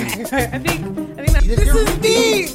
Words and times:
I 0.00 0.08
think 0.08 0.32
I 0.32 0.58
think 0.58 0.96
that, 1.32 1.44
this 1.44 1.74
is 1.74 1.98
deep. 1.98 2.48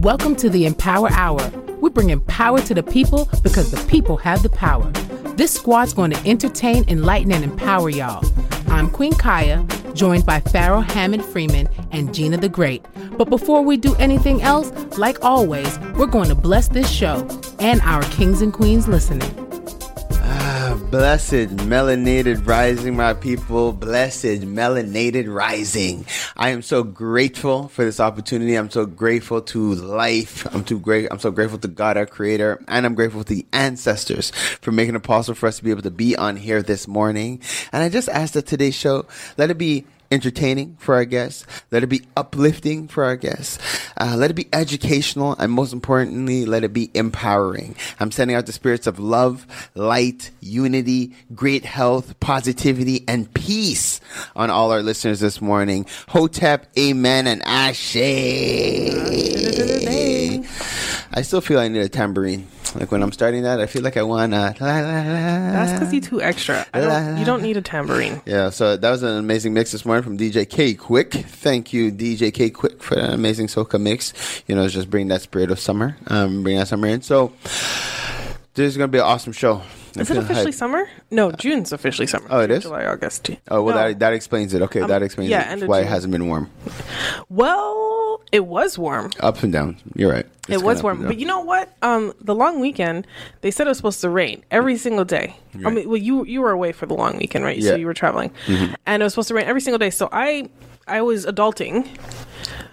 Welcome 0.00 0.36
to 0.36 0.50
the 0.50 0.66
Empower 0.66 1.08
Hour. 1.10 1.50
We 1.80 1.88
bring 1.88 2.10
empower 2.10 2.60
to 2.60 2.74
the 2.74 2.82
people 2.82 3.30
because 3.42 3.70
the 3.70 3.82
people 3.88 4.18
have 4.18 4.42
the 4.42 4.50
power. 4.50 4.90
This 5.36 5.52
squad's 5.52 5.94
going 5.94 6.10
to 6.10 6.28
entertain, 6.28 6.86
enlighten, 6.88 7.32
and 7.32 7.42
empower 7.42 7.88
y'all. 7.88 8.22
I'm 8.68 8.90
Queen 8.90 9.14
Kaya, 9.14 9.66
joined 9.94 10.26
by 10.26 10.40
Pharaoh 10.40 10.80
Hammond 10.80 11.24
Freeman 11.24 11.66
and 11.92 12.14
Gina 12.14 12.36
the 12.36 12.50
Great. 12.50 12.84
But 13.16 13.30
before 13.30 13.62
we 13.62 13.78
do 13.78 13.94
anything 13.94 14.42
else, 14.42 14.70
like 14.98 15.24
always, 15.24 15.78
we're 15.96 16.04
going 16.04 16.28
to 16.28 16.34
bless 16.34 16.68
this 16.68 16.90
show 16.90 17.26
and 17.58 17.80
our 17.80 18.02
kings 18.10 18.42
and 18.42 18.52
queens 18.52 18.86
listening. 18.86 19.45
Blessed 20.96 21.54
melanated 21.68 22.46
rising, 22.46 22.96
my 22.96 23.12
people. 23.12 23.74
Blessed 23.74 24.40
melanated 24.46 25.30
rising. 25.32 26.06
I 26.38 26.48
am 26.48 26.62
so 26.62 26.84
grateful 26.84 27.68
for 27.68 27.84
this 27.84 28.00
opportunity. 28.00 28.54
I'm 28.54 28.70
so 28.70 28.86
grateful 28.86 29.42
to 29.42 29.74
life. 29.74 30.46
I'm 30.54 30.64
too 30.64 30.78
great. 30.78 31.08
I'm 31.10 31.18
so 31.18 31.30
grateful 31.30 31.58
to 31.58 31.68
God, 31.68 31.98
our 31.98 32.06
creator, 32.06 32.64
and 32.66 32.86
I'm 32.86 32.94
grateful 32.94 33.24
to 33.24 33.34
the 33.34 33.44
ancestors 33.52 34.30
for 34.62 34.72
making 34.72 34.94
it 34.94 35.02
possible 35.02 35.34
for 35.34 35.48
us 35.48 35.58
to 35.58 35.64
be 35.64 35.70
able 35.70 35.82
to 35.82 35.90
be 35.90 36.16
on 36.16 36.34
here 36.34 36.62
this 36.62 36.88
morning. 36.88 37.42
And 37.72 37.82
I 37.82 37.90
just 37.90 38.08
ask 38.08 38.32
that 38.32 38.46
today's 38.46 38.74
show, 38.74 39.04
let 39.36 39.50
it 39.50 39.58
be 39.58 39.84
entertaining 40.10 40.76
for 40.78 40.94
our 40.94 41.04
guests. 41.04 41.46
Let 41.70 41.82
it 41.82 41.88
be 41.88 42.02
uplifting 42.16 42.88
for 42.88 43.04
our 43.04 43.16
guests. 43.16 43.58
Uh, 43.96 44.14
let 44.16 44.30
it 44.30 44.34
be 44.34 44.48
educational. 44.52 45.34
And 45.38 45.52
most 45.52 45.72
importantly, 45.72 46.44
let 46.46 46.64
it 46.64 46.72
be 46.72 46.90
empowering. 46.94 47.76
I'm 48.00 48.10
sending 48.10 48.36
out 48.36 48.46
the 48.46 48.52
spirits 48.52 48.86
of 48.86 48.98
love, 48.98 49.46
light, 49.74 50.30
unity, 50.40 51.14
great 51.34 51.64
health, 51.64 52.18
positivity, 52.20 53.04
and 53.08 53.32
peace 53.34 54.00
on 54.34 54.50
all 54.50 54.72
our 54.72 54.82
listeners 54.82 55.20
this 55.20 55.40
morning. 55.40 55.86
Hotep, 56.08 56.66
amen, 56.78 57.26
and 57.26 57.42
ashe. 57.46 57.96
I 61.12 61.22
still 61.22 61.40
feel 61.40 61.58
I 61.58 61.68
need 61.68 61.80
a 61.80 61.88
tambourine. 61.88 62.46
Like 62.78 62.92
when 62.92 63.02
I'm 63.02 63.12
starting 63.12 63.42
that, 63.44 63.60
I 63.60 63.66
feel 63.66 63.82
like 63.82 63.96
I 63.96 64.02
want 64.02 64.32
to. 64.32 64.54
That's 64.58 65.72
because 65.72 65.92
you 65.94 66.00
too 66.00 66.20
extra. 66.20 66.66
I 66.74 66.80
don't, 66.80 67.16
you 67.18 67.24
don't 67.24 67.42
need 67.42 67.56
a 67.56 67.62
tambourine. 67.62 68.20
Yeah, 68.26 68.50
so 68.50 68.76
that 68.76 68.90
was 68.90 69.02
an 69.02 69.16
amazing 69.16 69.54
mix 69.54 69.72
this 69.72 69.84
morning 69.84 70.02
from 70.04 70.18
DJ 70.18 70.48
K 70.48 70.74
Quick. 70.74 71.12
Thank 71.12 71.72
you, 71.72 71.90
DJ 71.90 72.32
K 72.32 72.50
Quick, 72.50 72.82
for 72.82 72.94
that 72.96 73.12
amazing 73.14 73.46
soca 73.46 73.80
mix. 73.80 74.12
You 74.46 74.54
know, 74.54 74.68
just 74.68 74.90
bring 74.90 75.08
that 75.08 75.22
spirit 75.22 75.50
of 75.50 75.58
summer, 75.58 75.96
um, 76.08 76.42
bring 76.42 76.56
that 76.58 76.68
summer 76.68 76.86
in. 76.88 77.02
So 77.02 77.32
this 78.54 78.68
is 78.70 78.76
gonna 78.76 78.88
be 78.88 78.98
an 78.98 79.04
awesome 79.04 79.32
show. 79.32 79.62
Is 79.96 80.10
it 80.10 80.18
officially 80.18 80.52
hyped. 80.52 80.54
summer? 80.56 80.86
No, 81.10 81.32
June's 81.32 81.72
officially 81.72 82.06
summer. 82.06 82.26
Oh, 82.28 82.40
it 82.40 82.50
is? 82.50 82.64
July, 82.64 82.84
August. 82.84 83.30
Oh 83.48 83.62
well, 83.62 83.74
No. 83.74 83.88
that 83.88 83.98
that 84.00 84.12
explains 84.12 84.52
it. 84.52 84.60
Okay, 84.60 84.82
Um, 84.82 84.88
that 84.88 85.02
explains 85.02 85.30
yeah, 85.30 85.54
it. 85.56 85.66
why 85.66 85.80
it 85.80 85.86
hasn't 85.86 86.12
been 86.12 86.26
warm. 86.28 86.50
Well, 87.30 87.95
it 88.32 88.46
was 88.46 88.78
warm. 88.78 89.10
Ups 89.20 89.42
and 89.42 89.52
downs. 89.52 89.80
You're 89.94 90.12
right. 90.12 90.26
It's 90.48 90.62
it 90.62 90.64
was 90.64 90.82
warm, 90.82 91.02
but 91.04 91.18
you 91.18 91.26
know 91.26 91.40
what? 91.40 91.74
Um, 91.82 92.12
the 92.20 92.34
long 92.34 92.60
weekend, 92.60 93.06
they 93.40 93.50
said 93.50 93.66
it 93.66 93.70
was 93.70 93.78
supposed 93.78 94.00
to 94.02 94.08
rain 94.10 94.44
every 94.50 94.76
single 94.76 95.04
day. 95.04 95.34
I 95.64 95.70
mean, 95.70 95.88
well, 95.88 95.96
you 95.96 96.24
you 96.24 96.40
were 96.40 96.50
away 96.52 96.72
for 96.72 96.86
the 96.86 96.94
long 96.94 97.16
weekend, 97.16 97.44
right? 97.44 97.58
Yeah. 97.58 97.70
So 97.70 97.76
you 97.76 97.86
were 97.86 97.94
traveling, 97.94 98.30
and 98.86 99.02
it 99.02 99.04
was 99.04 99.12
supposed 99.14 99.28
to 99.28 99.34
rain 99.34 99.46
every 99.46 99.60
single 99.60 99.78
day. 99.78 99.90
So 99.90 100.08
I 100.12 100.48
I 100.86 101.02
was 101.02 101.26
adulting. 101.26 101.88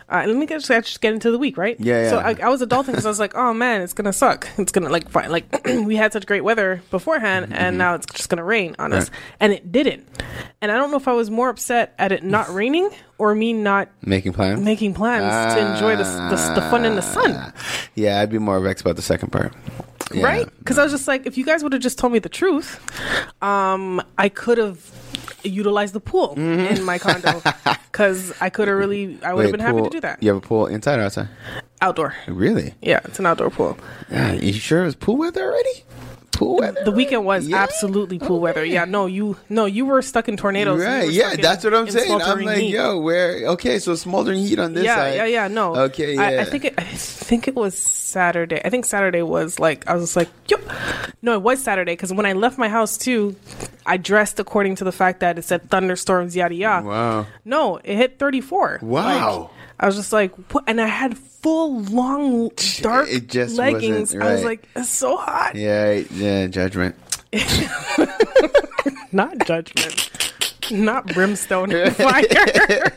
Uh, 0.10 0.24
let 0.28 0.36
me 0.36 0.46
get, 0.46 0.62
just, 0.62 0.68
just 0.68 1.02
get 1.02 1.14
into 1.14 1.32
the 1.32 1.38
week, 1.38 1.58
right? 1.58 1.76
Yeah, 1.80 2.10
So. 2.10 2.20
I, 2.20 2.36
I 2.44 2.50
was 2.50 2.62
adulting 2.62 2.88
because 2.88 3.06
I 3.06 3.10
was 3.10 3.20
like, 3.20 3.36
oh 3.36 3.54
man, 3.54 3.82
it's 3.82 3.94
gonna 3.94 4.14
suck. 4.14 4.48
It's 4.58 4.72
gonna 4.72 4.90
like 4.90 5.10
fine. 5.10 5.32
Like 5.32 5.66
we 5.66 5.96
had 5.96 6.14
such 6.14 6.26
great 6.26 6.44
weather 6.44 6.82
beforehand, 6.92 7.54
and 7.54 7.78
now 7.78 7.96
it's 7.96 8.06
just 8.08 8.30
gonna 8.30 8.44
rain 8.44 8.76
on 8.80 8.94
us, 8.94 9.10
Mm-hmm. 9.10 9.16
And 9.42 9.54
it 9.54 9.72
didn't. 9.72 10.08
And 10.62 10.72
I 10.72 10.76
don't 10.78 10.92
know 10.92 10.98
if 10.98 11.08
I 11.08 11.14
was 11.14 11.30
more 11.30 11.50
upset 11.50 11.94
at 12.00 12.12
it 12.12 12.24
not 12.24 12.50
raining 12.54 12.90
or 13.18 13.36
me 13.36 13.54
not 13.54 13.90
making 14.02 14.34
plans. 14.34 14.62
making 14.62 14.94
plans 14.94 15.56
to 15.56 15.74
enjoy 15.74 15.96
the, 15.96 16.04
the 16.04 16.54
the 16.56 16.62
fun 16.70 16.86
in 16.86 16.96
the 16.96 17.02
sun. 17.02 17.32
Ah. 17.36 17.54
Yeah, 17.96 18.20
I'd 18.20 18.30
be 18.32 18.40
more 18.40 18.60
vexed 18.60 18.84
about 18.86 18.96
the 18.96 19.02
second 19.02 19.32
part. 19.32 19.54
Yeah. 20.14 20.26
right? 20.26 20.50
Because 20.60 20.78
I 20.78 20.84
was 20.84 20.92
just 20.92 21.08
like, 21.08 21.26
if 21.26 21.38
you 21.38 21.46
guys 21.46 21.64
would 21.64 21.74
have 21.74 21.82
just 21.82 21.98
told 21.98 22.14
me 22.14 22.20
the 22.20 22.30
truth, 22.30 22.80
um, 23.42 24.02
I 24.18 24.30
could 24.30 24.58
have 24.58 24.78
utilized 25.44 25.94
the 25.94 26.00
pool 26.00 26.34
in 26.36 26.84
my 26.84 26.98
condo 26.98 27.42
because 27.92 28.34
I 28.42 28.50
could 28.50 28.68
have 28.68 28.78
really, 28.78 29.18
I 29.24 29.34
would 29.34 29.46
have 29.46 29.54
Mm-hmm. 29.54 29.58
Been 29.66 29.76
happy 29.76 29.82
to 29.84 29.90
do 29.90 30.00
that. 30.02 30.22
You 30.24 30.30
have 30.34 30.38
a 30.44 30.46
pool 30.48 30.68
inside 30.68 31.00
or 31.00 31.04
outside? 31.04 31.28
Outdoor, 31.82 32.16
Really? 32.28 32.74
yeah, 32.82 33.02
it's 33.06 33.20
an 33.20 33.26
outdoor 33.26 33.50
pool. 33.50 33.78
Yeah, 34.10 34.32
you 34.34 34.54
sure 34.54 34.82
it 34.82 34.86
was 34.86 34.96
pool 34.96 35.18
weather 35.18 35.44
already? 35.44 35.84
Pool 36.44 36.58
weather. 36.58 36.84
The 36.84 36.92
weekend 36.92 37.26
was 37.26 37.48
Yeah? 37.48 37.58
absolutely 37.64 38.20
pool 38.20 38.40
weather. 38.40 38.66
Yeah, 38.66 38.86
no, 38.86 39.06
you, 39.06 39.38
no, 39.50 39.66
you 39.66 39.86
were 39.86 40.02
stuck 40.02 40.28
in 40.28 40.38
tornadoes. 40.38 40.82
Right, 40.82 41.10
yeah, 41.10 41.34
in- 41.34 41.42
that's 41.42 41.64
what 41.64 41.74
I'm 41.74 41.90
saying. 41.90 42.22
I'm 42.22 42.42
like, 42.42 42.58
heat. 42.58 42.70
yo, 42.74 43.00
where? 43.00 43.48
Okay, 43.50 43.80
so 43.80 43.96
smoldering 43.96 44.40
heat 44.40 44.60
on 44.60 44.74
this 44.74 44.84
yeah, 44.86 44.96
side. 44.96 45.16
yeah, 45.16 45.26
yeah. 45.26 45.48
No. 45.48 45.76
Okay, 45.76 46.18
I, 46.18 46.32
yeah. 46.34 46.42
I 46.42 46.46
think 46.46 46.66
it. 46.66 46.74
I 46.78 46.84
think 46.84 47.48
it 47.48 47.56
was 47.56 47.78
Saturday. 47.78 48.62
I 48.64 48.70
think 48.70 48.86
Saturday 48.86 49.22
was 49.22 49.60
like 49.60 49.88
I 49.88 49.96
was 49.96 50.16
like, 50.16 50.30
yo. 50.48 50.58
No, 51.22 51.34
it 51.34 51.42
was 51.42 51.64
Saturday 51.64 51.94
because 51.94 52.12
when 52.14 52.26
I 52.26 52.34
left 52.34 52.58
my 52.58 52.68
house 52.70 52.98
too, 52.98 53.36
I 53.86 53.98
dressed 53.98 54.40
according 54.40 54.76
to 54.76 54.84
the 54.84 54.92
fact 54.92 55.22
that 55.22 55.38
it 55.38 55.44
said 55.44 55.70
thunderstorms, 55.70 56.36
yada 56.36 56.54
yada. 56.56 56.86
Wow. 56.86 57.26
No, 57.46 57.78
it 57.84 57.96
hit 57.96 58.20
34. 58.20 58.80
Wow. 58.82 59.40
Like, 59.42 59.50
I 59.80 59.86
was 59.88 59.96
just 59.96 60.14
like, 60.14 60.34
what? 60.54 60.64
And 60.68 60.80
I 60.80 60.88
had 60.88 61.18
full 61.18 61.82
long 61.84 62.50
dark 62.82 63.10
It 63.10 63.28
just 63.28 63.58
leggings. 63.58 64.14
wasn't 64.14 64.24
I 64.24 64.34
was 64.34 64.44
like, 64.44 64.68
it's 64.76 64.90
so 64.90 65.18
hot. 65.18 65.56
Yeah, 65.56 66.02
yeah, 66.12 66.48
judgment. 66.48 66.96
Not 69.12 69.46
judgment. 69.46 70.10
Not 70.72 71.08
brimstone 71.08 71.72
and 71.72 71.96
fire. 71.96 72.94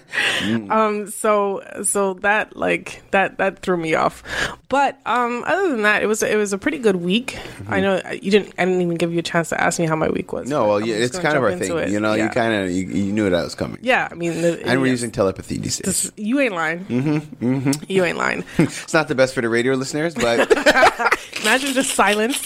um 0.71 1.09
so 1.11 1.63
so 1.83 2.15
that 2.15 2.57
like 2.57 3.03
that 3.11 3.39
that 3.39 3.61
threw 3.61 3.77
me 3.77 3.95
off. 3.95 4.23
But 4.69 4.99
um 5.07 5.45
other 5.47 5.71
than 5.71 5.83
that 5.83 6.03
it 6.03 6.07
was 6.07 6.23
it 6.23 6.37
was 6.37 6.53
a 6.53 6.59
pretty 6.59 6.79
good 6.79 6.97
week. 6.97 7.39
I 7.69 7.81
know 7.81 7.97
uh, 7.97 8.11
you 8.13 8.31
didn't 8.31 8.55
I 8.59 8.65
didn't 8.65 8.81
even 8.83 8.97
give 8.97 9.13
you 9.13 9.19
a 9.19 9.23
chance 9.23 9.49
to 9.51 9.61
ask 9.61 9.79
me 9.79 9.87
how 9.87 9.97
my 9.97 10.09
week 10.09 10.33
was. 10.33 10.43
Mm-hmm. 10.45 10.51
No, 10.51 10.69
well, 10.69 10.77
I'm 10.79 10.85
yeah, 10.85 10.95
it's 10.97 11.19
kind 11.19 11.37
of 11.37 11.43
our 11.43 11.57
thing. 11.57 11.93
You 11.93 12.01
know, 12.01 12.15
you 12.15 12.29
kind 12.29 12.55
of 12.55 12.71
you, 12.71 12.87
you 12.87 13.13
knew 13.13 13.29
that 13.31 13.45
was 13.45 13.55
coming. 13.55 13.79
Yeah, 13.83 14.09
I 14.11 14.15
mean 14.15 14.41
the, 14.43 14.61
And 14.67 14.81
we're 14.81 14.87
yeah. 14.87 14.93
using 14.93 15.11
telepathy 15.11 15.59
these 15.59 15.79
days. 15.79 15.87
This- 16.03 16.13
you 16.17 16.41
ain't 16.41 16.55
lying. 16.55 16.85
Mm-hmm, 16.87 17.55
mm-hmm. 17.55 17.85
You 17.89 18.05
ain't 18.05 18.19
lying. 18.19 18.45
It's 18.59 18.95
not 18.95 19.09
the 19.09 19.15
best 19.15 19.35
for 19.35 19.41
the 19.41 19.49
radio 19.49 19.75
listeners, 19.75 20.15
but 20.15 20.51
Imagine 21.43 21.73
just 21.75 21.95
silence. 21.95 22.41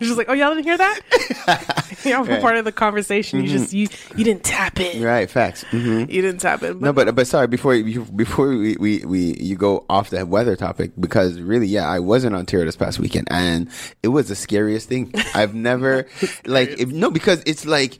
just 0.00 0.16
like, 0.16 0.28
oh, 0.28 0.32
y'all 0.32 0.54
didn't 0.54 0.64
hear 0.64 0.78
that? 0.78 1.00
were 2.04 2.22
Right. 2.24 2.40
part 2.40 2.56
of 2.56 2.64
the 2.64 2.72
conversation. 2.72 3.42
You 3.42 3.48
just 3.48 3.72
you 3.72 3.85
you 4.16 4.24
didn't 4.24 4.44
tap 4.44 4.78
it. 4.80 5.02
right, 5.02 5.30
facts. 5.30 5.62
hmm 5.70 6.00
You 6.08 6.22
didn't 6.22 6.38
tap 6.40 6.62
it. 6.62 6.80
No, 6.80 6.92
but 6.92 7.14
but 7.14 7.26
sorry 7.26 7.46
before 7.46 7.74
you, 7.74 8.04
before 8.04 8.48
we, 8.48 8.76
we 8.78 9.04
we 9.04 9.34
you 9.38 9.56
go 9.56 9.84
off 9.88 10.10
the 10.10 10.24
weather 10.26 10.56
topic 10.56 10.92
because 10.98 11.40
really 11.40 11.66
yeah 11.66 11.88
I 11.88 12.00
was 12.00 12.24
in 12.24 12.34
Ontario 12.34 12.66
this 12.66 12.76
past 12.76 12.98
weekend 12.98 13.28
and 13.30 13.68
it 14.02 14.08
was 14.08 14.28
the 14.28 14.36
scariest 14.36 14.88
thing 14.88 15.12
I've 15.34 15.54
never 15.54 16.06
like 16.46 16.70
if, 16.78 16.90
no 16.90 17.10
because 17.10 17.42
it's 17.46 17.66
like 17.66 17.98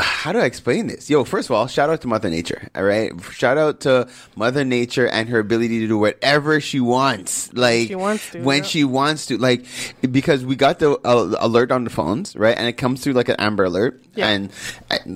how 0.00 0.32
do 0.32 0.38
I 0.38 0.44
explain 0.44 0.86
this? 0.86 1.08
Yo, 1.10 1.24
first 1.24 1.48
of 1.48 1.54
all, 1.56 1.66
shout 1.66 1.90
out 1.90 2.00
to 2.02 2.08
Mother 2.08 2.30
Nature. 2.30 2.68
All 2.74 2.84
right, 2.84 3.12
shout 3.32 3.58
out 3.58 3.80
to 3.80 4.08
Mother 4.36 4.64
Nature 4.64 5.06
and 5.08 5.28
her 5.28 5.38
ability 5.38 5.80
to 5.80 5.88
do 5.88 5.98
whatever 5.98 6.60
she 6.60 6.80
wants, 6.80 7.52
like 7.54 7.88
she 7.88 7.94
wants 7.94 8.30
to, 8.30 8.42
when 8.42 8.58
yeah. 8.58 8.64
she 8.68 8.84
wants 8.84 9.26
to, 9.26 9.38
like 9.38 9.64
because 10.10 10.44
we 10.44 10.56
got 10.56 10.78
the 10.78 10.92
uh, 11.04 11.36
alert 11.40 11.70
on 11.72 11.84
the 11.84 11.90
phones, 11.90 12.34
right? 12.36 12.56
And 12.56 12.66
it 12.66 12.74
comes 12.74 13.02
through 13.02 13.14
like 13.14 13.28
an 13.28 13.36
Amber 13.38 13.64
Alert, 13.64 14.00
Yeah. 14.14 14.28
and 14.28 14.50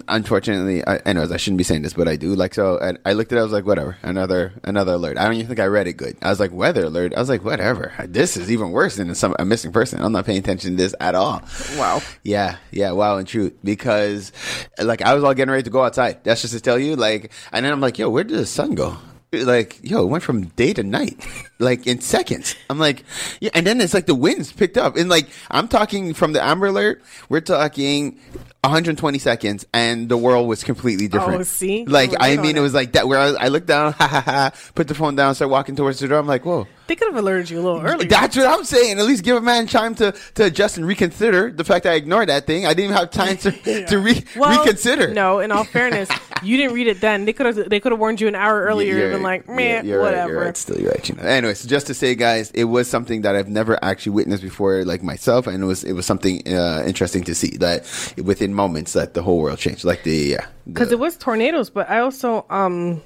unfortunately, 0.08 0.86
I, 0.86 0.96
anyways, 0.98 1.32
I 1.32 1.36
shouldn't 1.36 1.58
be 1.58 1.64
saying 1.64 1.82
this, 1.82 1.92
but 1.94 2.08
I 2.08 2.16
do. 2.16 2.34
Like, 2.34 2.54
so 2.54 2.78
and 2.78 2.98
I 3.04 3.12
looked 3.12 3.32
at 3.32 3.36
it, 3.36 3.40
I 3.40 3.44
was 3.44 3.52
like, 3.52 3.66
whatever, 3.66 3.96
another 4.02 4.52
another 4.64 4.94
alert. 4.94 5.18
I 5.18 5.24
don't 5.24 5.34
even 5.34 5.46
think 5.46 5.60
I 5.60 5.66
read 5.66 5.86
it 5.86 5.94
good. 5.94 6.16
I 6.22 6.30
was 6.30 6.40
like, 6.40 6.52
weather 6.52 6.84
alert. 6.84 7.14
I 7.14 7.20
was 7.20 7.28
like, 7.28 7.44
whatever. 7.44 7.92
This 8.06 8.36
is 8.36 8.50
even 8.50 8.70
worse 8.70 8.96
than 8.96 9.14
some 9.14 9.34
a 9.38 9.44
missing 9.44 9.72
person. 9.72 10.02
I'm 10.02 10.12
not 10.12 10.26
paying 10.26 10.38
attention 10.38 10.72
to 10.72 10.76
this 10.76 10.94
at 11.00 11.14
all. 11.14 11.42
Wow. 11.76 12.00
Yeah, 12.22 12.56
yeah, 12.70 12.92
wow, 12.92 13.16
and 13.18 13.26
truth. 13.26 13.54
Because 13.64 14.32
like 14.78 15.02
I 15.02 15.14
was 15.14 15.24
all 15.24 15.34
getting 15.34 15.50
ready 15.50 15.62
to 15.64 15.70
go 15.70 15.82
outside. 15.82 16.24
That's 16.24 16.42
just 16.42 16.54
to 16.54 16.60
tell 16.60 16.78
you, 16.78 16.96
like, 16.96 17.32
and 17.52 17.64
then 17.64 17.72
I'm 17.72 17.80
like, 17.80 17.98
yo, 17.98 18.08
where 18.10 18.24
did 18.24 18.38
the 18.38 18.46
sun 18.46 18.74
go? 18.74 18.96
Like, 19.32 19.80
yo, 19.82 20.02
it 20.02 20.06
went 20.06 20.22
from 20.22 20.44
day 20.44 20.72
to 20.74 20.82
night, 20.84 21.26
like 21.58 21.86
in 21.86 22.00
seconds. 22.00 22.54
I'm 22.70 22.78
like, 22.78 23.04
yeah, 23.40 23.50
and 23.54 23.66
then 23.66 23.80
it's 23.80 23.94
like 23.94 24.06
the 24.06 24.14
winds 24.14 24.52
picked 24.52 24.78
up, 24.78 24.96
and 24.96 25.08
like 25.08 25.28
I'm 25.50 25.68
talking 25.68 26.14
from 26.14 26.32
the 26.32 26.42
Amber 26.42 26.66
Alert, 26.66 27.02
we're 27.28 27.40
talking 27.40 28.20
120 28.64 29.18
seconds, 29.18 29.66
and 29.72 30.08
the 30.08 30.16
world 30.16 30.48
was 30.48 30.64
completely 30.64 31.08
different. 31.08 31.40
Oh, 31.40 31.42
see? 31.44 31.84
like 31.86 32.10
were 32.12 32.16
I 32.20 32.36
mean, 32.36 32.56
it 32.56 32.58
it. 32.58 32.60
was 32.62 32.74
like 32.74 32.92
that. 32.92 33.06
Where 33.06 33.18
I, 33.18 33.28
I 33.44 33.48
looked 33.48 33.66
down, 33.66 33.92
ha 33.98 34.06
ha 34.08 34.20
ha, 34.20 34.52
put 34.74 34.88
the 34.88 34.94
phone 34.94 35.14
down, 35.16 35.34
start 35.34 35.50
walking 35.50 35.76
towards 35.76 35.98
the 36.00 36.08
door. 36.08 36.18
I'm 36.18 36.26
like, 36.26 36.44
whoa. 36.44 36.66
They 36.86 36.96
could 36.96 37.08
have 37.08 37.16
alerted 37.16 37.48
you 37.48 37.58
a 37.60 37.62
little 37.62 37.80
earlier. 37.80 38.06
That's 38.06 38.36
what 38.36 38.46
I'm 38.46 38.62
saying. 38.62 38.98
At 38.98 39.06
least 39.06 39.24
give 39.24 39.38
a 39.38 39.40
man 39.40 39.66
time 39.66 39.94
to, 39.94 40.12
to 40.34 40.44
adjust 40.44 40.76
and 40.76 40.86
reconsider 40.86 41.50
the 41.50 41.64
fact 41.64 41.84
that 41.84 41.92
I 41.94 41.96
ignored 41.96 42.28
that 42.28 42.46
thing. 42.46 42.66
I 42.66 42.74
didn't 42.74 42.90
even 42.90 42.96
have 42.98 43.10
time 43.10 43.38
to, 43.38 43.86
to 43.86 43.98
re- 43.98 44.22
Well, 44.36 44.58
reconsider. 44.62 45.08
No, 45.14 45.38
in 45.38 45.50
all 45.50 45.64
fairness, 45.64 46.10
you 46.42 46.58
didn't 46.58 46.74
read 46.74 46.86
it 46.88 47.00
then. 47.00 47.24
They 47.24 47.32
could 47.32 47.46
have 47.46 47.70
they 47.70 47.80
could 47.80 47.92
have 47.92 47.98
warned 47.98 48.20
you 48.20 48.28
an 48.28 48.34
hour 48.34 48.64
earlier 48.64 48.96
You're 48.96 49.04
and 49.12 49.14
been 49.14 49.22
right. 49.22 49.48
like, 49.48 49.56
man, 49.56 49.86
Yeah, 49.86 49.94
right, 49.94 50.02
whatever. 50.02 50.32
you're 50.34 50.42
right. 50.44 50.56
Still, 50.58 50.78
you're 50.78 50.90
right. 50.90 51.08
You 51.08 51.14
know. 51.14 51.22
Anyways, 51.22 51.64
just 51.64 51.86
to 51.86 51.94
say, 51.94 52.14
guys, 52.14 52.50
it 52.50 52.64
was 52.64 52.86
something 52.86 53.22
that 53.22 53.34
I've 53.34 53.48
never 53.48 53.82
actually 53.82 54.12
witnessed 54.12 54.42
before, 54.42 54.84
like 54.84 55.02
myself, 55.02 55.46
and 55.46 55.62
it 55.62 55.66
was 55.66 55.84
it 55.84 55.94
was 55.94 56.04
something 56.04 56.46
uh, 56.46 56.82
interesting 56.86 57.24
to 57.24 57.34
see 57.34 57.56
that 57.60 57.86
within 58.22 58.52
moments 58.54 58.92
that 58.94 59.14
the 59.14 59.22
whole 59.22 59.38
world 59.40 59.58
changed. 59.58 59.84
Like 59.84 60.04
the 60.04 60.16
yeah, 60.16 60.46
because 60.66 60.92
it 60.92 60.98
was 60.98 61.16
tornadoes, 61.16 61.70
but 61.70 61.90
I 61.90 61.98
also 62.00 62.46
um 62.50 63.02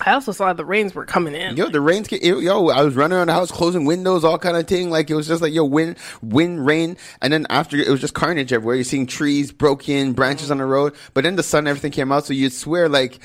I 0.00 0.12
also 0.12 0.32
saw 0.32 0.52
the 0.52 0.64
rains 0.64 0.92
were 0.94 1.04
coming 1.06 1.34
in. 1.34 1.56
Yo, 1.56 1.68
the 1.68 1.80
rains. 1.80 2.10
Yo, 2.10 2.68
I 2.68 2.82
was 2.82 2.96
running 2.96 3.16
around 3.16 3.28
the 3.28 3.32
house, 3.32 3.50
closing 3.52 3.84
windows, 3.84 4.24
all 4.24 4.38
kind 4.38 4.56
of 4.56 4.66
thing. 4.66 4.90
Like 4.90 5.08
it 5.08 5.14
was 5.14 5.28
just 5.28 5.40
like 5.40 5.52
yo, 5.52 5.64
wind, 5.64 5.96
wind, 6.20 6.66
rain, 6.66 6.96
and 7.22 7.32
then 7.32 7.46
after 7.48 7.76
it 7.76 7.88
was 7.88 8.00
just 8.00 8.12
carnage 8.12 8.52
everywhere. 8.52 8.74
You're 8.74 8.84
seeing 8.84 9.06
trees 9.06 9.52
broken, 9.52 10.12
branches 10.12 10.50
on 10.50 10.58
the 10.58 10.64
road, 10.66 10.94
but 11.14 11.22
then 11.22 11.36
the 11.36 11.44
sun, 11.44 11.68
everything 11.68 11.92
came 11.92 12.10
out. 12.10 12.26
So 12.26 12.32
you'd 12.34 12.52
swear 12.52 12.88
like 12.88 13.20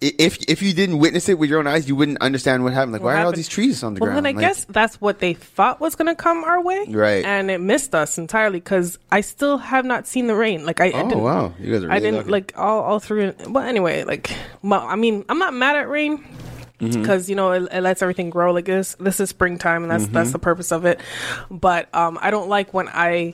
if 0.00 0.38
if 0.48 0.62
you 0.62 0.72
didn't 0.74 0.98
witness 0.98 1.28
it 1.28 1.38
with 1.40 1.50
your 1.50 1.58
own 1.58 1.66
eyes, 1.66 1.88
you 1.88 1.96
wouldn't 1.96 2.22
understand 2.22 2.62
what 2.62 2.72
happened. 2.72 2.92
Like 2.92 3.02
What 3.02 3.14
why 3.14 3.22
are 3.22 3.26
all 3.26 3.32
these 3.32 3.48
trees 3.48 3.82
on 3.82 3.94
the 3.94 4.00
well, 4.00 4.10
ground? 4.12 4.26
then 4.26 4.34
I 4.36 4.36
Like, 4.36 4.46
guess 4.48 4.64
that's 4.66 5.00
what 5.00 5.18
they 5.18 5.34
thought 5.34 5.80
was 5.80 5.96
going 5.96 6.06
to 6.06 6.14
come 6.14 6.44
our 6.44 6.62
way, 6.62 6.84
Right. 6.88 7.24
And 7.24 7.50
it 7.50 7.60
missed 7.60 7.96
us 7.96 8.16
entirely 8.16 8.60
because 8.60 8.96
I 9.10 9.22
still 9.22 9.58
have 9.58 9.84
not 9.84 10.06
seen 10.06 10.28
the 10.28 10.36
rain. 10.36 10.64
Like 10.64 10.80
I, 10.80 10.86
I 10.86 10.92
Oh 11.02 11.08
didn't, 11.08 11.22
wow, 11.24 11.52
you 11.58 11.72
guys 11.72 11.82
are. 11.82 11.86
Really 11.88 11.96
I 11.96 11.98
didn't 11.98 12.16
lucky. 12.18 12.30
like 12.30 12.52
all 12.56 12.82
all 12.82 13.00
through. 13.00 13.34
Well, 13.48 13.64
anyway, 13.64 14.04
like, 14.04 14.30
well, 14.62 14.86
I 14.86 14.94
mean, 14.94 15.24
I'm 15.28 15.38
not 15.40 15.52
mad 15.52 15.74
at 15.74 15.88
rain 15.88 15.95
Mm-hmm. 15.96 17.00
because 17.00 17.30
you 17.30 17.36
know 17.36 17.52
it, 17.52 17.68
it 17.72 17.80
lets 17.80 18.02
everything 18.02 18.28
grow. 18.28 18.52
Like 18.52 18.66
this, 18.66 18.96
this 19.00 19.18
is 19.18 19.30
springtime, 19.30 19.82
and 19.82 19.90
that's 19.90 20.04
Mm-hmm. 20.04 20.12
that's 20.12 20.32
the 20.32 20.38
purpose 20.38 20.72
of 20.72 20.84
it. 20.84 21.00
But 21.50 21.88
um, 21.94 22.18
I 22.20 22.30
don't 22.30 22.50
like 22.50 22.74
when 22.74 22.88
I 22.88 23.32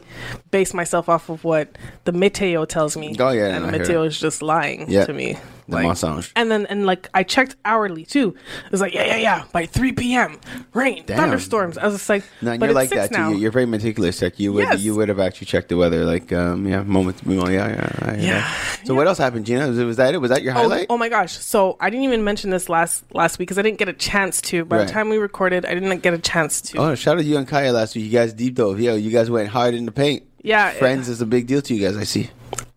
base 0.53 0.73
myself 0.73 1.09
off 1.09 1.29
of 1.29 1.43
what 1.43 1.77
the 2.05 2.13
meteo 2.13 2.69
tells 2.69 2.97
me. 2.97 3.17
Oh, 3.19 3.31
yeah, 3.31 3.49
and 3.57 3.65
the 3.65 3.77
meteo 3.79 4.07
is 4.07 4.17
just 4.19 4.43
lying 4.43 4.89
to 5.07 5.13
me. 5.13 5.39
The 5.69 5.77
Like- 5.77 5.87
mensonge. 5.87 6.33
And 6.37 6.51
then 6.51 6.67
and 6.67 6.85
like 6.87 7.09
I 7.15 7.23
checked 7.23 7.57
hourly 7.65 8.05
too. 8.05 8.35
It 8.67 8.73
was 8.73 8.81
like 8.81 8.93
yeah 8.95 9.05
yeah 9.07 9.17
yeah 9.17 9.45
by 9.53 9.67
3 9.67 9.93
p.m. 9.93 10.39
rain 10.75 11.05
Damn. 11.07 11.19
thunderstorms. 11.19 11.79
I 11.79 11.85
was 11.87 11.95
just 11.95 12.09
like 12.09 12.25
No, 12.41 12.59
but 12.59 12.67
you're 12.67 12.75
like 12.75 12.91
that 12.91 13.11
now. 13.11 13.31
too. 13.31 13.39
You're 13.39 13.53
very 13.53 13.67
meticulous. 13.67 14.21
Like 14.23 14.39
you 14.41 14.53
would, 14.53 14.65
Yes. 14.65 14.81
you 14.81 14.95
would 14.97 15.09
have 15.09 15.21
actually 15.21 15.47
checked 15.47 15.69
the 15.69 15.77
weather. 15.77 16.05
Like, 16.05 16.33
um, 16.33 16.67
yeah, 16.67 16.83
moment. 16.83 17.21
Yeah, 17.27 17.49
yeah, 17.49 17.91
yeah. 18.05 18.17
Yeah. 18.17 18.53
So 18.85 18.95
what 18.95 19.07
else 19.07 19.19
happened, 19.19 19.47
Gina? 19.47 19.69
Was, 19.69 19.79
was 19.79 19.97
that 19.97 20.15
it? 20.15 20.19
Was 20.19 20.31
that 20.31 20.43
your 20.43 20.53
Oh, 20.53 20.63
highlight? 20.63 20.87
oh 20.91 20.99
my 20.99 21.09
gosh! 21.09 21.33
So 21.33 21.77
I 21.81 21.89
didn't 21.91 22.05
even 22.05 22.25
mention 22.25 22.51
this 22.51 22.69
last 22.69 23.05
last 23.15 23.39
week 23.39 23.47
because 23.49 23.59
I 23.59 23.63
didn't 23.63 23.79
get 23.79 23.89
a 23.89 23.93
chance 23.93 24.41
to. 24.43 24.65
By 24.65 24.79
Right. 24.79 24.87
the 24.87 24.93
time 24.93 25.09
we 25.09 25.19
recorded, 25.19 25.65
I 25.65 25.75
didn't 25.75 26.01
get 26.01 26.13
a 26.15 26.19
chance 26.19 26.61
to. 26.63 26.79
Oh, 26.79 26.95
shout 26.97 27.17
out 27.17 27.21
to 27.21 27.25
you 27.25 27.37
and 27.39 27.47
Kaya 27.47 27.73
last 27.73 27.95
week. 27.95 28.05
You 28.07 28.11
guys 28.11 28.33
deep 28.33 28.55
dove. 28.57 28.81
Yo, 28.81 28.97
you 28.97 29.11
guys 29.11 29.31
went 29.31 29.49
hard 29.49 29.75
in 29.75 29.85
the 29.87 29.93
paint. 29.93 30.25
Yeah, 30.43 30.71
Friends 30.73 31.09
is 31.09 31.21
a 31.21 31.27
big 31.27 31.47
deal 31.47 31.63
to 31.63 31.75
you 31.75 31.87
guys. 31.87 31.97
I 31.97 32.03
see. 32.05 32.31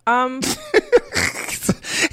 Um, 0.06 0.42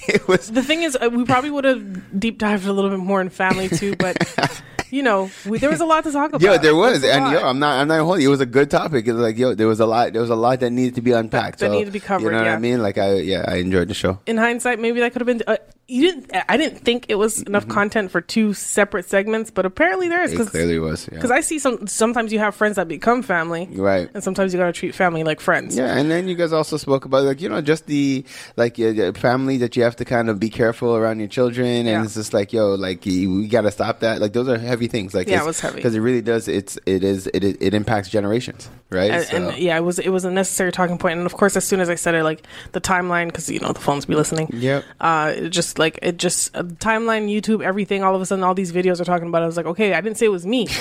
it 0.09 0.27
was. 0.29 0.51
the 0.51 0.63
thing 0.63 0.83
is, 0.83 0.97
uh, 1.01 1.09
we 1.11 1.25
probably 1.25 1.51
would 1.51 1.65
have 1.65 2.19
deep 2.19 2.39
dived 2.39 2.67
a 2.67 2.73
little 2.73 2.91
bit 2.91 2.99
more 2.99 3.21
in 3.21 3.29
family 3.29 3.69
too, 3.69 3.97
but 3.97 4.63
you 4.91 5.03
know, 5.03 5.31
we, 5.47 5.59
there 5.59 5.71
was 5.71 5.81
a 5.81 5.87
lot 5.87 6.05
to 6.05 6.13
talk 6.13 6.31
about. 6.31 6.43
Yo, 6.43 6.59
there 6.59 6.75
was, 6.75 7.03
and 7.03 7.25
lot. 7.25 7.33
yo, 7.33 7.47
I'm 7.47 7.59
not, 7.59 7.81
I'm 7.81 7.89
not 7.89 8.21
you. 8.21 8.29
It 8.29 8.31
was 8.31 8.41
a 8.41 8.47
good 8.47 8.71
topic. 8.71 9.07
It 9.07 9.13
was 9.13 9.23
like, 9.23 9.39
yo, 9.39 9.55
there 9.55 9.67
was 9.67 9.81
a 9.81 9.87
lot, 9.87 10.13
there 10.13 10.21
was 10.21 10.31
a 10.31 10.37
lot 10.37 10.61
that 10.61 10.71
needed 10.71 10.97
to 10.97 11.03
be 11.03 11.13
unpacked. 11.13 11.61
That 11.61 11.67
so, 11.69 11.73
needed 11.73 11.87
to 11.87 11.91
be 11.93 12.01
covered, 12.01 12.27
You 12.27 12.31
know 12.33 12.39
what. 12.39 12.49
I 12.49 12.59
mean? 12.59 12.83
Like, 12.83 12.99
I, 12.99 13.15
yeah, 13.15 13.45
I 13.49 13.57
enjoyed 13.57 13.89
the 13.89 13.95
show. 13.95 14.21
in 14.27 14.37
hindsight, 14.37 14.81
maybe 14.81 15.01
that 15.01 15.13
could 15.13 15.21
have 15.21 15.27
been. 15.27 15.43
Uh, 15.47 15.57
you 15.89 16.03
didn't. 16.03 16.31
I 16.49 16.57
didn't 16.57 16.79
think 16.79 17.07
it 17.09 17.17
was 17.17 17.43
enough 17.43 17.65
Mm-hmm. 17.65 17.73
content 17.73 18.11
for 18.11 18.21
two 18.21 18.55
separate 18.55 19.05
segments, 19.05 19.51
but 19.51 19.67
apparently 19.67 20.09
there 20.09 20.23
is 20.23 20.33
It 20.33 20.47
clearly 20.49 20.79
was. 20.79 21.07
Yeah. 21.11 21.17
because 21.19 21.31
I 21.31 21.41
see 21.43 21.59
some. 21.59 21.87
Sometimes 21.87 22.33
you 22.33 22.39
have 22.39 22.55
friends 22.55 22.77
that 22.77 22.89
become 22.89 23.23
family, 23.23 23.69
Right. 23.73 24.09
And 24.15 24.23
sometimes 24.25 24.55
you 24.55 24.59
gotta 24.61 24.73
treat 24.73 24.95
family 24.95 25.23
like 25.25 25.41
friends. 25.41 25.77
Yeah, 25.77 25.95
and 25.97 26.11
then 26.11 26.29
you 26.29 26.35
guys 26.35 26.53
also 26.53 26.77
spoke 26.77 27.05
about 27.05 27.25
like 27.25 27.41
you 27.41 27.49
know 27.49 27.61
just 27.61 27.87
the 27.87 28.25
like 28.57 28.79
uh, 28.81 29.13
family 29.13 29.59
that 29.59 29.77
you 29.77 29.83
have 29.83 29.97
to 29.97 30.05
kind 30.05 30.31
of 30.31 30.39
be 30.41 30.49
careful 30.51 30.95
around 30.97 31.19
your 31.19 31.29
children, 31.29 31.67
and 31.67 31.87
Yeah. 31.89 32.05
it's 32.05 32.15
just 32.15 32.33
like 32.33 32.53
yo, 32.53 32.75
like 32.75 33.05
we 33.05 33.47
got 33.49 33.63
to 33.63 33.71
stop 33.71 34.01
that. 34.01 34.21
Like 34.21 34.33
those 34.33 34.49
are 34.49 34.59
heavy 34.59 34.87
things. 34.87 35.13
Like 35.15 35.29
Yeah, 35.29 35.43
it 35.43 35.47
was 35.47 35.61
heavy. 35.61 35.77
because 35.77 35.95
it 35.95 36.01
really 36.01 36.23
does. 36.23 36.49
It's 36.49 36.79
it 36.87 37.05
is 37.05 37.27
it 37.35 37.45
it, 37.45 37.75
impacts 37.75 38.09
generations, 38.09 38.71
right? 38.91 39.11
and, 39.11 39.25
So- 39.25 39.37
and 39.37 39.59
yeah, 39.59 39.77
it 39.77 39.83
was 39.83 39.99
it 39.99 40.11
was 40.11 40.25
a 40.25 40.31
necessary 40.31 40.71
talking. 40.73 40.99
And 41.03 41.27
of 41.27 41.35
course, 41.35 41.57
as 41.57 41.65
soon 41.65 41.81
as 41.81 41.89
I 41.91 41.97
said 41.97 42.15
it, 42.15 42.23
like 42.25 42.47
the 42.73 42.81
timeline, 42.81 43.27
because 43.27 43.51
you 43.51 43.59
know 43.61 43.73
the 43.73 43.81
phones 43.81 44.07
be 44.07 44.15
listening. 44.15 44.49
yeah 44.53 44.83
Uh, 45.01 45.33
it 45.37 45.49
just 45.51 45.72
like 45.79 45.99
it 46.03 46.17
just 46.19 46.55
uh, 46.57 46.63
timeline, 46.63 47.29
YouTube, 47.29 47.63
everything. 47.63 48.03
All 48.03 48.15
of 48.15 48.21
a 48.23 48.27
sudden, 48.27 48.45
all 48.45 48.55
these 48.55 48.73
videos 48.73 49.01
are 49.01 49.05
talking 49.05 49.29
about. 49.29 49.43
it. 49.43 49.45
I 49.45 49.47
was 49.47 49.57
like, 49.57 49.67
okay, 49.67 49.95
I 49.95 50.01
didn't 50.01 50.19
say 50.19 50.27
it 50.27 50.31
was 50.31 50.47
me. 50.47 50.69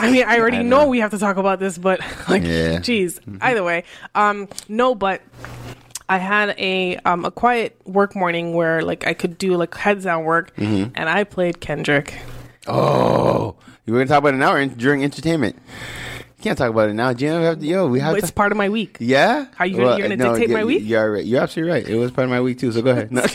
I 0.00 0.10
mean, 0.10 0.24
I 0.26 0.38
already 0.38 0.58
I 0.58 0.62
know. 0.62 0.82
know. 0.84 0.88
we 0.88 1.00
have 1.00 1.10
to 1.10 1.18
talk 1.18 1.36
about 1.38 1.58
this, 1.60 1.76
but 1.76 2.00
like, 2.28 2.42
Yeah. 2.44 2.78
geez. 2.78 3.20
Either 3.40 3.62
way, 3.64 3.84
um, 4.14 4.48
no, 4.68 4.94
but. 4.94 5.22
I 6.10 6.16
had 6.16 6.54
a 6.58 6.96
um, 7.04 7.26
a 7.26 7.30
quiet 7.30 7.78
work 7.84 8.16
morning 8.16 8.54
where 8.54 8.80
like 8.80 9.06
I 9.06 9.12
could 9.12 9.36
do 9.36 9.54
like 9.58 9.74
heads 9.74 10.04
down 10.04 10.24
work, 10.24 10.56
Mm-hmm. 10.56 10.92
and 10.94 11.06
I 11.06 11.24
played 11.24 11.60
Kendrick. 11.60 12.18
oh, 12.66 13.56
you 13.84 13.92
were 13.92 13.98
gonna 13.98 14.08
talk 14.08 14.20
about 14.20 14.32
it 14.32 14.38
now 14.38 14.52
or 14.54 14.58
in, 14.58 14.70
during 14.70 15.04
entertainment? 15.04 15.56
You 16.38 16.42
can't 16.44 16.56
talk 16.56 16.70
about 16.70 16.88
it 16.88 16.94
now, 16.94 17.12
Gina. 17.12 17.38
We 17.40 17.44
have 17.44 17.58
to, 17.60 17.66
yo, 17.66 17.86
we 17.88 18.00
have 18.00 18.16
It's 18.16 18.28
to. 18.28 18.32
part 18.32 18.52
of 18.52 18.56
my 18.56 18.70
week. 18.70 18.96
Yeah. 19.00 19.48
Are 19.58 19.66
you 19.66 19.76
gonna- 19.76 19.98
you're 19.98 20.08
gonna 20.08 20.32
dictate 20.32 20.48
my 20.48 20.64
week? 20.64 20.82
You're 20.86 21.12
right. 21.12 21.24
You're 21.26 21.42
absolutely 21.42 21.72
right. 21.74 21.86
It 21.86 21.96
was 21.96 22.10
part 22.10 22.24
of 22.24 22.30
my 22.30 22.40
week 22.40 22.58
too. 22.58 22.72
So 22.72 22.80
go 22.80 22.92
ahead. 22.92 23.12
No. 23.12 23.26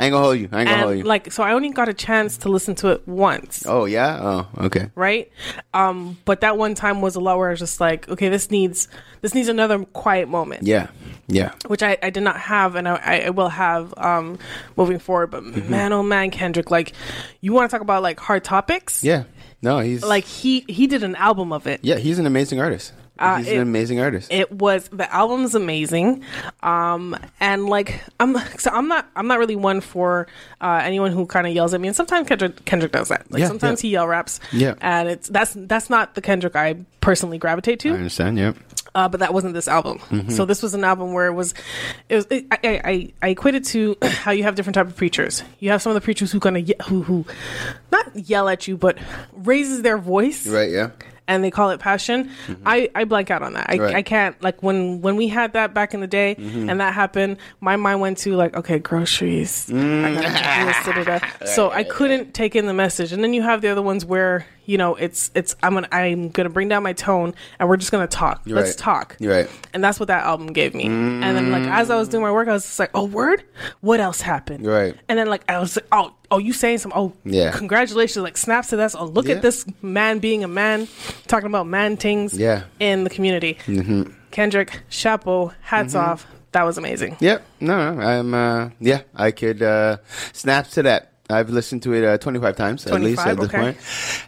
I 0.00 0.04
ain't 0.06 0.12
gonna 0.12 0.24
hold 0.24 0.38
you. 0.38 0.48
I 0.50 0.60
ain't 0.60 0.68
gonna 0.70 0.82
hold 0.82 0.96
you. 0.98 1.04
like, 1.04 1.30
so 1.30 1.42
I 1.42 1.52
only 1.52 1.70
got 1.70 1.88
a 1.88 1.94
chance 1.94 2.38
to 2.38 2.48
listen 2.48 2.74
to 2.76 2.88
it 2.88 3.06
once. 3.06 3.64
oh 3.66 3.84
yeah. 3.84 4.18
Oh 4.20 4.64
okay. 4.66 4.90
right? 4.94 5.30
Um, 5.74 6.16
but 6.24 6.40
that 6.40 6.56
one 6.56 6.74
time 6.74 7.02
was 7.02 7.16
a 7.16 7.20
lot 7.20 7.36
where 7.38 7.48
I 7.48 7.50
was 7.52 7.60
just 7.60 7.80
like, 7.80 8.08
okay, 8.08 8.28
this 8.30 8.50
needs 8.50 8.88
this 9.20 9.34
needs 9.34 9.48
another 9.48 9.84
quiet 9.84 10.28
moment, 10.28 10.62
Yeah. 10.62 10.88
Yeah. 11.28 11.52
which 11.66 11.82
I, 11.82 11.98
I 12.02 12.08
did 12.10 12.22
not 12.22 12.40
have, 12.40 12.74
and 12.74 12.88
I, 12.88 13.24
I 13.26 13.30
will 13.30 13.50
have 13.50 13.92
um, 13.98 14.38
moving 14.76 14.98
forward. 14.98 15.30
But 15.30 15.42
Mm-hmm. 15.44 15.70
man, 15.70 15.92
oh 15.92 16.02
man, 16.02 16.30
Kendrick, 16.30 16.70
like 16.70 16.92
you 17.42 17.52
want 17.52 17.70
to 17.70 17.74
talk 17.74 17.82
about 17.82 18.02
like 18.02 18.18
hard 18.18 18.42
topics? 18.42 19.04
Yeah. 19.04 19.24
No, 19.62 19.80
he's 19.80 20.02
Like 20.02 20.24
he 20.24 20.64
he 20.68 20.86
did 20.86 21.02
an 21.02 21.14
album 21.16 21.52
of 21.52 21.66
it. 21.66 21.80
Yeah, 21.82 21.96
he's 21.96 22.18
an 22.18 22.24
amazing 22.26 22.58
artist. 22.60 22.94
Uh, 23.20 23.36
he's 23.36 23.48
it- 23.48 23.56
an 23.56 23.62
amazing 23.62 24.00
artist. 24.00 24.32
It 24.32 24.50
was 24.50 24.88
the 24.88 25.12
album's 25.14 25.54
amazing, 25.54 26.24
um, 26.62 27.16
and 27.38 27.66
like 27.66 28.00
I'm 28.18 28.36
so 28.58 28.70
I'm 28.70 28.88
not 28.88 29.08
I'm 29.14 29.26
not 29.26 29.38
really 29.38 29.56
one 29.56 29.80
for 29.80 30.26
uh, 30.60 30.80
anyone 30.82 31.12
who 31.12 31.26
kind 31.26 31.46
of 31.46 31.52
yells 31.52 31.74
at 31.74 31.80
me, 31.80 31.88
and 31.88 31.96
sometimes 31.96 32.26
Kendrick 32.28 32.64
Kendrick 32.64 32.92
does 32.92 33.08
that. 33.08 33.30
Like 33.30 33.40
Yeah, 33.40 33.48
sometimes 33.48 33.84
yeah. 33.84 33.88
he 33.88 33.92
yell 33.92 34.08
raps, 34.08 34.40
Yeah. 34.52 34.74
and 34.80 35.08
it's 35.08 35.28
that's 35.28 35.54
that's 35.56 35.90
not 35.90 36.14
the 36.14 36.22
Kendrick 36.22 36.56
I 36.56 36.76
personally 37.00 37.38
gravitate 37.38 37.80
to. 37.80 37.90
I 37.90 37.94
understand. 37.94 38.38
Yep. 38.38 38.56
uh, 38.94 39.08
but 39.08 39.20
that 39.20 39.32
wasn't 39.32 39.54
this 39.54 39.68
album. 39.68 39.98
Mm-hmm. 40.10 40.30
So 40.30 40.44
this 40.44 40.62
was 40.62 40.74
an 40.74 40.82
album 40.84 41.12
where 41.12 41.26
it 41.28 41.32
was, 41.34 41.54
it 42.08 42.16
was. 42.16 42.26
It, 42.30 42.46
I, 42.50 42.58
I, 42.64 42.80
I 42.84 43.12
I 43.22 43.28
equate 43.28 43.54
it 43.54 43.64
to 43.66 43.96
how 44.02 44.32
you 44.32 44.42
have 44.44 44.54
different 44.54 44.74
type 44.74 44.86
of 44.86 44.96
preachers. 44.96 45.42
You 45.60 45.70
have 45.70 45.80
some 45.82 45.90
of 45.90 45.94
the 45.94 46.00
preachers 46.00 46.32
who 46.32 46.40
kind 46.40 46.56
of 46.56 46.68
ye- 46.68 46.74
who 46.88 47.02
who, 47.02 47.24
not 47.92 48.14
yell 48.16 48.48
at 48.48 48.66
you, 48.66 48.76
but 48.76 48.98
raises 49.34 49.82
their 49.82 49.98
voice, 49.98 50.46
Right. 50.46 50.70
Yeah. 50.70 50.90
And 51.30 51.44
they 51.44 51.50
call 51.50 51.70
it 51.70 51.78
passion. 51.78 52.28
Mm-hmm. 52.46 52.62
I 52.66 52.90
I 52.94 53.04
blank 53.04 53.30
out 53.30 53.42
on 53.42 53.54
that. 53.54 53.70
I 53.70 53.78
Right. 53.78 53.94
I 53.94 54.02
can't 54.02 54.40
like 54.42 54.62
when 54.62 55.00
when 55.00 55.16
we 55.16 55.28
had 55.28 55.52
that 55.54 55.72
back 55.72 55.94
in 55.94 56.00
the 56.00 56.06
day, 56.06 56.34
mm-hmm. 56.34 56.68
and 56.68 56.80
that 56.80 56.92
happened. 56.92 57.38
My 57.60 57.76
mind 57.76 58.00
went 58.00 58.18
to 58.18 58.34
like 58.34 58.54
okay, 58.56 58.78
groceries. 58.80 59.70
I 59.70 59.72
gotta 59.72 60.28
mm. 60.28 60.58
do 60.58 60.64
this, 60.66 60.84
da, 60.84 60.92
da, 60.92 61.18
da. 61.18 61.46
So 61.46 61.70
I 61.70 61.84
couldn't 61.84 62.34
take 62.34 62.56
in 62.56 62.66
the 62.66 62.74
message. 62.74 63.12
And 63.12 63.22
then 63.22 63.32
you 63.32 63.42
have 63.42 63.62
the 63.62 63.68
other 63.68 63.80
ones 63.80 64.04
where 64.04 64.44
you 64.70 64.78
know 64.78 64.94
it's 64.94 65.30
it's 65.34 65.56
I'm 65.64 65.74
gonna 65.74 65.88
I'm 65.90 66.28
gonna 66.28 66.48
bring 66.48 66.68
down 66.68 66.82
my 66.84 66.92
tone, 66.92 67.34
and 67.58 67.68
we're 67.68 67.76
just 67.76 67.90
gonna 67.90 68.06
talk. 68.06 68.42
Let's 68.46 68.70
right. 68.70 68.78
talk. 68.78 69.16
You're 69.18 69.34
right. 69.34 69.50
And 69.74 69.82
that's 69.82 69.98
what 69.98 70.06
that 70.06 70.24
album 70.24 70.52
gave 70.52 70.74
me. 70.74 70.84
And 70.86 71.22
then 71.22 71.50
like 71.50 71.64
as 71.64 71.90
I 71.90 71.96
was 71.96 72.08
doing 72.08 72.22
my 72.22 72.30
work, 72.30 72.46
I 72.48 72.52
was 72.52 72.62
just 72.64 72.78
like, 72.78 72.90
oh 72.94 73.04
word, 73.04 73.42
what 73.80 73.98
else 74.00 74.20
happened? 74.20 74.64
Right. 74.64 74.94
And 75.08 75.18
then 75.18 75.26
like 75.28 75.42
I 75.50 75.58
was 75.58 75.76
like, 75.76 75.86
oh 75.90 76.14
oh 76.30 76.38
you 76.38 76.52
saying 76.52 76.78
some 76.78 76.92
oh 76.94 77.12
Yeah. 77.24 77.50
congratulations 77.50 78.22
like 78.22 78.36
snaps 78.36 78.68
to 78.68 78.76
that. 78.76 78.94
Oh 78.96 79.06
look 79.06 79.26
Yeah. 79.26 79.34
at 79.36 79.42
this 79.42 79.66
man 79.82 80.20
being 80.20 80.44
a 80.44 80.48
man, 80.48 80.86
talking 81.26 81.48
about 81.48 81.66
man 81.66 81.96
things 81.96 82.38
Yeah. 82.38 82.62
in 82.78 83.02
the 83.04 83.10
community. 83.10 83.58
Mm-hmm. 83.66 84.12
Kendrick, 84.30 84.82
chapeau, 84.88 85.52
hats 85.62 85.94
Mm-hmm. 85.94 86.10
off. 86.10 86.26
That 86.52 86.64
was 86.64 86.78
amazing. 86.78 87.16
Yep. 87.20 87.44
No, 87.60 87.94
no. 87.94 88.00
I'm. 88.00 88.34
Uh, 88.34 88.70
yeah. 88.80 89.02
I 89.14 89.30
could 89.30 89.62
uh, 89.62 89.98
snaps 90.32 90.70
to 90.72 90.82
that. 90.82 91.09
I've 91.30 91.50
listened 91.50 91.82
to 91.84 91.92
it 91.94 92.04
uh, 92.04 92.18
25 92.18 92.56
times 92.56 92.86
at 92.86 93.00
least 93.00 93.24
at 93.26 93.36
this 93.36 93.46
okay. 93.48 93.58
point. 93.58 93.76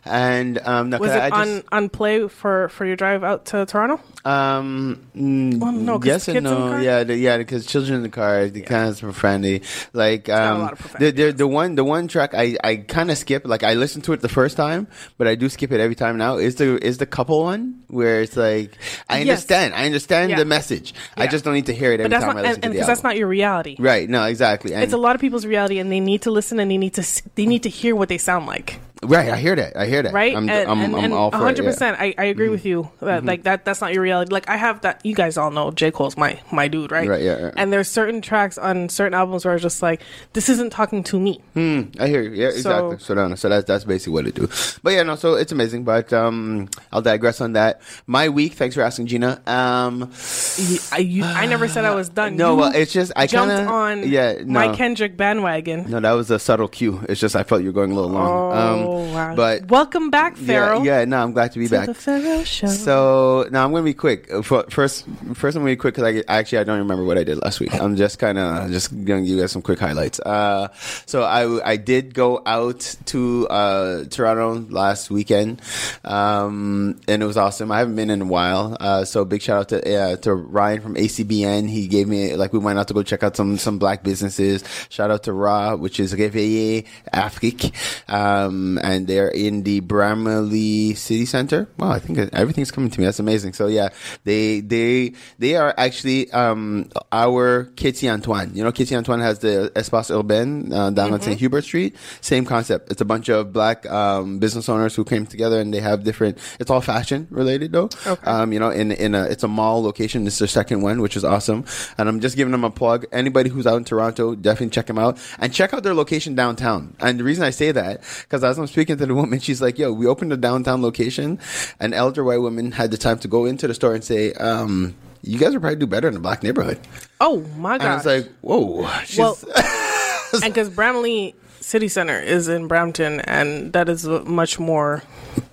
And 0.04 0.58
um, 0.58 0.90
no, 0.90 0.98
Was 0.98 1.10
it 1.12 1.18
I 1.22 1.30
on 1.30 1.46
just, 1.46 1.64
on 1.72 1.88
play 1.88 2.28
for 2.28 2.68
for 2.68 2.86
your 2.86 2.96
drive 2.96 3.22
out 3.24 3.46
to 3.46 3.66
Toronto? 3.66 4.00
Um, 4.24 5.00
Well, 5.14 5.72
no, 5.72 6.00
yes 6.02 6.28
and 6.28 6.38
in 6.38 6.44
the 6.44 6.50
no. 6.50 6.56
car? 6.70 6.82
Yeah, 6.82 7.04
the, 7.04 7.16
yeah, 7.16 7.38
because 7.38 7.66
children 7.66 7.96
in 7.96 8.02
the 8.02 8.08
car, 8.08 8.46
they 8.46 8.60
kind 8.60 8.88
of 8.88 9.00
profanity. 9.00 9.62
Like, 9.92 10.28
um, 10.28 10.60
lot 10.60 10.72
of 10.74 10.78
profanity, 10.78 11.10
the, 11.10 11.26
the, 11.26 11.32
the 11.38 11.46
one, 11.46 11.74
the 11.74 11.84
one 11.84 12.08
track 12.08 12.34
I, 12.34 12.56
I 12.62 12.76
kind 12.76 13.10
of 13.10 13.18
skip. 13.18 13.46
Like, 13.46 13.62
I 13.64 13.74
listened 13.74 14.04
to 14.04 14.12
it 14.12 14.20
the 14.20 14.28
first 14.28 14.56
time, 14.56 14.86
but 15.18 15.26
I 15.26 15.34
do 15.34 15.48
skip 15.48 15.72
it 15.72 15.80
every 15.80 15.94
time 15.96 16.16
now. 16.18 16.36
Is 16.36 16.56
the 16.56 16.78
is 16.84 16.98
the 16.98 17.06
couple 17.06 17.42
one 17.42 17.82
where 17.88 18.22
it's 18.22 18.36
like 18.36 18.76
I 19.08 19.18
Yes. 19.18 19.28
understand, 19.28 19.74
I 19.74 19.86
understand 19.86 20.30
Yeah. 20.30 20.36
the 20.38 20.44
message. 20.44 20.94
I 21.16 21.26
just 21.26 21.44
don't 21.44 21.54
need 21.54 21.66
to 21.66 21.74
hear 21.74 21.92
it 21.92 22.00
every 22.00 22.10
time 22.10 22.20
not 22.20 22.36
I 22.36 22.38
and 22.40 22.48
listen 22.48 22.60
to 22.62 22.68
the 22.68 22.72
because 22.72 22.82
album. 22.82 22.86
that's 22.94 23.02
not 23.04 23.16
your 23.16 23.28
reality. 23.28 23.76
right. 23.78 24.08
No, 24.08 24.24
exactly. 24.24 24.72
And 24.74 24.82
It's 24.84 24.92
a 24.92 24.96
lot 24.96 25.14
of 25.14 25.20
people's 25.20 25.46
reality, 25.46 25.78
and 25.78 25.90
they 25.90 26.00
need 26.00 26.22
to 26.22 26.30
listen 26.30 26.58
and 26.60 26.70
they 26.70 26.78
need 26.78 26.91
to 26.94 27.22
they 27.34 27.46
need 27.46 27.62
to 27.62 27.68
hear 27.68 27.94
what 27.94 28.08
they 28.08 28.18
sound 28.18 28.46
like. 28.46 28.80
Right, 29.04 29.30
I 29.30 29.36
hear 29.36 29.56
that. 29.56 29.76
I 29.76 29.86
hear 29.86 30.02
that. 30.02 30.12
right? 30.12 30.34
I'm, 30.36 30.48
and 30.48 30.70
I'm, 30.70 30.80
and, 30.80 30.94
I'm 30.96 31.04
and 31.06 31.12
all 31.12 31.30
for 31.32 31.48
it, 31.48 31.58
yeah. 31.58 31.64
Mm-hmm. 31.64 31.82
100%. 31.84 31.96
I, 31.98 32.14
I 32.16 32.24
agree 32.26 32.48
with 32.48 32.64
you. 32.64 32.88
That, 33.00 33.24
Like 33.24 33.42
that 33.42 33.64
that's 33.64 33.80
not 33.80 33.92
your 33.92 34.02
reality. 34.02 34.32
Like 34.32 34.48
I 34.48 34.56
have 34.56 34.82
that 34.82 35.04
you 35.04 35.14
guys 35.14 35.36
all 35.36 35.50
know 35.50 35.72
J. 35.72 35.90
Cole's 35.90 36.16
my 36.16 36.38
my 36.52 36.68
dude, 36.68 36.92
right? 36.92 37.08
Right, 37.08 37.20
yeah, 37.22 37.38
yeah. 37.38 37.50
And 37.56 37.72
there's 37.72 37.88
certain 37.88 38.20
tracks 38.22 38.58
on 38.58 38.88
certain 38.88 39.14
albums 39.14 39.44
where 39.44 39.54
it's 39.54 39.62
just 39.62 39.82
like, 39.82 40.02
this 40.34 40.48
isn't 40.48 40.70
talking 40.70 41.02
to 41.04 41.18
me. 41.18 41.40
Hmm, 41.54 41.82
I 41.98 42.06
hear 42.06 42.22
you. 42.22 42.30
Yeah, 42.30 42.48
exactly. 42.48 42.98
So, 43.00 43.14
no, 43.14 43.34
so 43.34 43.48
that's 43.48 43.66
that's 43.66 43.84
basically 43.84 44.12
what 44.12 44.26
it 44.28 44.34
do. 44.36 44.48
But 44.84 44.90
yeah, 44.92 45.02
no, 45.02 45.16
so 45.16 45.34
it's 45.34 45.50
amazing. 45.50 45.82
But 45.82 46.12
um, 46.12 46.68
I'll 46.92 47.02
digress 47.02 47.40
on 47.40 47.54
that. 47.54 47.80
My 48.06 48.28
week. 48.28 48.52
Thanks 48.54 48.74
for 48.76 48.82
asking, 48.82 49.06
Gina. 49.08 49.42
Um, 49.48 50.12
You- 50.58 50.78
I, 50.92 50.98
you, 50.98 51.24
I 51.24 51.46
never 51.46 51.66
said 51.66 51.84
I 51.84 51.94
was 51.94 52.08
done. 52.20 52.36
no, 52.36 52.52
You 52.52 52.56
well, 52.58 52.72
it's 52.74 52.92
just 52.92 53.10
I 53.16 53.26
jumped 53.26 53.50
kind 53.52 53.62
of 53.66 53.72
on 53.74 54.08
Yeah, 54.08 54.34
no. 54.44 54.44
my 54.68 54.74
Kendrick 54.76 55.16
bandwagon. 55.16 55.90
No, 55.90 55.98
that 56.00 56.12
was 56.12 56.30
a 56.30 56.38
subtle 56.38 56.68
cue. 56.68 57.00
It's 57.08 57.20
just 57.20 57.34
I 57.34 57.42
felt 57.42 57.62
you 57.62 57.68
were 57.68 57.72
going 57.72 57.90
a 57.90 57.94
little 57.94 58.10
long. 58.10 58.28
Oh, 58.52 58.52
um, 58.52 58.91
wow. 59.00 59.34
But 59.34 59.66
welcome 59.68 60.10
back, 60.10 60.36
Pharaoh. 60.36 60.82
yeah, 60.82 61.00
yeah, 61.00 61.04
no, 61.04 61.22
I'm 61.22 61.32
glad 61.32 61.52
to 61.52 61.58
be 61.58 61.66
to 61.66 61.70
back. 61.70 61.86
the 61.86 61.94
Pharaoh 61.94 62.44
show. 62.44 62.66
So 62.68 63.48
now 63.50 63.64
I'm 63.64 63.72
gonna 63.72 63.84
be 63.84 63.94
quick. 63.94 64.30
Uh, 64.32 64.42
First, 64.42 65.06
first 65.34 65.56
I'm 65.56 65.62
gonna 65.62 65.72
be 65.72 65.76
quick 65.76 65.94
because 65.94 66.14
I 66.16 66.22
actually 66.28 66.58
I 66.58 66.64
don't 66.64 66.78
remember 66.78 67.04
what 67.04 67.16
I 67.18 67.24
did 67.24 67.38
last 67.42 67.60
week. 67.60 67.74
I'm 67.74 67.96
just 67.96 68.18
kind 68.18 68.38
of 68.38 68.70
just 68.70 68.90
gonna 69.04 69.20
give 69.22 69.28
you 69.28 69.40
guys 69.40 69.52
some 69.52 69.62
quick 69.62 69.78
highlights. 69.78 70.20
Uh, 70.20 70.68
so 71.06 71.22
I 71.22 71.72
I 71.72 71.76
did 71.76 72.14
go 72.14 72.42
out 72.44 72.96
to 73.06 73.48
uh, 73.48 74.04
Toronto 74.04 74.66
last 74.72 75.10
weekend, 75.10 75.60
um, 76.04 77.00
and 77.08 77.22
it 77.22 77.26
was 77.26 77.36
awesome. 77.36 77.70
I 77.72 77.78
haven't 77.78 77.96
been 77.96 78.10
in 78.10 78.22
a 78.22 78.26
while, 78.26 78.76
uh, 78.80 79.04
so 79.04 79.24
big 79.24 79.42
shout 79.42 79.58
out 79.58 79.68
to 79.70 79.94
uh, 79.96 80.16
to 80.16 80.34
Ryan 80.34 80.80
from 80.80 80.94
ACBN. 80.94 81.68
He 81.68 81.86
gave 81.88 82.08
me 82.08 82.34
like 82.36 82.52
we 82.52 82.58
went 82.58 82.78
out 82.78 82.88
to 82.88 82.94
go 82.94 83.02
check 83.02 83.22
out 83.22 83.36
some 83.36 83.56
some 83.58 83.78
black 83.78 84.02
businesses. 84.02 84.64
Shout 84.88 85.10
out 85.10 85.22
to 85.24 85.32
Ra, 85.32 85.74
which 85.76 86.00
is 86.00 86.14
Réveillé 86.14 86.84
Afrique, 87.12 87.72
um, 88.08 88.78
and 88.82 89.06
they're 89.06 89.28
in 89.28 89.62
the 89.62 89.80
Bramalea 89.80 90.96
City 90.96 91.24
Center. 91.24 91.68
Wow, 91.78 91.92
I 91.92 91.98
think 92.00 92.18
everything's 92.32 92.70
coming 92.70 92.90
to 92.90 93.00
me. 93.00 93.06
That's 93.06 93.20
amazing. 93.20 93.52
So 93.54 93.68
yeah, 93.68 93.90
they 94.24 94.60
they 94.60 95.14
they 95.38 95.54
are 95.56 95.72
actually 95.78 96.30
um, 96.32 96.90
our 97.10 97.64
Kitty 97.76 98.10
Antoine. 98.10 98.54
You 98.54 98.64
know, 98.64 98.72
Kitty 98.72 98.96
Antoine 98.96 99.20
has 99.20 99.38
the 99.38 99.72
Espace 99.76 100.10
Urbain 100.10 100.72
uh, 100.72 100.90
down 100.90 101.12
on 101.12 101.20
St. 101.20 101.38
Hubert 101.38 101.62
Street. 101.62 101.96
Same 102.20 102.44
concept. 102.44 102.90
It's 102.90 103.00
a 103.00 103.04
bunch 103.04 103.28
of 103.28 103.52
black 103.52 103.88
um, 103.90 104.38
business 104.38 104.68
owners 104.68 104.94
who 104.94 105.04
came 105.04 105.26
together 105.26 105.60
and 105.60 105.72
they 105.72 105.80
have 105.80 106.02
different. 106.02 106.38
It's 106.58 106.70
all 106.70 106.80
fashion 106.80 107.28
related 107.30 107.72
though. 107.72 107.88
Okay. 108.06 108.30
Um, 108.30 108.52
you 108.52 108.58
know, 108.58 108.70
in 108.70 108.92
in 108.92 109.14
a 109.14 109.24
it's 109.24 109.44
a 109.44 109.48
mall 109.48 109.82
location. 109.82 110.24
This 110.24 110.34
is 110.34 110.38
their 110.40 110.48
second 110.48 110.82
one, 110.82 111.00
which 111.00 111.16
is 111.16 111.24
awesome. 111.24 111.64
And 111.98 112.08
I'm 112.08 112.20
just 112.20 112.36
giving 112.36 112.52
them 112.52 112.64
a 112.64 112.70
plug. 112.70 113.06
Anybody 113.12 113.48
who's 113.48 113.66
out 113.66 113.76
in 113.76 113.84
Toronto, 113.84 114.34
definitely 114.34 114.70
check 114.70 114.86
them 114.86 114.98
out 114.98 115.18
and 115.38 115.52
check 115.52 115.72
out 115.72 115.82
their 115.84 115.94
location 115.94 116.34
downtown. 116.34 116.96
And 116.98 117.20
the 117.20 117.24
reason 117.24 117.44
I 117.44 117.50
say 117.50 117.70
that 117.72 118.02
because 118.22 118.42
as 118.42 118.58
I'm 118.58 118.66
speaking 118.72 118.96
to 118.96 119.06
the 119.06 119.14
woman, 119.14 119.38
she's 119.38 119.62
like, 119.62 119.78
"Yo, 119.78 119.92
we 119.92 120.06
opened 120.06 120.32
a 120.32 120.36
downtown 120.36 120.82
location." 120.82 121.38
An 121.78 121.92
elder 121.92 122.24
white 122.24 122.38
woman 122.40 122.72
had 122.72 122.90
the 122.90 122.98
time 122.98 123.18
to 123.20 123.28
go 123.28 123.44
into 123.44 123.68
the 123.68 123.74
store 123.74 123.94
and 123.94 124.02
say, 124.02 124.32
um, 124.34 124.94
"You 125.22 125.38
guys 125.38 125.52
would 125.52 125.60
probably 125.60 125.76
do 125.78 125.86
better 125.86 126.08
in 126.08 126.16
a 126.16 126.20
black 126.20 126.42
neighborhood." 126.42 126.80
oh 127.20 127.40
my 127.56 127.78
god. 127.78 127.84
And 127.84 127.92
I 127.92 127.96
was 127.96 128.06
like, 128.06 128.32
"Whoa!" 128.40 128.88
She's, 129.04 129.18
well, 129.18 129.38
and 130.42 130.52
because 130.52 130.70
Bramalea 130.70 131.34
City 131.72 131.88
Center 131.88 132.20
is 132.20 132.48
in 132.48 132.68
Brampton, 132.68 133.20
and 133.20 133.72
that 133.72 133.88
is 133.88 134.06
much 134.06 134.58
more. 134.58 135.02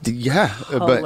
Yeah, 0.04 0.54
but 0.70 1.02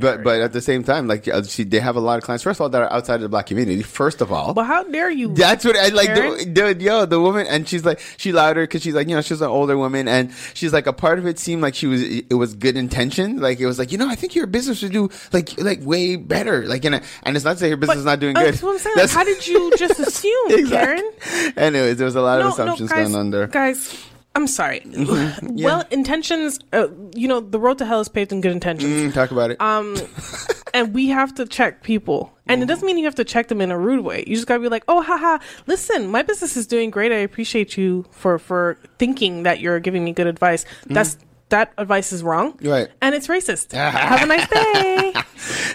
but 0.00 0.24
but 0.24 0.40
at 0.40 0.52
the 0.52 0.60
same 0.60 0.82
time, 0.82 1.06
like 1.06 1.28
uh, 1.28 1.44
she, 1.44 1.62
they 1.62 1.78
have 1.78 1.94
a 1.94 2.00
lot 2.00 2.18
of 2.18 2.24
clients. 2.24 2.42
First 2.42 2.58
of 2.58 2.62
all, 2.62 2.68
that 2.70 2.82
are 2.82 2.92
outside 2.92 3.16
of 3.16 3.20
the 3.20 3.28
black 3.28 3.46
community. 3.46 3.82
First 3.82 4.20
of 4.20 4.32
all, 4.32 4.54
But 4.54 4.64
how 4.64 4.82
dare 4.82 5.12
you? 5.12 5.32
That's 5.32 5.64
what 5.64 5.76
I 5.76 5.90
like. 5.90 6.12
The, 6.12 6.44
dude, 6.44 6.82
yo, 6.82 7.06
the 7.06 7.20
woman, 7.20 7.46
and 7.46 7.68
she's 7.68 7.84
like, 7.84 8.00
she 8.16 8.32
louder 8.32 8.62
because 8.64 8.82
she's 8.82 8.94
like, 8.94 9.08
you 9.08 9.14
know, 9.14 9.22
she's 9.22 9.40
an 9.40 9.48
older 9.48 9.78
woman, 9.78 10.08
and 10.08 10.32
she's 10.54 10.72
like, 10.72 10.88
a 10.88 10.92
part 10.92 11.20
of 11.20 11.26
it 11.28 11.38
seemed 11.38 11.62
like 11.62 11.76
she 11.76 11.86
was, 11.86 12.02
it 12.02 12.34
was 12.34 12.54
good 12.54 12.76
intention. 12.76 13.40
Like 13.40 13.60
it 13.60 13.66
was 13.66 13.78
like, 13.78 13.92
you 13.92 13.98
know, 13.98 14.08
I 14.08 14.16
think 14.16 14.34
your 14.34 14.48
business 14.48 14.82
would 14.82 14.90
do 14.90 15.08
like, 15.32 15.56
like 15.56 15.78
way 15.82 16.16
better. 16.16 16.66
Like, 16.66 16.84
and, 16.84 17.00
and 17.22 17.36
it's 17.36 17.44
not 17.44 17.52
to 17.52 17.58
say 17.60 17.68
your 17.68 17.76
business 17.76 17.98
is 17.98 18.04
not 18.06 18.18
doing 18.18 18.36
uh, 18.36 18.40
good. 18.40 18.54
That's 18.54 18.62
what 18.64 18.72
I'm 18.72 18.78
saying. 18.80 18.96
Like, 18.96 19.10
how 19.10 19.22
did 19.22 19.46
you 19.46 19.70
just 19.76 20.00
assume, 20.08 20.68
Karen? 20.68 21.08
Anyways, 21.56 21.98
there 21.98 22.06
was 22.06 22.16
a 22.16 22.22
lot 22.22 22.40
of 22.40 22.44
No, 22.44 22.46
no, 22.48 22.52
assumptions 22.54 22.90
guys, 22.90 23.06
going 23.06 23.14
on 23.14 23.30
there. 23.30 23.46
guys. 23.46 24.04
I'm 24.34 24.46
sorry. 24.46 24.82
Well, 25.42 25.84
intentions. 25.90 26.60
Uh, 26.72 26.88
you 27.14 27.26
know, 27.26 27.40
the 27.40 27.58
road 27.58 27.78
to 27.78 27.84
hell 27.84 28.00
is 28.00 28.08
paved 28.08 28.32
in 28.32 28.40
good 28.40 28.52
intentions. 28.52 29.10
Mm, 29.10 29.14
talk 29.14 29.30
about 29.32 29.50
it. 29.50 29.60
Um, 29.60 29.96
and 30.74 30.94
we 30.94 31.08
have 31.08 31.34
to 31.34 31.46
check 31.46 31.82
people. 31.82 32.32
And 32.46 32.62
it 32.62 32.66
doesn't 32.66 32.86
mean 32.86 32.96
you 32.96 33.04
have 33.04 33.16
to 33.16 33.24
check 33.24 33.48
them 33.48 33.60
in 33.60 33.70
a 33.70 33.78
rude 33.78 34.04
way. 34.04 34.24
You 34.26 34.34
just 34.34 34.46
gotta 34.46 34.60
be 34.60 34.68
like, 34.68 34.84
oh, 34.88 35.02
haha, 35.02 35.38
listen, 35.66 36.10
my 36.10 36.22
business 36.22 36.56
is 36.56 36.66
doing 36.66 36.90
great. 36.90 37.12
I 37.12 37.16
appreciate 37.16 37.76
you 37.76 38.06
for 38.10 38.38
for 38.38 38.78
thinking 38.98 39.42
that 39.42 39.60
you're 39.60 39.80
giving 39.80 40.04
me 40.04 40.12
good 40.12 40.26
advice. 40.26 40.64
That's 40.86 41.18
that 41.50 41.72
advice 41.78 42.12
is 42.12 42.22
wrong, 42.22 42.58
Right. 42.62 42.88
And 43.00 43.14
it's 43.14 43.26
racist. 43.26 43.72
have 43.72 44.22
a 44.22 44.26
nice 44.26 44.48
day. 44.48 45.12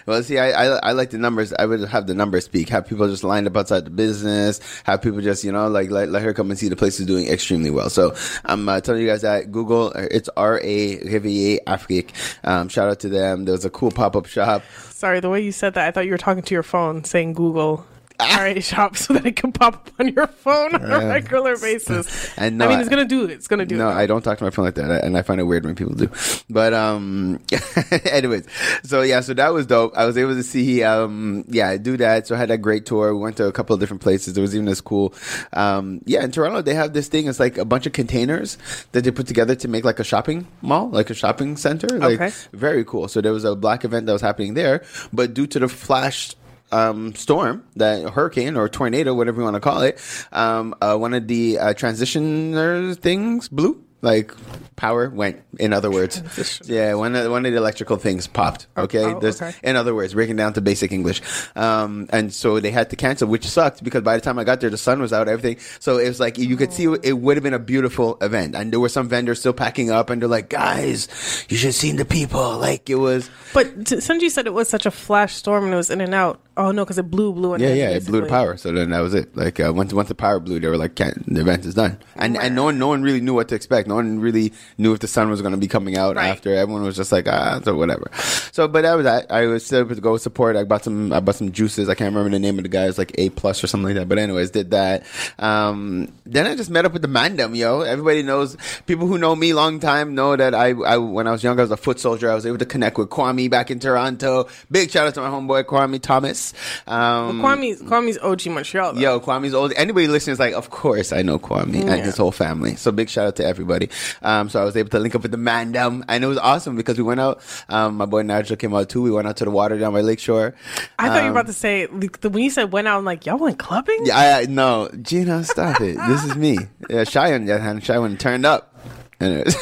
Well, 0.05 0.21
see, 0.21 0.37
I, 0.37 0.49
I 0.51 0.65
I 0.89 0.91
like 0.91 1.11
the 1.11 1.17
numbers. 1.17 1.53
I 1.53 1.65
would 1.65 1.79
have 1.87 2.07
the 2.07 2.13
numbers 2.13 2.45
speak. 2.45 2.69
Have 2.69 2.85
people 2.87 3.07
just 3.07 3.23
lined 3.23 3.47
up 3.47 3.55
outside 3.55 3.85
the 3.85 3.89
business. 3.89 4.59
Have 4.83 5.01
people 5.01 5.21
just 5.21 5.43
you 5.43 5.51
know 5.51 5.67
like 5.69 5.89
let, 5.89 6.09
let 6.09 6.21
her 6.21 6.33
come 6.33 6.49
and 6.51 6.59
see 6.59 6.67
the 6.67 6.75
place 6.75 6.99
is 6.99 7.05
doing 7.05 7.27
extremely 7.27 7.69
well. 7.71 7.89
So 7.89 8.13
I'm 8.45 8.67
uh, 8.67 8.81
telling 8.81 9.01
you 9.01 9.07
guys 9.07 9.21
that 9.21 9.51
Google. 9.51 9.87
uh, 9.95 10.07
It's 10.11 10.29
R 10.35 10.59
A 10.61 10.97
Rivier 10.99 11.59
Afrique. 11.65 12.11
Um, 12.43 12.67
shout 12.67 12.89
out 12.89 12.99
to 13.01 13.09
them. 13.09 13.45
There 13.45 13.53
was 13.53 13.63
a 13.65 13.69
cool 13.69 13.91
pop 13.91 14.15
up 14.15 14.25
shop. 14.25 14.63
Sorry, 14.89 15.19
the 15.21 15.29
way 15.29 15.41
you 15.41 15.51
said 15.51 15.73
that, 15.75 15.87
I 15.87 15.91
thought 15.91 16.05
you 16.05 16.11
were 16.11 16.17
talking 16.17 16.43
to 16.43 16.53
your 16.53 16.63
phone, 16.63 17.03
saying 17.05 17.33
Google. 17.33 17.85
All 18.31 18.37
right, 18.37 18.63
shop 18.63 18.95
so 19.03 19.13
that 19.13 19.25
it 19.25 19.35
can 19.35 19.51
pop 19.51 19.73
up 19.75 19.89
on 19.99 20.07
your 20.09 20.27
phone 20.27 20.75
on 20.75 20.83
a 20.91 21.07
regular 21.07 21.57
basis. 21.57 22.31
And 22.37 22.57
no, 22.57 22.65
I 22.65 22.69
mean, 22.69 22.79
it's 22.79 22.89
gonna 22.89 23.05
do 23.05 23.25
it. 23.25 23.31
It's 23.31 23.47
gonna 23.47 23.65
do 23.65 23.77
No, 23.77 23.89
it. 23.89 23.93
I 23.93 24.05
don't 24.05 24.21
talk 24.21 24.37
to 24.39 24.43
my 24.43 24.49
phone 24.49 24.65
like 24.65 24.75
that, 24.75 25.03
and 25.03 25.17
I 25.17 25.21
find 25.21 25.39
it 25.39 25.43
weird 25.43 25.65
when 25.65 25.75
people 25.75 25.93
do. 25.93 26.09
But 26.49 26.73
um, 26.73 27.39
anyways, 28.05 28.45
so 28.83 29.01
yeah, 29.01 29.21
so 29.21 29.33
that 29.33 29.53
was 29.53 29.65
dope. 29.67 29.95
I 29.95 30.05
was 30.05 30.17
able 30.17 30.33
to 30.35 30.43
see 30.43 30.83
um, 30.83 31.45
yeah, 31.47 31.77
do 31.77 31.97
that. 31.97 32.27
So 32.27 32.35
I 32.35 32.37
had 32.37 32.51
a 32.51 32.57
great 32.57 32.85
tour. 32.85 33.13
We 33.15 33.21
went 33.21 33.37
to 33.37 33.45
a 33.45 33.51
couple 33.51 33.73
of 33.73 33.79
different 33.79 34.01
places. 34.01 34.33
There 34.33 34.41
was 34.41 34.53
even 34.55 34.65
this 34.65 34.81
cool, 34.81 35.13
um, 35.53 36.01
yeah, 36.05 36.23
in 36.23 36.31
Toronto 36.31 36.61
they 36.61 36.73
have 36.73 36.93
this 36.93 37.07
thing. 37.07 37.27
It's 37.27 37.39
like 37.39 37.57
a 37.57 37.65
bunch 37.65 37.85
of 37.85 37.93
containers 37.93 38.57
that 38.93 39.03
they 39.03 39.11
put 39.11 39.27
together 39.27 39.55
to 39.55 39.67
make 39.67 39.83
like 39.85 39.99
a 39.99 40.03
shopping 40.03 40.47
mall, 40.61 40.89
like 40.89 41.09
a 41.09 41.13
shopping 41.13 41.55
center. 41.57 41.87
Like 41.99 42.19
Okay. 42.21 42.31
very 42.53 42.83
cool. 42.85 43.07
So 43.07 43.21
there 43.21 43.33
was 43.33 43.43
a 43.45 43.55
black 43.55 43.85
event 43.85 44.05
that 44.07 44.13
was 44.13 44.21
happening 44.21 44.53
there, 44.55 44.83
but 45.11 45.33
due 45.33 45.47
to 45.47 45.59
the 45.59 45.67
flash 45.67 46.35
um, 46.73 47.15
storm, 47.15 47.63
that 47.75 48.09
hurricane 48.09 48.57
or 48.57 48.67
tornado, 48.67 49.13
whatever 49.13 49.39
you 49.39 49.43
want 49.43 49.55
to 49.55 49.61
call 49.61 49.81
it, 49.81 50.01
um, 50.31 50.75
uh, 50.81 50.97
one 50.97 51.13
of 51.13 51.27
the 51.27 51.59
uh, 51.59 51.73
transitioner 51.73 52.97
things 52.97 53.47
blew. 53.47 53.83
Like 54.01 54.33
power 54.75 55.09
went. 55.09 55.41
In 55.59 55.71
other 55.71 55.89
words, 55.89 56.21
yeah, 56.65 56.93
one 56.93 57.15
of 57.15 57.31
one 57.31 57.45
of 57.45 57.53
the 57.53 57.57
electrical 57.57 57.95
things 57.95 58.27
popped. 58.27 58.67
Okay, 58.75 59.05
oh, 59.05 59.21
okay. 59.23 59.53
in 59.63 59.77
other 59.77 59.95
words, 59.95 60.13
breaking 60.13 60.35
down 60.35 60.51
to 60.53 60.61
basic 60.61 60.91
English, 60.91 61.21
um, 61.55 62.07
and 62.09 62.33
so 62.33 62.59
they 62.59 62.71
had 62.71 62.89
to 62.89 62.97
cancel, 62.97 63.29
which 63.29 63.47
sucked 63.47 63.81
because 63.81 64.01
by 64.01 64.15
the 64.15 64.21
time 64.21 64.37
I 64.37 64.43
got 64.43 64.59
there, 64.59 64.69
the 64.69 64.77
sun 64.77 64.99
was 64.99 65.13
out, 65.13 65.29
everything. 65.29 65.57
So 65.79 65.99
it 65.99 66.09
was 66.09 66.19
like 66.19 66.37
you 66.37 66.57
could 66.57 66.73
see 66.73 66.93
it 67.01 67.13
would 67.13 67.37
have 67.37 67.43
been 67.45 67.53
a 67.53 67.59
beautiful 67.59 68.17
event, 68.19 68.55
and 68.55 68.73
there 68.73 68.79
were 68.81 68.89
some 68.89 69.07
vendors 69.07 69.39
still 69.39 69.53
packing 69.53 69.89
up, 69.89 70.09
and 70.09 70.21
they're 70.21 70.27
like, 70.27 70.49
"Guys, 70.49 71.07
you 71.47 71.55
should 71.55 71.67
have 71.67 71.75
seen 71.75 71.95
the 71.95 72.03
people." 72.03 72.57
Like 72.57 72.89
it 72.89 72.95
was. 72.95 73.29
But 73.53 73.67
Sunji 73.85 74.29
said 74.29 74.47
it 74.47 74.53
was 74.53 74.67
such 74.67 74.85
a 74.85 74.91
flash 74.91 75.35
storm 75.35 75.63
and 75.63 75.73
it 75.73 75.77
was 75.77 75.89
in 75.89 76.01
and 76.01 76.13
out. 76.13 76.41
Oh 76.55 76.71
no, 76.71 76.85
because 76.85 76.99
it 76.99 77.09
blew, 77.09 77.33
blew, 77.33 77.57
Yeah, 77.57 77.73
yeah, 77.73 77.89
it 77.89 78.05
blew 78.05 78.21
the 78.21 78.27
power. 78.27 78.57
So 78.57 78.71
then 78.71 78.91
that 78.91 78.99
was 78.99 79.15
it. 79.15 79.35
Like 79.35 79.59
uh, 79.59 79.73
once 79.75 79.91
once 79.91 80.09
the 80.09 80.13
power 80.15 80.39
blew, 80.39 80.59
they 80.59 80.67
were 80.67 80.77
like, 80.77 80.93
Can't, 80.93 81.17
"The 81.25 81.41
event 81.41 81.65
is 81.65 81.73
done." 81.73 81.97
And 82.15 82.37
and 82.37 82.53
no 82.53 82.65
one 82.65 82.77
no 82.77 82.87
one 82.87 83.01
really 83.01 83.21
knew 83.21 83.33
what 83.33 83.47
to 83.49 83.55
expect. 83.55 83.87
No 83.87 83.95
one 83.95 84.19
really 84.19 84.53
knew 84.77 84.93
if 84.93 84.99
the 84.99 85.07
sun 85.07 85.31
was 85.31 85.41
going 85.41 85.53
to 85.53 85.57
be 85.57 85.67
coming 85.67 85.97
out 85.97 86.15
Right. 86.15 86.27
after. 86.27 86.53
Everyone 86.53 86.83
was 86.83 86.95
just 86.95 87.11
like, 87.11 87.27
"Ah, 87.27 87.59
so 87.63 87.75
whatever." 87.75 88.11
So, 88.51 88.67
but 88.67 88.83
that 88.83 88.93
was 88.93 89.05
that. 89.05 89.31
I 89.31 89.47
was 89.47 89.65
still 89.65 89.79
able 89.79 89.95
to 89.95 90.01
go 90.01 90.15
support. 90.17 90.55
I 90.55 90.63
bought 90.63 90.83
some. 90.83 91.11
I 91.11 91.19
bought 91.21 91.35
some 91.35 91.51
juices. 91.51 91.89
I 91.89 91.95
can't 91.95 92.13
remember 92.13 92.29
the 92.29 92.39
name 92.39 92.59
of 92.59 92.63
the 92.63 92.69
guys, 92.69 92.99
like 92.99 93.13
A 93.17 93.29
plus 93.31 93.63
or 93.63 93.67
something 93.67 93.87
like 93.87 93.95
that. 93.95 94.07
But 94.07 94.19
anyways, 94.19 94.51
did 94.51 94.69
that. 94.71 95.05
Um, 95.39 96.13
then 96.27 96.45
I 96.45 96.55
just 96.55 96.69
met 96.69 96.85
up 96.85 96.93
with 96.93 97.01
the 97.01 97.07
Mandem, 97.07 97.55
yo. 97.57 97.81
Everybody 97.81 98.21
knows. 98.21 98.57
People 98.85 99.07
who 99.07 99.17
know 99.17 99.35
me 99.35 99.53
long 99.53 99.79
time 99.79 100.13
know 100.13 100.35
that 100.35 100.53
I, 100.53 100.69
I 100.69 100.97
when 100.97 101.25
I 101.25 101.31
was 101.31 101.43
younger, 101.43 101.61
I 101.61 101.65
was 101.65 101.71
a 101.71 101.77
foot 101.77 101.99
soldier. 101.99 102.29
I 102.29 102.35
was 102.35 102.45
able 102.45 102.59
to 102.59 102.65
connect 102.67 102.99
with 102.99 103.09
Kwame 103.09 103.49
back 103.49 103.71
in 103.71 103.79
Toronto. 103.79 104.47
Big 104.69 104.91
shout 104.91 105.07
out 105.07 105.15
to 105.15 105.21
my 105.21 105.29
homeboy 105.29 105.63
Kwame 105.63 105.99
Thomas. 105.99 106.42
Um, 106.87 107.41
Kwame's 107.41 107.81
Kwame's 107.81 108.17
OG 108.19 108.47
Montreal. 108.47 108.93
Though. 108.93 108.99
Yo, 108.99 109.19
Kwame's 109.21 109.53
old. 109.53 109.71
Anybody 109.77 110.07
listening 110.07 110.33
is 110.33 110.39
like, 110.39 110.53
of 110.55 110.69
course 110.69 111.13
I 111.13 111.21
know 111.21 111.39
Kwame 111.39 111.87
and 111.87 112.01
his 112.03 112.17
whole 112.17 112.31
family. 112.33 112.75
So 112.75 112.91
big 112.91 113.07
shout 113.09 113.27
out 113.27 113.35
to 113.37 113.45
everybody. 113.45 113.89
Um, 114.21 114.49
so 114.49 114.61
I 114.61 114.65
was 114.65 114.75
able 114.75 114.89
to 114.89 114.99
link 114.99 115.15
up 115.15 115.21
with 115.21 115.31
the 115.31 115.37
man 115.37 115.53
Mandem, 115.53 116.03
and 116.09 116.23
it 116.23 116.27
was 116.27 116.37
awesome 116.39 116.75
because 116.75 116.97
we 116.97 117.03
went 117.03 117.19
out. 117.19 117.41
Um, 117.69 117.95
my 117.97 118.05
boy 118.05 118.23
Nigel 118.23 118.57
came 118.57 118.73
out 118.73 118.89
too. 118.89 119.01
We 119.01 119.11
went 119.11 119.27
out 119.27 119.37
to 119.37 119.45
the 119.45 119.51
water 119.51 119.77
down 119.77 119.93
by 119.93 120.01
Lakeshore. 120.01 120.55
I 120.99 121.07
thought 121.09 121.15
you 121.17 121.21
were 121.21 121.27
Um, 121.27 121.31
about 121.31 121.45
to 121.47 121.53
say 121.53 121.87
like, 121.87 122.21
the, 122.21 122.29
when 122.29 122.43
you 122.43 122.49
said 122.49 122.71
went 122.73 122.87
out. 122.87 122.97
I'm 122.97 123.05
like, 123.05 123.25
y'all 123.25 123.37
went 123.37 123.59
clubbing. 123.59 123.99
Yeah, 124.05 124.17
I, 124.17 124.41
I 124.41 124.45
no, 124.45 124.89
Gina, 125.01 125.43
stop 125.43 125.79
it. 125.81 125.95
This 126.07 126.23
is 126.25 126.35
me. 126.35 126.57
Yeah, 126.89 127.03
Shy 127.05 127.33
on 127.33 127.45
the 127.45 127.53
other 127.53 127.63
hand, 127.63 127.83
Shy 127.83 127.97
one 127.97 128.17
turned 128.17 128.45
up, 128.45 128.75
and 129.19 129.33
it 129.39 129.45
was 129.45 129.55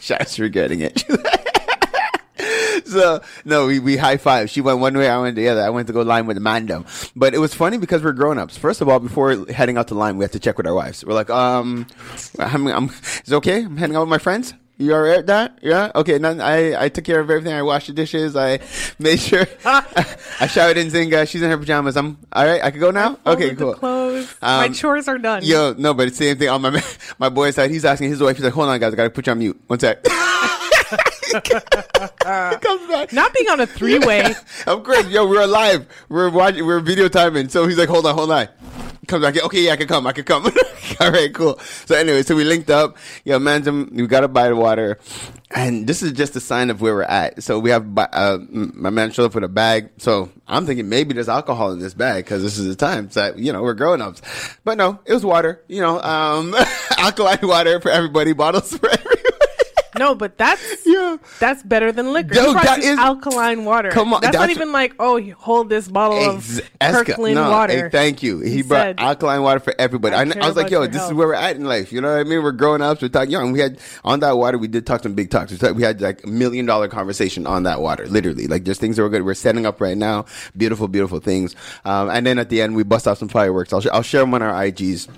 Shy's 0.00 0.38
regretting 0.38 0.80
it. 0.80 1.04
so 2.90 3.20
no, 3.44 3.66
we, 3.66 3.78
we 3.78 3.96
high 3.96 4.16
five. 4.16 4.50
She 4.50 4.60
went 4.60 4.78
one 4.78 4.96
way, 4.96 5.08
I 5.08 5.18
went 5.18 5.36
the 5.36 5.48
other. 5.48 5.62
I 5.62 5.70
went 5.70 5.86
to 5.88 5.92
go 5.92 6.02
line 6.02 6.26
with 6.26 6.38
Mandem, 6.38 6.84
but 7.16 7.34
it 7.34 7.38
was 7.38 7.54
funny 7.54 7.78
because 7.78 8.02
we're 8.02 8.12
grown 8.12 8.38
ups. 8.38 8.56
First 8.56 8.80
of 8.80 8.88
all, 8.88 9.00
before 9.00 9.46
heading 9.46 9.76
out 9.78 9.88
to 9.88 9.94
line, 9.94 10.16
we 10.16 10.24
have 10.24 10.32
to 10.32 10.38
check 10.40 10.56
with 10.56 10.66
our 10.66 10.74
wives. 10.74 11.04
We're 11.04 11.14
like, 11.14 11.30
um, 11.30 11.86
I'm, 12.38 12.66
I'm, 12.66 12.84
is 12.86 13.22
it 13.32 13.34
okay? 13.34 13.64
I'm 13.64 13.76
heading 13.76 13.96
out 13.96 14.00
with 14.00 14.08
my 14.10 14.18
friends. 14.18 14.54
You 14.76 14.92
all 14.92 15.02
right 15.02 15.24
that? 15.26 15.60
Yeah. 15.62 15.92
Okay. 15.94 16.18
None, 16.18 16.40
I 16.40 16.74
I 16.86 16.88
took 16.88 17.04
care 17.04 17.20
of 17.20 17.30
everything. 17.30 17.52
I 17.54 17.62
washed 17.62 17.86
the 17.86 17.92
dishes. 17.92 18.34
I 18.34 18.58
made 18.98 19.20
sure. 19.20 19.46
I 19.64 20.48
showered 20.48 20.76
in 20.76 20.88
Zinga. 20.88 21.28
She's 21.28 21.42
in 21.42 21.48
her 21.50 21.56
pajamas. 21.56 21.96
I'm 21.96 22.18
all 22.32 22.44
right. 22.44 22.60
I 22.60 22.72
could 22.72 22.80
go 22.80 22.90
now. 22.90 23.16
Okay. 23.24 23.54
Cool. 23.54 23.74
Clothes. 23.74 24.34
My 24.42 24.66
Um, 24.66 24.72
chores 24.72 25.06
are 25.06 25.16
done. 25.18 25.44
Yo, 25.44 25.74
no, 25.78 25.94
but 25.94 26.08
it's 26.08 26.18
the 26.18 26.24
same 26.24 26.38
thing 26.38 26.48
on 26.48 26.60
my 26.60 26.82
my 27.20 27.28
boy 27.28 27.52
side. 27.52 27.70
He's 27.70 27.84
asking 27.84 28.10
his 28.10 28.20
wife. 28.20 28.34
He's 28.34 28.44
like, 28.44 28.52
"Hold 28.52 28.68
on, 28.68 28.80
guys. 28.80 28.92
I 28.92 28.96
gotta 28.96 29.10
put 29.10 29.28
you 29.28 29.30
on 29.30 29.38
mute. 29.38 29.60
One 29.68 29.78
sec." 29.78 30.04
Comes 32.20 32.88
back. 32.88 33.12
Not 33.12 33.32
being 33.34 33.48
on 33.48 33.60
a 33.60 33.66
three 33.66 33.98
way. 33.98 34.34
I'm 34.66 34.82
great. 34.82 35.06
Yo, 35.06 35.26
we're 35.26 35.42
alive. 35.42 35.86
We're 36.08 36.30
watching. 36.30 36.66
We're 36.66 36.80
video 36.80 37.08
timing. 37.08 37.48
So 37.48 37.66
he's 37.66 37.78
like, 37.78 37.88
hold 37.88 38.06
on, 38.06 38.14
hold 38.14 38.30
on. 38.30 38.48
Comes 39.06 39.22
back. 39.22 39.42
Okay, 39.42 39.62
yeah, 39.62 39.72
I 39.72 39.76
can 39.76 39.86
come. 39.86 40.06
I 40.06 40.12
can 40.12 40.24
come. 40.24 40.46
All 41.00 41.10
right, 41.10 41.32
cool. 41.34 41.58
So 41.86 41.94
anyway, 41.94 42.22
so 42.22 42.34
we 42.34 42.44
linked 42.44 42.70
up. 42.70 42.96
Yo, 43.24 43.38
man, 43.38 43.90
we 43.92 44.06
got 44.06 44.20
to 44.20 44.28
buy 44.28 44.48
the 44.48 44.56
water, 44.56 44.98
and 45.50 45.86
this 45.86 46.02
is 46.02 46.12
just 46.12 46.36
a 46.36 46.40
sign 46.40 46.70
of 46.70 46.80
where 46.80 46.94
we're 46.94 47.02
at. 47.02 47.42
So 47.42 47.58
we 47.58 47.70
have 47.70 47.86
uh, 47.98 48.38
my 48.48 48.90
man 48.90 49.10
showed 49.10 49.26
up 49.26 49.34
with 49.34 49.44
a 49.44 49.48
bag. 49.48 49.90
So 49.98 50.30
I'm 50.46 50.66
thinking 50.66 50.88
maybe 50.88 51.14
there's 51.14 51.28
alcohol 51.28 51.72
in 51.72 51.80
this 51.80 51.94
bag 51.94 52.24
because 52.24 52.42
this 52.42 52.58
is 52.58 52.66
the 52.66 52.76
time. 52.76 53.10
So 53.10 53.34
you 53.36 53.52
know 53.52 53.62
we're 53.62 53.74
grown 53.74 54.00
ups, 54.00 54.22
but 54.64 54.78
no, 54.78 55.00
it 55.04 55.12
was 55.12 55.24
water. 55.24 55.62
You 55.68 55.80
know, 55.80 56.00
um, 56.00 56.54
alkaline 56.98 57.38
water 57.42 57.80
for 57.80 57.90
everybody, 57.90 58.32
Bottle 58.32 58.62
everybody. 58.64 59.03
No, 59.98 60.14
but 60.14 60.36
that's 60.38 60.62
Yeah. 60.86 61.16
that's 61.40 61.62
better 61.62 61.92
than 61.92 62.12
liquor. 62.12 62.34
Yo, 62.34 62.52
that 62.54 62.78
is- 62.80 62.98
alkaline 62.98 63.64
water. 63.64 63.90
Come 63.90 64.12
on, 64.14 64.20
that's, 64.20 64.36
not 64.36 64.50
even 64.50 64.72
like 64.72 64.94
oh, 64.98 65.20
hold 65.32 65.68
this 65.68 65.88
bottle 65.88 66.18
Ex- 66.36 66.58
of 66.58 66.70
Esca- 66.80 67.06
Kirkland 67.06 67.34
no, 67.36 67.50
water. 67.50 67.84
hey, 67.84 67.88
thank 67.90 68.22
you. 68.22 68.40
He, 68.40 68.50
He 68.56 68.62
brought 68.62 68.80
said, 68.86 69.00
alkaline 69.00 69.42
water 69.42 69.60
for 69.60 69.74
everybody. 69.78 70.14
"I 70.14 70.22
I, 70.22 70.44
I 70.44 70.46
was 70.48 70.56
like, 70.56 70.70
yo, 70.70 70.86
this 70.86 71.02
is 71.02 71.12
where 71.12 71.28
we're 71.28 71.34
at 71.34 71.56
in 71.56 71.64
life. 71.64 71.92
You 71.92 72.00
know 72.00 72.12
what 72.12 72.20
I 72.20 72.24
mean? 72.24 72.42
We're 72.42 72.52
growing 72.52 72.82
up. 72.82 73.00
We're 73.00 73.08
talking 73.08 73.30
young. 73.30 73.52
We 73.52 73.60
had 73.60 73.78
on 74.04 74.20
that 74.20 74.36
water. 74.36 74.58
We 74.58 74.68
did 74.68 74.86
talk 74.86 75.02
some 75.02 75.14
big 75.14 75.30
talks. 75.30 75.52
We, 75.62 75.82
had 75.82 76.00
like 76.00 76.24
a 76.24 76.28
million 76.28 76.66
dollar 76.66 76.88
conversation 76.88 77.46
on 77.46 77.62
that 77.64 77.80
water. 77.80 78.06
Literally, 78.06 78.46
like 78.46 78.64
just 78.64 78.80
things 78.80 78.96
that 78.96 79.02
were 79.02 79.08
good. 79.08 79.24
We're 79.24 79.34
setting 79.34 79.66
up 79.66 79.80
right 79.80 79.96
now. 79.96 80.26
Beautiful, 80.56 80.88
beautiful 80.88 81.20
things. 81.20 81.54
Um, 81.84 82.10
and 82.10 82.26
then 82.26 82.38
at 82.38 82.48
the 82.48 82.60
end, 82.62 82.74
we 82.76 82.82
bust 82.82 83.06
out 83.06 83.18
some 83.18 83.28
fireworks. 83.28 83.72
I'll 83.72 83.80
sh- 83.80 83.88
I'll 83.92 84.02
share 84.02 84.20
them 84.22 84.34
on 84.34 84.42
our 84.42 84.52
IGs. 84.64 85.08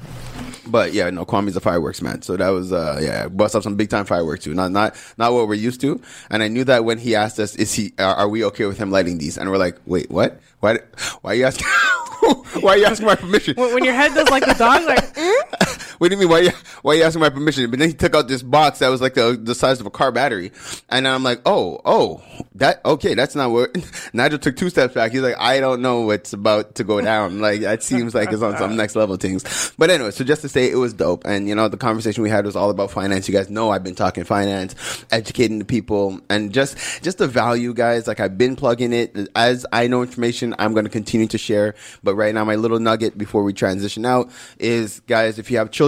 But 0.69 0.93
yeah, 0.93 1.11
no, 1.11 1.25
Kwame's 1.25 1.57
a 1.57 1.61
fireworks 1.61 2.03
man. 2.03 2.23
So 2.23 2.37
that 2.37 2.49
was 2.49 2.73
uh 2.73 2.99
yeah, 3.03 3.29
bust 3.29 3.55
up 3.55 3.63
some 3.63 3.77
big 3.77 3.91
time 3.91 4.05
fireworks 4.05 4.45
too. 4.45 4.55
Not 4.55 4.73
not 4.73 4.97
not 5.19 5.33
what 5.33 5.49
we're 5.49 5.55
used 5.55 5.81
to. 5.83 6.01
And 6.31 6.43
I 6.43 6.49
knew 6.49 6.65
that 6.65 6.85
when 6.85 6.99
he 6.99 7.15
asked 7.15 7.39
us, 7.39 7.55
is 7.57 7.73
he 7.75 7.93
are, 7.99 8.15
are 8.15 8.29
we 8.29 8.45
okay 8.47 8.67
with 8.67 8.79
him 8.79 8.91
lighting 8.91 9.19
these? 9.19 9.39
And 9.39 9.51
we're 9.51 9.59
like, 9.59 9.79
wait, 9.87 10.11
what? 10.11 10.41
Why 10.61 10.79
why 11.23 11.33
are 11.33 11.35
you 11.35 11.45
asking 11.45 11.67
why 12.61 12.73
are 12.73 12.79
you 12.79 12.85
asking 12.87 13.07
my 13.07 13.15
permission? 13.15 13.55
when, 13.57 13.75
when 13.75 13.85
your 13.85 13.95
head 13.95 14.15
does 14.15 14.29
like 14.31 14.45
the 14.45 14.55
dog, 14.55 14.85
like 14.85 15.15
mm? 15.15 15.76
What 15.99 16.09
do 16.09 16.15
you 16.15 16.21
mean? 16.21 16.29
Why 16.29 16.41
you, 16.41 16.51
why 16.83 16.95
you 16.95 17.03
asking 17.03 17.21
my 17.21 17.31
permission? 17.31 17.71
But 17.71 17.79
then 17.79 17.89
he 17.89 17.95
took 17.95 18.15
out 18.15 18.29
this 18.29 18.43
box 18.43 18.81
that 18.81 18.89
was 18.89 19.01
like 19.01 19.15
the 19.15 19.39
the 19.41 19.55
size 19.55 19.81
of 19.81 19.87
a 19.87 19.91
car 19.91 20.13
battery, 20.13 20.53
and 20.89 21.07
I'm 21.07 21.23
like, 21.23 21.41
oh, 21.47 21.81
oh, 21.85 22.23
that 22.57 22.85
okay, 22.85 23.15
that's 23.15 23.35
not 23.35 23.51
what. 23.51 23.77
Nigel 24.13 24.39
took 24.39 24.57
two 24.57 24.71
steps 24.71 24.95
back. 24.95 25.13
He's 25.13 25.23
like, 25.23 25.39
I 25.39 25.61
don't 25.61 25.83
know 25.83 26.03
what's 26.03 26.33
about 26.33 26.77
to 26.77 26.85
go 26.85 27.01
down. 27.01 27.41
Like 27.41 27.61
that 27.61 27.83
seems 27.83 28.15
like 28.15 28.33
it's 28.33 28.43
on 28.43 28.57
some 28.57 28.77
next 28.77 28.97
level 28.97 29.17
things. 29.17 29.73
But 29.79 29.91
anyway, 29.91 30.11
so 30.11 30.25
just 30.25 30.43
to 30.43 30.49
say, 30.49 30.71
it 30.71 30.77
was 30.77 30.93
dope, 30.93 31.25
and 31.25 31.49
you 31.49 31.55
know, 31.55 31.69
the 31.69 31.77
conversation 31.77 32.23
we 32.23 32.31
had 32.31 32.45
was 32.45 32.57
all 32.57 32.71
about 32.71 32.91
finance. 32.91 33.29
You 33.29 33.35
guys 33.35 33.51
know 33.51 33.71
I've 33.71 33.85
been 33.85 33.95
talking 33.95 34.25
finance, 34.25 35.05
educating 35.11 35.59
the 35.59 35.65
people, 35.65 36.21
and 36.29 36.53
just 36.53 37.03
just 37.03 37.19
the 37.19 37.29
value, 37.29 37.75
guys. 37.75 38.07
Like 38.07 38.21
I've 38.21 38.39
been 38.39 38.57
plugging 38.57 38.93
it 38.93 39.29
as 39.35 39.67
I 39.73 39.87
know 39.87 40.03
information. 40.03 40.55
I'm 40.59 40.73
going 40.73 40.85
to 40.85 40.91
continue 40.91 41.27
to 41.29 41.39
share. 41.39 41.75
But 42.03 42.15
right 42.15 42.35
now, 42.35 42.45
my 42.45 42.57
little 42.57 42.79
nugget 42.79 43.17
before 43.17 43.43
we 43.43 43.53
transition 43.53 44.05
out 44.05 44.31
is, 44.59 45.01
guys, 45.01 45.39
if 45.39 45.51
you 45.51 45.59
have 45.59 45.71
children, 45.71 45.86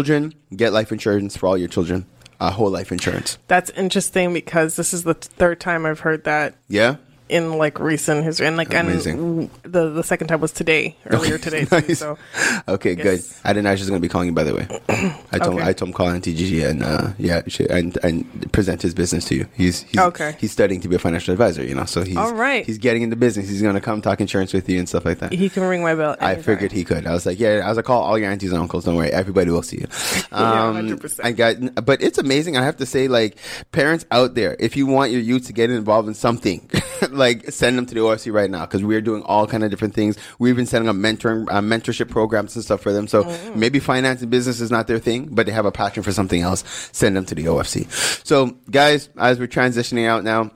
get 0.55 0.73
life 0.73 0.93
insurance 0.93 1.37
for 1.37 1.47
all 1.49 1.57
your 1.59 1.69
children. 1.69 2.07
Uh, 2.41 2.53
whole 2.53 2.71
life 2.71 2.93
insurance. 2.93 3.37
that's 3.49 3.69
interesting 3.71 4.33
because 4.33 4.77
this 4.77 4.95
is 4.95 5.03
the 5.03 5.15
third 5.15 5.59
time 5.59 5.85
I've 5.85 6.01
heard 6.01 6.23
that 6.23 6.55
Yeah. 6.69 6.97
In 7.29 7.59
like 7.59 7.79
recent 7.79 8.25
history, 8.25 8.47
and 8.47 8.57
like 8.57 8.73
Amazing. 8.75 9.19
and 9.19 9.51
the 9.63 9.91
the 9.91 10.03
second 10.03 10.29
time 10.29 10.41
was 10.41 10.53
today, 10.53 10.97
earlier 11.07 11.39
today. 11.39 11.65
Too, 11.65 11.95
so 11.95 12.19
Okay, 12.67 12.95
Yes. 12.97 13.03
good. 13.03 13.41
I 13.45 13.53
didn't 13.53 13.65
know 13.65 13.77
she 13.77 13.83
was 13.83 13.91
going 13.91 14.01
to 14.01 14.07
be 14.07 14.11
calling 14.11 14.29
you, 14.29 14.35
by 14.35 14.45
the 14.45 14.55
way. 14.55 14.67
I 15.33 15.39
told 15.39 15.57
Okay. 15.61 15.65
I 15.69 15.73
told 15.73 15.89
him 15.89 15.93
call 15.95 16.09
Auntie 16.09 16.35
Gigi 16.35 16.63
and 16.65 16.83
uh, 16.83 17.13
yeah, 17.19 17.43
she, 17.49 17.67
and 17.69 17.97
and 18.03 18.51
present 18.53 18.83
his 18.83 18.95
business 18.95 19.25
to 19.27 19.35
you. 19.35 19.47
He's, 19.55 19.83
he's 19.83 19.99
Okay. 20.01 20.37
He's 20.39 20.53
studying 20.53 20.81
to 20.83 20.89
be 20.89 20.97
a 20.97 20.99
financial 20.99 21.33
advisor, 21.33 21.63
you 21.65 21.75
know. 21.75 21.85
So 21.85 22.03
he's 22.03 22.17
All 22.17 22.35
right. 22.35 22.65
He's 22.65 22.79
getting 22.79 23.03
into 23.03 23.17
business. 23.17 23.49
He's 23.49 23.63
going 23.63 23.75
to 23.75 23.81
come 23.81 24.01
talk 24.03 24.21
insurance 24.21 24.53
with 24.53 24.69
you 24.69 24.79
and 24.79 24.89
stuff 24.89 25.05
like 25.05 25.19
that. 25.21 25.33
he 25.33 25.49
can 25.49 25.63
ring 25.65 25.83
my 25.83 25.95
bell. 25.95 26.17
I 26.21 26.37
figured 26.37 26.73
he 26.73 26.85
could. 26.85 27.07
I 27.07 27.13
was 27.13 27.27
like, 27.27 27.39
yeah. 27.39 27.63
I 27.65 27.69
was 27.69 27.77
like, 27.77 27.85
call 27.87 28.03
all 28.03 28.19
your 28.19 28.31
aunties 28.31 28.53
and 28.53 28.61
uncles. 28.61 28.85
Don't 28.85 28.97
worry, 28.97 29.11
everybody 29.11 29.51
will 29.51 29.63
see 29.63 29.79
you. 29.79 29.87
Yeah, 30.31 30.69
Um, 30.69 30.77
100%. 30.89 31.21
I 31.25 31.33
got, 31.33 31.85
but 31.85 32.03
it's 32.03 32.19
amazing. 32.19 32.57
I 32.57 32.63
have 32.65 32.77
to 32.79 32.87
say, 32.87 33.09
like, 33.09 33.37
parents 33.73 34.05
out 34.11 34.35
there, 34.35 34.57
if 34.61 34.77
you 34.77 34.87
want 34.87 35.11
your 35.11 35.21
youth 35.21 35.47
to 35.47 35.53
get 35.53 35.71
involved 35.71 36.07
in 36.09 36.15
something, 36.15 36.69
like, 37.19 37.51
send 37.51 37.77
them 37.77 37.85
to 37.87 37.95
the 37.95 38.01
OFC 38.01 38.33
right 38.33 38.51
now 38.51 38.65
because 38.65 38.83
we're 38.83 39.01
doing 39.01 39.23
all 39.25 39.47
kind 39.47 39.63
of 39.65 39.71
different 39.71 39.95
things. 39.95 40.17
We've 40.39 40.57
been 40.57 40.67
setting 40.67 40.89
up 40.89 40.97
mentoring, 40.97 41.47
uh, 41.51 41.61
mentorship 41.61 42.09
programs 42.09 42.55
and 42.57 42.65
stuff 42.65 42.81
for 42.81 42.93
them. 42.93 43.07
So 43.07 43.25
Mm-hmm. 43.25 43.59
maybe 43.61 43.79
finance 43.81 44.23
and 44.23 44.31
business 44.31 44.61
is 44.61 44.71
not 44.71 44.87
their 44.87 44.99
thing, 44.99 45.29
but 45.31 45.45
they 45.47 45.53
have 45.53 45.67
a 45.67 45.73
passion 45.73 46.03
for 46.03 46.13
something 46.13 46.41
else. 46.41 46.65
Send 46.93 47.17
them 47.17 47.25
to 47.27 47.35
the 47.35 47.45
OFC. 47.45 47.91
So, 48.27 48.57
guys, 48.71 49.09
as 49.19 49.39
we're 49.39 49.49
transitioning 49.49 50.07
out 50.07 50.25
now, 50.25 50.51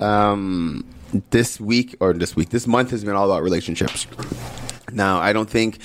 um, 0.00 0.84
this 1.30 1.58
week 1.60 1.96
or 2.00 2.12
this 2.12 2.36
week, 2.36 2.50
this 2.50 2.66
month 2.66 2.90
has 2.90 3.04
been 3.04 3.14
all 3.14 3.30
about 3.30 3.42
relationships. 3.42 4.06
Now, 4.92 5.20
I 5.20 5.32
don't 5.32 5.48
think. 5.48 5.78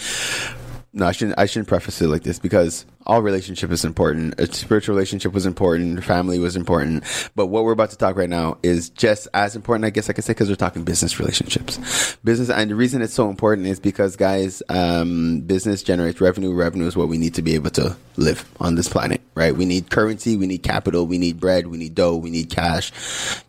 No, 0.95 1.07
I 1.07 1.11
shouldn't. 1.11 1.39
I 1.39 1.47
shouldn't 1.47 1.67
preface 1.67 1.99
it 2.03 2.07
like 2.07 2.21
this 2.21 2.37
because 2.37 2.85
all 3.07 3.23
relationship 3.23 3.71
is 3.71 3.83
important. 3.83 4.39
A 4.39 4.45
spiritual 4.53 4.95
relationship 4.95 5.33
was 5.33 5.47
important. 5.47 6.03
Family 6.03 6.37
was 6.37 6.55
important. 6.55 7.03
But 7.35 7.47
what 7.47 7.63
we're 7.63 7.71
about 7.71 7.89
to 7.89 7.97
talk 7.97 8.15
right 8.15 8.29
now 8.29 8.59
is 8.61 8.91
just 8.91 9.27
as 9.33 9.55
important, 9.55 9.85
I 9.85 9.89
guess 9.89 10.07
I 10.07 10.13
could 10.13 10.23
say, 10.23 10.33
because 10.33 10.49
we're 10.49 10.55
talking 10.55 10.83
business 10.83 11.19
relationships. 11.19 12.15
Business, 12.23 12.51
and 12.51 12.69
the 12.69 12.75
reason 12.75 13.01
it's 13.01 13.15
so 13.15 13.27
important 13.27 13.65
is 13.67 13.79
because, 13.79 14.15
guys, 14.15 14.61
um, 14.69 15.41
business 15.41 15.81
generates 15.81 16.21
revenue. 16.21 16.53
Revenue 16.53 16.85
is 16.85 16.95
what 16.95 17.07
we 17.07 17.17
need 17.17 17.33
to 17.33 17.41
be 17.41 17.55
able 17.55 17.71
to 17.71 17.97
live 18.17 18.47
on 18.59 18.75
this 18.75 18.87
planet, 18.87 19.21
right? 19.33 19.55
We 19.55 19.65
need 19.65 19.89
currency. 19.89 20.37
We 20.37 20.45
need 20.45 20.61
capital. 20.61 21.07
We 21.07 21.17
need 21.17 21.39
bread. 21.39 21.65
We 21.67 21.79
need 21.79 21.95
dough. 21.95 22.17
We 22.17 22.29
need 22.29 22.51
cash. 22.51 22.91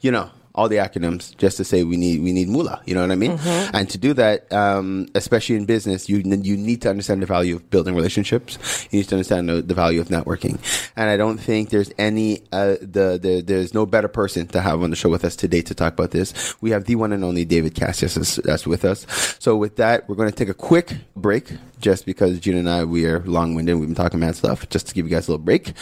You 0.00 0.12
know, 0.12 0.30
all 0.54 0.68
the 0.68 0.76
acronyms 0.76 1.36
just 1.36 1.56
to 1.56 1.64
say 1.64 1.82
we 1.82 1.96
need 1.96 2.22
we 2.22 2.32
need 2.32 2.48
moolah. 2.48 2.80
You 2.86 2.94
know 2.94 3.00
what 3.00 3.10
I 3.10 3.16
mean? 3.16 3.32
And 3.72 3.90
to 3.90 3.98
do 3.98 4.14
that, 4.14 4.52
um, 4.52 5.08
especially 5.14 5.56
in 5.56 5.64
business, 5.64 6.08
you 6.08 6.18
you 6.18 6.56
need 6.56 6.82
to 6.82 6.90
understand 6.90 7.22
the 7.22 7.26
value 7.26 7.56
of 7.56 7.68
building 7.70 7.94
relationships. 7.94 8.58
You 8.90 9.00
need 9.00 9.08
to 9.08 9.16
understand 9.16 9.48
the, 9.48 9.62
the 9.62 9.74
value 9.74 10.00
of 10.00 10.08
networking. 10.08 10.58
And 10.96 11.10
I 11.10 11.16
don't 11.16 11.38
think 11.38 11.70
there's 11.70 11.90
any 11.98 12.42
uh, 12.52 12.76
the, 12.80 13.18
the 13.20 13.42
there's 13.44 13.74
no 13.74 13.84
better 13.84 14.08
person 14.08 14.46
to 14.48 14.60
have 14.60 14.82
on 14.82 14.90
the 14.90 14.96
show 14.96 15.08
with 15.08 15.24
us 15.24 15.34
today 15.34 15.62
to 15.62 15.74
talk 15.74 15.94
about 15.94 16.12
this. 16.12 16.54
We 16.60 16.70
have 16.70 16.84
the 16.84 16.94
one 16.94 17.12
and 17.12 17.24
only 17.24 17.44
David 17.44 17.74
Casseus 17.74 18.14
that's, 18.14 18.36
that's 18.36 18.66
with 18.66 18.84
us. 18.84 19.06
So 19.40 19.56
with 19.56 19.76
that, 19.76 20.08
we're 20.08 20.16
going 20.16 20.30
to 20.30 20.36
take 20.36 20.48
a 20.48 20.54
quick 20.54 20.94
break 21.16 21.52
just 21.80 22.06
because 22.06 22.38
June 22.38 22.58
and 22.58 22.70
I 22.70 22.84
we 22.84 23.06
are 23.06 23.20
long 23.20 23.54
winded. 23.54 23.76
We've 23.78 23.88
been 23.88 23.96
talking 23.96 24.20
mad 24.20 24.36
stuff 24.36 24.68
just 24.68 24.86
to 24.88 24.94
give 24.94 25.06
you 25.06 25.10
guys 25.10 25.26
a 25.26 25.32
little 25.32 25.44
break. 25.44 25.72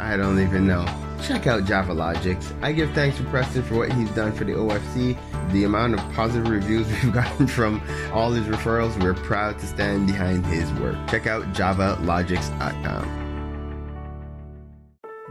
I 0.00 0.16
don't 0.16 0.40
even 0.40 0.66
know. 0.66 0.84
Check 1.22 1.46
out 1.46 1.64
Java 1.64 1.92
Logics. 1.92 2.52
I 2.62 2.72
give 2.72 2.90
thanks 2.92 3.16
to 3.18 3.24
Preston 3.24 3.62
for 3.62 3.76
what 3.76 3.92
he's 3.92 4.10
done 4.10 4.32
for 4.32 4.44
the 4.44 4.52
OFC. 4.52 5.18
The 5.52 5.64
amount 5.64 5.94
of 5.94 6.00
positive 6.12 6.48
reviews 6.48 6.86
we've 7.02 7.12
gotten 7.12 7.46
from 7.46 7.82
all 8.12 8.30
his 8.32 8.46
referrals, 8.46 9.00
we're 9.02 9.14
proud 9.14 9.58
to 9.58 9.66
stand 9.66 10.06
behind 10.06 10.46
his 10.46 10.72
work. 10.74 10.96
Check 11.08 11.26
out 11.26 11.44
javalogics.com. 11.52 13.20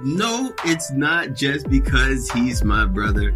No, 0.02 0.54
it's 0.63 0.91
not 0.91 1.34
just 1.34 1.69
because 1.69 2.30
he's 2.32 2.63
my 2.63 2.86
brother. 2.86 3.36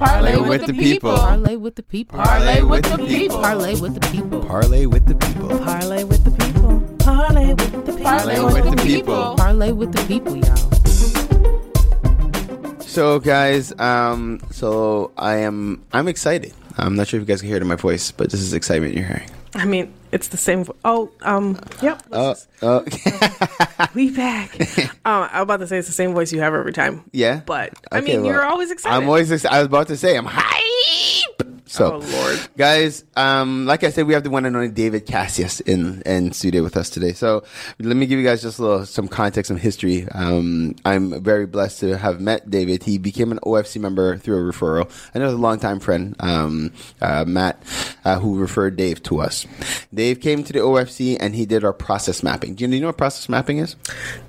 Parlay 0.00 0.36
with 0.40 0.66
the 0.66 0.72
people. 0.72 1.14
Parlay 1.14 1.56
with 1.56 1.74
the 1.74 1.82
people. 1.82 2.18
Parlay 2.18 2.62
with 2.62 2.84
the 2.84 2.96
people. 3.06 3.42
Parlay 3.42 3.74
with 3.76 3.94
the 3.94 4.00
people. 4.08 4.40
Parlay 4.46 4.86
with 4.86 5.04
the 5.04 5.14
people. 5.14 5.58
Parlay 5.58 6.04
with 6.04 6.24
the 6.24 6.30
people. 6.30 6.96
Parlay 6.98 7.52
with 7.54 7.84
the 7.84 7.92
people. 7.92 8.04
Parlay 8.04 8.40
with 8.40 8.64
the 8.64 8.82
people. 8.82 9.36
Parlay 9.36 9.72
with 9.72 9.92
the 9.92 10.02
people, 10.06 10.36
y'all. 10.38 10.56
So 12.80 13.20
guys, 13.20 13.78
um, 13.78 14.40
so 14.50 15.12
I 15.18 15.36
am 15.36 15.84
I'm 15.92 16.08
excited. 16.08 16.54
I'm 16.78 16.96
not 16.96 17.06
sure 17.06 17.20
if 17.20 17.22
you 17.22 17.26
guys 17.26 17.42
can 17.42 17.48
hear 17.48 17.58
it 17.58 17.62
in 17.62 17.68
my 17.68 17.76
voice, 17.76 18.10
but 18.10 18.30
this 18.30 18.40
is 18.40 18.54
excitement 18.54 18.94
you're 18.94 19.04
hearing. 19.04 19.28
I 19.54 19.66
mean, 19.66 19.92
it's 20.12 20.28
the 20.28 20.36
same. 20.36 20.64
vo- 20.64 20.76
Oh, 20.84 21.10
um, 21.22 21.58
yep. 21.82 22.02
Oh, 22.12 22.34
oh, 22.62 22.84
We 23.94 24.10
back. 24.10 24.54
um, 25.04 25.28
I 25.32 25.40
was 25.40 25.42
about 25.42 25.60
to 25.60 25.66
say 25.66 25.78
it's 25.78 25.88
the 25.88 25.94
same 25.94 26.12
voice 26.12 26.32
you 26.32 26.40
have 26.40 26.54
every 26.54 26.72
time. 26.72 27.04
yeah. 27.12 27.40
But 27.46 27.74
I 27.92 27.98
Okay, 27.98 28.12
mean, 28.12 28.22
well, 28.22 28.32
you're 28.32 28.42
always 28.44 28.70
excited. 28.70 28.96
I'm 28.96 29.06
always. 29.06 29.30
Ex- 29.32 29.44
I 29.44 29.58
was 29.58 29.66
about 29.66 29.88
to 29.88 29.96
say 29.96 30.16
I'm 30.16 30.26
hype. 30.28 31.19
So, 31.70 31.94
Oh, 31.94 31.98
Lord. 31.98 32.40
guys, 32.56 33.04
um, 33.14 33.64
like 33.64 33.84
I 33.84 33.90
said, 33.90 34.08
we 34.08 34.14
have 34.14 34.24
the 34.24 34.30
one 34.30 34.44
and 34.44 34.56
only 34.56 34.70
David 34.70 35.06
Casseus 35.06 35.60
in 35.60 36.02
in 36.04 36.32
studio 36.32 36.64
with 36.64 36.76
us 36.76 36.90
today. 36.90 37.12
So, 37.12 37.44
let 37.78 37.96
me 37.96 38.06
give 38.06 38.18
you 38.18 38.24
guys 38.24 38.42
just 38.42 38.58
a 38.58 38.62
little 38.62 38.84
some 38.86 39.06
context, 39.06 39.46
some 39.48 39.56
history. 39.56 40.08
Um, 40.10 40.74
I'm 40.84 41.22
very 41.22 41.46
blessed 41.46 41.78
to 41.80 41.96
have 41.96 42.20
met 42.20 42.50
David. 42.50 42.82
He 42.82 42.98
became 42.98 43.30
an 43.30 43.38
OFC 43.46 43.80
member 43.80 44.16
through 44.18 44.48
a 44.48 44.52
referral. 44.52 44.90
I 45.14 45.20
know 45.20 45.28
a 45.28 45.38
longtime 45.38 45.78
friend, 45.78 46.16
um, 46.18 46.72
uh, 47.00 47.24
Matt, 47.24 47.62
uh, 48.04 48.18
who 48.18 48.36
referred 48.40 48.74
Dave 48.74 49.00
to 49.04 49.20
us. 49.20 49.46
Dave 49.94 50.20
came 50.20 50.42
to 50.42 50.52
the 50.52 50.58
OFC 50.58 51.16
and 51.20 51.36
he 51.36 51.46
did 51.46 51.62
our 51.62 51.72
process 51.72 52.24
mapping. 52.24 52.56
Do 52.56 52.64
you, 52.64 52.68
do 52.68 52.74
you 52.74 52.80
know 52.80 52.88
what 52.88 52.98
process 52.98 53.28
mapping 53.28 53.58
is? 53.58 53.76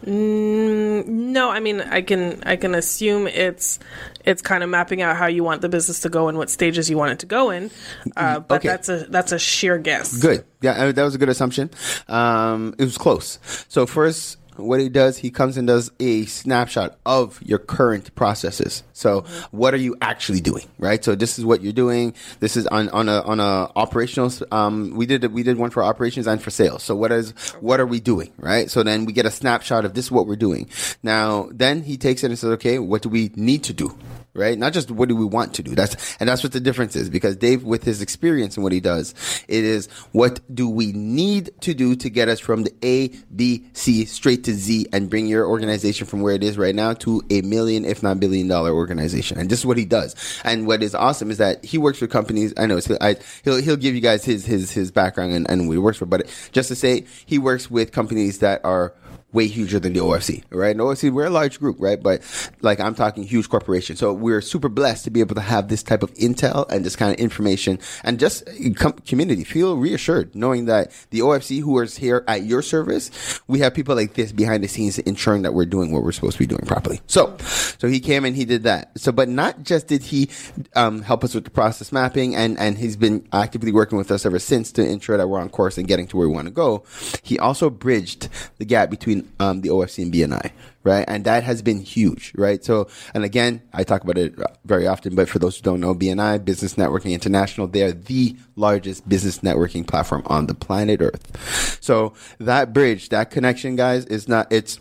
Mm, 0.05 1.07
no, 1.07 1.49
I 1.49 1.59
mean, 1.59 1.81
I 1.81 2.01
can 2.03 2.43
I 2.45 2.55
can 2.55 2.75
assume 2.75 3.25
it's 3.27 3.79
it's 4.25 4.41
kind 4.41 4.63
of 4.63 4.69
mapping 4.69 5.01
out 5.01 5.15
how 5.17 5.27
you 5.27 5.43
want 5.43 5.61
the 5.61 5.69
business 5.69 5.99
to 6.01 6.09
go 6.09 6.27
and 6.27 6.37
what 6.37 6.49
stages 6.49 6.89
you 6.89 6.97
want 6.97 7.11
it 7.13 7.19
to 7.19 7.25
go 7.25 7.49
in. 7.49 7.71
Uh, 8.15 8.39
but 8.39 8.55
Okay. 8.57 8.67
that's 8.67 8.89
a 8.89 9.05
that's 9.09 9.31
a 9.31 9.39
sheer 9.39 9.77
guess. 9.77 10.17
Good. 10.17 10.45
Yeah, 10.61 10.91
that 10.91 11.03
was 11.03 11.15
a 11.15 11.17
good 11.17 11.29
assumption. 11.29 11.69
Um, 12.07 12.75
it 12.77 12.83
was 12.83 12.97
close. 12.97 13.39
So 13.67 13.85
first, 13.85 14.37
what 14.57 14.79
he 14.79 14.89
does, 14.89 15.17
he 15.17 15.31
comes 15.31 15.57
and 15.57 15.67
does 15.67 15.91
a 15.99 16.25
snapshot 16.25 16.97
of 17.05 17.41
your 17.41 17.59
current 17.59 18.13
processes. 18.15 18.83
So 18.93 19.25
what 19.51 19.73
are 19.73 19.77
you 19.77 19.95
actually 20.01 20.41
doing, 20.41 20.67
right? 20.77 21.03
So 21.03 21.15
this 21.15 21.39
is 21.39 21.45
what 21.45 21.61
you're 21.61 21.73
doing. 21.73 22.13
This 22.39 22.55
is 22.57 22.67
on 22.67 22.89
on 22.89 23.09
a 23.09 23.21
on 23.21 23.39
a 23.39 23.71
operational. 23.75 24.31
Um, 24.51 24.95
we 24.95 25.05
did 25.05 25.25
we 25.31 25.43
did 25.43 25.57
one 25.57 25.69
for 25.69 25.83
operations 25.83 26.27
and 26.27 26.41
for 26.41 26.51
sales. 26.51 26.83
So 26.83 26.95
what 26.95 27.11
is 27.11 27.31
what 27.59 27.79
are 27.79 27.85
we 27.85 27.99
doing, 27.99 28.31
right? 28.37 28.69
So 28.69 28.83
then 28.83 29.05
we 29.05 29.13
get 29.13 29.25
a 29.25 29.31
snapshot 29.31 29.85
of 29.85 29.93
this 29.93 30.05
is 30.05 30.11
what 30.11 30.27
we're 30.27 30.35
doing. 30.35 30.69
Now 31.03 31.49
then 31.51 31.83
he 31.83 31.97
takes 31.97 32.23
it 32.23 32.27
and 32.27 32.39
says, 32.39 32.51
okay, 32.51 32.79
what 32.79 33.01
do 33.01 33.09
we 33.09 33.31
need 33.35 33.63
to 33.63 33.73
do? 33.73 33.97
Right? 34.33 34.57
Not 34.57 34.73
just 34.73 34.89
what 34.91 35.09
do 35.09 35.15
we 35.15 35.25
want 35.25 35.53
to 35.55 35.63
do. 35.63 35.75
That's 35.75 36.15
and 36.19 36.29
that's 36.29 36.43
what 36.43 36.53
the 36.53 36.59
difference 36.59 36.95
is 36.95 37.09
because 37.09 37.35
Dave, 37.35 37.63
with 37.63 37.83
his 37.83 38.01
experience 38.01 38.55
and 38.55 38.63
what 38.63 38.71
he 38.71 38.79
does, 38.79 39.13
it 39.47 39.63
is 39.63 39.87
what 40.11 40.39
do 40.53 40.69
we 40.69 40.91
need 40.93 41.51
to 41.61 41.73
do 41.73 41.95
to 41.95 42.09
get 42.09 42.29
us 42.29 42.39
from 42.39 42.63
the 42.63 42.73
A, 42.83 43.09
B, 43.35 43.65
C 43.73 44.05
straight 44.05 44.43
to 44.45 44.53
Z 44.53 44.87
and 44.93 45.09
bring 45.09 45.27
your 45.27 45.47
organization 45.47 46.07
from 46.07 46.21
where 46.21 46.33
it 46.33 46.43
is 46.43 46.57
right 46.57 46.75
now 46.75 46.93
to 46.93 47.21
a 47.29 47.41
million, 47.41 47.85
if 47.85 48.01
not 48.03 48.19
billion 48.19 48.47
dollar 48.47 48.71
organization. 48.71 49.37
And 49.37 49.49
this 49.49 49.59
is 49.59 49.65
what 49.65 49.77
he 49.77 49.85
does. 49.85 50.15
And 50.43 50.65
what 50.65 50.81
is 50.83 50.95
awesome 50.95 51.31
is 51.31 51.37
that 51.37 51.63
he 51.63 51.77
works 51.77 51.99
for 51.99 52.07
companies. 52.07 52.53
I 52.57 52.65
know 52.65 52.79
I, 53.01 53.17
he'll 53.43 53.61
he'll 53.61 53.77
give 53.77 53.95
you 53.95 54.01
guys 54.01 54.23
his 54.23 54.45
his 54.45 54.71
his 54.71 54.91
background 54.91 55.33
and, 55.33 55.49
and 55.49 55.67
what 55.67 55.73
he 55.73 55.79
works 55.79 55.97
for, 55.97 56.05
but 56.05 56.27
just 56.51 56.69
to 56.69 56.75
say 56.75 57.05
he 57.25 57.37
works 57.37 57.69
with 57.69 57.91
companies 57.91 58.39
that 58.39 58.61
are 58.63 58.93
way 59.33 59.47
huger 59.47 59.79
than 59.79 59.93
the 59.93 59.99
OFC, 59.99 60.43
right? 60.49 60.71
And 60.71 60.79
OFC, 60.79 61.11
we're 61.11 61.25
a 61.25 61.29
large 61.29 61.59
group, 61.59 61.77
right? 61.79 62.01
But 62.01 62.21
like 62.61 62.79
I'm 62.79 62.95
talking 62.95 63.23
huge 63.23 63.49
corporation. 63.49 63.95
So 63.95 64.13
we're 64.13 64.41
super 64.41 64.69
blessed 64.69 65.05
to 65.05 65.11
be 65.11 65.19
able 65.19 65.35
to 65.35 65.41
have 65.41 65.69
this 65.69 65.83
type 65.83 66.03
of 66.03 66.13
intel 66.15 66.69
and 66.69 66.85
this 66.85 66.95
kind 66.95 67.13
of 67.13 67.19
information 67.19 67.79
and 68.03 68.19
just 68.19 68.43
com- 68.75 68.93
community 68.93 69.43
feel 69.43 69.77
reassured 69.77 70.35
knowing 70.35 70.65
that 70.65 70.91
the 71.11 71.19
OFC 71.19 71.61
who 71.61 71.79
is 71.79 71.97
here 71.97 72.23
at 72.27 72.43
your 72.43 72.61
service, 72.61 73.41
we 73.47 73.59
have 73.59 73.73
people 73.73 73.95
like 73.95 74.13
this 74.13 74.31
behind 74.31 74.63
the 74.63 74.67
scenes 74.67 74.99
ensuring 74.99 75.43
that 75.43 75.53
we're 75.53 75.65
doing 75.65 75.91
what 75.91 76.03
we're 76.03 76.11
supposed 76.11 76.33
to 76.33 76.39
be 76.39 76.47
doing 76.47 76.65
properly. 76.65 77.01
So, 77.07 77.37
so 77.39 77.87
he 77.87 77.99
came 77.99 78.25
and 78.25 78.35
he 78.35 78.45
did 78.45 78.63
that. 78.63 78.97
So, 78.99 79.11
but 79.11 79.29
not 79.29 79.63
just 79.63 79.87
did 79.87 80.03
he 80.03 80.29
um, 80.75 81.01
help 81.01 81.23
us 81.23 81.33
with 81.33 81.45
the 81.45 81.51
process 81.51 81.91
mapping 81.91 82.35
and, 82.35 82.57
and 82.59 82.77
he's 82.77 82.97
been 82.97 83.27
actively 83.31 83.71
working 83.71 83.97
with 83.97 84.11
us 84.11 84.25
ever 84.25 84.39
since 84.39 84.71
to 84.73 84.85
ensure 84.85 85.17
that 85.17 85.27
we're 85.27 85.39
on 85.39 85.49
course 85.49 85.77
and 85.77 85.87
getting 85.87 86.07
to 86.07 86.17
where 86.17 86.27
we 86.27 86.33
want 86.33 86.47
to 86.47 86.53
go. 86.53 86.83
He 87.23 87.39
also 87.39 87.69
bridged 87.69 88.29
the 88.57 88.65
gap 88.65 88.89
between 88.89 89.20
um, 89.39 89.61
the 89.61 89.69
OFC 89.69 90.03
and 90.03 90.13
BNI, 90.13 90.51
right? 90.83 91.05
And 91.07 91.23
that 91.25 91.43
has 91.43 91.61
been 91.61 91.79
huge, 91.79 92.33
right? 92.35 92.63
So, 92.63 92.87
and 93.13 93.23
again, 93.23 93.61
I 93.73 93.83
talk 93.83 94.03
about 94.03 94.17
it 94.17 94.35
very 94.65 94.87
often, 94.87 95.15
but 95.15 95.29
for 95.29 95.39
those 95.39 95.57
who 95.57 95.63
don't 95.63 95.79
know, 95.79 95.93
BNI, 95.95 96.43
Business 96.43 96.75
Networking 96.75 97.11
International, 97.11 97.67
they 97.67 97.83
are 97.83 97.91
the 97.91 98.35
largest 98.55 99.07
business 99.07 99.39
networking 99.39 99.85
platform 99.85 100.23
on 100.25 100.47
the 100.47 100.55
planet 100.55 101.01
Earth. 101.01 101.77
So 101.81 102.13
that 102.39 102.73
bridge, 102.73 103.09
that 103.09 103.31
connection, 103.31 103.75
guys, 103.75 104.05
is 104.05 104.27
not, 104.27 104.51
it's, 104.51 104.77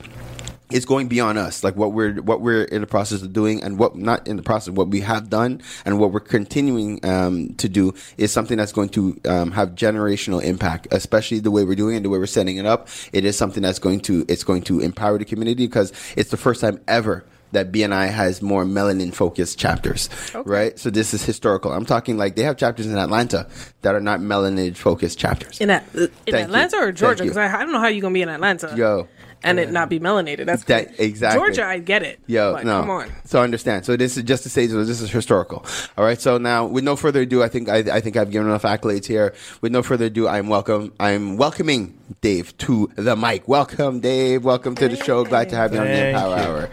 it's 0.70 0.84
going 0.84 1.08
beyond 1.08 1.38
us 1.38 1.64
like 1.64 1.76
what 1.76 1.92
we're 1.92 2.14
what 2.22 2.40
we're 2.40 2.64
in 2.64 2.80
the 2.80 2.86
process 2.86 3.22
of 3.22 3.32
doing 3.32 3.62
and 3.62 3.78
what 3.78 3.96
not 3.96 4.26
in 4.26 4.36
the 4.36 4.42
process 4.42 4.72
what 4.72 4.88
we 4.88 5.00
have 5.00 5.28
done 5.28 5.60
and 5.84 5.98
what 5.98 6.12
we're 6.12 6.20
continuing 6.20 7.04
um, 7.04 7.54
to 7.54 7.68
do 7.68 7.92
is 8.16 8.32
something 8.32 8.56
that's 8.56 8.72
going 8.72 8.88
to 8.88 9.20
um, 9.26 9.50
have 9.50 9.70
generational 9.70 10.42
impact 10.42 10.86
especially 10.90 11.38
the 11.38 11.50
way 11.50 11.64
we're 11.64 11.74
doing 11.74 11.96
it 11.96 12.02
the 12.02 12.10
way 12.10 12.18
we're 12.18 12.26
setting 12.26 12.56
it 12.56 12.66
up 12.66 12.88
it 13.12 13.24
is 13.24 13.36
something 13.36 13.62
that's 13.62 13.78
going 13.78 14.00
to 14.00 14.24
it's 14.28 14.44
going 14.44 14.62
to 14.62 14.80
empower 14.80 15.18
the 15.18 15.24
community 15.24 15.66
because 15.66 15.92
it's 16.16 16.30
the 16.30 16.36
first 16.36 16.60
time 16.60 16.80
ever 16.86 17.24
that 17.52 17.72
BNI 17.72 18.08
has 18.10 18.42
more 18.42 18.64
melanin 18.64 19.12
focused 19.12 19.58
chapters, 19.58 20.08
right? 20.44 20.78
So 20.78 20.90
this 20.90 21.12
is 21.14 21.24
historical. 21.24 21.72
I'm 21.72 21.84
talking 21.84 22.16
like 22.16 22.36
they 22.36 22.44
have 22.44 22.56
chapters 22.56 22.86
in 22.86 22.96
Atlanta 22.96 23.48
that 23.82 23.94
are 23.94 24.00
not 24.00 24.20
melanin 24.20 24.76
focused 24.76 25.18
chapters. 25.18 25.60
In, 25.60 25.70
a, 25.70 25.82
in 25.94 26.10
you. 26.26 26.34
Atlanta 26.36 26.76
or 26.76 26.92
Georgia? 26.92 27.24
Because 27.24 27.36
I, 27.36 27.52
I 27.52 27.62
don't 27.62 27.72
know 27.72 27.80
how 27.80 27.88
you're 27.88 28.02
gonna 28.02 28.14
be 28.14 28.22
in 28.22 28.28
Atlanta. 28.28 28.72
Yo. 28.76 29.08
And 29.42 29.58
it 29.58 29.70
not 29.70 29.88
be 29.88 29.98
melanated. 30.00 30.46
That's 30.46 30.64
That- 30.64 30.88
crazy. 30.96 31.02
exactly. 31.02 31.38
Georgia, 31.40 31.64
I 31.66 31.78
get 31.78 32.02
it. 32.02 32.20
Yo, 32.26 32.52
but 32.54 32.64
no. 32.64 32.80
come 32.80 32.90
on. 32.90 33.08
So 33.24 33.40
I 33.40 33.44
understand. 33.44 33.84
So 33.84 33.96
this 33.96 34.16
is 34.16 34.22
just 34.24 34.42
to 34.44 34.48
say 34.50 34.66
so 34.68 34.84
this 34.84 35.00
is 35.00 35.10
historical. 35.10 35.64
All 35.96 36.04
right. 36.04 36.20
So 36.20 36.38
now, 36.38 36.66
with 36.66 36.84
no 36.84 36.96
further 36.96 37.22
ado, 37.22 37.42
I 37.42 37.48
think 37.48 37.68
I, 37.68 37.78
I 37.78 38.00
think 38.00 38.16
I've 38.16 38.30
given 38.30 38.48
enough 38.48 38.62
accolades 38.62 39.06
here. 39.06 39.32
With 39.60 39.72
no 39.72 39.82
further 39.82 40.06
ado, 40.06 40.28
I'm 40.28 40.48
welcome. 40.48 40.92
I'm 41.00 41.36
welcoming 41.36 41.98
Dave 42.20 42.56
to 42.58 42.90
the 42.96 43.16
mic. 43.16 43.46
Welcome, 43.48 44.00
Dave. 44.00 44.44
Welcome 44.44 44.74
to 44.76 44.88
the 44.88 44.96
show. 44.96 45.24
Glad 45.24 45.48
to 45.50 45.56
have 45.56 45.72
you 45.72 45.80
on 45.80 45.86
the 45.86 45.92
Thank 45.92 46.14
Empower 46.16 46.36
you. 46.36 46.42
Hour. 46.42 46.70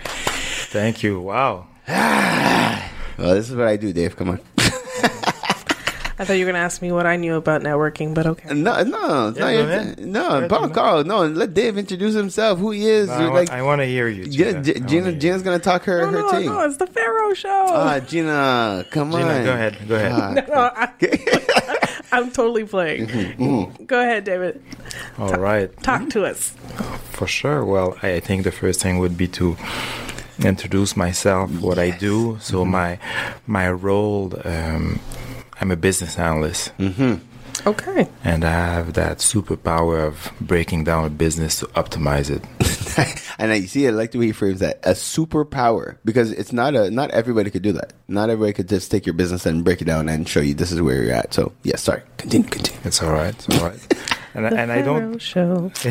Thank 0.70 1.04
you. 1.04 1.20
Wow. 1.22 1.68
Well, 3.18 3.34
this 3.34 3.50
is 3.50 3.56
what 3.56 3.66
I 3.68 3.78
do, 3.78 3.92
Dave. 3.94 4.16
Come 4.16 4.30
on. 4.30 4.40
I 6.20 6.26
thought 6.26 6.34
you 6.34 6.46
were 6.46 6.52
gonna 6.52 6.64
ask 6.64 6.82
me 6.82 6.92
what 6.92 7.06
I 7.06 7.16
knew 7.16 7.36
about 7.36 7.62
networking, 7.62 8.14
but 8.16 8.26
okay. 8.26 8.54
No, 8.54 8.82
no, 8.84 9.28
it's 9.30 9.38
Yeah, 9.38 9.46
not 9.46 9.52
go 9.52 9.58
your- 9.60 9.70
ahead. 9.70 10.00
no. 10.00 10.42
Go 10.42 10.48
Paul, 10.48 10.70
Carl, 10.70 11.04
no. 11.04 11.28
Let 11.28 11.54
Dave 11.54 11.78
introduce 11.78 12.16
himself. 12.16 12.58
Who 12.58 12.72
he 12.72 12.88
is. 12.88 13.08
No, 13.08 13.14
I, 13.14 13.20
You're 13.22 13.30
wa- 13.30 13.36
like, 13.36 13.50
I 13.52 13.62
want 13.62 13.82
to 13.82 13.86
hear 13.86 14.08
you. 14.08 14.26
Gina, 14.26 14.54
Gina. 14.54 14.64
Gina, 14.64 14.88
Gina, 14.88 15.12
hear 15.12 15.20
Gina's 15.20 15.44
gonna 15.44 15.60
talk 15.60 15.84
her 15.84 16.02
No, 16.02 16.08
her 16.08 16.20
no, 16.22 16.32
thing. 16.32 16.46
no, 16.48 16.62
it's 16.62 16.78
the 16.78 16.88
Pharaoh 16.88 17.34
show. 17.36 17.66
Ah, 17.70 18.00
Gina, 18.00 18.84
come 18.90 19.12
you. 19.12 19.18
on. 19.20 19.44
Go 19.46 19.54
ahead. 19.54 19.78
Go 19.88 19.96
ahead. 19.96 20.12
Ah, 20.12 20.34
no, 20.50 20.72
I, 20.76 21.98
I'm 22.12 22.32
totally 22.32 22.64
playing. 22.66 23.08
Mm-hmm, 23.08 23.84
Go 23.86 24.00
ahead, 24.02 24.24
David. 24.24 24.64
All 25.20 25.34
right. 25.36 25.70
Talk 25.84 26.10
to 26.12 26.26
us. 26.26 26.50
For 27.12 27.28
sure. 27.28 27.64
Well, 27.64 27.96
I 28.02 28.14
I 28.14 28.20
think 28.22 28.44
the 28.44 28.52
first 28.52 28.82
thing 28.82 28.98
would 28.98 29.18
be 29.18 29.28
to 29.40 29.56
introduce 30.40 30.96
myself, 30.98 31.52
what 31.62 31.78
I 31.78 31.92
do. 31.92 32.38
So 32.42 32.62
Mm-hmm. 32.64 32.72
my 32.72 33.00
my 33.46 33.70
role, 33.72 34.34
um, 34.46 35.00
I'm 35.62 35.72
a 35.72 35.76
business 35.76 36.18
analyst, 36.20 36.72
Mm-hmm. 36.78 37.16
Okay. 37.68 38.08
and 38.24 38.46
I 38.46 38.52
have 38.52 38.94
that 38.94 39.18
superpower 39.18 40.06
of 40.06 40.32
breaking 40.40 40.84
down 40.84 41.06
a 41.06 41.10
business 41.10 41.60
to 41.60 41.66
optimize 41.68 42.30
it. 42.30 42.44
and 43.40 43.52
I 43.52 43.62
see. 43.62 43.88
I 43.88 43.90
like 43.90 44.12
the 44.12 44.20
way 44.20 44.28
he 44.28 44.32
frames 44.32 44.60
that 44.60 44.78
a 44.84 44.92
superpower 44.92 45.98
because 46.06 46.32
it's 46.32 46.54
not 46.54 46.76
a 46.76 46.92
not 46.92 47.10
everybody 47.12 47.50
could 47.50 47.64
do 47.64 47.72
that. 47.74 47.94
Not 48.08 48.30
everybody 48.30 48.54
could 48.54 48.70
just 48.70 48.92
take 48.92 49.06
your 49.08 49.14
business 49.14 49.46
and 49.48 49.64
break 49.66 49.82
it 49.82 49.86
down 49.86 50.08
and 50.08 50.30
show 50.30 50.40
you 50.40 50.54
this 50.54 50.72
is 50.72 50.82
where 50.82 51.02
you're 51.04 51.14
at. 51.16 51.34
So 51.34 51.52
yes, 51.64 51.82
sorry. 51.82 52.04
Continue. 52.18 52.48
Continue. 52.48 52.80
It's 52.86 53.02
all 53.02 53.12
right. 53.12 53.34
It's 53.34 53.50
all 53.60 53.68
right. 53.70 53.80
And, 54.36 54.46
I- 54.46 54.50
and 54.62 54.72
I 54.72 54.82
don't 54.84 55.18
show. 55.20 55.72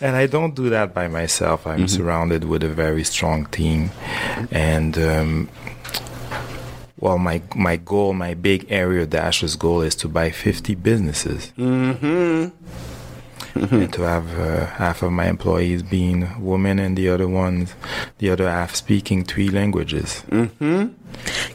and 0.00 0.16
I 0.16 0.26
don't 0.30 0.54
do 0.54 0.70
that 0.70 0.94
by 0.94 1.08
myself. 1.08 1.66
I'm 1.66 1.88
surrounded 1.88 2.44
with 2.44 2.62
a 2.62 2.68
very 2.68 3.02
strong 3.02 3.46
team, 3.46 3.90
and 4.52 4.96
um, 4.98 5.48
well, 7.04 7.18
my 7.18 7.42
my 7.54 7.76
goal, 7.76 8.14
my 8.14 8.32
big 8.32 8.64
area 8.72 9.04
dashes 9.04 9.56
goal 9.56 9.82
is 9.82 9.94
to 9.96 10.08
buy 10.08 10.30
50 10.30 10.74
businesses, 10.76 11.52
mm-hmm. 11.58 12.48
and 13.74 13.92
to 13.92 14.02
have 14.02 14.40
uh, 14.40 14.64
half 14.64 15.02
of 15.02 15.12
my 15.12 15.28
employees 15.28 15.82
being 15.82 16.42
women, 16.42 16.78
and 16.78 16.96
the 16.96 17.10
other 17.10 17.28
ones, 17.28 17.74
the 18.18 18.30
other 18.30 18.48
half 18.48 18.74
speaking 18.74 19.22
three 19.22 19.50
languages. 19.50 20.24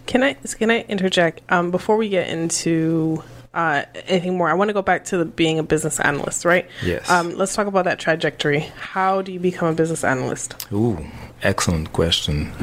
Can 0.05 0.21
I 0.21 0.33
can 0.33 0.69
I 0.69 0.81
interject 0.81 1.41
um, 1.51 1.71
before 1.71 1.97
we 1.97 2.09
get 2.09 2.29
into 2.29 3.23
uh, 3.55 3.85
anything 4.05 4.37
more? 4.37 4.49
I 4.49 4.53
want 4.53 4.69
to 4.69 4.73
go 4.75 4.83
back 4.83 5.05
to 5.05 5.17
the, 5.17 5.25
being 5.25 5.57
a 5.57 5.63
business 5.63 5.99
analyst, 5.99 6.45
right? 6.45 6.69
Yes. 6.85 7.09
Um, 7.09 7.35
let's 7.35 7.55
talk 7.55 7.65
about 7.65 7.85
that 7.85 7.97
trajectory. 7.97 8.59
How 8.77 9.23
do 9.23 9.31
you 9.31 9.39
become 9.39 9.69
a 9.69 9.73
business 9.73 10.03
analyst? 10.03 10.67
Ooh, 10.71 11.03
excellent 11.41 11.91
question. 11.91 12.53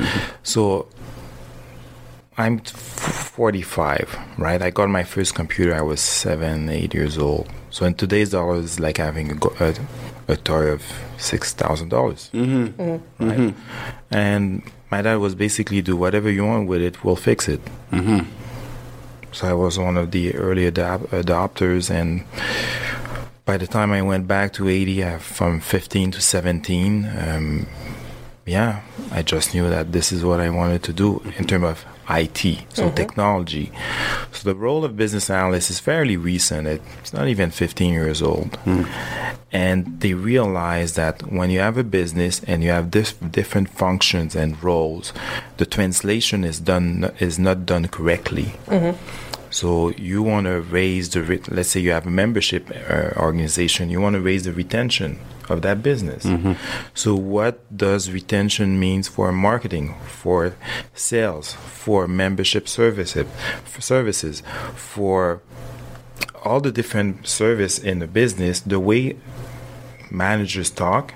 So 0.44 0.86
I'm 2.38 2.58
45, 2.58 4.18
right? 4.38 4.60
I 4.60 4.70
got 4.70 4.88
my 4.90 5.04
first 5.04 5.34
computer. 5.34 5.74
I 5.74 5.80
was 5.80 6.00
seven, 6.00 6.68
eight 6.68 6.92
years 6.92 7.16
old. 7.16 7.48
So 7.70 7.86
in 7.86 7.94
today's 7.94 8.30
dollars, 8.30 8.64
it's 8.64 8.80
like 8.80 8.98
having 8.98 9.32
a, 9.32 9.46
a, 9.60 9.74
a 10.28 10.36
toy 10.36 10.66
of 10.66 10.82
six 11.18 11.54
thousand 11.54 11.88
dollars, 11.88 12.30
right? 13.18 13.54
And 14.10 14.62
my 14.90 15.02
dad 15.02 15.16
was 15.16 15.34
basically 15.34 15.80
do 15.82 15.96
whatever 15.96 16.30
you 16.30 16.44
want 16.44 16.68
with 16.68 16.82
it, 16.82 17.02
we'll 17.04 17.16
fix 17.16 17.48
it. 17.48 17.60
So 19.32 19.48
I 19.48 19.52
was 19.54 19.78
one 19.78 19.96
of 19.96 20.10
the 20.10 20.34
early 20.34 20.70
adap- 20.70 21.08
adopters, 21.08 21.90
and 21.90 22.24
by 23.44 23.56
the 23.56 23.66
time 23.66 23.92
I 23.92 24.00
went 24.02 24.26
back 24.26 24.52
to 24.54 24.68
80, 24.68 25.02
uh, 25.02 25.18
from 25.18 25.60
15 25.60 26.10
to 26.12 26.20
17, 26.20 27.10
um, 27.18 27.66
yeah, 28.46 28.82
I 29.10 29.22
just 29.22 29.54
knew 29.54 29.68
that 29.68 29.90
this 29.90 30.12
is 30.12 30.24
what 30.24 30.38
I 30.38 30.50
wanted 30.50 30.84
to 30.84 30.92
do 30.92 31.20
in 31.36 31.46
terms 31.46 31.64
of 31.64 31.84
IT, 32.08 32.38
so 32.38 32.84
mm-hmm. 32.84 32.94
technology. 32.94 33.72
So 34.30 34.48
the 34.48 34.54
role 34.54 34.84
of 34.84 34.96
business 34.96 35.28
analyst 35.28 35.68
is 35.68 35.80
fairly 35.80 36.16
recent. 36.16 36.68
It's 36.68 37.12
not 37.12 37.26
even 37.26 37.50
15 37.50 37.92
years 37.92 38.22
old. 38.22 38.52
Mm. 38.64 38.88
And 39.50 40.00
they 40.00 40.14
realize 40.14 40.94
that 40.94 41.22
when 41.32 41.50
you 41.50 41.58
have 41.58 41.76
a 41.76 41.82
business 41.82 42.40
and 42.44 42.62
you 42.62 42.70
have 42.70 42.88
dif- 42.90 43.18
different 43.32 43.68
functions 43.68 44.36
and 44.36 44.62
roles, 44.62 45.12
the 45.56 45.66
translation 45.66 46.44
is 46.44 46.60
done 46.60 47.12
is 47.18 47.40
not 47.40 47.66
done 47.66 47.88
correctly. 47.88 48.54
Mm-hmm. 48.66 48.96
So 49.50 49.90
you 49.90 50.22
want 50.22 50.46
to 50.46 50.60
raise 50.60 51.08
the, 51.10 51.22
re- 51.22 51.40
let's 51.48 51.70
say 51.70 51.80
you 51.80 51.90
have 51.90 52.06
a 52.06 52.10
membership 52.10 52.70
uh, 52.70 53.10
organization, 53.16 53.90
you 53.90 54.00
want 54.00 54.14
to 54.14 54.20
raise 54.20 54.44
the 54.44 54.52
retention 54.52 55.18
of 55.48 55.62
that 55.62 55.82
business. 55.82 56.24
Mm-hmm. 56.24 56.52
So 56.94 57.14
what 57.14 57.76
does 57.76 58.10
retention 58.10 58.78
means 58.78 59.08
for 59.08 59.32
marketing, 59.32 59.94
for 60.06 60.54
sales, 60.94 61.52
for 61.52 62.06
membership 62.06 62.68
services, 62.68 63.26
for 63.64 63.80
services, 63.80 64.42
for 64.74 65.40
all 66.44 66.60
the 66.60 66.72
different 66.72 67.26
service 67.26 67.78
in 67.78 67.98
the 67.98 68.06
business, 68.06 68.60
the 68.60 68.80
way 68.80 69.16
managers 70.10 70.70
talk, 70.70 71.14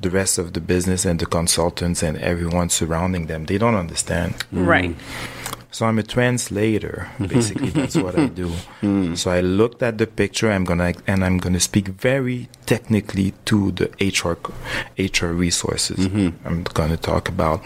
the 0.00 0.10
rest 0.10 0.38
of 0.38 0.52
the 0.52 0.60
business 0.60 1.04
and 1.04 1.18
the 1.18 1.26
consultants 1.26 2.02
and 2.02 2.16
everyone 2.18 2.68
surrounding 2.68 3.26
them, 3.26 3.46
they 3.46 3.58
don't 3.58 3.74
understand. 3.74 4.34
Right. 4.52 4.90
Mm-hmm. 4.90 5.45
So 5.76 5.84
I'm 5.84 5.98
a 5.98 6.02
translator. 6.02 7.10
Basically, 7.20 7.68
that's 7.68 7.96
what 7.96 8.18
I 8.18 8.26
do. 8.42 8.50
So 9.14 9.30
I 9.30 9.42
looked 9.42 9.82
at 9.82 9.98
the 9.98 10.06
picture. 10.06 10.50
I'm 10.50 10.64
gonna 10.64 10.94
and 11.06 11.22
I'm 11.22 11.36
gonna 11.36 11.60
speak 11.60 11.88
very 11.88 12.48
technically 12.64 13.34
to 13.44 13.72
the 13.72 13.88
HR 14.00 14.38
HR 14.96 15.32
resources. 15.34 15.98
I'm 16.46 16.62
gonna 16.62 16.96
talk 16.96 17.28
about 17.28 17.60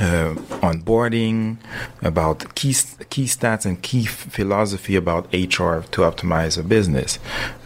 uh, 0.00 0.34
onboarding, 0.62 1.56
about 2.00 2.54
key 2.54 2.74
key 3.10 3.24
stats 3.24 3.66
and 3.66 3.82
key 3.82 4.04
f- 4.04 4.28
philosophy 4.30 4.94
about 4.94 5.24
HR 5.34 5.82
to 5.94 6.02
optimize 6.10 6.56
a 6.56 6.62
business. 6.62 7.18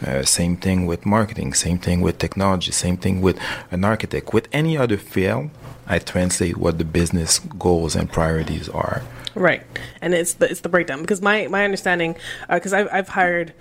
Uh, 0.03 0.23
same 0.23 0.57
thing 0.57 0.87
with 0.87 1.05
marketing. 1.05 1.53
Same 1.53 1.77
thing 1.77 2.01
with 2.01 2.17
technology. 2.17 2.71
Same 2.71 2.97
thing 2.97 3.21
with 3.21 3.37
an 3.69 3.83
architect. 3.83 4.33
With 4.33 4.47
any 4.51 4.75
other 4.75 4.97
field, 4.97 5.51
I 5.85 5.99
translate 5.99 6.57
what 6.57 6.79
the 6.79 6.85
business 6.85 7.37
goals 7.39 7.95
and 7.95 8.11
priorities 8.11 8.69
are. 8.69 9.03
Right, 9.35 9.63
and 10.01 10.13
it's 10.13 10.33
the 10.33 10.49
it's 10.49 10.61
the 10.61 10.69
breakdown. 10.69 11.01
Because 11.01 11.21
my 11.21 11.47
my 11.47 11.63
understanding 11.65 12.15
because 12.49 12.73
I've 12.73 12.89
I've 12.91 13.07
hired 13.07 13.53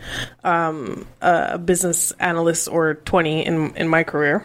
um, 0.45 1.07
a 1.21 1.59
business 1.59 2.13
analyst 2.13 2.69
or 2.69 2.95
twenty 2.95 3.45
in 3.45 3.75
in 3.77 3.89
my 3.89 4.05
career. 4.05 4.45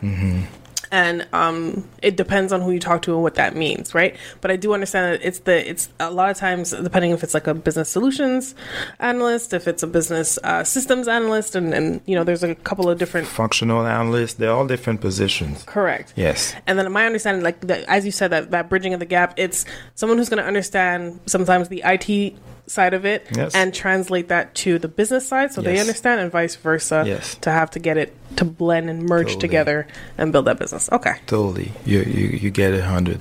And 0.94 1.28
um, 1.34 1.90
it 2.04 2.16
depends 2.16 2.54
on 2.54 2.62
who 2.62 2.70
you 2.70 2.80
talk 2.80 3.02
to 3.02 3.14
and 3.16 3.24
what 3.24 3.34
that 3.34 3.56
means, 3.56 3.96
right? 3.96 4.16
But 4.42 4.52
I 4.52 4.58
do 4.58 4.76
understand 4.76 5.12
that 5.12 5.26
it's 5.28 5.40
the 5.40 5.68
it's 5.68 5.90
a 6.00 6.12
lot 6.12 6.30
of 6.30 6.38
times 6.38 6.70
depending 6.70 7.10
if 7.10 7.24
it's 7.24 7.34
like 7.34 7.48
a 7.48 7.56
business 7.56 7.90
solutions 7.90 8.54
analyst, 9.00 9.54
if 9.54 9.68
it's 9.68 9.82
a 9.82 9.88
business 9.88 10.38
uh, 10.44 10.64
systems 10.64 11.08
analyst, 11.08 11.56
and 11.56 11.74
and 11.74 12.00
you 12.06 12.16
know 12.16 12.24
there's 12.24 12.44
a 12.44 12.54
couple 12.54 12.92
of 12.92 13.00
different 13.00 13.28
Functional 13.28 13.88
analysts, 13.88 14.36
they're 14.36 14.52
all 14.52 14.68
different 14.68 15.02
positions. 15.02 15.64
correct. 15.64 16.14
Yes. 16.16 16.54
And 16.68 16.78
then 16.78 16.92
my 16.92 17.08
understanding, 17.08 17.44
like 17.44 17.60
the, 17.62 17.90
as 17.90 18.06
you 18.06 18.12
said, 18.12 18.28
that 18.30 18.52
that 18.52 18.70
bridging 18.70 18.94
of 18.94 19.00
the 19.00 19.08
gap, 19.08 19.34
it's 19.38 19.66
someone 19.96 20.20
who's 20.20 20.30
going 20.30 20.44
to 20.44 20.48
understand 20.48 21.20
sometimes 21.26 21.70
the 21.70 21.82
IT 21.84 22.36
side 22.68 22.94
of 22.94 23.06
it 23.06 23.28
Yes. 23.36 23.54
and 23.56 23.74
translate 23.74 24.30
that 24.30 24.56
to 24.56 24.80
the 24.80 24.88
business 24.88 25.28
side, 25.28 25.52
so 25.52 25.62
they 25.62 25.80
understand, 25.80 26.22
and 26.22 26.32
vice 26.32 26.56
versa. 26.56 27.04
Yes. 27.06 27.36
To 27.42 27.50
have 27.52 27.70
to 27.72 27.80
get 27.80 27.98
it 27.98 28.16
to 28.38 28.46
blend 28.46 28.90
and 28.90 29.04
merge 29.04 29.28
Totally. 29.34 29.42
together 29.42 29.88
and 30.18 30.32
build 30.32 30.46
that 30.46 30.58
business. 30.60 30.90
Okay. 30.92 31.16
Totally, 31.28 31.72
you 31.86 32.00
you, 32.02 32.28
you 32.44 32.50
get 32.52 32.74
a 32.74 32.84
hundred. 32.86 33.20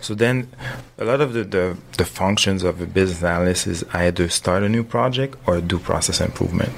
So 0.00 0.14
then, 0.14 0.48
a 0.98 1.04
lot 1.04 1.20
of 1.20 1.32
the, 1.32 1.44
the 1.44 1.76
the 1.96 2.04
functions 2.04 2.64
of 2.64 2.80
a 2.80 2.86
business 2.86 3.22
analyst 3.22 3.66
is 3.66 3.84
either 3.94 4.28
start 4.28 4.62
a 4.62 4.68
new 4.68 4.82
project 4.84 5.36
or 5.46 5.60
do 5.60 5.78
process 5.78 6.20
improvement. 6.20 6.72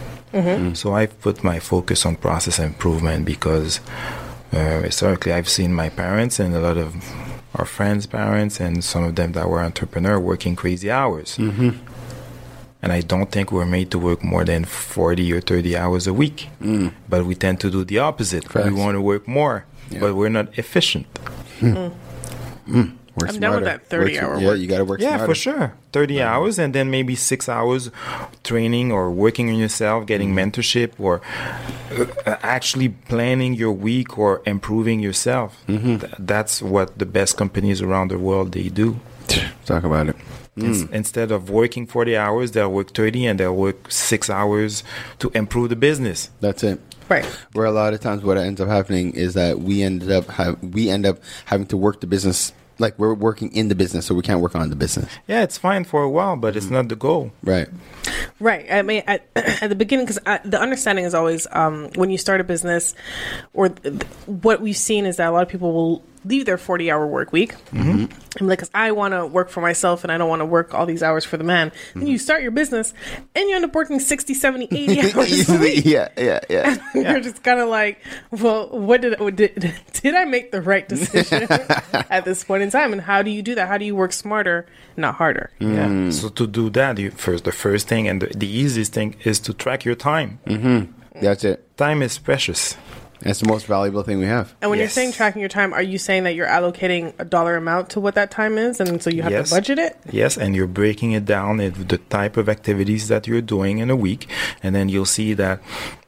So 0.76 0.94
I 0.96 1.06
put 1.06 1.44
my 1.44 1.60
focus 1.60 2.04
on 2.04 2.16
process 2.16 2.58
improvement 2.58 3.24
because 3.24 3.78
uh, 4.52 4.82
historically, 4.82 5.32
I've 5.32 5.48
seen 5.48 5.72
my 5.72 5.88
parents 5.90 6.40
and 6.40 6.54
a 6.56 6.60
lot 6.60 6.76
of 6.76 6.94
our 7.54 7.64
friends' 7.64 8.06
parents, 8.06 8.58
and 8.60 8.82
some 8.82 9.04
of 9.04 9.14
them 9.14 9.30
that 9.32 9.48
were 9.48 9.60
entrepreneur 9.60 10.18
working 10.18 10.56
crazy 10.56 10.90
hours. 10.90 11.36
Mm-hmm. 11.38 11.70
And 12.84 12.92
I 12.92 13.00
don't 13.00 13.30
think 13.32 13.50
we're 13.50 13.64
made 13.66 13.90
to 13.92 13.98
work 13.98 14.22
more 14.22 14.44
than 14.44 14.64
40 14.64 15.32
or 15.32 15.40
30 15.40 15.76
hours 15.76 16.06
a 16.06 16.12
week. 16.12 16.48
Mm. 16.60 16.92
But 17.08 17.24
we 17.24 17.34
tend 17.34 17.58
to 17.60 17.70
do 17.70 17.82
the 17.84 17.98
opposite. 17.98 18.44
Facts. 18.44 18.66
We 18.66 18.72
want 18.74 18.94
to 18.94 19.00
work 19.00 19.26
more, 19.26 19.64
Yeah. 19.90 20.00
but 20.00 20.14
we're 20.14 20.28
not 20.28 20.48
efficient. 20.58 21.06
Hmm. 21.60 21.66
Mm. 21.76 21.92
Hmm. 22.66 22.82
Work 23.16 23.30
I'm 23.30 23.40
down 23.40 23.54
with 23.54 23.64
that 23.64 23.86
30 23.88 24.14
Work- 24.14 24.22
hour 24.22 24.40
Yeah, 24.40 24.46
work. 24.48 24.58
you 24.58 24.66
got 24.66 24.78
to 24.78 24.84
work 24.84 25.00
Yeah, 25.00 25.16
smarter. 25.16 25.26
for 25.26 25.34
sure. 25.36 25.72
30 25.92 26.20
hours 26.20 26.58
and 26.58 26.74
then 26.74 26.90
maybe 26.90 27.14
six 27.14 27.48
hours 27.48 27.90
training 28.42 28.90
or 28.90 29.08
working 29.10 29.48
on 29.50 29.56
yourself, 29.56 30.04
getting 30.06 30.34
mm. 30.34 30.38
mentorship 30.50 30.90
or 30.98 31.20
uh, 31.96 32.06
uh, 32.26 32.36
actually 32.42 32.88
planning 32.88 33.54
your 33.54 33.72
week 33.72 34.18
or 34.18 34.42
improving 34.46 34.98
yourself. 34.98 35.50
Mm-hmm. 35.68 35.98
Th- 35.98 36.12
that's 36.18 36.60
what 36.60 36.98
the 36.98 37.06
best 37.06 37.36
companies 37.36 37.80
around 37.80 38.10
the 38.10 38.18
world 38.18 38.50
they 38.52 38.68
do. 38.68 38.98
Talk 39.64 39.84
about 39.84 40.08
it. 40.08 40.16
Ins- 40.56 40.82
Instead 40.90 41.32
of 41.32 41.50
working 41.50 41.86
40 41.86 42.16
hours, 42.16 42.52
they'll 42.52 42.70
work 42.70 42.92
30 42.94 43.26
and 43.26 43.40
they'll 43.40 43.56
work 43.56 43.90
six 43.90 44.30
hours 44.30 44.84
to 45.18 45.30
improve 45.34 45.68
the 45.70 45.76
business. 45.76 46.30
That's 46.40 46.62
it. 46.62 46.80
Right. 47.08 47.24
Where 47.52 47.66
a 47.66 47.72
lot 47.72 47.92
of 47.92 48.00
times 48.00 48.22
what 48.22 48.38
ends 48.38 48.60
up 48.60 48.68
happening 48.68 49.12
is 49.14 49.34
that 49.34 49.60
we 49.60 49.82
ended 49.82 50.10
up 50.10 50.26
have 50.28 50.62
we 50.62 50.88
end 50.88 51.04
up 51.06 51.18
having 51.46 51.66
to 51.66 51.76
work 51.76 52.00
the 52.00 52.06
business 52.06 52.52
like 52.78 52.98
we're 52.98 53.14
working 53.14 53.52
in 53.54 53.68
the 53.68 53.74
business, 53.74 54.06
so 54.06 54.14
we 54.14 54.22
can't 54.22 54.40
work 54.40 54.56
on 54.56 54.68
the 54.70 54.74
business. 54.76 55.08
Yeah, 55.28 55.42
it's 55.42 55.56
fine 55.58 55.84
for 55.84 56.02
a 56.02 56.10
while, 56.10 56.36
but 56.36 56.56
it's 56.56 56.70
not 56.70 56.88
the 56.88 56.96
goal. 56.96 57.30
Right. 57.42 57.68
Right. 58.40 58.66
I 58.70 58.82
mean, 58.82 59.02
at, 59.06 59.28
at 59.36 59.68
the 59.68 59.76
beginning, 59.76 60.06
because 60.06 60.20
the 60.44 60.60
understanding 60.60 61.04
is 61.04 61.14
always 61.14 61.46
um, 61.52 61.90
when 61.94 62.10
you 62.10 62.18
start 62.18 62.40
a 62.40 62.44
business, 62.44 62.94
or 63.52 63.68
th- 63.68 64.02
what 64.26 64.60
we've 64.60 64.76
seen 64.76 65.06
is 65.06 65.18
that 65.18 65.28
a 65.28 65.30
lot 65.30 65.42
of 65.42 65.48
people 65.48 65.72
will 65.72 66.02
leave 66.24 66.46
their 66.46 66.58
40 66.58 66.90
hour 66.90 67.06
work 67.06 67.32
week. 67.32 67.54
Mm-hmm. 67.70 68.06
I'm 68.40 68.46
like, 68.46 68.58
because 68.58 68.70
I 68.74 68.92
want 68.92 69.12
to 69.12 69.26
work 69.26 69.48
for 69.48 69.60
myself 69.60 70.02
and 70.02 70.12
I 70.12 70.18
don't 70.18 70.28
want 70.28 70.40
to 70.40 70.46
work 70.46 70.74
all 70.74 70.86
these 70.86 71.02
hours 71.02 71.24
for 71.24 71.36
the 71.36 71.44
man. 71.44 71.70
Then 71.92 72.02
mm-hmm. 72.02 72.10
you 72.10 72.18
start 72.18 72.42
your 72.42 72.50
business 72.50 72.92
and 73.34 73.48
you 73.48 73.54
end 73.54 73.64
up 73.64 73.74
working 73.74 74.00
60, 74.00 74.34
70, 74.34 74.68
80 74.70 75.00
hours 75.14 75.48
a 75.48 75.58
week. 75.58 75.84
Yeah, 75.84 76.08
yeah, 76.16 76.40
yeah. 76.48 76.76
You're 76.94 77.20
just 77.20 77.42
kind 77.42 77.60
of 77.60 77.68
like, 77.68 78.00
well, 78.30 78.68
what 78.68 79.02
did, 79.02 79.20
what 79.20 79.36
did 79.36 79.74
did 79.92 80.14
I 80.14 80.24
make 80.24 80.50
the 80.50 80.62
right 80.62 80.88
decision 80.88 81.46
at 82.10 82.24
this 82.24 82.44
point 82.44 82.62
in 82.62 82.70
time? 82.70 82.92
And 82.92 83.02
how 83.02 83.22
do 83.22 83.30
you 83.30 83.42
do 83.42 83.54
that? 83.54 83.68
How 83.68 83.78
do 83.78 83.84
you 83.84 83.94
work 83.94 84.12
smarter, 84.12 84.66
not 84.96 85.14
harder? 85.16 85.50
Hmm. 85.60 85.74
Yeah. 85.74 86.10
So 86.10 86.28
to 86.30 86.46
do 86.46 86.70
that, 86.70 86.98
you 86.98 87.10
first 87.10 87.44
the 87.44 87.52
first 87.52 87.88
thing 87.88 88.08
and 88.08 88.22
the, 88.22 88.26
the 88.26 88.48
easiest 88.48 88.92
thing 88.92 89.16
is 89.24 89.38
to 89.40 89.54
track 89.54 89.84
your 89.84 89.94
time. 89.94 90.40
Mm-hmm. 90.46 91.20
That's 91.20 91.44
it. 91.44 91.76
Time 91.76 92.02
is 92.02 92.18
precious. 92.18 92.76
That's 93.24 93.40
the 93.40 93.48
most 93.48 93.64
valuable 93.66 94.02
thing 94.02 94.18
we 94.18 94.26
have. 94.26 94.54
And 94.60 94.70
when 94.70 94.78
you're 94.78 94.88
saying 94.90 95.12
tracking 95.12 95.40
your 95.40 95.48
time, 95.48 95.72
are 95.72 95.82
you 95.82 95.96
saying 95.96 96.24
that 96.24 96.34
you're 96.34 96.46
allocating 96.46 97.14
a 97.18 97.24
dollar 97.24 97.56
amount 97.56 97.88
to 97.90 98.00
what 98.00 98.14
that 98.16 98.30
time 98.30 98.58
is, 98.58 98.80
and 98.80 99.02
so 99.02 99.08
you 99.10 99.22
have 99.22 99.32
Yes. 99.32 99.48
to 99.48 99.54
budget 99.56 99.78
it? 99.78 99.96
Yes, 100.12 100.36
and 100.36 100.54
you're 100.54 100.66
breaking 100.66 101.12
it 101.12 101.24
down 101.24 101.58
into 101.58 101.84
the 101.84 101.96
type 101.98 102.36
of 102.36 102.48
activities 102.50 103.08
that 103.08 103.26
you're 103.26 103.40
doing 103.40 103.78
in 103.78 103.88
a 103.88 103.96
week, 103.96 104.28
and 104.62 104.74
then 104.74 104.90
you'll 104.90 105.06
see 105.06 105.32
that 105.34 105.60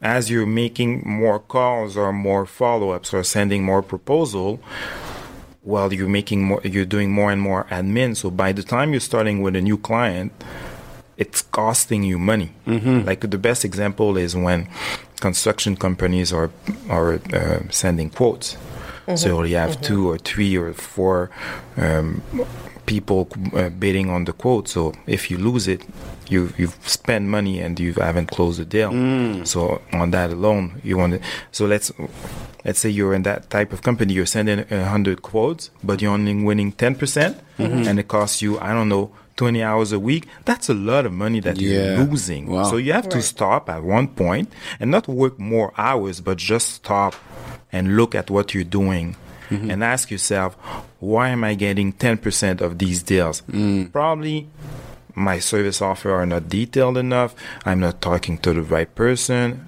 as 0.02 0.30
you're 0.30 0.46
making 0.46 1.02
more 1.06 1.38
calls 1.38 1.96
or 1.96 2.12
more 2.12 2.44
follow-ups 2.44 3.14
or 3.14 3.24
sending 3.24 3.64
more 3.64 3.82
proposal, 3.82 4.60
well, 5.62 5.92
you're 5.92 6.08
making 6.08 6.44
more, 6.44 6.60
you're 6.64 6.84
doing 6.84 7.10
more 7.10 7.32
and 7.32 7.40
more 7.40 7.64
admin. 7.70 8.14
So 8.14 8.30
by 8.30 8.52
the 8.52 8.62
time 8.62 8.92
you're 8.92 9.00
starting 9.00 9.40
with 9.42 9.56
a 9.56 9.62
new 9.62 9.78
client, 9.78 10.32
it's 11.16 11.40
costing 11.40 12.02
you 12.02 12.18
money. 12.18 12.52
Mm-hmm. 12.66 13.06
Like 13.06 13.20
the 13.28 13.38
best 13.38 13.64
example 13.64 14.16
is 14.18 14.36
when 14.36 14.68
construction 15.20 15.76
companies 15.76 16.32
are 16.32 16.50
are 16.88 17.14
uh, 17.32 17.60
sending 17.70 18.10
quotes. 18.10 18.56
So 19.14 19.28
you 19.28 19.36
only 19.36 19.52
have 19.52 19.80
two 19.82 20.10
or 20.10 20.18
three 20.18 20.56
or 20.58 20.72
four 20.72 21.30
um, 21.76 22.22
people 22.86 23.28
uh, 23.54 23.68
bidding 23.68 24.10
on 24.10 24.24
the 24.24 24.32
quote. 24.32 24.68
So 24.68 24.94
if 25.06 25.30
you 25.30 25.38
lose 25.38 25.68
it, 25.68 25.82
you 26.28 26.52
you've 26.58 26.76
spent 26.88 27.26
money 27.26 27.60
and 27.60 27.78
you 27.78 27.92
haven't 27.94 28.32
closed 28.32 28.58
the 28.58 28.64
deal. 28.64 28.90
So 29.44 29.80
on 29.92 30.10
that 30.10 30.30
alone, 30.30 30.80
you 30.82 30.98
want 30.98 31.12
to. 31.14 31.20
So 31.52 31.66
let's 31.66 31.92
let's 32.64 32.80
say 32.80 32.90
you're 32.90 33.14
in 33.14 33.22
that 33.22 33.48
type 33.48 33.72
of 33.72 33.82
company. 33.82 34.12
You're 34.12 34.26
sending 34.26 34.64
a 34.72 34.84
hundred 34.84 35.22
quotes, 35.22 35.70
but 35.84 36.02
you're 36.02 36.12
only 36.12 36.34
winning 36.44 36.72
ten 36.72 36.96
percent, 36.96 37.38
and 37.58 37.98
it 38.00 38.08
costs 38.08 38.42
you 38.42 38.58
I 38.58 38.72
don't 38.74 38.88
know. 38.88 39.12
20 39.36 39.62
hours 39.62 39.92
a 39.92 39.98
week, 39.98 40.26
that's 40.44 40.68
a 40.68 40.74
lot 40.74 41.06
of 41.06 41.12
money 41.12 41.40
that 41.40 41.58
Yeah. 41.58 41.96
you're 41.96 42.04
losing. 42.06 42.46
Wow. 42.46 42.64
So 42.64 42.76
you 42.76 42.92
have 42.92 43.08
to 43.10 43.22
stop 43.22 43.68
at 43.68 43.82
one 43.82 44.08
point 44.08 44.52
and 44.80 44.90
not 44.90 45.06
work 45.08 45.38
more 45.38 45.72
hours, 45.76 46.20
but 46.20 46.38
just 46.38 46.70
stop 46.70 47.14
and 47.72 47.96
look 47.96 48.14
at 48.14 48.30
what 48.30 48.54
you're 48.54 48.64
doing 48.64 49.16
mm-hmm. 49.50 49.70
and 49.70 49.84
ask 49.84 50.10
yourself, 50.10 50.56
why 51.00 51.28
am 51.28 51.44
I 51.44 51.54
getting 51.54 51.92
10% 51.92 52.60
of 52.60 52.78
these 52.78 53.02
deals? 53.02 53.42
Mm. 53.50 53.92
Probably 53.92 54.48
my 55.16 55.38
service 55.40 55.80
offer 55.82 56.12
are 56.12 56.26
not 56.26 56.48
detailed 56.48 56.96
enough. 56.98 57.34
I'm 57.64 57.80
not 57.80 58.00
talking 58.02 58.36
to 58.38 58.52
the 58.52 58.62
right 58.62 58.94
person. 58.94 59.64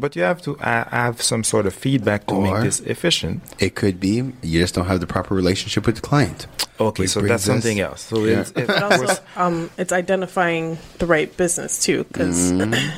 But 0.00 0.16
you 0.16 0.22
have 0.22 0.40
to 0.42 0.56
uh, 0.58 0.88
have 0.88 1.20
some 1.22 1.44
sort 1.44 1.66
of 1.66 1.74
feedback 1.74 2.26
to 2.28 2.34
Or- 2.34 2.42
make 2.54 2.62
this 2.64 2.80
efficient. 2.80 3.42
It 3.60 3.74
could 3.74 4.00
be 4.00 4.32
you 4.42 4.60
just 4.60 4.74
don't 4.74 4.86
have 4.86 5.00
the 5.00 5.06
proper 5.06 5.34
relationship 5.34 5.86
with 5.86 5.96
the 5.96 6.00
client. 6.00 6.46
Okay, 6.80 7.06
so 7.06 7.20
that's 7.20 7.42
us- 7.42 7.44
something 7.44 7.78
else. 7.78 8.02
So 8.02 8.24
Yeah. 8.24 8.40
it's, 8.40 8.52
if, 8.56 8.68
also, 8.82 9.22
um, 9.36 9.70
it's 9.78 9.92
identifying 9.92 10.78
the 10.98 11.06
right 11.06 11.34
business 11.36 11.82
too. 11.84 12.04
Because 12.04 12.52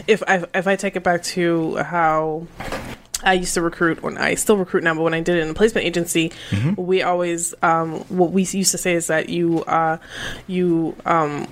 if 0.06 0.22
I 0.26 0.44
if 0.54 0.66
I 0.66 0.76
take 0.76 0.94
it 0.96 1.02
back 1.02 1.22
to 1.34 1.76
how 1.76 2.46
I 3.24 3.32
used 3.34 3.54
to 3.54 3.62
recruit 3.62 4.02
when 4.02 4.16
I 4.18 4.34
still 4.36 4.56
recruit 4.56 4.84
now, 4.84 4.94
but 4.94 5.02
when 5.02 5.14
I 5.14 5.20
did 5.20 5.36
it 5.36 5.42
in 5.42 5.48
a 5.50 5.54
placement 5.54 5.86
agency, 5.86 6.30
we 6.76 7.02
always 7.02 7.54
um, 7.62 8.00
what 8.08 8.30
we 8.30 8.42
used 8.42 8.70
to 8.70 8.78
say 8.78 8.94
is 8.94 9.08
that 9.08 9.28
you 9.28 9.64
uh, 9.64 9.98
you 10.46 10.94
um, 11.04 11.46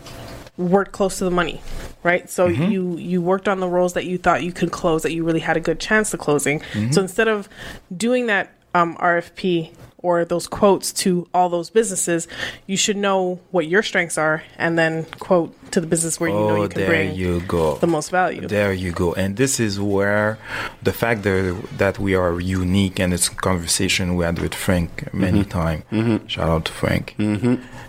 worked 0.56 0.92
close 0.92 1.18
to 1.18 1.24
the 1.24 1.30
money, 1.30 1.60
right? 2.02 2.28
So 2.30 2.48
mm-hmm. 2.48 2.70
you 2.70 2.96
you 2.96 3.22
worked 3.22 3.48
on 3.48 3.60
the 3.60 3.68
roles 3.68 3.94
that 3.94 4.06
you 4.06 4.18
thought 4.18 4.42
you 4.42 4.52
could 4.52 4.72
close, 4.72 5.02
that 5.02 5.12
you 5.12 5.24
really 5.24 5.40
had 5.40 5.56
a 5.56 5.60
good 5.60 5.80
chance 5.80 6.12
of 6.14 6.20
closing. 6.20 6.60
Mm-hmm. 6.60 6.92
So 6.92 7.00
instead 7.00 7.28
of 7.28 7.48
doing 7.94 8.26
that 8.26 8.52
um, 8.74 8.96
RFP 8.96 9.72
or 9.98 10.24
those 10.24 10.46
quotes 10.46 10.92
to 10.92 11.26
all 11.34 11.48
those 11.48 11.68
businesses, 11.70 12.28
you 12.66 12.76
should 12.76 12.96
know 12.96 13.40
what 13.50 13.66
your 13.66 13.82
strengths 13.82 14.16
are, 14.16 14.42
and 14.56 14.78
then 14.78 15.04
quote 15.18 15.54
to 15.72 15.80
the 15.80 15.86
business 15.86 16.20
where 16.20 16.30
you 16.30 16.36
know 16.36 16.50
oh, 16.50 16.62
you 16.62 16.68
can 16.68 16.80
there 16.80 16.88
bring 16.88 17.14
you 17.14 17.40
go. 17.40 17.76
the 17.76 17.86
most 17.86 18.10
value. 18.10 18.46
There 18.46 18.72
you 18.72 18.92
go. 18.92 19.14
And 19.14 19.36
this 19.36 19.58
is 19.58 19.80
where 19.80 20.38
the 20.82 20.92
fact 20.92 21.22
that, 21.24 21.60
that 21.78 21.98
we 21.98 22.14
are 22.14 22.38
unique, 22.40 23.00
and 23.00 23.12
it's 23.12 23.28
a 23.28 23.34
conversation 23.34 24.16
we 24.16 24.24
had 24.24 24.38
with 24.38 24.54
Frank 24.54 25.12
many 25.12 25.40
mm-hmm. 25.44 25.50
times. 25.50 26.30
Shout 26.30 26.48
out 26.48 26.64
to 26.66 26.72
Frank. 26.72 27.16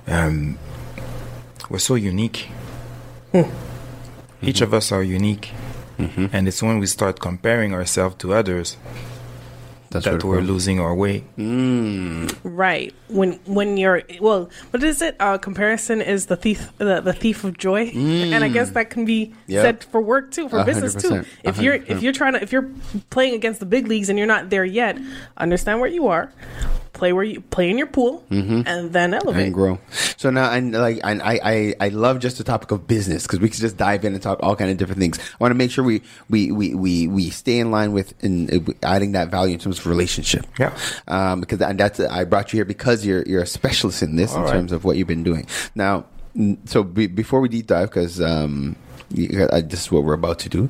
Um, 0.09 0.57
we're 1.69 1.79
so 1.79 1.95
unique. 1.95 2.49
Hmm. 3.31 3.49
Each 4.41 4.61
of 4.61 4.73
us 4.73 4.91
are 4.91 5.03
unique. 5.03 5.51
Mm-hmm. 5.97 6.27
And 6.31 6.47
it's 6.47 6.61
when 6.61 6.79
we 6.79 6.85
start 6.85 7.19
comparing 7.19 7.73
ourselves 7.73 8.15
to 8.19 8.33
others 8.33 8.77
That's 9.89 10.05
that 10.05 10.23
we're 10.23 10.41
losing 10.41 10.79
our 10.79 10.93
way. 10.93 11.19
Hmm. 11.35 12.27
Right. 12.43 12.93
When 13.09 13.33
when 13.45 13.77
you're 13.77 14.01
well, 14.19 14.49
what 14.71 14.83
is 14.83 15.01
it? 15.01 15.15
Uh, 15.19 15.37
comparison 15.37 16.01
is 16.01 16.25
the 16.25 16.35
thief 16.35 16.71
the, 16.77 16.99
the 16.99 17.13
thief 17.13 17.43
of 17.45 17.57
joy, 17.57 17.87
and 17.95 18.43
I 18.43 18.49
guess 18.49 18.71
that 18.71 18.89
can 18.89 19.05
be 19.05 19.33
Yep. 19.47 19.63
said 19.63 19.83
for 19.85 20.01
work 20.01 20.31
too, 20.31 20.49
for 20.49 20.59
A 20.59 20.65
business 20.65 20.93
too. 20.93 21.09
percent. 21.09 21.27
If 21.43 21.59
A 21.59 21.63
you're 21.63 21.75
if 21.75 22.01
you're 22.03 22.11
trying 22.13 22.33
to 22.33 22.43
if 22.43 22.51
you're 22.51 22.69
playing 23.09 23.33
against 23.35 23.61
the 23.61 23.65
big 23.65 23.87
leagues 23.87 24.09
and 24.09 24.17
you're 24.19 24.27
not 24.27 24.49
there 24.49 24.65
yet, 24.65 24.97
understand 25.37 25.79
where 25.79 25.89
you 25.89 26.07
are, 26.07 26.33
play 26.91 27.13
where 27.13 27.23
you 27.23 27.39
play 27.39 27.69
in 27.69 27.77
your 27.77 27.87
pool, 27.87 28.25
and 28.29 28.91
then 28.91 29.13
elevate. 29.13 29.45
and 29.45 29.53
grow. 29.53 29.79
So 30.17 30.29
now, 30.29 30.51
and 30.51 30.73
like, 30.73 30.99
and 31.03 31.21
I, 31.21 31.39
I, 31.43 31.73
I 31.79 31.89
love 31.89 32.19
just 32.19 32.39
the 32.39 32.43
topic 32.43 32.71
of 32.71 32.87
business 32.87 33.23
because 33.23 33.39
we 33.39 33.49
can 33.49 33.59
just 33.59 33.77
dive 33.77 34.03
in 34.03 34.13
and 34.13 34.21
talk 34.21 34.39
all 34.41 34.55
kind 34.55 34.71
of 34.71 34.77
different 34.77 34.99
things. 34.99 35.19
I 35.19 35.35
want 35.39 35.51
to 35.51 35.55
make 35.55 35.69
sure 35.69 35.83
we, 35.83 36.01
we, 36.27 36.51
we, 36.51 36.73
we, 36.73 37.07
we 37.07 37.29
stay 37.29 37.59
in 37.59 37.69
line 37.69 37.91
with 37.93 38.13
in, 38.23 38.49
uh, 38.67 38.71
adding 38.81 39.11
that 39.11 39.29
value 39.29 39.53
in 39.53 39.59
terms 39.59 39.77
of 39.77 39.85
relationship. 39.85 40.47
Yeah. 40.59 40.75
Um, 41.07 41.39
because 41.41 41.61
and 41.61 41.79
that's 41.79 41.99
I 41.99 42.23
brought 42.23 42.51
you 42.51 42.57
here 42.57 42.65
because 42.65 42.96
you're 43.05 43.23
you're 43.23 43.43
a 43.43 43.47
specialist 43.47 44.01
in 44.03 44.15
this 44.15 44.31
All 44.31 44.39
in 44.39 44.43
right. 44.43 44.51
terms 44.51 44.71
of 44.71 44.83
what 44.83 44.97
you've 44.97 45.07
been 45.07 45.23
doing. 45.23 45.47
Now, 45.75 46.05
so 46.65 46.83
be, 46.83 47.07
before 47.07 47.41
we 47.41 47.49
deep 47.49 47.67
dive, 47.67 47.89
because 47.89 48.21
um, 48.21 48.75
this 49.09 49.81
is 49.81 49.91
what 49.91 50.03
we're 50.03 50.13
about 50.13 50.39
to 50.39 50.49
do. 50.49 50.69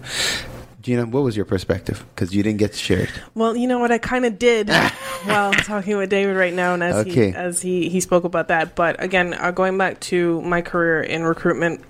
Gina, 0.88 1.06
what 1.06 1.22
was 1.22 1.36
your 1.36 1.44
perspective? 1.44 2.06
Because 2.16 2.34
you 2.34 2.42
didn't 2.44 2.60
get 2.60 2.72
to 2.72 2.78
share 2.78 3.00
it. 3.02 3.10
Well, 3.36 3.58
you 3.58 3.68
know 3.68 3.78
what 3.78 3.92
I 3.92 3.98
kind 3.98 4.24
of 4.26 4.40
did 4.40 4.70
while 5.26 5.52
talking 5.52 5.98
with 5.98 6.10
David 6.10 6.38
right 6.38 6.54
now, 6.54 6.74
and 6.76 6.82
as 6.82 6.96
Okay. 7.06 7.32
he 7.32 7.36
as 7.36 7.62
he 7.62 7.90
he 7.90 8.00
spoke 8.00 8.24
about 8.24 8.48
that. 8.48 8.74
But 8.74 8.96
again, 9.04 9.34
uh, 9.34 9.52
going 9.52 9.78
back 9.78 10.00
to 10.12 10.42
my 10.44 10.62
career 10.62 11.02
in 11.04 11.24
recruitment, 11.24 11.82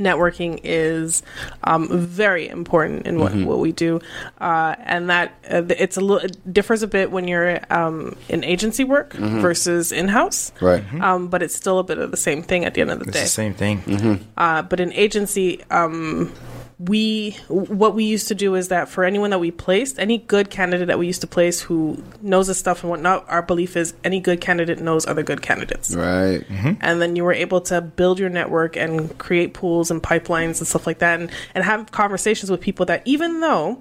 networking 0.00 0.58
is 0.64 1.22
um, 1.62 1.86
very 1.96 2.48
important 2.48 3.06
in 3.06 3.20
what, 3.20 3.32
what 3.36 3.60
we 3.60 3.70
do, 3.70 4.00
uh, 4.40 4.74
and 4.80 5.08
that 5.10 5.34
uh, 5.48 5.62
it's 5.78 5.96
a 5.96 6.00
little 6.00 6.28
it 6.28 6.52
differs 6.52 6.82
a 6.82 6.88
bit 6.88 7.12
when 7.12 7.28
you're 7.28 7.60
um, 7.72 8.16
in 8.28 8.42
agency 8.42 8.82
work 8.82 9.12
versus 9.12 9.92
in 9.92 10.08
house. 10.08 10.50
Right. 10.60 10.82
Um, 11.00 11.28
but 11.28 11.40
it's 11.40 11.54
still 11.54 11.78
a 11.78 11.84
bit 11.84 11.98
of 11.98 12.10
the 12.10 12.16
same 12.16 12.42
thing 12.42 12.64
at 12.64 12.74
the 12.74 12.80
end 12.80 12.90
of 12.90 12.98
the 12.98 13.04
It's 13.04 13.14
day. 13.16 13.22
the 13.22 13.28
same 13.28 13.54
thing. 13.54 14.26
Uh, 14.36 14.62
but 14.62 14.80
in 14.80 14.92
agency, 14.92 15.62
um, 15.70 16.32
we 16.78 17.32
what 17.48 17.94
we 17.94 18.04
used 18.04 18.28
to 18.28 18.34
do 18.34 18.54
is 18.56 18.68
that 18.68 18.88
for 18.88 19.04
anyone 19.04 19.30
that 19.30 19.38
we 19.38 19.50
placed, 19.50 19.98
any 19.98 20.18
good 20.18 20.50
candidate 20.50 20.88
that 20.88 20.98
we 20.98 21.06
used 21.06 21.20
to 21.20 21.26
place 21.26 21.60
who 21.60 22.02
knows 22.20 22.48
this 22.48 22.58
stuff 22.58 22.82
and 22.82 22.90
whatnot, 22.90 23.24
our 23.28 23.42
belief 23.42 23.76
is 23.76 23.94
any 24.02 24.18
good 24.18 24.40
candidate 24.40 24.80
knows 24.80 25.06
other 25.06 25.22
good 25.22 25.40
candidates. 25.40 25.94
Right. 25.94 26.44
And 26.80 27.00
then 27.00 27.14
you 27.14 27.24
were 27.24 27.32
able 27.32 27.60
to 27.62 27.80
build 27.80 28.18
your 28.18 28.28
network 28.28 28.76
and 28.76 29.16
create 29.18 29.54
pools 29.54 29.90
and 29.90 30.02
pipelines 30.02 30.58
and 30.58 30.66
stuff 30.66 30.86
like 30.86 30.98
that 30.98 31.20
and, 31.20 31.30
and 31.54 31.64
have 31.64 31.92
conversations 31.92 32.50
with 32.50 32.60
people 32.60 32.86
that 32.86 33.02
even 33.04 33.40
though 33.40 33.80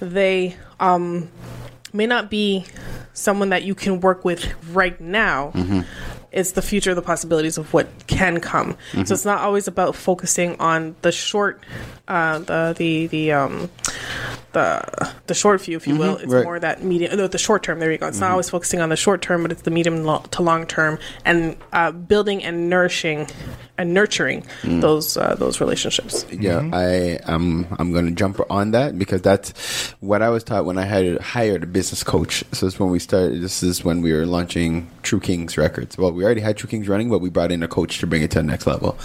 they 0.00 0.56
um, 0.80 1.30
may 1.92 2.06
not 2.06 2.28
be 2.30 2.64
someone 3.12 3.50
that 3.50 3.62
you 3.62 3.74
can 3.74 4.00
work 4.00 4.24
with 4.24 4.52
right 4.74 5.00
now, 5.00 5.52
it's 6.32 6.52
the 6.52 6.62
future, 6.62 6.94
the 6.94 7.02
possibilities 7.02 7.58
of 7.58 7.72
what 7.72 7.88
can 8.06 8.40
come. 8.40 8.76
So 9.04 9.14
it's 9.14 9.24
not 9.24 9.40
always 9.40 9.68
about 9.68 9.94
focusing 9.94 10.58
on 10.58 10.96
the 11.02 11.12
short, 11.12 11.62
uh, 12.08 12.38
the 12.38 12.74
the 12.76 13.06
the 13.08 13.32
um, 13.32 13.70
the 14.52 15.12
the 15.26 15.34
short 15.34 15.60
view, 15.60 15.76
if 15.76 15.86
you 15.86 15.96
will. 15.96 16.16
It's 16.16 16.32
right. 16.32 16.44
more 16.44 16.58
that 16.58 16.82
medium, 16.82 17.16
no, 17.16 17.26
the 17.26 17.38
short 17.38 17.62
term. 17.62 17.80
There 17.80 17.92
you 17.92 17.98
go. 17.98 18.06
It's 18.06 18.20
not 18.20 18.30
always 18.30 18.50
focusing 18.50 18.80
on 18.80 18.88
the 18.88 18.96
short 18.96 19.22
term, 19.22 19.42
but 19.42 19.52
it's 19.52 19.62
the 19.62 19.70
medium 19.70 20.04
to 20.04 20.42
long 20.42 20.66
term, 20.66 20.98
and 21.24 21.56
uh, 21.72 21.92
building 21.92 22.42
and 22.42 22.70
nourishing 22.70 23.28
and 23.82 23.92
nurturing 23.92 24.44
those 24.62 25.16
uh, 25.16 25.34
those 25.34 25.60
relationships. 25.60 26.24
Yeah, 26.30 26.70
I 26.72 27.18
am. 27.26 27.66
I'm 27.78 27.92
going 27.92 28.06
to 28.06 28.12
jump 28.12 28.40
on 28.48 28.70
that 28.70 28.98
because 28.98 29.20
that's 29.20 29.90
what 30.00 30.22
I 30.22 30.30
was 30.30 30.44
taught 30.44 30.64
when 30.64 30.78
I 30.78 30.84
had 30.84 31.20
hired 31.20 31.64
a 31.64 31.66
business 31.66 32.02
coach. 32.02 32.44
So 32.62 32.66
this 32.66 32.74
is 32.74 32.80
when 32.80 32.90
we 32.90 33.00
started. 33.00 33.42
This 33.42 33.62
is 33.64 33.84
when 33.84 34.02
we 34.02 34.12
were 34.12 34.24
launching 34.24 34.88
True 35.02 35.18
Kings 35.18 35.58
Records. 35.58 35.98
Well, 35.98 36.12
we 36.12 36.22
already 36.24 36.40
had 36.40 36.56
True 36.56 36.68
Kings 36.68 36.86
running, 36.86 37.10
but 37.10 37.18
we 37.18 37.28
brought 37.28 37.50
in 37.50 37.62
a 37.64 37.68
coach 37.68 37.98
to 37.98 38.06
bring 38.06 38.22
it 38.22 38.30
to 38.32 38.38
the 38.38 38.44
next 38.44 38.68
level. 38.68 38.96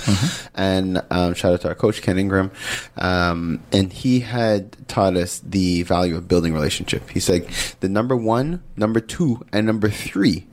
And 0.54 1.02
um, 1.10 1.34
shout 1.34 1.54
out 1.54 1.62
to 1.62 1.70
our 1.70 1.76
coach 1.76 2.04
Ken 2.04 2.20
Ingram, 2.20 2.52
um, 2.98 3.64
and 3.72 3.92
he 3.92 4.20
had 4.20 4.76
taught 4.88 5.16
us 5.16 5.40
the 5.40 5.84
value 5.84 6.16
of 6.18 6.28
building 6.28 6.54
relationship. 6.54 7.10
He 7.10 7.20
said 7.20 7.48
the 7.80 7.90
number 7.90 8.16
one, 8.16 8.62
number 8.76 9.00
two, 9.00 9.44
and 9.52 9.66
number 9.66 9.90
three 9.90 10.46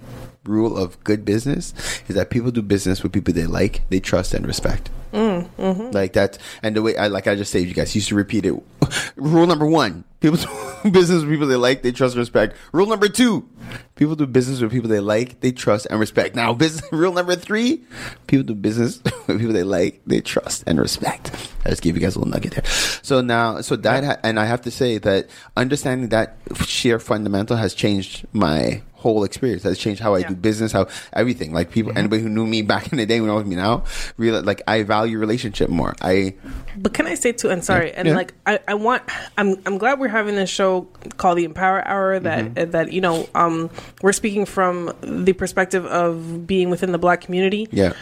rule 0.46 0.76
of 0.76 1.02
good 1.04 1.24
business 1.24 1.72
is 2.08 2.14
that 2.14 2.30
people 2.30 2.50
do 2.50 2.62
business 2.62 3.02
with 3.02 3.12
people 3.12 3.34
they 3.34 3.46
like, 3.46 3.82
they 3.88 4.00
trust, 4.00 4.34
and 4.34 4.46
respect. 4.46 4.90
Mm, 5.14 5.48
mm-hmm. 5.56 5.90
Like 5.92 6.14
that, 6.14 6.38
and 6.62 6.74
the 6.74 6.82
way 6.82 6.96
I 6.96 7.06
like, 7.06 7.28
I 7.28 7.36
just 7.36 7.52
saved 7.52 7.68
you 7.68 7.74
guys. 7.74 7.94
Used 7.94 8.08
to 8.08 8.16
repeat 8.16 8.44
it. 8.44 8.54
Rule 9.16 9.46
number 9.46 9.64
one: 9.66 10.02
people 10.18 10.38
do 10.38 10.90
business 10.90 11.22
with 11.22 11.30
people 11.30 11.46
they 11.46 11.54
like, 11.54 11.82
they 11.82 11.92
trust, 11.92 12.14
and 12.14 12.20
respect. 12.20 12.56
Rule 12.72 12.88
number 12.88 13.08
two: 13.08 13.48
people 13.94 14.16
do 14.16 14.26
business 14.26 14.60
with 14.60 14.72
people 14.72 14.88
they 14.88 14.98
like, 14.98 15.40
they 15.40 15.52
trust, 15.52 15.86
and 15.88 16.00
respect. 16.00 16.34
Now, 16.34 16.52
business 16.64 16.90
rule 16.92 17.12
number 17.12 17.36
three: 17.36 17.84
people 18.26 18.42
do 18.42 18.56
business 18.56 19.00
with 19.28 19.38
people 19.38 19.52
they 19.52 19.62
like, 19.62 20.00
they 20.04 20.20
trust, 20.20 20.64
and 20.66 20.80
respect. 20.80 21.30
I 21.64 21.70
just 21.70 21.82
gave 21.82 21.94
you 21.94 22.02
guys 22.02 22.16
a 22.16 22.18
little 22.18 22.32
nugget 22.32 22.54
there. 22.54 22.64
So 23.02 23.20
now, 23.20 23.60
so 23.60 23.76
that, 23.76 24.02
ha- 24.02 24.16
and 24.24 24.40
I 24.40 24.46
have 24.46 24.62
to 24.62 24.72
say 24.72 24.98
that 24.98 25.28
understanding 25.56 26.08
that 26.08 26.36
sheer 26.66 26.98
fundamental 26.98 27.56
has 27.56 27.72
changed 27.72 28.26
my 28.32 28.82
whole 29.04 29.22
experience 29.22 29.62
has 29.64 29.78
changed 29.78 30.00
how 30.00 30.14
I 30.14 30.20
Yeah. 30.20 30.28
do 30.28 30.34
business, 30.34 30.72
how 30.72 30.86
everything. 31.12 31.52
Like 31.52 31.70
people, 31.70 31.90
mm-hmm. 31.90 31.98
anybody 31.98 32.22
who 32.22 32.30
knew 32.30 32.46
me 32.46 32.62
back 32.62 32.90
in 32.90 32.96
the 32.96 33.04
day 33.04 33.20
when 33.20 33.28
I 33.28 33.34
was 33.34 33.44
me 33.44 33.54
now, 33.54 33.84
real 34.16 34.40
like 34.40 34.62
I 34.66 34.82
value 34.82 35.03
relationship 35.12 35.68
more. 35.70 35.94
I 36.00 36.34
But 36.76 36.94
can 36.94 37.06
I 37.06 37.14
say 37.14 37.32
too? 37.32 37.50
And 37.50 37.62
sorry, 37.64 37.92
and 37.92 38.08
Yeah. 38.08 38.16
like 38.16 38.34
I, 38.46 38.58
I 38.68 38.74
want, 38.74 39.02
I'm, 39.38 39.60
I'm 39.66 39.78
glad 39.78 40.00
we're 40.00 40.08
having 40.08 40.34
this 40.36 40.50
show 40.50 40.82
called 41.16 41.38
the 41.38 41.44
Empower 41.44 41.86
Hour. 41.86 42.18
That 42.20 42.44
Mm-hmm. 42.44 42.58
uh, 42.58 42.64
that 42.72 42.92
you 42.92 43.00
know, 43.00 43.28
um, 43.34 43.70
we're 44.02 44.12
speaking 44.12 44.46
from 44.46 44.92
the 45.02 45.32
perspective 45.32 45.84
of 45.86 46.46
being 46.46 46.70
within 46.70 46.92
the 46.92 46.98
Black 46.98 47.20
community. 47.20 47.68
yeah. 47.70 47.92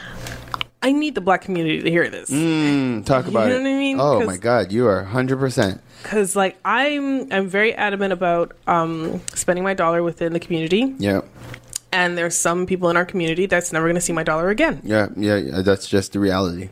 I 0.85 0.91
need 0.91 1.15
the 1.15 1.21
Black 1.21 1.43
community 1.43 1.81
to 1.81 1.91
hear 1.91 2.11
this 2.11 2.29
Mm, 2.29 3.05
talk 3.07 3.29
about 3.29 3.45
you 3.47 3.51
know 3.51 3.57
it. 3.61 3.63
what 3.63 3.69
I 3.69 3.79
mean? 3.79 4.01
Oh 4.01 4.19
'Cause- 4.19 4.27
my 4.27 4.37
God, 4.37 4.73
you 4.73 4.87
are 4.89 5.05
hundred 5.05 5.39
percent. 5.39 5.81
because, 6.03 6.35
like, 6.35 6.59
I'm 6.65 7.33
I'm 7.33 7.47
very 7.47 7.73
adamant 7.73 8.13
about 8.13 8.57
um, 8.67 9.21
spending 9.35 9.63
my 9.63 9.75
dollar 9.75 10.03
within 10.03 10.33
the 10.33 10.41
community. 10.41 10.93
Yeah, 10.99 11.21
And 11.93 12.19
there's 12.19 12.37
some 12.37 12.67
people 12.67 12.91
in 12.91 12.97
our 12.97 13.05
community 13.05 13.47
that's 13.47 13.73
never 13.73 13.87
going 13.87 13.95
to 13.95 14.01
see 14.01 14.13
my 14.13 14.25
dollar 14.25 14.49
again, 14.51 14.81
yeah, 14.83 15.07
yeah, 15.17 15.37
yeah. 15.37 15.63
That's 15.63 15.87
just 15.87 16.15
the 16.15 16.19
reality. 16.19 16.69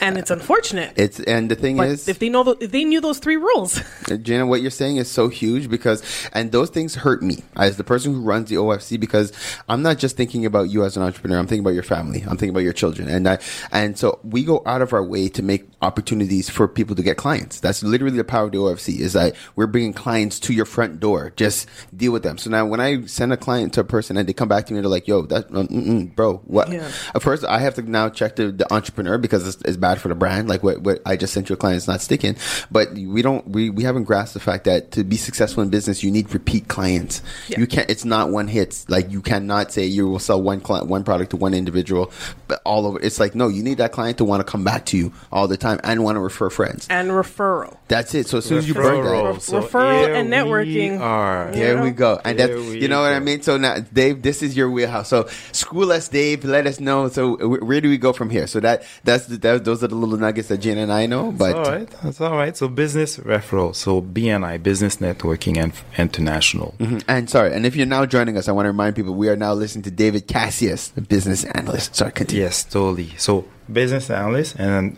And 0.00 0.18
it's 0.18 0.30
unfortunate. 0.30 0.92
It's 0.96 1.20
and 1.20 1.50
the 1.50 1.54
thing 1.54 1.76
but 1.76 1.88
is, 1.88 2.08
if 2.08 2.18
they 2.18 2.28
know, 2.28 2.42
the, 2.44 2.56
if 2.60 2.70
they 2.70 2.84
knew 2.84 3.00
those 3.00 3.18
three 3.18 3.36
rules, 3.36 3.80
uh, 4.10 4.16
Jenna, 4.16 4.46
what 4.46 4.62
you're 4.62 4.70
saying 4.70 4.96
is 4.96 5.10
so 5.10 5.28
huge 5.28 5.68
because, 5.68 6.02
and 6.32 6.52
those 6.52 6.70
things 6.70 6.94
hurt 6.94 7.22
me 7.22 7.42
as 7.56 7.76
the 7.76 7.84
person 7.84 8.14
who 8.14 8.20
runs 8.20 8.48
the 8.48 8.56
OFC 8.56 8.98
because 8.98 9.32
I'm 9.68 9.82
not 9.82 9.98
just 9.98 10.16
thinking 10.16 10.46
about 10.46 10.70
you 10.70 10.84
as 10.84 10.96
an 10.96 11.02
entrepreneur. 11.02 11.38
I'm 11.38 11.46
thinking 11.46 11.64
about 11.64 11.74
your 11.74 11.82
family. 11.82 12.22
I'm 12.22 12.36
thinking 12.36 12.50
about 12.50 12.60
your 12.60 12.72
children, 12.72 13.08
and 13.08 13.28
I, 13.28 13.38
and 13.72 13.98
so 13.98 14.20
we 14.22 14.44
go 14.44 14.62
out 14.66 14.82
of 14.82 14.92
our 14.92 15.04
way 15.04 15.28
to 15.28 15.42
make 15.42 15.68
opportunities 15.82 16.48
for 16.48 16.66
people 16.66 16.96
to 16.96 17.02
get 17.02 17.16
clients. 17.16 17.60
That's 17.60 17.82
literally 17.82 18.16
the 18.16 18.24
power 18.24 18.46
of 18.46 18.52
the 18.52 18.58
OFC 18.58 18.98
is 18.98 19.12
that 19.12 19.34
we're 19.56 19.66
bringing 19.66 19.92
clients 19.92 20.40
to 20.40 20.52
your 20.52 20.64
front 20.64 21.00
door. 21.00 21.32
Just 21.36 21.68
deal 21.96 22.12
with 22.12 22.22
them. 22.22 22.38
So 22.38 22.50
now 22.50 22.66
when 22.66 22.80
I 22.80 23.04
send 23.06 23.32
a 23.32 23.36
client 23.36 23.74
to 23.74 23.80
a 23.80 23.84
person 23.84 24.16
and 24.16 24.28
they 24.28 24.32
come 24.32 24.48
back 24.48 24.66
to 24.66 24.74
me, 24.74 24.80
they're 24.80 24.88
like, 24.88 25.06
"Yo, 25.06 25.22
that, 25.22 25.54
um, 25.54 26.12
bro, 26.14 26.38
what?" 26.38 26.70
Yeah. 26.70 26.90
At 27.14 27.22
first, 27.22 27.44
I 27.44 27.58
have 27.58 27.74
to 27.74 27.82
now 27.82 28.08
check 28.08 28.36
the, 28.36 28.50
the 28.50 28.72
entrepreneur 28.72 29.18
because 29.18 29.56
it's, 29.64 29.74
it's 29.74 29.76
bad 29.76 30.00
for 30.00 30.08
the 30.08 30.14
brand. 30.14 30.48
Like 30.48 30.62
what, 30.62 30.80
what 30.82 31.00
I 31.06 31.16
just 31.16 31.32
sent 31.32 31.48
you 31.48 31.54
a 31.54 31.56
client 31.56 31.78
is 31.78 31.88
not 31.88 32.00
sticking. 32.00 32.36
But 32.70 32.92
we 32.92 33.22
don't 33.22 33.46
we, 33.48 33.70
we 33.70 33.82
haven't 33.84 34.04
grasped 34.04 34.34
the 34.34 34.40
fact 34.40 34.64
that 34.64 34.92
to 34.92 35.04
be 35.04 35.16
successful 35.16 35.62
in 35.62 35.70
business, 35.70 36.02
you 36.02 36.10
need 36.10 36.32
repeat 36.32 36.68
clients. 36.68 37.22
Yeah. 37.48 37.60
You 37.60 37.66
can't. 37.66 37.90
It's 37.90 38.04
not 38.04 38.30
one 38.30 38.48
hits. 38.48 38.88
Like 38.88 39.10
you 39.10 39.22
cannot 39.22 39.72
say 39.72 39.84
you 39.84 40.08
will 40.08 40.18
sell 40.18 40.40
one 40.40 40.60
client 40.60 40.88
one 40.88 41.04
product 41.04 41.30
to 41.30 41.36
one 41.36 41.54
individual, 41.54 42.12
but 42.48 42.60
all 42.64 42.86
over. 42.86 43.00
It's 43.00 43.20
like 43.20 43.34
no, 43.34 43.48
you 43.48 43.62
need 43.62 43.78
that 43.78 43.92
client 43.92 44.18
to 44.18 44.24
want 44.24 44.44
to 44.44 44.50
come 44.50 44.64
back 44.64 44.86
to 44.86 44.96
you 44.96 45.12
all 45.32 45.48
the 45.48 45.56
time 45.56 45.80
and 45.84 46.04
want 46.04 46.16
to 46.16 46.20
refer 46.20 46.50
friends. 46.50 46.86
and 46.90 47.10
referral. 47.10 47.76
That's 47.88 48.14
it. 48.14 48.26
So 48.28 48.38
as 48.38 48.44
soon 48.44 48.58
as 48.58 48.68
you 48.68 48.74
burn 48.74 49.04
that, 49.04 49.24
Referral. 49.24 49.62
Referral 49.62 50.14
and 50.14 50.32
networking. 50.32 50.92
We 50.92 50.96
are. 50.96 51.50
there 51.52 51.82
we 51.82 51.90
go. 51.90 52.20
And 52.24 52.38
that's 52.38 52.52
you 52.74 52.88
know 52.88 53.02
what 53.02 53.12
I 53.12 53.20
mean. 53.20 53.42
So 53.42 53.56
now, 53.56 53.78
Dave, 53.78 54.22
this 54.22 54.42
is 54.42 54.56
your 54.56 54.70
wheelhouse. 54.70 55.08
So 55.08 55.26
school 55.52 55.92
us, 55.92 56.08
Dave. 56.08 56.44
Let 56.44 56.66
us 56.66 56.80
know. 56.80 57.08
So 57.08 57.36
where 57.58 57.80
do 57.80 57.88
we 57.88 57.98
go 57.98 58.12
from 58.12 58.30
here? 58.30 58.46
So 58.46 58.60
that 58.60 58.84
that's 59.04 59.26
the, 59.26 59.36
that, 59.38 59.53
those 59.58 59.82
are 59.84 59.88
the 59.88 59.94
little 59.94 60.16
nuggets 60.18 60.48
that 60.48 60.58
Jen 60.58 60.78
and 60.78 60.92
I 60.92 61.06
know. 61.06 61.32
But 61.32 61.54
all 61.56 61.64
right. 61.64 61.88
That's 62.02 62.20
all 62.20 62.36
right. 62.36 62.56
So 62.56 62.68
business 62.68 63.18
referral. 63.18 63.74
So 63.74 64.00
BNI, 64.02 64.62
Business 64.62 64.96
Networking 64.96 65.56
and 65.56 65.72
International. 65.98 66.74
Mhm. 66.78 67.02
And 67.08 67.28
sorry, 67.30 67.52
and 67.54 67.66
if 67.66 67.76
you're 67.76 67.86
now 67.86 68.06
joining 68.06 68.36
us, 68.36 68.48
I 68.48 68.52
want 68.52 68.64
to 68.66 68.70
remind 68.70 68.96
people 68.96 69.14
we 69.14 69.28
are 69.28 69.36
now 69.36 69.52
listening 69.54 69.82
to 69.84 69.90
David 69.90 70.26
Casseus, 70.26 70.88
the 70.88 71.00
business 71.02 71.44
analyst. 71.44 71.96
Sorry, 71.96 72.12
continue. 72.12 72.44
Yes, 72.44 72.64
totally. 72.64 73.10
So 73.18 73.44
business 73.72 74.10
analyst 74.10 74.56
and. 74.58 74.96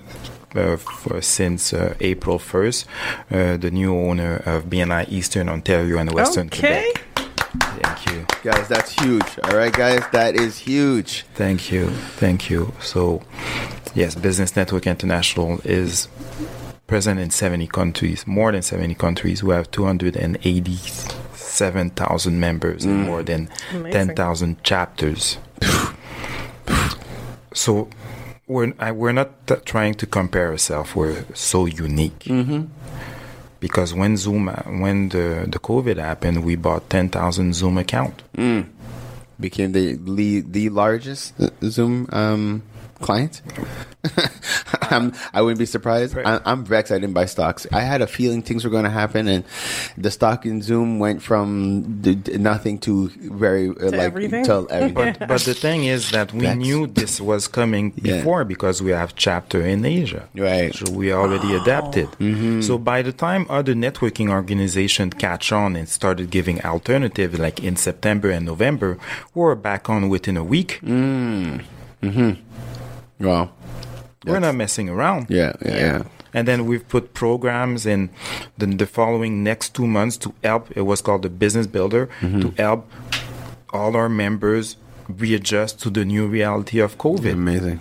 Uh, 0.55 0.75
for, 0.79 1.21
since 1.21 1.75
uh, 1.75 1.93
April 2.01 2.39
1st, 2.39 2.87
uh, 3.31 3.57
the 3.59 3.71
new 3.71 3.95
owner 3.95 4.37
of 4.47 4.65
BNI 4.71 5.05
Eastern 5.11 5.51
Ontario 5.51 5.99
and 5.99 6.11
Western 6.15 6.47
Okay. 6.47 6.61
Quebec. 6.95 7.06
Thank 7.61 8.07
you. 8.11 8.27
Guys, 8.43 8.67
that's 8.69 8.93
huge. 8.93 9.39
All 9.45 9.57
right, 9.57 9.73
guys, 9.73 10.03
that 10.13 10.35
is 10.37 10.59
huge. 10.59 11.25
Thank 11.35 11.71
you. 11.73 11.89
Thank 12.19 12.51
you. 12.51 12.73
So, 12.81 13.23
yes, 13.95 14.15
Business 14.15 14.55
Network 14.57 14.87
International 14.87 15.61
is 15.65 16.09
present 16.87 17.19
in 17.21 17.31
70 17.31 17.67
countries, 17.69 18.27
more 18.27 18.53
than 18.53 18.61
70 18.63 18.95
countries. 18.95 19.43
We 19.43 19.55
have 19.55 19.71
287,000 19.71 22.41
members 22.41 22.85
and 22.85 23.05
more 23.05 23.23
than 23.23 23.49
10,000 23.73 24.63
chapters. 24.63 25.39
so, 27.55 27.89
we're, 28.47 28.75
I, 28.79 28.93
we're 28.93 29.13
not 29.13 29.47
t- 29.47 29.55
trying 29.65 29.95
to 29.95 30.05
compare 30.07 30.49
ourselves. 30.51 30.95
We're 30.95 31.25
so 31.35 31.65
unique. 31.67 32.19
Mm-hmm. 32.21 32.67
Because 33.61 33.95
when 33.95 34.17
Zoom, 34.17 34.49
when 34.81 35.09
the, 35.09 35.47
the 35.49 35.59
COVID 35.59 35.97
happened, 35.97 36.45
we 36.45 36.57
bought 36.57 36.91
10,000 36.91 37.55
Zoom 37.55 37.79
account. 37.79 38.23
Became 39.39 39.73
the 39.73 39.95
the, 39.97 40.41
the 40.41 40.69
largest 40.71 41.35
Zoom 41.63 42.09
um, 42.13 42.63
client. 43.01 43.43
I'm, 44.93 45.13
I 45.33 45.43
wouldn't 45.43 45.59
be 45.59 45.67
surprised. 45.67 46.17
I, 46.17 46.41
I'm 46.45 46.65
vexed 46.65 46.93
I 46.93 46.99
didn't 46.99 47.15
buy 47.15 47.27
stocks. 47.27 47.67
I 47.73 47.81
had 47.81 48.01
a 48.03 48.07
feeling 48.07 48.43
things 48.43 48.65
were 48.65 48.71
going 48.71 48.85
to 48.85 48.91
happen, 48.91 49.29
and 49.29 49.45
the 49.97 50.11
stock 50.11 50.45
in 50.47 50.63
Zoom 50.63 50.99
went 50.99 51.23
from 51.23 52.01
d- 52.01 52.15
d- 52.15 52.39
nothing 52.39 52.79
to 52.81 53.09
very 53.31 53.69
uh, 53.71 53.75
like 53.91 53.95
everything? 53.95 54.45
to 54.47 54.67
everything. 54.71 54.95
But 55.19 55.29
but 55.29 55.41
the 55.43 55.55
thing 55.55 55.85
is 55.85 56.11
that 56.11 56.33
we 56.33 56.41
That's- 56.41 56.57
knew 56.59 56.87
this 56.87 57.21
was 57.21 57.49
coming 57.49 57.93
Yeah. 57.97 58.19
before 58.19 58.45
because 58.45 58.83
we 58.83 58.91
have 58.93 59.15
chapter 59.17 59.61
in 59.65 59.85
Asia. 59.85 60.29
Right. 60.35 60.75
So 60.75 60.91
we 60.93 61.13
already 61.13 61.55
adapted. 61.55 62.09
Mm-hmm. 62.19 62.61
So 62.63 62.79
by 62.79 63.03
the 63.03 63.13
time 63.13 63.47
other 63.49 63.75
networking 63.75 64.29
organizations 64.31 65.15
catch 65.15 65.53
on 65.53 65.77
and 65.77 65.89
started 65.89 66.31
giving 66.31 66.61
alternatives 66.65 67.39
like 67.39 67.63
in 67.63 67.77
September 67.77 68.31
and 68.31 68.45
November, 68.47 68.99
we're 69.35 69.55
back 69.55 69.89
on 69.89 70.09
within 70.09 70.37
a 70.37 70.45
week. 70.45 70.81
Wow. 73.19 73.51
We're 74.27 74.41
not 74.41 74.55
messing 74.55 74.89
around. 74.89 75.27
Yeah, 75.31 75.53
yeah, 75.65 75.77
yeah. 75.77 76.03
And 76.35 76.47
then 76.47 76.67
we've 76.67 76.87
put 76.89 77.15
programs 77.15 77.87
in 77.87 78.11
the, 78.59 78.67
the 78.67 78.87
following 78.87 79.43
next 79.43 79.75
two 79.75 79.87
months 79.87 80.17
to 80.19 80.35
help. 80.45 80.71
It 80.77 80.83
was 80.83 81.01
called 81.01 81.23
the 81.23 81.31
Business 81.31 81.67
Builder 81.67 82.09
Mm-hmm. 82.21 82.41
to 82.41 82.63
help 82.63 82.91
all 83.73 83.97
our 83.97 84.09
members 84.09 84.77
readjust 85.09 85.81
to 85.83 85.91
the 85.91 86.05
new 86.05 86.27
reality 86.27 86.79
of 86.81 86.99
COVID. 86.99 87.33
Amazing. 87.33 87.81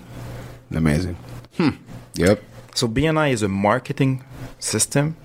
Amazing. 0.72 1.18
Hmm. 1.58 1.70
Yep. 2.16 2.42
So 2.76 2.88
BNI 2.88 3.32
is 3.32 3.42
a 3.42 3.48
marketing 3.48 4.24
system, 4.60 5.16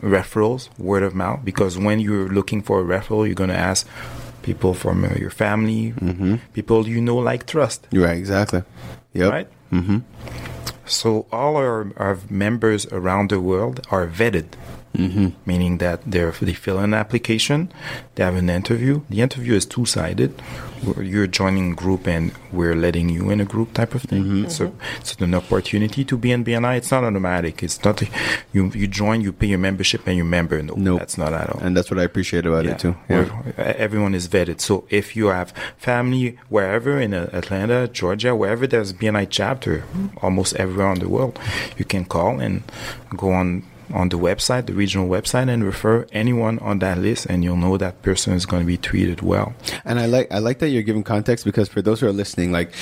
referrals, 0.00 0.68
word 0.78 1.02
of 1.02 1.14
mouth. 1.14 1.40
Because 1.44 1.78
when 1.78 2.00
you're 2.00 2.28
looking 2.28 2.62
for 2.62 2.80
a 2.80 2.84
referral, 2.84 3.26
you're 3.26 3.34
going 3.34 3.50
to 3.50 3.56
ask 3.56 3.86
people 4.42 4.72
from 4.74 5.04
uh, 5.04 5.08
your 5.18 5.30
family, 5.30 5.92
people 6.54 6.86
you 6.88 7.00
know, 7.00 7.16
like 7.16 7.46
trust, 7.46 7.86
Right. 7.92 8.16
Exactly. 8.16 8.62
Yep. 9.12 9.30
right? 9.32 9.48
Mm-hmm. 9.72 9.98
So 10.86 11.26
all 11.30 11.56
our, 11.56 11.92
our 11.96 12.18
members 12.28 12.86
around 12.86 13.30
the 13.30 13.40
world 13.40 13.86
are 13.90 14.06
vetted. 14.06 14.54
Mm-hmm. 14.96 15.28
Meaning 15.46 15.78
that 15.78 16.02
they 16.04 16.28
they 16.40 16.52
fill 16.52 16.78
an 16.78 16.94
application, 16.94 17.72
they 18.16 18.24
have 18.24 18.34
an 18.34 18.50
interview. 18.50 19.02
The 19.08 19.20
interview 19.20 19.54
is 19.54 19.64
two 19.64 19.86
sided. 19.86 20.34
You're 21.00 21.26
joining 21.28 21.72
a 21.72 21.74
group 21.74 22.08
and 22.08 22.32
we're 22.52 22.74
letting 22.74 23.08
you 23.08 23.30
in 23.30 23.40
a 23.40 23.44
group 23.44 23.72
type 23.74 23.94
of 23.94 24.02
thing. 24.02 24.48
So 24.50 24.74
it's 24.98 25.14
an 25.20 25.34
opportunity 25.34 26.04
to 26.06 26.16
be 26.16 26.32
in 26.32 26.44
BNI. 26.44 26.78
It's 26.78 26.90
not 26.90 27.04
automatic. 27.04 27.62
It's 27.62 27.84
not 27.84 28.02
a, 28.02 28.08
you 28.52 28.70
you 28.74 28.88
join, 28.88 29.20
you 29.20 29.32
pay 29.32 29.46
your 29.46 29.58
membership, 29.58 30.06
and 30.08 30.16
you 30.16 30.24
member. 30.24 30.60
No, 30.62 30.74
Nope. 30.74 30.98
that's 30.98 31.16
not 31.18 31.32
at 31.34 31.50
all. 31.50 31.60
And 31.60 31.76
that's 31.76 31.90
what 31.90 32.00
I 32.00 32.04
appreciate 32.04 32.44
about 32.46 32.66
it 32.66 32.78
too. 32.80 32.96
Yeah. 33.08 33.28
Everyone 33.58 34.14
is 34.14 34.26
vetted. 34.26 34.60
So 34.60 34.86
if 34.90 35.14
you 35.14 35.26
have 35.28 35.52
family 35.76 36.36
wherever 36.48 36.98
in 37.00 37.14
uh, 37.14 37.30
Atlanta, 37.32 37.86
Georgia, 37.88 38.34
wherever 38.34 38.66
there's 38.66 38.92
BNI 38.92 39.28
chapter, 39.30 39.84
almost 40.20 40.56
everywhere 40.56 40.92
in 40.94 40.98
the 40.98 41.08
world, 41.08 41.38
you 41.78 41.84
can 41.84 42.04
call 42.06 42.40
and 42.40 42.62
go 43.16 43.30
on 43.32 43.62
on 43.92 44.08
the 44.08 44.18
website, 44.18 44.66
the 44.66 44.72
regional 44.72 45.08
website, 45.08 45.48
and 45.48 45.64
refer 45.64 46.06
anyone 46.12 46.58
on 46.60 46.78
that 46.80 46.98
list, 46.98 47.26
and 47.26 47.44
you'll 47.44 47.56
know 47.56 47.76
that 47.76 48.00
person 48.02 48.34
is 48.34 48.46
going 48.46 48.62
to 48.62 48.66
be 48.66 48.76
treated 48.76 49.22
well. 49.22 49.54
And 49.84 49.98
I 49.98 50.06
like 50.06 50.30
I 50.32 50.38
like 50.38 50.58
that 50.60 50.68
you're 50.70 50.82
giving 50.82 51.02
context 51.02 51.44
because 51.44 51.68
for 51.68 51.82
those 51.82 52.00
who 52.00 52.06
are 52.06 52.12
listening, 52.12 52.52
like 52.52 52.72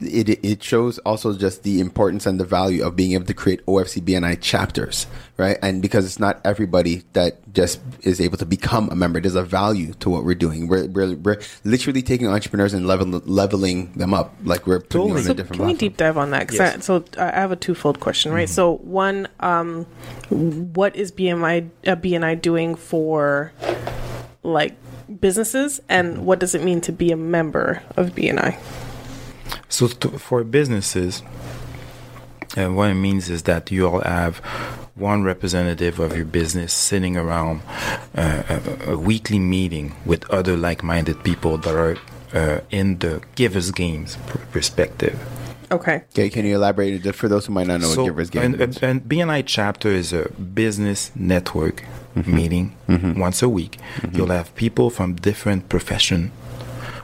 it 0.00 0.28
it 0.44 0.62
shows 0.62 0.98
also 1.00 1.36
just 1.36 1.62
the 1.62 1.80
importance 1.80 2.26
and 2.26 2.38
the 2.38 2.44
value 2.44 2.84
of 2.84 2.96
being 2.96 3.12
able 3.12 3.26
to 3.26 3.34
create 3.34 3.64
OFC 3.66 4.00
BNI 4.02 4.40
chapters, 4.40 5.06
right? 5.36 5.56
And 5.62 5.80
because 5.82 6.04
it's 6.06 6.18
not 6.18 6.40
everybody 6.44 7.02
that 7.14 7.38
just 7.52 7.80
is 8.02 8.20
able 8.20 8.36
to 8.38 8.46
become 8.46 8.88
a 8.90 8.94
member, 8.94 9.20
there's 9.20 9.34
a 9.34 9.42
value 9.42 9.92
to 10.00 10.10
what 10.10 10.24
we're 10.24 10.34
doing. 10.34 10.68
We're 10.68 10.86
we're, 10.86 11.14
we're 11.16 11.40
literally 11.64 12.02
taking 12.02 12.26
entrepreneurs 12.28 12.74
and 12.74 12.86
level, 12.86 13.06
leveling 13.24 13.92
them 13.92 14.14
up, 14.14 14.34
like 14.44 14.66
we're 14.66 14.80
putting 14.80 15.08
Totally. 15.08 15.22
them 15.22 15.24
So 15.24 15.30
in 15.30 15.32
a 15.32 15.34
different 15.36 15.58
can 15.60 15.66
we 15.66 15.72
level. 15.72 15.78
deep 15.80 15.96
dive 15.96 16.16
on 16.18 16.30
that? 16.30 16.48
'Cause 16.48 16.58
Yes. 16.58 16.76
I, 16.76 16.80
so 16.80 17.04
I 17.18 17.30
have 17.40 17.52
a 17.52 17.56
twofold 17.56 18.00
question, 18.00 18.32
right? 18.32 18.48
So 18.48 18.76
one, 18.78 19.28
um, 19.40 19.84
what 20.30 20.94
is 20.96 21.10
BMI 21.12 21.68
uh, 21.86 21.96
BNI 21.96 22.40
doing 22.40 22.74
for 22.74 23.52
like 24.42 24.74
businesses, 25.20 25.80
and 25.88 26.24
what 26.26 26.38
does 26.38 26.54
it 26.54 26.62
mean 26.62 26.80
to 26.82 26.92
be 26.92 27.10
a 27.10 27.16
member 27.16 27.82
of 27.96 28.10
BNI? 28.14 28.56
So 29.68 29.88
to, 29.88 30.18
for 30.18 30.44
businesses, 30.44 31.22
uh, 32.56 32.68
what 32.68 32.90
it 32.90 32.94
means 32.94 33.28
is 33.30 33.42
that 33.44 33.70
you 33.70 33.86
all 33.86 34.00
have 34.00 34.38
one 34.94 35.22
representative 35.22 35.98
of 36.00 36.16
your 36.16 36.24
business 36.24 36.72
sitting 36.72 37.16
around 37.16 37.62
uh, 38.16 38.42
a, 38.48 38.92
a 38.92 38.98
weekly 38.98 39.38
meeting 39.38 39.94
with 40.04 40.28
other 40.30 40.56
like-minded 40.56 41.22
people 41.22 41.56
that 41.58 41.74
are 41.74 41.96
uh, 42.34 42.60
in 42.70 42.98
the 42.98 43.22
givers 43.36 43.70
games 43.70 44.16
pr- 44.26 44.38
perspective. 44.50 45.18
Okay. 45.70 45.96
Okay, 46.10 46.30
can 46.30 46.46
you 46.46 46.56
elaborate 46.56 47.04
it 47.04 47.12
for 47.14 47.28
those 47.28 47.44
who 47.46 47.52
might 47.52 47.66
not 47.66 47.80
know 47.82 47.88
what 47.90 48.04
Givers 48.06 48.30
Game 48.30 48.42
and, 48.42 48.54
is? 48.54 48.76
and, 48.78 49.02
and 49.02 49.02
BNI 49.08 49.42
chapter 49.46 49.88
is 49.90 50.12
a 50.12 50.28
business 50.30 51.12
network 51.14 51.84
Mm-hmm. 52.16 52.34
meeting 52.34 52.74
once 53.16 53.42
a 53.42 53.48
week. 53.48 53.78
You'll 54.12 54.28
have 54.30 54.52
people 54.56 54.90
from 54.90 55.14
different 55.14 55.68
profession 55.68 56.32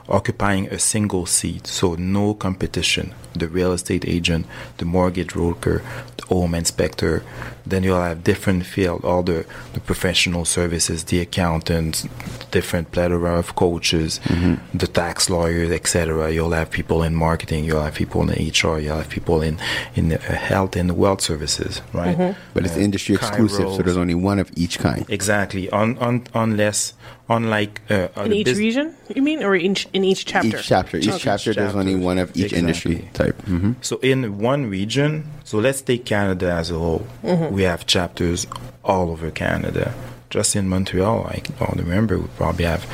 occupying 0.07 0.67
a 0.67 0.79
single 0.79 1.25
seat, 1.25 1.67
so 1.67 1.95
no 1.95 2.33
competition. 2.33 3.13
The 3.33 3.47
real 3.47 3.73
estate 3.73 4.05
agent, 4.07 4.45
the 4.77 4.85
mortgage 4.85 5.33
broker, 5.33 5.81
the 6.17 6.25
home 6.25 6.55
inspector. 6.55 7.23
Then 7.67 7.83
you'll 7.83 8.01
have 8.01 8.23
different 8.23 8.65
field, 8.65 9.03
all 9.03 9.23
the, 9.23 9.45
the 9.73 9.79
professional 9.79 10.45
services, 10.45 11.05
the 11.05 11.19
accountants, 11.19 12.07
different 12.51 12.91
plethora 12.91 13.37
of 13.39 13.55
coaches, 13.55 14.19
the 14.73 14.87
tax 14.87 15.29
lawyers, 15.29 15.71
etc. 15.71 16.31
You'll 16.31 16.51
have 16.51 16.69
people 16.69 17.01
in 17.03 17.15
marketing, 17.15 17.65
you'll 17.65 17.81
have 17.81 17.95
people 17.95 18.21
in 18.21 18.29
HR, 18.29 18.79
you'll 18.79 18.97
have 18.97 19.09
people 19.09 19.41
in 19.41 19.57
in 19.95 20.13
uh, 20.13 20.17
health 20.19 20.75
and 20.75 20.95
wealth 20.97 21.21
services, 21.21 21.81
right? 21.93 22.35
But 22.53 22.65
it's 22.65 22.75
Uh, 22.77 22.81
industry 22.81 23.15
exclusive, 23.15 23.67
so 23.75 23.81
there's 23.81 23.97
only 23.97 24.15
one 24.15 24.39
of 24.39 24.51
each 24.55 24.77
kind. 24.79 25.05
Exactly. 25.09 25.69
Un, 25.71 25.97
un, 25.99 26.21
unless, 26.33 26.93
unlike 27.29 27.81
uh, 27.89 28.07
In 28.25 28.33
each 28.33 28.45
bus- 28.47 28.57
region, 28.57 28.93
you 29.15 29.21
mean, 29.21 29.43
or 29.43 29.55
in 29.55 29.71
each, 29.71 29.87
in 29.93 30.03
each 30.03 30.25
chapter? 30.25 30.57
Each 30.57 30.67
chapter, 30.67 30.97
each 30.97 31.07
Okay. 31.09 31.17
chapter, 31.19 31.53
there's 31.53 31.73
Chapter. 31.73 31.79
only 31.79 31.95
one 31.95 32.19
of 32.19 32.29
each 32.37 32.53
industry 32.53 32.95
Exactly. 32.97 33.25
type. 33.25 33.41
hmm 33.45 33.71
So 33.81 33.97
in 34.01 34.37
one 34.37 34.69
region, 34.69 35.23
so 35.43 35.57
let's 35.59 35.81
take 35.81 36.05
Canada 36.05 36.51
as 36.51 36.69
a 36.71 36.77
whole. 36.77 37.05
We 37.55 37.63
have 37.63 37.85
chapters 37.85 38.47
all 38.83 39.09
over 39.11 39.31
Canada. 39.31 39.93
Just 40.29 40.57
in 40.57 40.67
Montreal, 40.67 41.27
I 41.27 41.41
don't 41.59 41.77
remember, 41.77 42.19
we 42.19 42.27
probably 42.35 42.65
have 42.65 42.85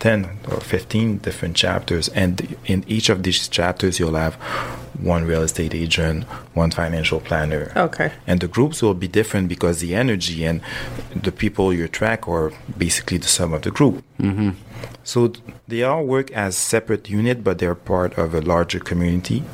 10 0.00 0.40
or 0.50 0.58
15 0.58 1.18
different 1.18 1.54
chapters. 1.54 2.08
And 2.08 2.56
in 2.66 2.84
each 2.88 3.08
of 3.10 3.22
these 3.22 3.46
chapters, 3.46 4.00
you'll 4.00 4.16
have 4.16 4.34
one 5.00 5.24
real 5.24 5.42
estate 5.42 5.72
agent, 5.72 6.24
one 6.54 6.72
financial 6.72 7.20
planner. 7.20 7.70
Okay. 7.76 8.10
And 8.26 8.40
the 8.40 8.48
groups 8.48 8.82
will 8.82 8.94
be 8.94 9.06
different 9.06 9.48
because 9.48 9.78
the 9.78 9.94
energy 9.94 10.44
and 10.44 10.60
the 11.14 11.30
people 11.30 11.72
you 11.72 11.86
track 11.86 12.26
are 12.26 12.50
basically 12.76 13.18
the 13.18 13.28
sum 13.28 13.52
of 13.52 13.62
the 13.62 13.70
group. 13.70 14.02
Mm-hmm. 14.18 14.50
So 15.04 15.32
they 15.68 15.84
all 15.84 16.04
work 16.04 16.32
as 16.32 16.56
separate 16.56 17.08
unit, 17.08 17.44
but 17.44 17.60
they're 17.60 17.76
part 17.76 18.18
of 18.18 18.34
a 18.34 18.40
larger 18.40 18.80
community. 18.80 19.44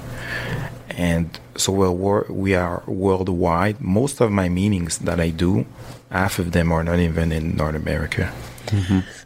And 0.96 1.38
so 1.56 1.72
we're, 1.72 2.24
we 2.28 2.54
are 2.54 2.82
worldwide. 2.86 3.80
Most 3.80 4.20
of 4.20 4.30
my 4.30 4.48
meetings 4.48 4.98
that 4.98 5.20
I 5.20 5.30
do, 5.30 5.66
half 6.10 6.38
of 6.38 6.52
them 6.52 6.72
are 6.72 6.84
not 6.84 6.98
even 6.98 7.32
in 7.32 7.56
North 7.56 7.74
America. 7.74 8.32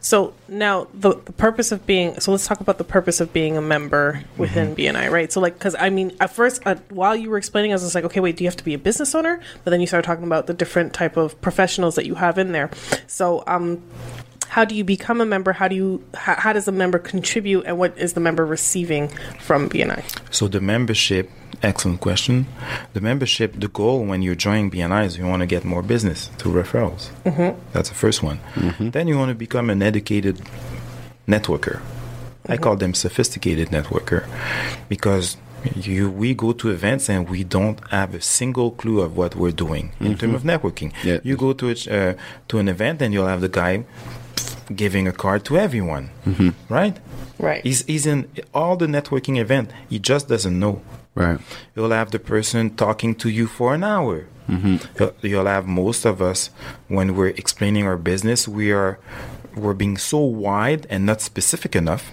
So 0.01 0.35
now 0.49 0.89
the, 0.93 1.15
the 1.15 1.33
purpose 1.33 1.73
of 1.73 1.87
being 1.87 2.19
so 2.21 2.33
let's 2.33 2.47
talk 2.47 2.61
about 2.61 2.79
the 2.79 2.85
purpose 2.85 3.21
of 3.21 3.33
being 3.33 3.57
a 3.57 3.61
member 3.63 4.23
within 4.37 4.75
BNI, 4.77 5.11
right? 5.11 5.33
So 5.33 5.41
like 5.41 5.55
because 5.55 5.77
I 5.79 5.91
mean 5.91 6.17
at 6.21 6.33
first 6.33 6.61
uh, 6.67 6.77
while 6.91 7.17
you 7.17 7.31
were 7.31 7.39
explaining, 7.39 7.71
I 7.73 7.75
was 7.75 7.83
just 7.83 7.95
like, 7.95 8.05
okay, 8.05 8.21
wait, 8.21 8.37
do 8.37 8.45
you 8.45 8.49
have 8.49 8.57
to 8.57 8.65
be 8.65 8.75
a 8.75 8.79
business 8.79 9.15
owner? 9.15 9.41
But 9.65 9.71
then 9.71 9.81
you 9.81 9.87
started 9.87 10.07
talking 10.07 10.25
about 10.25 10.49
the 10.49 10.55
different 10.55 10.93
type 10.93 11.17
of 11.17 11.41
professionals 11.41 11.95
that 11.95 12.07
you 12.07 12.17
have 12.17 12.37
in 12.39 12.53
there. 12.53 12.71
So 13.07 13.45
um, 13.47 13.83
how 14.49 14.65
do 14.65 14.75
you 14.75 14.85
become 14.85 15.21
a 15.21 15.27
member? 15.27 15.53
How 15.53 15.69
do 15.69 15.77
you 15.77 16.05
how, 16.15 16.35
how 16.35 16.53
does 16.53 16.67
a 16.69 16.73
member 16.73 16.99
contribute, 16.99 17.65
and 17.67 17.79
what 17.79 17.97
is 17.99 18.15
the 18.15 18.21
member 18.21 18.45
receiving 18.45 19.09
from 19.41 19.69
BNI? 19.69 20.03
So 20.35 20.49
the 20.49 20.61
membership, 20.61 21.31
excellent 21.63 22.01
question. 22.01 22.47
The 22.93 23.01
membership, 23.01 23.59
the 23.59 23.69
goal 23.69 24.05
when 24.05 24.23
you're 24.23 24.35
joining 24.35 24.71
BNI 24.71 25.07
is 25.07 25.19
you 25.19 25.27
want 25.27 25.41
to 25.41 25.47
get 25.47 25.65
more 25.65 25.83
business 25.83 26.29
through 26.39 26.53
referrals. 26.63 27.11
Mm-hmm. 27.25 27.59
That's 27.73 27.89
the 27.89 27.95
first 27.95 28.23
one. 28.23 28.41
Then 28.79 29.09
you 29.09 29.17
want 29.19 29.31
to 29.31 29.35
become 29.35 29.71
an 29.71 29.83
educated 29.83 30.41
networker. 31.27 31.81
I 32.47 32.57
call 32.57 32.77
them 32.77 32.95
sophisticated 32.95 33.69
networker 33.69 34.27
because 34.89 35.37
you 35.75 36.09
we 36.09 36.35
go 36.35 36.53
to 36.53 36.71
events 36.71 37.11
and 37.11 37.29
we 37.29 37.45
don't 37.45 37.79
have 37.91 38.15
a 38.15 38.21
single 38.21 38.71
clue 38.71 39.01
of 39.01 39.17
what 39.17 39.35
we're 39.35 39.51
doing 39.51 39.93
in 40.01 40.17
terms 40.17 40.35
of 40.35 40.43
networking. 40.45 40.93
Yeah. 41.05 41.19
You 41.23 41.37
go 41.37 41.53
to 41.53 41.71
a, 41.71 41.73
uh, 41.73 42.15
to 42.49 42.59
an 42.59 42.69
event 42.69 43.03
and 43.03 43.13
you'll 43.13 43.27
have 43.27 43.41
the 43.41 43.49
guy 43.49 43.85
giving 44.75 45.09
a 45.09 45.13
card 45.13 45.45
to 45.47 45.59
everyone, 45.59 46.11
right? 46.69 46.97
Right. 47.39 47.63
He's, 47.63 47.85
he's 47.87 48.07
in 48.07 48.29
all 48.53 48.77
the 48.77 48.87
networking 48.87 49.39
event. 49.39 49.71
He 49.89 49.99
just 49.99 50.29
doesn't 50.29 50.59
know. 50.59 50.83
Right. 51.15 51.41
You'll 51.75 51.91
have 51.91 52.11
the 52.11 52.19
person 52.19 52.77
talking 52.77 53.15
to 53.17 53.29
you 53.29 53.47
for 53.47 53.75
an 53.75 53.83
hour. 53.83 54.27
Mm-hmm. 54.49 54.77
You'll, 54.99 55.15
you'll 55.21 55.47
have 55.47 55.67
most 55.67 56.05
of 56.05 56.23
us 56.23 56.51
when 56.89 57.17
we're 57.17 57.29
explaining 57.29 57.87
our 57.87 57.97
business, 57.97 58.49
we 58.49 58.73
are 58.73 58.99
we're 59.55 59.75
being 59.75 59.99
so 59.99 60.19
wide 60.19 60.87
and 60.89 61.05
not 61.05 61.21
specific 61.21 61.75
enough 61.75 62.13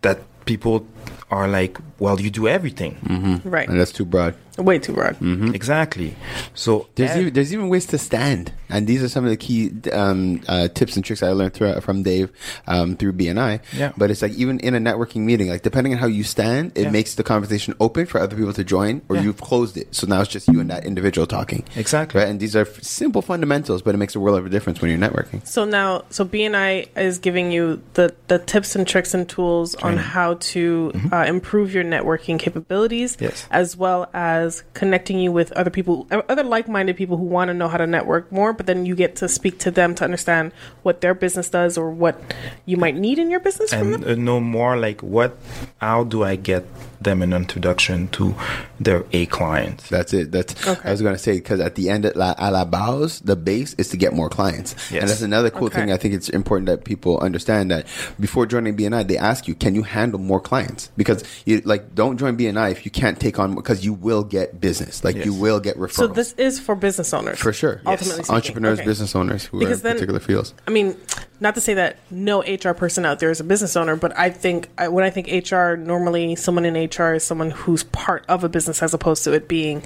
that 0.00 0.20
people 0.46 0.86
are 1.30 1.48
like, 1.48 1.78
"Well, 1.98 2.20
you 2.20 2.30
do 2.30 2.48
everything." 2.48 3.40
Right. 3.44 3.68
And 3.68 3.78
that's 3.80 3.92
too 3.92 4.04
broad. 4.04 4.34
Way 4.56 4.78
too 4.78 4.92
broad. 4.92 5.16
Exactly. 5.54 6.14
So 6.54 6.86
There's 6.94 7.10
and- 7.10 7.20
even, 7.22 7.32
there's 7.34 7.52
even 7.52 7.68
ways 7.68 7.86
to 7.86 7.98
stand, 7.98 8.52
and 8.68 8.86
these 8.86 9.02
are 9.02 9.08
some 9.08 9.24
of 9.24 9.30
the 9.30 9.36
key 9.36 9.72
um, 9.92 10.42
uh, 10.46 10.68
tips 10.68 10.94
and 10.94 11.04
tricks 11.04 11.22
I 11.24 11.30
learned 11.30 11.54
through, 11.54 11.80
from 11.80 12.02
Dave 12.04 12.30
um, 12.68 12.96
through 12.96 13.14
BNI. 13.14 13.60
Yeah. 13.76 13.92
But 13.96 14.10
it's 14.12 14.22
like 14.22 14.32
even 14.34 14.60
in 14.60 14.74
a 14.74 14.78
networking 14.78 15.22
meeting, 15.22 15.48
like 15.48 15.62
depending 15.62 15.92
on 15.92 15.98
how 15.98 16.06
you 16.06 16.22
stand, 16.22 16.72
it 16.76 16.82
Yeah. 16.84 16.90
makes 16.90 17.16
the 17.16 17.24
conversation 17.24 17.74
open 17.80 18.06
for 18.06 18.20
other 18.20 18.36
people 18.36 18.52
to 18.52 18.62
join, 18.64 19.02
or 19.08 19.16
Yeah. 19.16 19.22
you've 19.22 19.40
closed 19.40 19.76
it. 19.76 19.92
So 19.94 20.06
now 20.06 20.20
it's 20.20 20.30
just 20.30 20.46
you 20.48 20.60
and 20.60 20.70
that 20.70 20.84
individual 20.86 21.26
talking. 21.26 21.64
Exactly. 21.76 22.20
Right. 22.20 22.28
And 22.28 22.38
these 22.38 22.54
are 22.54 22.60
f- 22.62 22.80
simple 22.82 23.22
fundamentals, 23.22 23.82
but 23.82 23.94
it 23.94 23.98
makes 23.98 24.14
a 24.14 24.20
world 24.20 24.38
of 24.38 24.46
a 24.46 24.50
difference 24.50 24.80
when 24.80 24.88
you're 24.90 25.00
networking. 25.00 25.44
So 25.46 25.64
now, 25.64 26.04
so 26.10 26.24
BNI 26.24 26.88
is 26.96 27.18
giving 27.18 27.50
you 27.50 27.82
the, 27.94 28.14
the 28.28 28.38
tips 28.38 28.76
and 28.76 28.86
tricks 28.86 29.14
and 29.14 29.28
tools 29.28 29.74
on 29.76 29.96
how 29.96 30.34
to 30.34 30.92
uh, 31.12 31.24
improve 31.26 31.74
your 31.74 31.83
your 31.84 32.00
networking 32.02 32.38
capabilities, 32.38 33.16
Yes. 33.20 33.46
as 33.50 33.76
well 33.76 34.08
as 34.14 34.62
connecting 34.74 35.18
you 35.18 35.32
with 35.32 35.52
other 35.52 35.70
people, 35.70 36.06
other 36.10 36.42
like-minded 36.42 36.96
people 36.96 37.16
who 37.16 37.24
want 37.24 37.48
to 37.48 37.54
know 37.54 37.68
how 37.68 37.76
to 37.76 37.86
network 37.86 38.30
more. 38.32 38.52
But 38.52 38.66
then 38.66 38.86
you 38.86 38.94
get 38.94 39.16
to 39.16 39.28
speak 39.28 39.58
to 39.60 39.70
them 39.70 39.94
to 39.96 40.04
understand 40.04 40.52
what 40.82 41.00
their 41.00 41.14
business 41.14 41.48
does 41.48 41.76
or 41.78 41.90
what 41.90 42.20
you 42.66 42.76
might 42.76 42.96
need 42.96 43.18
in 43.18 43.30
your 43.30 43.40
business 43.40 43.72
from 43.72 43.92
them. 43.92 44.02
and 44.02 44.10
uh, 44.10 44.14
know 44.14 44.40
more 44.40 44.76
like 44.76 45.00
what 45.02 45.36
how 45.78 46.04
do 46.04 46.24
i 46.24 46.36
get 46.36 46.64
them 47.00 47.20
an 47.20 47.34
introduction 47.34 48.08
to 48.08 48.34
their 48.80 49.04
a 49.12 49.26
clients. 49.26 49.90
That's 49.90 50.14
it. 50.14 50.32
That's 50.32 50.54
Okay. 50.66 50.88
I 50.88 50.90
was 50.90 51.02
going 51.02 51.14
to 51.14 51.18
say 51.20 51.34
because 51.34 51.60
at 51.60 51.74
the 51.74 51.90
end 51.90 52.06
at 52.06 52.16
la, 52.16 52.32
à 52.36 52.50
la 52.50 52.64
base, 52.64 53.18
the 53.20 53.36
base 53.36 53.74
is 53.76 53.90
to 53.90 53.98
get 53.98 54.14
more 54.14 54.30
clients, 54.30 54.74
Yes. 54.90 55.02
and 55.02 55.10
that's 55.10 55.20
another 55.20 55.50
cool 55.50 55.66
Okay. 55.66 55.80
thing. 55.80 55.92
I 55.92 55.98
think 55.98 56.14
it's 56.14 56.30
important 56.30 56.66
that 56.68 56.84
people 56.84 57.18
understand 57.20 57.70
that 57.72 57.84
before 58.18 58.46
joining 58.46 58.74
BNI, 58.74 59.06
they 59.06 59.18
ask 59.18 59.46
you, 59.46 59.54
can 59.54 59.74
you 59.74 59.82
handle 59.82 60.18
more 60.18 60.40
clients? 60.40 60.90
Because 60.96 61.22
you 61.44 61.60
like 61.66 61.73
don't 61.78 62.16
join 62.18 62.36
BNI 62.36 62.70
if 62.72 62.84
you 62.84 62.90
can't 62.90 63.18
take 63.18 63.38
on 63.38 63.54
because 63.54 63.84
you 63.84 63.92
will 63.92 64.24
get 64.24 64.60
business, 64.60 65.04
like 65.04 65.16
you 65.24 65.32
will 65.34 65.60
get 65.60 65.76
referrals. 65.76 65.92
So 65.92 66.06
this 66.06 66.32
is 66.34 66.58
for 66.60 66.74
business 66.74 67.12
owners, 67.14 67.38
for 67.38 67.52
sure, 67.52 67.80
Ultimately, 67.86 68.24
speaking. 68.24 68.34
entrepreneurs, 68.34 68.78
Okay. 68.80 68.86
business 68.86 69.14
owners 69.16 69.44
who 69.46 69.58
Because 69.58 69.78
are 69.78 69.80
in 69.80 69.82
then- 69.82 69.96
particular 69.96 70.20
fields. 70.20 70.54
I 70.66 70.70
mean, 70.70 70.96
not 71.40 71.54
to 71.56 71.60
say 71.60 71.74
that 71.74 71.96
no 72.10 72.42
HR 72.42 72.72
person 72.74 73.04
out 73.04 73.18
there 73.18 73.30
is 73.30 73.40
a 73.40 73.44
business 73.44 73.76
owner, 73.76 73.96
but 73.96 74.16
I 74.18 74.30
think 74.30 74.68
I, 74.78 74.88
when 74.88 75.04
I 75.04 75.10
think 75.10 75.28
HR, 75.28 75.74
normally 75.76 76.36
someone 76.36 76.64
in 76.64 76.74
HR 76.76 77.14
is 77.14 77.24
someone 77.24 77.50
who's 77.50 77.82
part 77.84 78.24
of 78.28 78.44
a 78.44 78.48
business 78.48 78.82
as 78.82 78.94
opposed 78.94 79.24
to 79.24 79.32
it 79.32 79.48
being, 79.48 79.82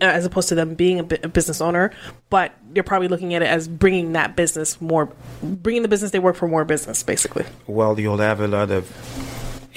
as 0.00 0.24
opposed 0.24 0.48
to 0.48 0.54
them 0.54 0.74
being 0.74 0.98
a, 1.00 1.02
bu- 1.04 1.16
a 1.22 1.28
business 1.28 1.60
owner. 1.60 1.92
But 2.30 2.52
you're 2.74 2.84
probably 2.84 3.08
looking 3.08 3.34
at 3.34 3.42
it 3.42 3.46
as 3.48 3.68
bringing 3.68 4.12
that 4.12 4.34
business 4.36 4.80
more, 4.80 5.08
bringing 5.42 5.82
the 5.82 5.88
business 5.88 6.10
they 6.10 6.18
work 6.18 6.36
for 6.36 6.48
more 6.48 6.64
business, 6.64 7.02
basically. 7.02 7.44
well 7.66 7.98
you'll 8.00 8.18
have 8.18 8.40
a 8.40 8.48
lot 8.48 8.70
of 8.70 8.86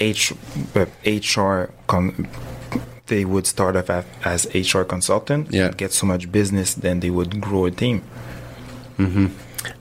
H, 0.02 0.32
uh, 0.74 0.86
hr 1.06 1.70
con- 1.86 2.26
they 3.06 3.24
would 3.24 3.46
start 3.46 3.74
off 3.76 3.88
a- 3.90 4.04
as 4.24 4.46
hr 4.74 4.82
consultant 4.94 5.44
Yeah. 5.50 5.70
get 5.82 5.92
so 5.92 6.06
much 6.06 6.24
business 6.32 6.74
then 6.74 7.00
they 7.00 7.10
would 7.10 7.32
grow 7.46 7.66
a 7.66 7.70
team 7.70 8.00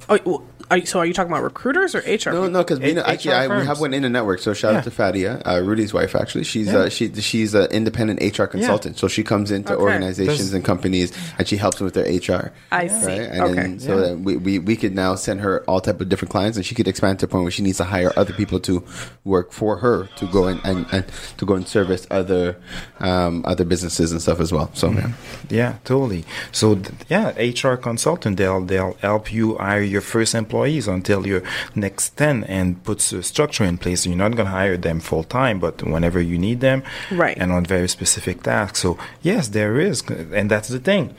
Oh, 0.10 0.20
well, 0.26 0.44
are 0.72 0.78
you, 0.78 0.86
so 0.88 1.00
are 1.00 1.06
you 1.06 1.14
talking 1.14 1.32
about 1.32 1.44
recruiters 1.44 1.94
or 1.94 2.00
HR? 2.00 2.32
No, 2.34 2.48
no, 2.48 2.60
because 2.64 2.80
H- 2.80 2.98
actually, 2.98 3.34
I, 3.34 3.48
we 3.60 3.66
have 3.66 3.80
one 3.80 3.94
in 3.94 4.02
the 4.04 4.10
network. 4.10 4.40
So 4.40 4.54
shout 4.54 4.74
out 4.74 4.84
to 4.86 4.90
Fadia, 4.90 5.42
uh, 5.46 5.62
Rudy's 5.62 5.94
wife. 5.94 6.16
Actually, 6.16 6.46
she's 6.46 6.68
Yeah. 6.68 6.78
uh, 6.80 6.90
she 6.90 7.14
she's 7.16 7.54
an 7.54 7.70
independent 7.72 8.22
HR 8.22 8.46
consultant. 8.46 8.98
So 8.98 9.08
she 9.08 9.24
comes 9.24 9.52
into 9.52 9.74
Okay. 9.74 9.82
organizations 9.84 10.38
There's- 10.38 10.54
and 10.54 10.64
companies, 10.66 11.12
and 11.38 11.48
she 11.48 11.58
helps 11.58 11.78
them 11.78 11.86
with 11.86 11.94
their 11.94 12.06
HR. 12.08 12.52
I 12.72 12.88
see. 12.88 13.06
Right, 13.06 13.20
and 13.30 13.42
Okay. 13.44 13.54
then, 13.54 13.80
so 13.80 13.96
Yeah. 13.96 14.02
that 14.08 14.20
we, 14.20 14.38
we 14.38 14.60
we 14.60 14.76
could 14.76 14.96
now 14.96 15.16
send 15.16 15.42
her 15.42 15.64
all 15.68 15.82
type 15.82 16.00
of 16.02 16.08
different 16.10 16.32
clients, 16.32 16.56
and 16.58 16.66
she 16.66 16.74
could 16.74 16.88
expand 16.88 17.20
to 17.20 17.26
a 17.26 17.30
point 17.30 17.44
where 17.44 17.52
she 17.52 17.62
needs 17.64 17.78
to 17.78 17.84
hire 17.84 18.12
other 18.16 18.34
people 18.34 18.60
to 18.62 18.84
work 19.26 19.52
for 19.52 19.78
her 19.78 20.08
to 20.16 20.26
go 20.28 20.48
and, 20.48 20.60
and, 20.64 20.86
and 20.94 21.04
to 21.38 21.46
go 21.46 21.54
and 21.56 21.68
service 21.68 22.08
other 22.10 22.56
um, 23.02 23.44
other 23.46 23.66
businesses 23.66 24.12
and 24.14 24.22
stuff 24.22 24.40
as 24.40 24.52
well. 24.54 24.70
So 24.74 24.90
yeah. 24.92 25.10
Yeah, 25.50 25.74
totally. 25.84 26.24
So 26.54 26.76
th- 26.76 26.94
yeah, 27.10 27.34
HR 27.38 27.76
consultant 27.76 28.38
they'll 28.38 28.62
they'll 28.64 28.96
help 29.02 29.34
you 29.34 29.58
hire 29.58 29.82
your 29.82 30.02
first 30.02 30.34
employees 30.62 30.88
until 30.88 31.26
your 31.28 31.42
next 31.76 32.18
ten 32.18 32.44
and 32.44 32.84
puts 32.84 33.12
a 33.14 33.24
structure 33.24 33.64
in 33.66 33.78
place. 33.78 34.06
You're 34.06 34.16
not 34.16 34.36
gonna 34.36 34.50
hire 34.50 34.78
them 34.78 35.00
full 35.00 35.24
time, 35.24 35.60
but 35.60 35.82
whenever 35.84 36.22
you 36.22 36.38
need 36.38 36.60
them, 36.60 36.84
Right. 37.12 37.38
and 37.42 37.52
on 37.52 37.66
very 37.66 37.88
specific 37.88 38.44
tasks. 38.44 38.80
So 38.80 38.98
yes, 39.22 39.50
there 39.50 39.80
is, 39.80 40.04
and 40.34 40.50
that's 40.50 40.70
the 40.70 40.80
thing. 40.80 41.14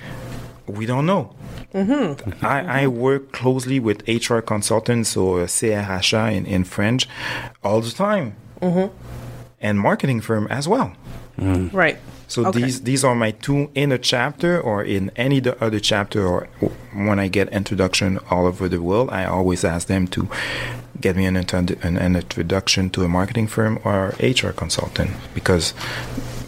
We 0.66 0.86
don't 0.86 1.06
know. 1.06 1.34
Mm-hmm. 1.74 2.44
I, 2.44 2.82
I 2.82 2.86
work 2.86 3.32
closely 3.32 3.80
with 3.80 4.06
HR 4.06 4.40
consultants 4.40 5.16
or 5.16 5.46
CRHA 5.46 6.36
in, 6.36 6.46
in 6.46 6.64
French 6.64 7.08
all 7.64 7.80
the 7.80 7.90
time, 7.90 8.34
mm-hmm. 8.60 8.94
and 9.60 9.78
marketing 9.78 10.20
firm 10.20 10.46
as 10.50 10.68
well. 10.68 10.92
Right. 11.38 11.96
So 12.32 12.46
Okay. 12.46 12.62
these 12.62 12.80
these 12.80 13.04
are 13.04 13.14
my 13.14 13.32
two 13.32 13.68
in 13.74 13.92
a 13.92 13.98
chapter 13.98 14.58
or 14.58 14.82
in 14.82 15.10
any 15.16 15.38
the 15.38 15.52
other 15.62 15.78
chapter 15.78 16.26
or 16.26 16.48
when 16.94 17.18
I 17.20 17.28
get 17.28 17.50
introduction 17.52 18.18
all 18.30 18.46
over 18.46 18.70
the 18.70 18.80
world, 18.80 19.10
I 19.10 19.26
always 19.26 19.64
ask 19.64 19.86
them 19.86 20.06
to 20.16 20.20
get 20.98 21.14
me 21.14 21.26
an, 21.26 21.34
introdu- 21.34 21.82
an, 21.84 21.98
an 21.98 22.16
introduction 22.16 22.88
to 22.90 23.04
a 23.04 23.08
marketing 23.08 23.48
firm 23.48 23.78
or 23.84 24.14
HR 24.18 24.52
consultant 24.62 25.10
because 25.34 25.74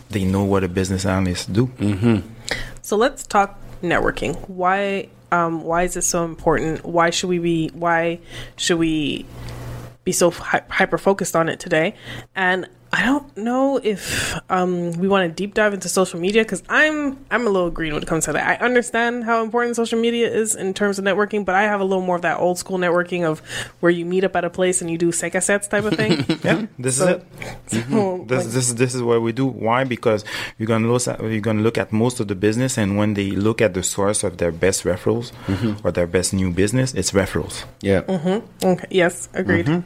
they 0.08 0.24
know 0.24 0.42
what 0.42 0.64
a 0.64 0.68
business 0.68 1.04
analyst 1.04 1.52
do. 1.52 1.68
So 2.80 2.96
let's 2.96 3.26
talk 3.26 3.58
networking. 3.82 4.36
Why 4.48 5.08
um, 5.32 5.64
why 5.64 5.82
is 5.82 5.92
this 5.94 6.06
so 6.06 6.24
important? 6.24 6.82
Why 6.86 7.10
should 7.10 7.28
we 7.28 7.38
be 7.38 7.68
why 7.74 8.20
should 8.56 8.78
we 8.78 9.26
be 10.04 10.12
so 10.12 10.30
hyper 10.30 10.96
focused 10.96 11.36
on 11.36 11.50
it 11.50 11.60
today? 11.60 11.92
And 12.34 12.68
I 12.94 13.04
don't 13.04 13.36
know 13.36 13.80
if 13.82 14.38
um, 14.48 14.92
we 14.92 15.08
want 15.08 15.28
to 15.28 15.34
deep 15.34 15.54
dive 15.54 15.74
into 15.74 15.88
social 15.88 16.20
media 16.20 16.44
because 16.44 16.62
I'm 16.68 17.18
I'm 17.28 17.44
a 17.44 17.50
little 17.50 17.70
green 17.70 17.92
when 17.92 18.02
it 18.04 18.06
comes 18.06 18.26
to 18.26 18.32
that. 18.32 18.60
I 18.60 18.64
understand 18.64 19.24
how 19.24 19.42
important 19.42 19.74
social 19.74 19.98
media 19.98 20.30
is 20.32 20.54
in 20.54 20.74
terms 20.74 21.00
of 21.00 21.04
networking, 21.04 21.44
but 21.44 21.56
I 21.56 21.62
have 21.64 21.80
a 21.80 21.84
little 21.84 22.04
more 22.04 22.14
of 22.14 22.22
that 22.22 22.38
old 22.38 22.56
school 22.56 22.78
networking 22.78 23.24
of 23.24 23.40
where 23.80 23.90
you 23.90 24.04
meet 24.04 24.22
up 24.22 24.36
at 24.36 24.44
a 24.44 24.50
place 24.50 24.80
and 24.80 24.88
you 24.88 24.96
do 24.96 25.10
seka 25.10 25.42
sets 25.42 25.66
type 25.66 25.84
of 25.84 25.94
thing. 25.94 26.24
Yeah, 26.44 26.66
this 26.78 26.98
So- 26.98 27.06
is 27.06 27.10
it. 27.14 27.26
So, 27.66 27.76
mm-hmm. 27.78 28.26
This, 28.28 28.44
like- 28.44 28.54
this 28.54 28.72
this 28.74 28.94
is 28.94 29.02
what 29.02 29.22
we 29.22 29.32
do. 29.32 29.46
Why? 29.46 29.82
Because 29.82 30.24
you're 30.58 30.68
gonna 30.68 30.86
look 30.86 31.08
at 31.08 31.20
you're 31.20 31.40
gonna 31.40 31.62
look 31.62 31.78
at 31.78 31.92
most 31.92 32.20
of 32.20 32.28
the 32.28 32.36
business, 32.36 32.78
and 32.78 32.96
when 32.96 33.14
they 33.14 33.30
look 33.32 33.60
at 33.60 33.74
the 33.74 33.82
source 33.82 34.22
of 34.22 34.36
their 34.36 34.52
best 34.52 34.84
referrals 34.84 35.32
mm-hmm. 35.46 35.84
or 35.84 35.90
their 35.90 36.06
best 36.06 36.32
new 36.32 36.52
business, 36.52 36.94
it's 36.94 37.10
referrals. 37.10 37.64
Yeah. 37.80 38.02
Mm-hmm. 38.02 38.66
okay, 38.66 38.86
yes, 38.90 39.28
agreed. 39.34 39.82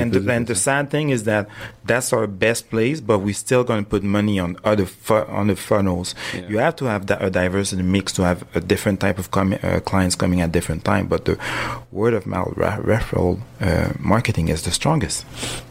And 0.00 0.12
the, 0.12 0.32
and 0.32 0.46
the 0.46 0.54
sad 0.54 0.90
thing 0.90 1.10
is 1.10 1.24
that 1.24 1.48
that's 1.84 2.12
our 2.12 2.26
best 2.26 2.68
place, 2.70 3.00
but 3.00 3.18
we're 3.20 3.34
still 3.34 3.64
going 3.64 3.84
to 3.84 3.90
put 3.90 4.02
money 4.02 4.38
on 4.38 4.56
other 4.64 4.86
fu- 4.86 5.14
on 5.38 5.46
the 5.48 5.56
funnels. 5.56 6.14
You 6.48 6.58
have 6.58 6.76
to 6.76 6.84
have 6.86 7.06
that, 7.06 7.22
a 7.22 7.30
diversity 7.30 7.82
mix 7.82 8.12
to 8.14 8.22
have 8.22 8.44
a 8.54 8.60
different 8.60 9.00
type 9.00 9.18
of 9.18 9.30
com- 9.30 9.58
uh, 9.62 9.80
clients 9.80 10.14
coming 10.16 10.40
at 10.40 10.52
different 10.52 10.84
time. 10.84 11.06
But 11.08 11.24
the 11.24 11.36
word 11.92 12.14
of 12.14 12.26
mouth 12.26 12.52
re- 12.56 12.96
referral 12.96 13.40
uh, 13.60 13.92
marketing 13.98 14.48
is 14.48 14.62
the 14.62 14.70
strongest. 14.70 15.24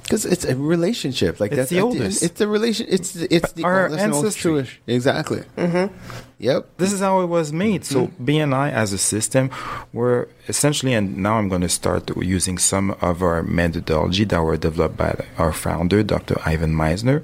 Because 0.07 0.25
it's 0.25 0.45
a 0.45 0.55
relationship, 0.55 1.39
like 1.41 1.51
It's 1.51 1.57
that's 1.57 1.69
the 1.69 1.79
at 1.79 1.83
oldest. 1.83 2.23
It's 2.23 2.39
the 2.39 2.47
relation. 2.47 2.87
It's 2.89 3.11
the, 3.11 3.27
it's 3.33 3.51
the 3.51 3.63
Our 3.65 3.83
oldest 3.83 4.01
and 4.03 4.11
most 4.13 4.23
ancestry. 4.23 4.51
truest. 4.51 4.71
Exactly. 4.87 5.41
Mm-hmm. 5.57 5.93
Yep. 6.39 6.77
This 6.77 6.93
is 6.93 7.01
how 7.01 7.19
it 7.21 7.25
was 7.25 7.51
made. 7.51 7.83
So 7.83 8.07
BNI 8.23 8.71
as 8.71 8.93
a 8.93 8.97
system, 8.97 9.49
we're 9.91 10.27
essentially, 10.47 10.93
and 10.93 11.17
now 11.17 11.33
I'm 11.39 11.49
going 11.49 11.61
to 11.61 11.69
start 11.69 12.09
using 12.17 12.57
some 12.57 12.91
of 13.01 13.21
our 13.21 13.43
methodology 13.43 14.23
that 14.25 14.41
were 14.41 14.55
developed 14.55 14.95
by 14.95 15.13
our 15.37 15.51
founder, 15.51 16.03
Dr. 16.03 16.35
Ivan 16.45 16.73
Misner. 16.73 17.21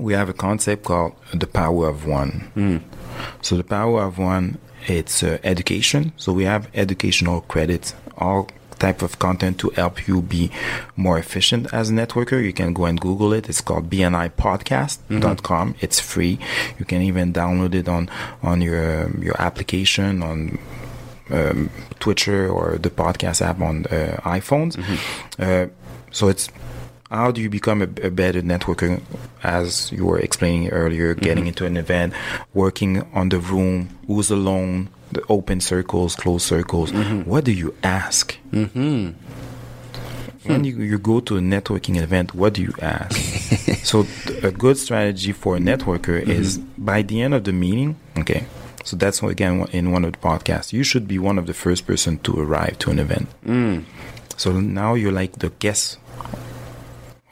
We 0.00 0.14
have 0.14 0.28
a 0.28 0.32
concept 0.32 0.84
called 0.84 1.12
the 1.34 1.46
power 1.46 1.88
of 1.88 2.06
one. 2.06 2.82
So 3.42 3.56
the 3.56 3.64
power 3.64 4.02
of 4.02 4.16
one, 4.18 4.58
it's 4.86 5.22
uh, 5.22 5.38
education. 5.44 6.12
So 6.16 6.32
we 6.32 6.44
have 6.44 6.68
educational 6.74 7.42
credits, 7.42 7.94
all 8.16 8.48
type 8.82 9.00
of 9.06 9.12
content 9.26 9.54
to 9.62 9.70
help 9.80 10.06
you 10.08 10.16
be 10.36 10.50
more 10.96 11.16
efficient 11.24 11.72
as 11.72 11.90
a 11.90 11.92
networker. 11.92 12.38
You 12.48 12.52
can 12.52 12.70
go 12.74 12.84
and 12.90 13.00
Google 13.00 13.32
it. 13.38 13.48
It's 13.48 13.60
called 13.68 13.88
bnipodcast.com. 13.88 15.66
It's 15.80 15.98
free. 16.00 16.34
You 16.78 16.84
can 16.84 17.00
even 17.02 17.32
download 17.32 17.74
it 17.80 17.88
on 17.88 18.10
on 18.42 18.56
your 18.60 19.10
your 19.26 19.36
application 19.48 20.22
on 20.22 20.58
um, 21.30 21.70
Stitcher 21.96 22.48
or 22.56 22.78
the 22.78 22.90
podcast 22.90 23.40
app 23.48 23.60
on 23.60 23.86
uh, 23.86 24.20
iPhones. 24.38 24.72
Uh, 25.38 25.66
so 26.10 26.28
it's 26.28 26.48
how 27.10 27.30
do 27.30 27.40
you 27.44 27.50
become 27.50 27.82
a, 27.82 27.88
a 28.08 28.10
better 28.10 28.42
networker 28.42 29.00
as 29.42 29.92
you 29.92 30.04
were 30.08 30.18
explaining 30.18 30.70
earlier 30.70 31.14
getting 31.14 31.46
into 31.46 31.64
an 31.66 31.76
event 31.76 32.12
working 32.54 32.92
on 33.12 33.28
the 33.28 33.38
room 33.38 33.88
who's 34.06 34.30
alone 34.30 34.88
the 35.12 35.22
open 35.28 35.60
circles 35.60 36.16
closed 36.16 36.46
circles 36.46 36.92
mm-hmm. 36.92 37.28
what 37.28 37.44
do 37.44 37.52
you 37.52 37.74
ask? 37.82 38.36
Mm-hmm. 38.52 39.10
when 40.48 40.64
you, 40.64 40.76
you 40.76 40.98
go 40.98 41.20
to 41.20 41.36
a 41.36 41.40
networking 41.40 42.00
event 42.00 42.34
what 42.34 42.54
do 42.54 42.62
you 42.62 42.74
ask? 42.80 43.16
So 43.84 44.06
a 44.42 44.52
good 44.52 44.78
strategy 44.78 45.32
for 45.32 45.56
a 45.56 45.58
networker 45.58 46.20
mm-hmm. 46.20 46.30
is 46.30 46.58
by 46.78 47.02
the 47.02 47.20
end 47.20 47.34
of 47.34 47.44
the 47.44 47.52
meeting 47.52 47.96
okay 48.16 48.46
so 48.84 48.96
that's 48.96 49.22
again 49.22 49.66
in 49.72 49.92
one 49.92 50.04
of 50.04 50.12
the 50.12 50.18
podcasts 50.18 50.72
you 50.72 50.82
should 50.82 51.06
be 51.06 51.18
one 51.18 51.38
of 51.38 51.46
the 51.46 51.54
first 51.54 51.86
person 51.86 52.18
to 52.18 52.38
arrive 52.38 52.78
to 52.80 52.90
an 52.90 52.98
event. 52.98 53.28
Mm. 53.46 53.84
So 54.36 54.60
now 54.60 54.94
you're 54.94 55.12
like 55.12 55.38
the 55.38 55.50
guest 55.50 55.98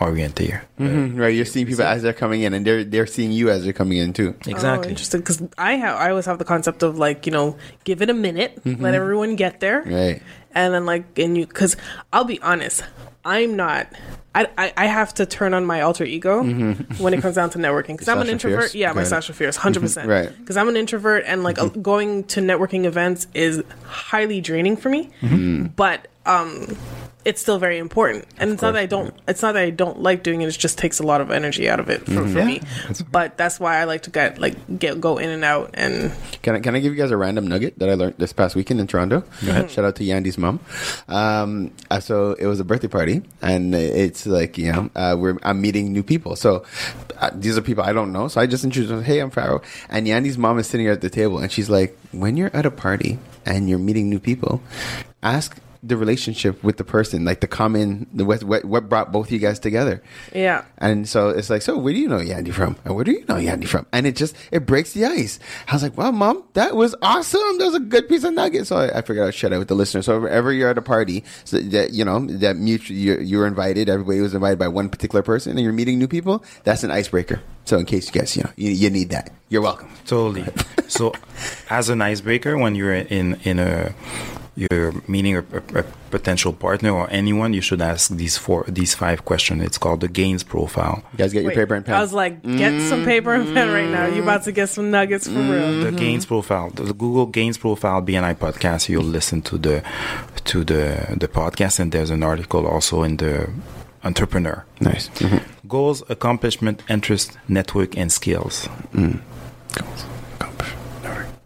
orientator 0.01 0.63
Mhm, 0.79 1.19
right. 1.19 1.29
You're 1.35 1.45
seeing 1.45 1.67
people 1.67 1.85
as 1.85 2.03
they're 2.03 2.13
coming 2.15 2.41
in, 2.43 2.55
and 2.55 2.67
they're 2.67 2.85
they're 2.85 3.07
seeing 3.07 3.33
you 3.33 3.51
as 3.51 3.65
they're 3.65 3.73
coming 3.75 3.99
in 3.99 4.13
too. 4.13 4.35
Oh, 4.47 4.51
exactly 4.51 4.89
interesting. 4.91 5.21
Because 5.21 5.43
I 5.59 5.75
have, 5.75 5.97
I 5.97 6.11
always 6.11 6.25
have 6.27 6.39
the 6.39 6.45
concept 6.45 6.83
of 6.83 6.99
like, 6.99 7.27
you 7.27 7.33
know, 7.33 7.57
give 7.85 8.01
it 8.03 8.09
a 8.11 8.15
minute, 8.15 8.59
let 8.65 8.95
everyone 8.95 9.37
get 9.37 9.61
there, 9.61 9.83
Right. 9.83 10.23
and 10.55 10.73
then 10.75 10.87
like, 10.87 11.19
and 11.19 11.37
you, 11.37 11.47
because 11.47 11.77
I'll 12.13 12.25
be 12.25 12.41
honest, 12.41 12.83
I'm 13.25 13.57
not. 13.57 13.89
I, 14.33 14.47
I, 14.57 14.73
I 14.77 14.87
have 14.87 15.13
to 15.15 15.27
turn 15.27 15.55
on 15.55 15.67
my 15.67 15.81
alter 15.81 16.05
ego 16.05 16.45
when 16.45 17.13
it 17.15 17.21
comes 17.21 17.35
down 17.35 17.51
to 17.51 17.59
networking 17.59 17.95
because 17.99 18.07
I'm 18.13 18.21
an 18.21 18.29
introvert. 18.29 18.61
Fierce? 18.61 18.75
Yeah, 18.77 18.89
my 18.91 18.95
Got 18.95 19.03
it. 19.03 19.07
Sasha 19.07 19.33
Fierce, 19.33 19.57
hundred 19.57 19.81
percent. 19.81 20.09
Right. 20.17 20.31
Because 20.39 20.57
I'm 20.57 20.69
an 20.69 20.77
introvert 20.77 21.25
and 21.27 21.43
like 21.43 21.59
uh, 21.59 21.67
going 21.67 22.23
to 22.33 22.41
networking 22.41 22.85
events 22.85 23.27
is 23.35 23.61
highly 23.85 24.41
draining 24.41 24.77
for 24.77 24.89
me. 24.89 25.11
But 25.77 26.07
um, 26.27 26.77
it's 27.25 27.41
still 27.43 27.59
very 27.59 27.79
important. 27.79 28.25
And 28.39 28.51
it's 28.53 28.63
not 28.63 28.73
that 28.73 28.81
I 28.81 28.87
don't 28.87 29.15
it's 29.29 29.43
not 29.43 29.53
that 29.53 29.63
I 29.63 29.71
don't 29.71 30.01
like 30.01 30.23
doing 30.23 30.43
it, 30.43 30.49
it 30.49 30.59
just 30.59 30.79
takes 30.79 31.01
a 31.01 31.03
lot 31.03 31.21
of 31.21 31.31
energy 31.31 31.69
out 31.69 31.79
of 31.81 31.89
it 31.91 32.01
for, 32.07 32.27
for 32.27 32.39
Yeah, 32.39 32.45
me. 32.45 32.61
But 33.11 33.37
that's 33.37 33.61
why 33.61 33.79
I 33.79 33.85
like 33.85 34.03
to 34.03 34.11
get 34.11 34.39
like 34.39 34.57
get 34.79 35.01
go 35.01 35.19
in 35.19 35.29
and 35.31 35.45
out 35.45 35.71
and 35.75 36.13
Can 36.43 36.55
I, 36.57 36.61
can 36.61 36.75
I 36.75 36.81
give 36.81 36.93
you 36.93 36.99
guys 36.99 37.11
a 37.11 37.17
random 37.17 37.47
nugget 37.47 37.79
that 37.79 37.89
I 37.91 37.95
learned 37.95 38.15
this 38.19 38.33
past 38.33 38.55
weekend 38.57 38.81
in 38.81 38.87
Toronto? 38.87 39.21
Go 39.45 39.51
ahead. 39.51 39.71
Shout 39.71 39.85
out 39.85 39.97
to 39.97 40.05
Yandy's 40.05 40.39
mom. 40.39 40.61
Um, 41.09 41.73
uh, 41.91 42.01
so 42.01 42.33
it 42.35 42.47
was 42.47 42.61
a 42.61 42.65
birthday 42.65 42.89
party, 42.89 43.23
and 43.43 43.75
it's 43.75 44.27
like 44.27 44.57
you 44.59 44.73
know 44.73 44.91
uh, 44.97 45.17
we're 45.19 45.39
I'm 45.43 45.61
meeting 45.61 45.93
new 45.93 46.03
people. 46.03 46.37
So 46.37 46.65
uh, 47.19 47.31
these 47.35 47.59
are 47.59 47.63
people 47.63 47.85
I 47.85 47.93
don't 47.93 48.13
know. 48.13 48.29
So 48.29 48.41
I 48.41 48.47
just 48.47 48.65
introduced 48.65 48.91
them. 48.91 49.03
Hey, 49.03 49.21
I'm 49.21 49.31
Pharaoh, 49.31 49.63
and 49.89 50.07
Yandy's 50.07 50.39
mom 50.39 50.59
is 50.59 50.67
sitting 50.67 50.89
at 50.89 51.01
the 51.01 51.11
table, 51.11 51.39
and 51.39 51.51
she's 51.53 51.69
like, 51.69 51.97
"When 52.13 52.37
you're 52.37 52.55
at 52.55 52.65
a 52.67 52.71
party 52.71 53.19
and 53.45 53.69
you're 53.69 53.79
meeting 53.79 54.09
new 54.09 54.21
people, 54.21 54.63
ask." 55.23 55.57
The 55.83 55.97
relationship 55.97 56.63
with 56.63 56.77
the 56.77 56.85
person, 56.85 57.25
like 57.25 57.41
the 57.41 57.47
common, 57.47 58.07
the 58.13 58.25
what, 58.25 58.45
what, 58.45 58.65
what 58.65 58.89
brought 58.89 59.13
both 59.13 59.31
you 59.33 59.39
guys 59.39 59.59
together. 59.59 60.03
yeah. 60.35 60.65
And 60.79 61.09
so 61.09 61.31
it's 61.31 61.49
like, 61.49 61.63
so 61.63 61.79
where 61.79 61.93
do 61.93 61.99
you 61.99 62.09
know 62.09 62.19
Yandy 62.19 62.53
from? 62.53 62.77
And 62.85 62.95
where 62.95 63.05
do 63.05 63.13
you 63.13 63.25
know 63.27 63.37
Yandy 63.37 63.67
from? 63.67 63.87
And 63.93 64.07
it 64.07 64.17
just 64.17 64.37
it 64.51 64.67
breaks 64.67 64.93
the 64.93 65.07
ice. 65.07 65.39
I 65.69 65.73
was 65.75 65.83
like, 65.83 65.97
wow, 65.97 66.11
mom, 66.11 66.45
that 66.55 66.77
was 66.77 66.95
awesome. 67.03 67.59
That 67.59 67.65
was 67.67 67.75
a 67.75 67.81
good 67.81 68.09
piece 68.09 68.25
of 68.25 68.35
nugget. 68.35 68.67
So 68.67 68.77
I, 68.77 68.99
I 68.99 69.03
figured 69.03 69.27
I'd 69.27 69.35
share 69.35 69.51
that 69.51 69.59
with 69.59 69.69
the 69.69 69.75
listeners. 69.75 70.07
So 70.07 70.21
wherever 70.21 70.53
you're 70.53 70.69
at 70.69 70.79
a 70.79 70.83
party, 70.83 71.25
so 71.45 71.59
that 71.59 71.93
you 71.93 72.05
know 72.05 72.27
that 72.27 72.57
mutual, 72.57 72.97
you're, 72.97 73.21
you're 73.21 73.47
invited. 73.47 73.89
Everybody 73.89 74.21
was 74.21 74.35
invited 74.35 74.59
by 74.59 74.69
one 74.69 74.89
particular 74.89 75.23
person, 75.23 75.53
and 75.53 75.61
you're 75.61 75.73
meeting 75.73 75.99
new 75.99 76.09
people. 76.09 76.45
That's 76.65 76.85
an 76.85 76.91
icebreaker. 76.91 77.41
So 77.65 77.79
in 77.79 77.87
case 77.87 78.07
you 78.13 78.21
guys, 78.21 78.37
you 78.37 78.43
know, 78.43 78.51
you, 78.57 78.71
you 78.71 78.91
need 78.91 79.11
that, 79.11 79.33
you're 79.49 79.63
welcome. 79.63 79.91
Totally. 80.07 80.45
so, 80.89 81.13
as 81.71 81.89
an 81.89 82.03
icebreaker, 82.03 82.59
when 82.59 82.75
you're 82.75 82.95
in 82.95 83.35
in 83.45 83.59
a 83.59 83.95
you're 84.61 84.93
meeting 85.09 85.37
a, 85.37 85.41
a, 85.41 85.79
a 85.81 85.85
potential 86.11 86.53
partner 86.53 86.91
or 86.91 87.09
anyone, 87.11 87.53
you 87.55 87.61
should 87.63 87.81
ask 87.81 88.11
these 88.11 88.37
four, 88.37 88.65
these 88.69 88.95
five 88.95 89.25
questions. 89.25 89.63
It's 89.63 89.79
called 89.79 90.01
the 90.01 90.09
gains 90.09 90.43
profile. 90.43 91.03
You 91.13 91.19
guys 91.19 91.33
get 91.33 91.43
your 91.45 91.49
Wait, 91.53 91.57
paper 91.57 91.75
and 91.75 91.85
pen. 91.87 91.95
I 91.95 92.01
was 92.01 92.13
like, 92.13 92.43
get 92.43 92.81
some 92.83 93.05
paper 93.05 93.33
and 93.35 93.47
pen 93.55 93.69
right 93.73 93.89
now. 93.91 94.07
You're 94.07 94.23
about 94.25 94.45
to 94.45 94.53
get 94.53 94.69
some 94.69 94.91
nuggets 94.91 95.27
for 95.27 95.41
real. 95.41 95.85
The 95.85 95.93
gains 95.93 96.27
profile, 96.27 96.71
the, 96.71 96.83
the 96.83 96.95
Google 96.95 97.27
gains 97.27 97.57
profile 97.59 98.03
BNI 98.03 98.35
podcast. 98.37 98.89
You'll 98.89 99.05
listen 99.19 99.41
to 99.43 99.57
the 99.59 99.83
to 100.45 100.65
the 100.65 101.15
the 101.17 101.29
podcast, 101.29 101.81
and 101.81 101.91
there's 101.93 102.11
an 102.11 102.23
article 102.23 102.67
also 102.67 103.03
in 103.03 103.17
the 103.17 103.49
Entrepreneur. 104.03 104.65
nice. 104.81 105.09
Mhm. 105.11 105.43
Goals, 105.69 106.03
accomplishment, 106.09 106.83
interest, 106.89 107.37
network, 107.49 107.97
and 107.99 108.11
skills. 108.11 108.67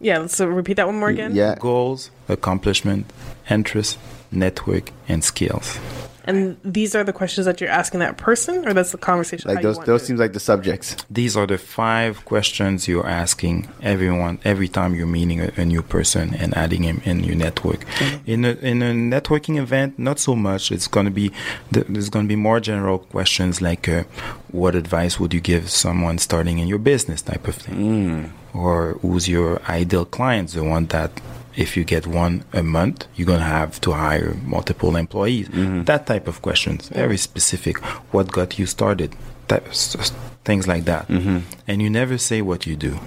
Yeah, 0.05 0.27
so 0.27 0.47
repeat 0.47 0.75
that 0.75 0.87
one 0.87 0.99
more 0.99 1.09
again. 1.09 1.35
Yeah. 1.35 1.55
Goals, 1.59 2.11
accomplishment, 2.29 3.11
interest, 3.49 3.99
network, 4.31 4.91
and 5.09 5.25
skills. 5.25 5.79
And 6.25 6.57
these 6.65 6.95
are 6.95 7.05
the 7.05 7.13
questions 7.13 7.47
that 7.47 7.61
you're 7.61 7.71
asking 7.71 8.01
that 8.01 8.17
person, 8.17 8.67
or 8.67 8.73
that's 8.73 8.93
the 8.93 8.99
conversation. 8.99 9.51
Like 9.51 9.63
those, 9.63 9.79
those 9.81 10.03
it? 10.03 10.07
seems 10.07 10.21
like 10.21 10.33
the 10.33 10.41
subjects. 10.41 10.97
These 11.11 11.37
are 11.37 11.47
the 11.47 11.59
five 11.59 12.25
questions 12.25 12.89
you're 12.89 13.07
asking 13.07 13.69
everyone 13.83 14.39
every 14.45 14.69
time 14.69 14.95
you're 14.95 15.07
meeting 15.07 15.41
a, 15.41 15.53
a 15.57 15.65
new 15.65 15.83
person 15.83 16.35
and 16.35 16.57
adding 16.57 16.83
him 16.83 17.03
in 17.05 17.25
your 17.25 17.37
network. 17.37 17.85
In 18.27 18.45
a 18.45 18.53
in 18.53 18.83
a 18.83 18.93
networking 18.93 19.59
event, 19.59 19.99
not 19.99 20.19
so 20.19 20.35
much. 20.35 20.73
It's 20.73 20.89
going 20.89 21.07
to 21.07 21.13
be 21.13 21.31
th- 21.73 21.87
there's 21.89 22.09
going 22.09 22.25
to 22.25 22.29
be 22.29 22.37
more 22.37 22.61
general 22.61 22.99
questions 22.99 23.61
like, 23.61 23.89
uh, 23.89 24.05
what 24.51 24.75
advice 24.75 25.21
would 25.21 25.35
you 25.35 25.41
give 25.41 25.71
someone 25.71 26.19
starting 26.19 26.59
in 26.59 26.69
your 26.69 26.79
business, 26.79 27.23
type 27.23 27.47
of 27.49 27.57
thing, 27.57 28.33
or 28.53 28.95
who's 29.03 29.29
your 29.29 29.61
ideal 29.69 30.05
client, 30.05 30.51
the 30.51 30.65
one 30.65 30.87
that 30.87 31.21
if 31.57 31.77
you 31.77 31.85
get 31.85 32.07
one 32.07 32.45
a 32.53 32.63
month, 32.63 33.07
you're 33.15 33.27
gonna 33.27 33.45
have 33.61 33.81
to 33.83 33.93
hire 33.93 34.35
multiple 34.45 34.97
employees. 34.97 35.49
Mm-hmm. 35.49 35.85
That 35.85 36.07
type 36.07 36.27
of 36.29 36.43
questions, 36.43 36.89
very 36.89 37.17
specific. 37.17 37.77
What 38.13 38.31
got 38.33 38.59
you 38.59 38.67
started? 38.67 39.15
Type, 39.49 39.69
s- 39.69 39.95
s- 39.97 40.13
things 40.45 40.67
like 40.67 40.85
that. 40.87 41.07
Mm-hmm. 41.09 41.39
And 41.69 41.83
you 41.83 41.91
never 41.91 42.19
say 42.19 42.43
what 42.43 42.67
you 42.67 42.77
do. 42.77 42.99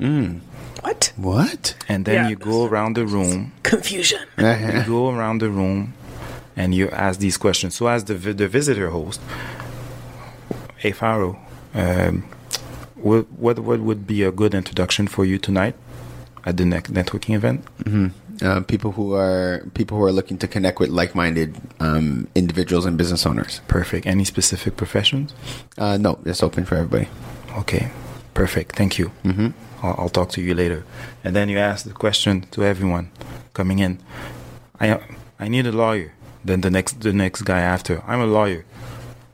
Mm. 0.00 0.40
what 0.82 1.12
What? 1.16 1.74
And 1.88 2.04
then 2.04 2.14
Yeah. 2.14 2.28
you 2.30 2.36
go 2.36 2.66
around 2.66 2.96
the 2.96 3.06
room. 3.06 3.52
confusion? 3.62 4.20
You 4.38 4.82
go 4.86 5.08
around 5.10 5.40
the 5.40 5.48
room, 5.50 5.94
and 6.56 6.74
you 6.74 6.90
ask 6.90 7.18
these 7.20 7.38
questions. 7.38 7.74
So 7.74 7.86
as 7.88 8.04
the 8.04 8.14
the 8.14 8.48
visitor 8.48 8.90
host, 8.90 9.20
hey 10.76 10.92
Pharaoh, 10.92 11.38
um, 11.74 12.24
what 12.96 13.24
what 13.32 13.58
what 13.58 13.80
would 13.80 14.06
be 14.06 14.22
a 14.22 14.30
good 14.30 14.54
introduction 14.54 15.06
for 15.08 15.24
you 15.24 15.38
tonight 15.38 15.74
at 16.46 16.56
the 16.56 16.64
ne- 16.64 16.80
networking 17.00 17.34
event? 17.34 17.64
uh, 18.42 18.60
people 18.60 18.92
who 18.92 19.14
are 19.14 19.62
people 19.74 19.98
who 19.98 20.04
are 20.04 20.12
looking 20.12 20.38
to 20.38 20.46
connect 20.48 20.78
with 20.80 20.90
like-minded 20.90 21.56
um, 21.80 22.26
individuals 22.34 22.86
and 22.86 22.96
business 22.98 23.26
owners. 23.26 23.60
Perfect. 23.68 24.06
Any 24.06 24.24
specific 24.24 24.76
professions? 24.76 25.34
Uh, 25.78 25.96
no, 25.96 26.18
it's 26.24 26.42
open 26.42 26.64
for 26.64 26.76
everybody. 26.76 27.08
Okay, 27.58 27.90
perfect. 28.34 28.76
Thank 28.76 28.98
you. 28.98 29.10
Mm-hmm. 29.24 29.48
I'll, 29.82 29.94
I'll 29.98 30.08
talk 30.08 30.30
to 30.30 30.40
you 30.40 30.54
later. 30.54 30.84
And 31.24 31.34
then 31.34 31.48
you 31.48 31.58
ask 31.58 31.84
the 31.84 31.92
question 31.92 32.42
to 32.52 32.62
everyone 32.62 33.10
coming 33.54 33.78
in. 33.80 33.98
I 34.80 35.00
I 35.40 35.48
need 35.48 35.66
a 35.66 35.72
lawyer. 35.72 36.12
Then 36.44 36.60
the 36.60 36.70
next 36.70 37.00
the 37.00 37.12
next 37.12 37.42
guy 37.42 37.60
after. 37.60 38.02
I'm 38.06 38.20
a 38.20 38.26
lawyer. 38.26 38.64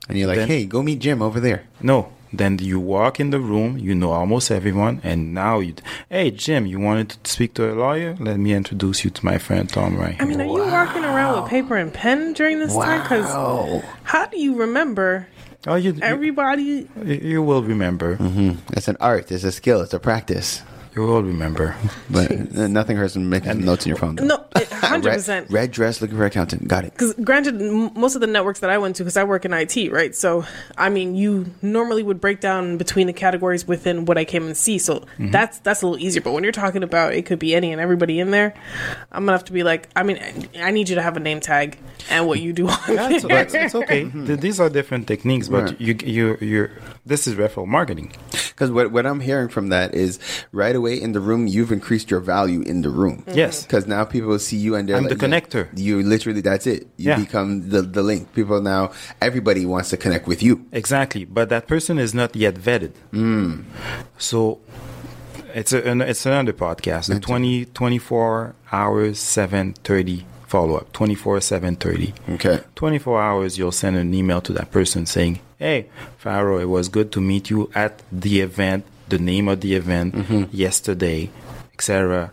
And 0.09 0.19
you're 0.19 0.29
like, 0.29 0.39
Then- 0.39 0.49
hey, 0.49 0.65
go 0.67 0.83
meet 0.83 1.01
Jim 1.01 1.21
over 1.23 1.41
there. 1.41 1.63
No. 1.81 2.13
Then 2.33 2.59
you 2.59 2.81
walk 2.81 3.21
in 3.21 3.31
the 3.31 3.41
room. 3.41 3.79
You 3.79 3.95
know 3.95 4.13
almost 4.13 4.51
everyone, 4.51 5.01
and 5.03 5.35
now 5.35 5.61
you. 5.61 5.75
Hey 6.09 6.31
Jim, 6.31 6.67
you 6.67 6.81
wanted 6.81 7.11
to 7.11 7.31
speak 7.31 7.55
to 7.55 7.71
a 7.71 7.75
lawyer? 7.75 8.17
Let 8.19 8.39
me 8.39 8.55
introduce 8.55 9.05
you 9.05 9.11
to 9.11 9.25
my 9.25 9.39
friend 9.39 9.69
Tom. 9.69 9.97
Right. 9.97 10.17
I 10.21 10.25
mean, 10.25 10.41
are 10.41 10.45
you 10.45 10.71
walking 10.71 11.05
around 11.05 11.43
with 11.43 11.51
paper 11.51 11.77
and 11.77 11.93
pen 11.93 12.33
during 12.33 12.59
this 12.59 12.75
time? 12.75 13.03
Because 13.03 13.83
how 14.05 14.27
do 14.27 14.41
you 14.41 14.55
remember 14.57 15.29
oh, 15.67 15.75
you, 15.75 15.93
you, 15.93 16.03
everybody? 16.03 16.89
you 17.05 17.43
will 17.43 17.63
remember. 17.63 18.17
Mm-hmm. 18.17 18.73
It's 18.77 18.89
an 18.89 18.97
art. 19.01 19.31
It's 19.31 19.45
a 19.45 19.53
skill. 19.53 19.81
It's 19.81 19.95
a 19.95 20.01
practice. 20.01 20.63
You 20.95 21.03
will 21.03 21.23
remember. 21.23 21.75
But 22.11 22.31
uh, 22.31 22.67
nothing 22.69 22.99
hurts 22.99 23.15
than 23.15 23.31
making 23.31 23.49
some 23.51 23.65
notes 23.65 23.87
in 23.87 23.89
your 23.91 23.97
phone. 23.97 24.17
No, 24.17 24.45
hundred 24.73 25.15
percent. 25.15 25.51
red 25.51 25.71
dress, 25.71 26.03
looking 26.03 26.19
for 26.19 26.27
accountant. 26.27 26.69
Got 26.69 26.85
it. 26.85 26.93
Because 26.93 27.15
granted, 27.15 27.55
m- 27.63 27.91
most 27.99 28.15
of 28.15 28.21
the 28.21 28.27
networks 28.27 28.61
that 28.61 28.69
I 28.69 28.77
went 28.77 28.97
to, 28.97 29.03
because 29.05 29.17
I 29.17 29.25
work 29.25 29.47
in 29.47 29.55
IT, 29.55 29.91
right? 29.91 30.15
So, 30.15 30.45
I 30.77 30.91
mean, 30.91 31.15
you 31.15 31.47
normally 31.63 32.03
would 32.03 32.21
break 32.21 32.41
down 32.41 32.77
between 32.77 33.07
the 33.07 33.15
categories 33.15 33.67
within 33.67 34.05
what 34.05 34.19
I 34.19 34.27
came 34.27 34.45
and 34.45 34.55
see. 34.55 34.77
So 34.79 35.07
that's 35.19 35.59
that's 35.61 35.81
a 35.81 35.87
little 35.87 36.05
easier. 36.05 36.21
But 36.21 36.33
when 36.33 36.43
you're 36.43 36.53
talking 36.53 36.83
about 36.83 37.15
it 37.15 37.25
could 37.25 37.39
be 37.39 37.55
any 37.55 37.73
and 37.73 37.81
everybody 37.81 38.21
in 38.21 38.31
there, 38.31 38.53
I'm 39.11 39.23
gonna 39.25 39.33
have 39.33 39.45
to 39.47 39.53
be 39.53 39.63
like, 39.63 39.89
I 39.97 40.03
mean, 40.03 40.19
I 40.61 40.71
need 40.71 40.91
you 40.91 40.97
to 40.97 41.03
have 41.03 41.17
a 41.17 41.21
name 41.21 41.41
tag 41.41 41.79
and 42.11 42.27
what 42.27 42.41
you 42.41 42.53
do 42.53 42.69
on 42.69 42.79
Yeah, 42.89 43.09
it's, 43.11 43.25
there. 43.25 43.43
it's, 43.43 43.55
it's 43.55 43.75
okay. 43.75 44.11
Th- 44.27 44.39
These 44.39 44.61
are 44.61 44.69
different 44.69 45.07
techniques, 45.09 45.49
but 45.49 45.81
you 45.81 45.97
you 46.05 46.37
you 46.43 46.69
this 47.05 47.27
is 47.27 47.35
referral 47.35 47.67
marketing. 47.67 48.13
Because 48.31 48.71
what, 48.71 48.93
what 48.93 49.07
I'm 49.07 49.21
hearing 49.21 49.49
from 49.49 49.69
that 49.71 49.95
is 49.95 50.19
right 50.53 50.75
away 50.77 51.01
in 51.01 51.13
the 51.13 51.21
room, 51.21 51.47
you've 51.47 51.73
increased 51.73 52.11
your 52.11 52.21
value 52.21 52.61
in 52.63 52.83
the 52.83 52.91
room. 52.91 53.23
Mm-hmm. 53.23 53.39
Yes. 53.39 53.63
Because 53.65 53.87
now 53.87 54.05
people 54.05 54.29
will 54.29 54.39
see 54.39 54.57
you 54.57 54.75
and 54.77 54.89
they're 54.89 54.97
I'm 54.97 55.05
like, 55.05 55.19
the 55.19 55.29
yeah, 55.29 55.41
connector. 55.41 55.69
You 55.79 56.03
literally, 56.03 56.43
that's 56.43 56.67
it. 56.67 56.83
You 56.97 57.11
Yeah. 57.11 57.17
become 57.19 57.69
the, 57.71 57.83
the 57.83 58.03
link. 58.03 58.33
People 58.35 58.61
now, 58.61 58.93
everybody 59.21 59.67
wants 59.67 59.91
to 59.91 59.97
connect 59.97 60.27
with 60.29 60.43
you. 60.43 60.65
Exactly, 60.71 61.25
but 61.25 61.49
that 61.49 61.67
person 61.67 61.99
is 61.99 62.15
not 62.15 62.37
yet 62.37 62.55
vetted. 62.55 62.93
Mm. 63.13 63.65
So 64.19 64.61
it's 65.55 65.73
a, 65.73 65.83
an, 65.89 66.01
it's 66.03 66.25
another 66.25 66.53
podcast. 66.53 67.09
The 67.13 67.19
20, 67.21 67.67
24 67.67 68.55
hours, 68.71 69.19
seven 69.19 69.73
thirty 69.85 70.25
follow 70.53 70.77
up. 70.77 70.93
Twenty 70.93 71.15
four 71.15 71.41
seven 71.41 71.77
thirty. 71.77 72.13
Okay. 72.29 72.61
24 72.75 73.23
hours, 73.23 73.57
you'll 73.57 73.73
send 73.73 73.97
an 73.97 74.13
email 74.13 74.43
to 74.43 74.53
that 74.53 74.71
person 74.71 75.07
saying, 75.07 75.41
Hey, 75.59 75.89
Pharaoh, 76.19 76.59
it 76.59 76.69
was 76.69 76.89
good 76.91 77.11
to 77.13 77.21
meet 77.21 77.49
you 77.49 77.71
at 77.75 78.03
the 78.13 78.41
event, 78.41 78.85
the 79.09 79.19
name 79.19 79.49
of 79.49 79.63
the 79.63 79.75
event 79.75 80.15
mm-hmm. 80.15 80.55
yesterday, 80.55 81.31
etc. 81.73 82.31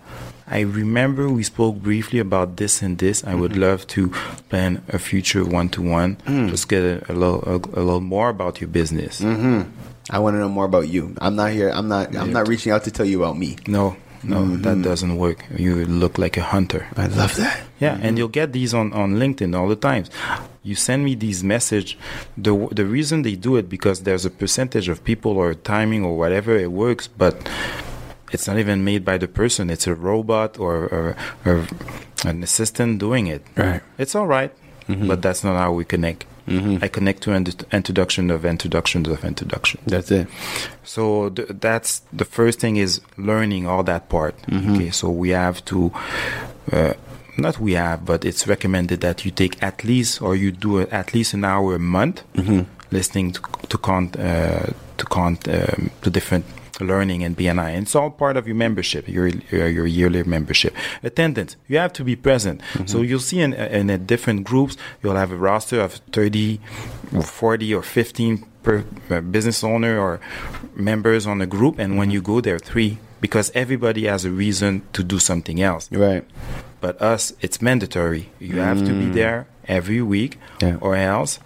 I 0.47 0.61
remember 0.61 1.29
we 1.29 1.43
spoke 1.43 1.77
briefly 1.77 2.19
about 2.19 2.57
this 2.57 2.81
and 2.81 2.97
this. 2.97 3.23
I 3.23 3.35
would 3.35 3.51
mm-hmm. 3.51 3.61
love 3.61 3.87
to 3.95 4.09
plan 4.49 4.83
a 4.89 4.99
future 4.99 5.45
one 5.45 5.69
to 5.69 5.81
one. 5.81 6.17
Just 6.49 6.67
get 6.67 6.83
a, 6.83 7.11
a 7.11 7.13
little 7.13 7.41
a, 7.45 7.55
a 7.55 7.83
little 7.87 8.01
more 8.01 8.27
about 8.29 8.59
your 8.59 8.67
business. 8.67 9.21
Mm-hmm. 9.21 9.69
I 10.09 10.19
want 10.19 10.33
to 10.33 10.39
know 10.39 10.49
more 10.49 10.65
about 10.65 10.89
you. 10.89 11.15
I'm 11.21 11.35
not 11.35 11.51
here. 11.51 11.69
I'm 11.69 11.87
not, 11.87 12.15
I'm 12.17 12.33
not 12.33 12.47
reaching 12.47 12.71
out 12.73 12.83
to 12.85 12.91
tell 12.91 13.05
you 13.05 13.23
about 13.23 13.37
me. 13.37 13.57
No, 13.67 13.95
no, 14.23 14.57
that 14.57 14.73
mm-hmm. 14.73 14.81
doesn't 14.81 15.17
work. 15.17 15.45
You 15.55 15.85
look 15.85 16.17
like 16.17 16.37
a 16.37 16.43
hunter. 16.43 16.87
I 16.95 17.07
love 17.07 17.35
that. 17.37 17.61
Yeah, 17.79 17.97
and 18.01 18.17
you'll 18.17 18.27
get 18.27 18.51
these 18.51 18.73
on, 18.73 18.91
on 18.93 19.15
LinkedIn 19.15 19.57
all 19.57 19.67
the 19.67 19.75
times. 19.75 20.09
You 20.63 20.75
send 20.75 21.05
me 21.05 21.15
these 21.15 21.43
message. 21.43 21.97
The 22.37 22.67
the 22.71 22.85
reason 22.85 23.21
they 23.21 23.35
do 23.35 23.55
it 23.55 23.69
because 23.69 24.03
there's 24.03 24.25
a 24.25 24.29
percentage 24.29 24.89
of 24.89 25.03
people 25.03 25.37
or 25.37 25.53
timing 25.53 26.03
or 26.03 26.17
whatever 26.17 26.57
it 26.57 26.71
works, 26.71 27.07
but 27.07 27.49
it's 28.31 28.47
not 28.47 28.57
even 28.57 28.83
made 28.83 29.05
by 29.05 29.17
the 29.17 29.27
person. 29.27 29.69
It's 29.69 29.87
a 29.87 29.95
robot 29.95 30.59
or, 30.59 30.85
or, 30.87 31.15
or 31.45 31.67
an 32.25 32.43
assistant 32.43 32.99
doing 32.99 33.27
it. 33.27 33.43
Right. 33.55 33.81
It's 33.97 34.15
all 34.15 34.27
right, 34.27 34.53
mm-hmm. 34.87 35.07
but 35.07 35.21
that's 35.21 35.43
not 35.43 35.57
how 35.57 35.71
we 35.73 35.85
connect. 35.85 36.25
I 36.47 36.87
connect 36.87 37.21
to 37.23 37.31
int- 37.33 37.63
introduction 37.71 38.31
of 38.31 38.43
introductions 38.45 39.07
of 39.07 39.23
introduction. 39.23 39.79
That's 39.85 40.11
it. 40.11 40.27
So 40.83 41.29
th- 41.29 41.49
that's 41.59 42.01
the 42.13 42.25
first 42.25 42.59
thing 42.59 42.77
is 42.77 43.01
learning 43.17 43.67
all 43.67 43.83
that 43.83 44.09
part. 44.09 44.35
Okay, 44.51 44.89
so 44.91 45.09
we 45.09 45.29
have 45.29 45.63
to 45.65 45.91
uh, 46.71 46.93
not 47.37 47.59
we 47.59 47.73
have, 47.73 48.05
but 48.05 48.25
it's 48.25 48.47
recommended 48.47 49.01
that 49.01 49.23
you 49.25 49.31
take 49.31 49.61
at 49.63 49.83
least 49.83 50.21
or 50.21 50.35
you 50.35 50.51
do 50.51 50.79
at 50.81 51.13
least 51.13 51.33
an 51.33 51.43
hour 51.45 51.75
a 51.75 51.79
month 51.79 52.23
listening 52.91 53.31
to 53.33 53.41
to 53.69 53.77
con 53.77 54.09
uh, 54.17 54.71
to 54.97 55.05
con 55.05 55.37
um, 55.47 55.89
to 56.01 56.09
different 56.09 56.45
learning 56.79 57.23
and 57.23 57.35
BNI. 57.37 57.69
And 57.75 57.83
it's 57.83 57.95
all 57.95 58.09
part 58.09 58.37
of 58.37 58.47
your 58.47 58.55
membership, 58.55 59.07
your 59.07 59.27
your, 59.51 59.67
your 59.67 59.87
yearly 59.87 60.23
membership. 60.23 60.73
Attendance, 61.03 61.55
you 61.67 61.77
have 61.77 61.93
to 61.93 62.03
be 62.03 62.15
present. 62.15 62.61
So 62.85 63.01
you'll 63.01 63.19
see 63.19 63.39
in, 63.41 63.53
in 63.53 64.05
different 64.05 64.43
groups, 64.43 64.77
you'll 65.03 65.15
have 65.15 65.31
a 65.31 65.35
roster 65.37 65.79
of 65.81 65.93
30 66.11 66.59
or 67.15 67.21
40 67.23 67.73
or 67.75 67.81
15 67.83 68.45
per 68.63 68.83
uh, 69.09 69.21
business 69.21 69.63
owner 69.63 69.97
or 69.99 70.19
members 70.75 71.25
on 71.27 71.37
the 71.39 71.47
group. 71.47 71.79
And 71.79 71.97
when 71.97 72.11
you 72.11 72.21
go 72.21 72.41
there, 72.41 72.59
three, 72.59 72.97
because 73.21 73.51
everybody 73.55 74.05
has 74.05 74.25
a 74.25 74.31
reason 74.31 74.81
to 74.93 75.03
do 75.03 75.19
something 75.19 75.61
else. 75.61 75.89
Right. 75.91 76.23
But 76.81 77.01
us, 77.01 77.33
it's 77.41 77.61
mandatory. 77.61 78.29
You 78.39 78.59
have 78.59 78.79
to 78.85 78.93
be 78.93 79.09
there 79.09 79.47
every 79.67 80.01
week, 80.01 80.37
Mm. 80.59 80.61
Yeah. 80.61 80.77
or 80.81 80.95
else 80.95 81.39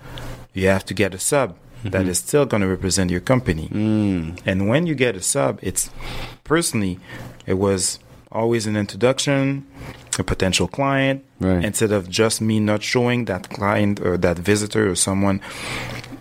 you 0.54 0.68
have 0.68 0.86
to 0.86 0.94
get 0.94 1.14
a 1.14 1.20
sub 1.20 1.56
Mm-hmm. 1.84 1.90
that 1.92 2.08
is 2.08 2.18
still 2.20 2.46
going 2.46 2.62
to 2.62 2.68
represent 2.68 3.12
your 3.12 3.20
company. 3.22 3.68
Mm. 3.70 4.40
And 4.46 4.68
when 4.70 4.88
you 4.88 4.96
get 4.96 5.16
a 5.16 5.22
sub, 5.22 5.60
it's 5.62 5.90
personally, 6.44 7.00
it 7.46 7.56
was 7.56 8.00
always 8.32 8.66
an 8.68 8.76
introduction, 8.78 9.66
a 10.18 10.24
potential 10.24 10.68
client, 10.68 11.24
Right. 11.40 11.64
instead 11.66 11.92
of 11.92 12.10
just 12.10 12.40
me 12.42 12.60
not 12.60 12.82
showing 12.84 13.26
that 13.26 13.50
client 13.50 14.00
or 14.00 14.18
that 14.18 14.38
visitor 14.40 14.90
or 14.90 14.96
someone. 14.96 15.42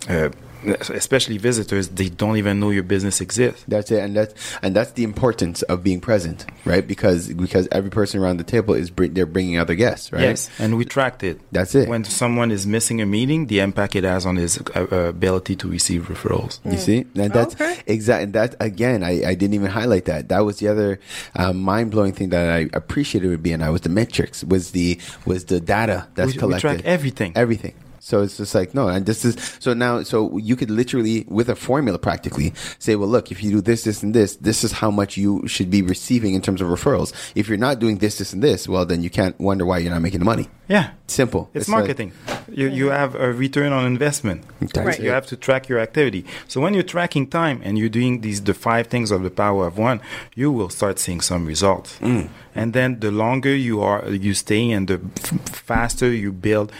Uh, 0.09 0.29
especially 0.65 1.37
visitors, 1.37 1.89
they 1.89 2.09
don't 2.09 2.37
even 2.37 2.59
know 2.59 2.69
your 2.69 2.83
business 2.83 3.21
exists. 3.21 3.63
That's 3.67 3.91
it, 3.91 3.99
and 3.99 4.15
that's 4.15 4.33
and 4.61 4.75
that's 4.75 4.91
the 4.91 5.03
importance 5.03 5.61
of 5.63 5.83
being 5.83 5.99
present, 6.01 6.45
right? 6.65 6.85
Because 6.87 7.31
because 7.33 7.67
every 7.71 7.89
person 7.89 8.21
around 8.21 8.37
the 8.37 8.43
table 8.43 8.73
is 8.73 8.89
br- 8.89 9.07
they're 9.07 9.25
bringing 9.25 9.57
other 9.57 9.75
guests, 9.75 10.11
right? 10.11 10.21
Yes, 10.21 10.49
and 10.59 10.77
we 10.77 10.85
tracked 10.85 11.23
it. 11.23 11.39
That's 11.51 11.75
it. 11.75 11.87
When 11.89 12.03
someone 12.03 12.51
is 12.51 12.65
missing 12.65 13.01
a 13.01 13.05
meeting, 13.05 13.47
the 13.47 13.59
impact 13.59 13.95
it 13.95 14.03
has 14.03 14.25
on 14.25 14.35
his 14.37 14.59
uh, 14.75 14.85
ability 14.91 15.55
to 15.57 15.67
receive 15.67 16.07
referrals. 16.07 16.59
You 16.69 16.77
see, 16.77 17.05
and 17.15 17.31
that's 17.33 17.55
Okay. 17.55 17.81
exactly 17.87 18.31
that. 18.31 18.55
Again, 18.59 19.03
I, 19.03 19.23
I 19.25 19.35
didn't 19.35 19.53
even 19.53 19.69
highlight 19.71 20.05
that. 20.05 20.29
That 20.29 20.39
was 20.45 20.59
the 20.59 20.67
other 20.69 20.99
uh, 21.35 21.53
mind 21.53 21.91
blowing 21.91 22.13
thing 22.13 22.29
that 22.29 22.49
I 22.49 22.69
appreciated 22.73 23.29
with 23.29 23.43
BNI 23.43 23.71
was 23.71 23.81
the 23.81 23.89
metrics, 23.89 24.43
was 24.43 24.71
the 24.71 24.99
was 25.25 25.45
the 25.45 25.59
data 25.59 26.07
that's 26.15 26.27
We- 26.27 26.33
we 26.33 26.37
collected. 26.39 26.61
track 26.61 26.81
everything. 26.85 27.33
everything. 27.35 27.73
So 28.05 28.21
it's 28.21 28.35
just 28.35 28.53
like 28.53 28.73
no, 28.73 28.89
and 28.89 29.05
this 29.05 29.23
is 29.23 29.37
so 29.61 29.73
now. 29.73 30.03
So 30.03 30.37
you 30.37 30.57
could 30.57 30.69
literally, 30.69 31.23
with 31.29 31.47
a 31.47 31.55
formula, 31.55 31.97
practically 31.97 32.53
say, 32.77 32.97
well, 32.97 33.07
look, 33.07 33.31
if 33.31 33.41
you 33.41 33.49
do 33.49 33.61
this, 33.61 33.85
this, 33.85 34.03
and 34.03 34.13
this, 34.13 34.35
this 34.35 34.65
is 34.65 34.73
how 34.73 34.91
much 34.91 35.15
you 35.15 35.47
should 35.47 35.69
be 35.71 35.81
receiving 35.81 36.33
in 36.33 36.41
terms 36.41 36.59
of 36.59 36.67
referrals. 36.67 37.13
If 37.33 37.47
you're 37.47 37.57
not 37.57 37.79
doing 37.79 37.99
this, 37.99 38.17
this, 38.17 38.33
and 38.33 38.43
this, 38.43 38.67
well, 38.67 38.85
then 38.85 39.03
you 39.03 39.09
can't 39.09 39.39
wonder 39.39 39.65
why 39.65 39.77
you're 39.77 39.93
not 39.93 40.01
making 40.01 40.19
the 40.19 40.25
money. 40.25 40.49
Yeah, 40.67 40.91
Simple. 41.07 41.49
it's, 41.53 41.69
like- 41.69 41.77
marketing. 41.79 42.11
You 42.51 42.67
you 42.67 42.89
have 42.89 43.15
a 43.15 43.31
return 43.31 43.71
on 43.71 43.85
investment. 43.85 44.43
Right. 44.75 44.99
You 44.99 45.09
have 45.09 45.27
to 45.27 45.37
track 45.37 45.69
your 45.69 45.79
activity. 45.79 46.25
So 46.47 46.61
when 46.61 46.73
you're 46.73 46.83
tracking 46.83 47.27
time 47.27 47.61
and 47.63 47.77
you're 47.77 47.89
doing 47.89 48.21
these 48.21 48.41
the 48.43 48.53
five 48.53 48.87
things 48.87 49.11
of 49.11 49.23
the 49.23 49.29
power 49.29 49.67
of 49.67 49.77
one, 49.77 50.01
you 50.35 50.51
will 50.51 50.69
start 50.69 50.99
seeing 50.99 51.21
some 51.21 51.45
results. 51.45 51.97
Mm. 51.99 52.29
And 52.55 52.73
then 52.73 52.99
the 52.99 53.11
longer 53.11 53.55
you 53.55 53.81
are 53.81 54.07
you 54.09 54.33
stay 54.33 54.71
and 54.71 54.87
the 54.87 54.99
f- 55.17 55.49
faster 55.49 56.11
you 56.11 56.31
build 56.31 56.71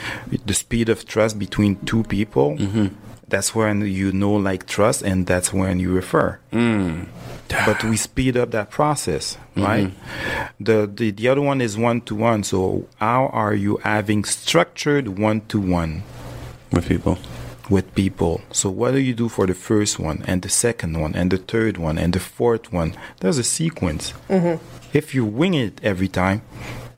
the 0.46 0.54
speed 0.54 0.90
of 0.90 1.06
trust 1.06 1.40
between 1.40 1.78
two 1.86 2.04
people. 2.04 2.58
Mm-hmm. 2.58 2.88
That's 3.28 3.56
when 3.56 3.82
you 3.82 4.12
know 4.12 4.34
like 4.34 4.68
trust, 4.68 5.02
and 5.02 5.26
that's 5.26 5.52
when 5.52 5.80
you 5.80 5.92
refer. 5.92 6.40
Mm. 6.52 7.08
But 7.66 7.84
we 7.84 7.98
speed 7.98 8.38
up 8.38 8.52
that 8.52 8.70
process, 8.72 9.38
Mm-hmm. 9.56 9.64
right? 9.64 9.92
The, 10.60 10.90
the 10.92 11.12
the 11.12 11.28
other 11.30 11.42
one 11.42 11.62
is 11.62 11.78
one 11.78 12.02
to 12.02 12.16
one. 12.16 12.44
So 12.44 12.88
how 13.00 13.28
are 13.28 13.54
you 13.54 13.78
having 13.84 14.24
structured 14.26 15.20
one 15.20 15.42
to 15.50 15.60
one? 15.60 16.04
with 16.72 16.88
people. 16.88 17.18
with 17.70 17.94
people. 17.94 18.42
So 18.52 18.70
what 18.70 18.92
do 18.94 19.00
you 19.00 19.14
do 19.14 19.30
for 19.30 19.46
the 19.46 19.54
first 19.54 20.00
one 20.00 20.24
and 20.28 20.42
the 20.42 20.50
second 20.50 21.00
one 21.00 21.14
and 21.16 21.30
the 21.32 21.38
third 21.38 21.78
one 21.78 21.98
and 22.00 22.12
the 22.14 22.20
fourth 22.20 22.74
one? 22.74 22.96
There's 23.20 23.38
a 23.38 23.44
sequence. 23.44 24.14
If 24.94 25.14
you 25.16 25.24
wing 25.26 25.54
it 25.54 25.80
every 25.84 26.08
time, 26.08 26.42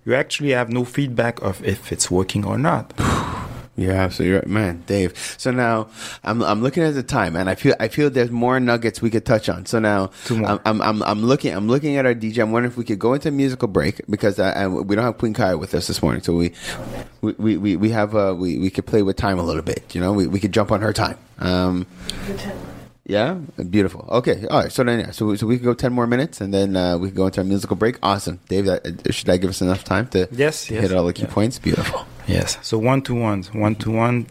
you 0.06 0.16
actually 0.16 0.51
have 0.51 0.70
no 0.70 0.86
feedback 0.86 1.41
of 1.41 1.62
if 1.64 1.91
it's 1.91 2.10
working 2.10 2.45
or 2.45 2.58
not. 2.58 2.93
You're 3.78 3.91
absolutely 3.93 4.38
right, 4.38 4.47
man, 4.47 4.84
Dave. 4.88 5.36
So 5.38 5.51
now 5.51 5.89
I'm 6.23 6.41
I'm 6.43 6.61
looking 6.61 6.82
at 6.84 6.93
the 6.93 7.03
time, 7.03 7.36
and 7.36 7.49
I 7.49 7.55
feel 7.55 7.76
I 7.78 7.89
feel 7.89 8.09
there's 8.09 8.32
more 8.32 8.57
nuggets 8.59 9.01
we 9.01 9.09
could 9.09 9.26
touch 9.26 9.49
on. 9.49 9.65
So 9.65 9.80
now 9.80 10.11
I'm, 10.30 10.59
I'm 10.63 10.82
I'm 10.82 11.03
I'm 11.03 11.23
looking 11.26 11.53
I'm 11.53 11.67
looking 11.67 11.97
at 11.97 12.05
our 12.05 12.13
DJ. 12.15 12.41
I'm 12.41 12.51
wondering 12.53 12.71
if 12.71 12.78
we 12.78 12.86
could 12.86 12.99
go 12.99 13.13
into 13.13 13.28
a 13.28 13.32
musical 13.32 13.67
break 13.67 13.99
because 14.09 14.39
I, 14.39 14.63
I, 14.63 14.67
we 14.67 14.95
don't 14.95 15.03
have 15.03 15.17
Queen 15.17 15.34
Kai 15.34 15.55
with 15.55 15.73
us 15.73 15.88
this 15.88 16.01
morning, 16.01 16.23
so 16.23 16.34
we 16.34 16.53
we 17.19 17.34
we, 17.34 17.57
we, 17.57 17.76
we 17.76 17.89
have 17.89 18.15
uh 18.15 18.34
we, 18.38 18.57
we 18.59 18.69
could 18.69 18.86
play 18.86 19.01
with 19.01 19.17
time 19.17 19.39
a 19.39 19.43
little 19.43 19.61
bit. 19.61 19.93
You 19.93 19.99
know, 19.99 20.13
we 20.13 20.26
we 20.28 20.39
could 20.39 20.53
jump 20.53 20.71
on 20.71 20.82
her 20.82 20.93
time. 20.93 21.17
Um, 21.39 21.86
yeah, 23.06 23.36
beautiful. 23.70 24.06
Okay, 24.10 24.45
all 24.49 24.62
right. 24.64 24.72
So 24.72 24.84
then, 24.84 24.99
yeah, 24.99 25.12
so 25.12 25.26
we- 25.28 25.38
so 25.38 25.45
we 25.47 25.58
could 25.58 25.66
go 25.66 25.74
ten 25.74 25.93
more 25.93 26.08
minutes, 26.08 26.41
and 26.41 26.53
then 26.53 26.76
uh, 26.76 26.97
we 26.97 27.08
could 27.10 27.16
go 27.18 27.26
into 27.28 27.41
our 27.41 27.45
musical 27.47 27.76
break. 27.76 27.97
Awesome, 28.01 28.39
Dave. 28.49 28.66
That, 28.66 28.86
uh, 28.86 29.12
should 29.12 29.30
I 29.30 29.38
give 29.38 29.49
us 29.49 29.62
enough 29.62 29.84
time 29.84 30.08
to 30.10 30.28
Yes, 30.32 30.66
to 30.68 30.74
yes, 30.74 30.84
hit 30.84 30.91
all 30.97 31.06
the 31.06 31.14
key 31.14 31.24
yeah. 31.24 31.30
points? 31.34 31.60
Beautiful. 31.60 32.06
Yes. 32.28 32.58
So 32.64 32.78
one 32.80 33.01
to 33.03 33.14
ones, 33.14 33.53
one 33.53 33.76
to 33.76 33.91
one, 33.91 34.26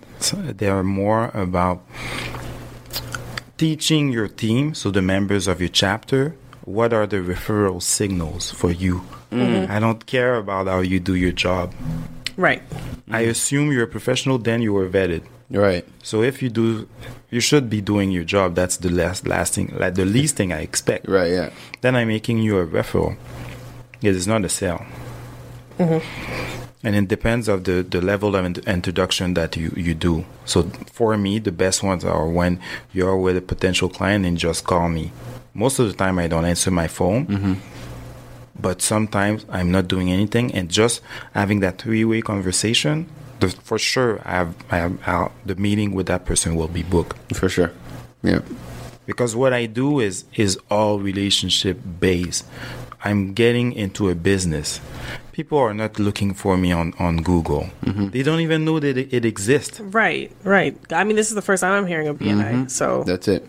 they 0.57 0.69
are 0.69 0.83
more 0.83 1.31
about 1.35 1.83
teaching 3.57 4.13
your 4.13 4.27
team, 4.29 4.75
so 4.75 4.91
the 4.91 5.03
members 5.03 5.47
of 5.47 5.61
your 5.61 5.69
chapter, 5.69 6.35
what 6.65 6.93
are 6.93 7.07
the 7.07 7.19
referral 7.19 7.81
signals 7.81 8.51
for 8.51 8.71
you. 8.73 9.03
I 9.31 9.81
don't 9.81 10.07
care 10.07 10.37
about 10.37 10.67
how 10.69 10.79
you 10.81 11.01
do 11.01 11.15
your 11.17 11.33
job. 11.33 11.73
Right. 12.37 12.63
I 13.11 13.23
assume 13.23 13.73
you're 13.73 13.83
a 13.85 13.89
professional, 13.89 14.39
then 14.39 14.63
you 14.63 14.73
were 14.73 14.89
vetted. 14.89 15.23
Right. 15.51 15.87
So 16.03 16.23
if 16.23 16.43
you 16.43 16.49
do, 16.49 16.89
you 17.31 17.41
should 17.41 17.69
be 17.69 17.81
doing 17.81 18.11
your 18.11 18.25
job. 18.25 18.55
That's 18.55 18.79
the 18.79 18.91
last, 18.91 19.27
last 19.27 19.55
thing, 19.55 19.75
like 19.77 19.95
the 19.95 20.05
least 20.05 20.37
thing 20.37 20.53
I 20.53 20.61
expect. 20.61 21.09
Right. 21.09 21.31
Yeah. 21.31 21.51
Then 21.81 21.97
I'm 21.97 22.09
making 22.09 22.39
you 22.39 22.59
a 22.59 22.67
referral. 22.67 23.17
It 24.03 24.17
is 24.17 24.27
not 24.27 24.45
a 24.45 24.49
sale. 24.49 24.85
Mm-hmm. 25.79 26.61
And 26.87 26.97
it 26.97 27.09
depends 27.09 27.49
of 27.49 27.65
the, 27.65 27.83
the 27.83 28.01
level 28.01 28.37
of 28.37 28.45
in- 28.45 28.57
introduction 28.67 29.35
that 29.35 29.57
you, 29.57 29.73
you 29.77 29.95
do. 29.95 30.25
So 30.45 30.65
for 30.93 31.17
me, 31.17 31.39
the 31.39 31.53
best 31.53 31.83
ones 31.83 32.05
are 32.05 32.29
when 32.29 32.61
you're 32.93 33.17
with 33.17 33.37
a 33.37 33.43
potential 33.43 33.89
client 33.89 34.27
and 34.27 34.37
just 34.37 34.65
call 34.65 34.89
me. 34.89 35.13
Most 35.55 35.79
of 35.79 35.87
the 35.87 35.95
time, 35.95 36.19
I 36.19 36.27
don't 36.27 36.45
answer 36.45 36.71
my 36.71 36.89
phone. 36.89 37.27
Mm-hmm. 37.27 37.55
But 38.61 38.83
sometimes 38.83 39.47
I'm 39.49 39.71
not 39.71 39.89
doing 39.89 40.11
anything 40.11 40.55
and 40.55 40.71
just 40.71 41.01
having 41.33 41.61
that 41.61 41.79
three-way 41.79 42.21
conversation. 42.23 43.09
The, 43.41 43.49
for 43.49 43.79
sure, 43.79 44.21
I 44.25 44.33
have, 44.33 44.55
I 44.71 44.77
have 44.79 44.99
I'll, 45.07 45.33
the 45.45 45.57
meeting 45.57 45.93
with 45.93 46.07
that 46.07 46.25
person 46.25 46.55
will 46.57 46.69
be 46.69 46.83
booked 46.83 47.17
For 47.35 47.49
sure. 47.49 47.73
Yeah. 48.23 48.41
because 49.07 49.37
what 49.37 49.53
I 49.53 49.67
do 49.67 50.01
is 50.01 50.25
is 50.35 50.59
all 50.71 50.99
relationship 50.99 51.79
based. 52.01 52.47
I'm 53.05 53.35
getting 53.35 53.73
into 53.73 54.09
a 54.09 54.15
business. 54.15 54.81
People 55.35 55.59
are 55.59 55.75
not 55.75 55.99
looking 55.99 56.33
for 56.33 56.57
me 56.57 56.71
on 56.71 56.95
on 57.01 57.17
Google. 57.17 57.67
Mm-hmm. 57.83 58.11
They 58.11 58.23
don't 58.23 58.39
even 58.39 58.65
know 58.65 58.79
that 58.79 58.97
it, 58.97 59.13
it 59.13 59.25
exists. 59.25 59.81
Right. 59.81 60.31
Right. 60.45 60.79
I 60.93 61.03
mean, 61.03 61.17
this 61.17 61.29
is 61.29 61.35
the 61.35 61.43
first 61.43 61.61
time 61.63 61.73
I'm 61.73 61.89
hearing 61.89 62.07
of 62.07 62.21
BNI. 62.21 62.53
Mm-hmm. 62.53 62.67
So 62.69 63.03
That's 63.03 63.27
it. 63.27 63.45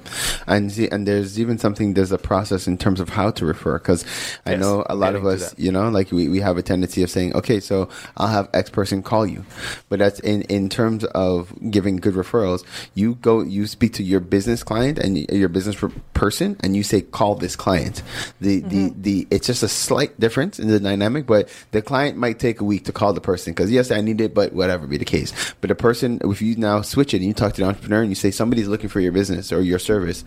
And 0.48 0.72
see, 0.72 0.90
and 0.90 1.08
there's 1.08 1.40
even 1.40 1.60
something. 1.60 1.94
There's 1.94 2.12
a 2.12 2.18
process 2.18 2.66
in 2.66 2.80
terms 2.80 3.00
of 3.00 3.10
how 3.10 3.30
to 3.38 3.46
refer 3.46 3.78
because 3.78 4.04
I 4.48 4.54
Yes, 4.54 4.62
know 4.62 4.84
a 4.90 4.96
lot 4.96 5.14
of 5.14 5.28
us, 5.28 5.54
you 5.60 5.72
know, 5.72 5.88
like 5.90 6.12
we, 6.12 6.28
we 6.28 6.40
have 6.40 6.58
a 6.58 6.64
tendency 6.64 7.04
of 7.04 7.12
saying, 7.12 7.36
okay, 7.36 7.60
so 7.60 7.88
I'll 8.18 8.34
have 8.34 8.50
X 8.54 8.72
person 8.72 9.04
call 9.04 9.28
you, 9.28 9.46
but 9.88 10.00
that's 10.00 10.20
in 10.22 10.42
in 10.44 10.70
terms 10.70 11.04
of 11.14 11.54
giving 11.70 11.98
good 11.98 12.16
referrals. 12.16 12.64
You 12.96 13.14
go, 13.22 13.42
you 13.42 13.68
speak 13.68 13.94
to 13.94 14.04
your 14.04 14.22
business 14.22 14.64
client 14.64 14.98
and 14.98 15.30
your 15.30 15.50
business 15.50 15.78
person, 16.16 16.58
and 16.62 16.76
you 16.76 16.82
say, 16.82 17.02
call 17.02 17.36
this 17.36 17.56
client. 17.56 18.02
The 18.42 18.62
the 18.62 18.90
mm-hmm. 18.90 19.02
the 19.02 19.28
it's 19.30 19.46
just 19.46 19.62
a 19.62 19.68
slight 19.68 20.20
difference 20.20 20.58
in 20.58 20.68
the 20.68 20.80
dynamic, 20.80 21.28
but 21.28 21.48
the 21.76 21.82
client 21.82 22.18
might 22.18 22.40
take 22.40 22.62
a 22.62 22.64
week 22.64 22.86
to 22.86 22.94
call 22.94 23.12
the 23.12 23.22
person 23.22 23.52
because 23.54 23.70
yes, 23.70 23.92
I 23.92 24.00
need 24.00 24.22
it, 24.22 24.34
but 24.34 24.54
whatever 24.54 24.88
be 24.88 24.98
the 24.98 25.06
case. 25.06 25.34
But 25.60 25.68
the 25.68 25.76
person, 25.76 26.22
if 26.24 26.42
you 26.42 26.56
now 26.56 26.82
switch 26.82 27.14
it 27.14 27.18
and 27.18 27.26
you 27.26 27.34
talk 27.34 27.54
to 27.54 27.62
the 27.62 27.68
entrepreneur 27.68 28.02
and 28.02 28.10
you 28.10 28.16
say 28.16 28.32
somebody's 28.32 28.70
looking 28.70 28.88
for 28.88 29.02
your 29.02 29.12
business 29.12 29.52
or 29.52 29.62
your 29.62 29.78
service, 29.78 30.24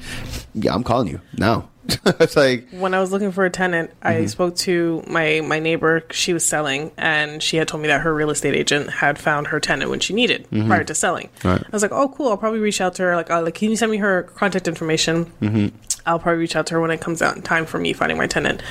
yeah, 0.54 0.74
I'm 0.74 0.84
calling 0.84 1.08
you 1.08 1.20
now. 1.38 1.70
it's 2.04 2.36
like 2.36 2.68
when 2.70 2.92
I 2.92 3.00
was 3.00 3.12
looking 3.12 3.32
for 3.32 3.46
a 3.46 3.50
tenant, 3.50 3.92
I 4.02 4.14
mm-hmm. 4.14 4.26
spoke 4.26 4.56
to 4.56 5.02
my 5.06 5.40
my 5.42 5.58
neighbor. 5.58 6.04
She 6.10 6.34
was 6.34 6.44
selling, 6.44 6.92
and 6.98 7.42
she 7.42 7.56
had 7.56 7.66
told 7.66 7.80
me 7.80 7.88
that 7.88 8.02
her 8.02 8.14
real 8.14 8.28
estate 8.28 8.54
agent 8.54 8.90
had 8.90 9.18
found 9.18 9.46
her 9.46 9.58
tenant 9.58 9.90
when 9.90 10.00
she 10.00 10.12
needed 10.12 10.46
mm-hmm. 10.50 10.68
prior 10.68 10.84
to 10.84 10.94
selling. 10.94 11.30
Right. 11.42 11.62
I 11.62 11.70
was 11.72 11.80
like, 11.80 11.92
"Oh, 11.92 12.10
cool! 12.10 12.28
I'll 12.28 12.36
probably 12.36 12.60
reach 12.60 12.82
out 12.82 12.94
to 12.96 13.04
her. 13.04 13.16
Like, 13.16 13.30
uh, 13.30 13.40
like, 13.40 13.54
can 13.54 13.70
you 13.70 13.76
send 13.76 13.90
me 13.90 13.96
her 13.96 14.24
contact 14.24 14.68
information?" 14.68 15.32
Mm-hmm. 15.40 15.68
I'll 16.08 16.18
probably 16.18 16.40
reach 16.40 16.56
out 16.56 16.66
to 16.68 16.74
her 16.74 16.80
when 16.80 16.90
it 16.90 17.00
comes 17.00 17.20
out 17.20 17.36
in 17.36 17.42
time 17.42 17.66
for 17.66 17.78
me 17.78 17.92
finding 17.92 18.16
my 18.16 18.26
tenant. 18.26 18.62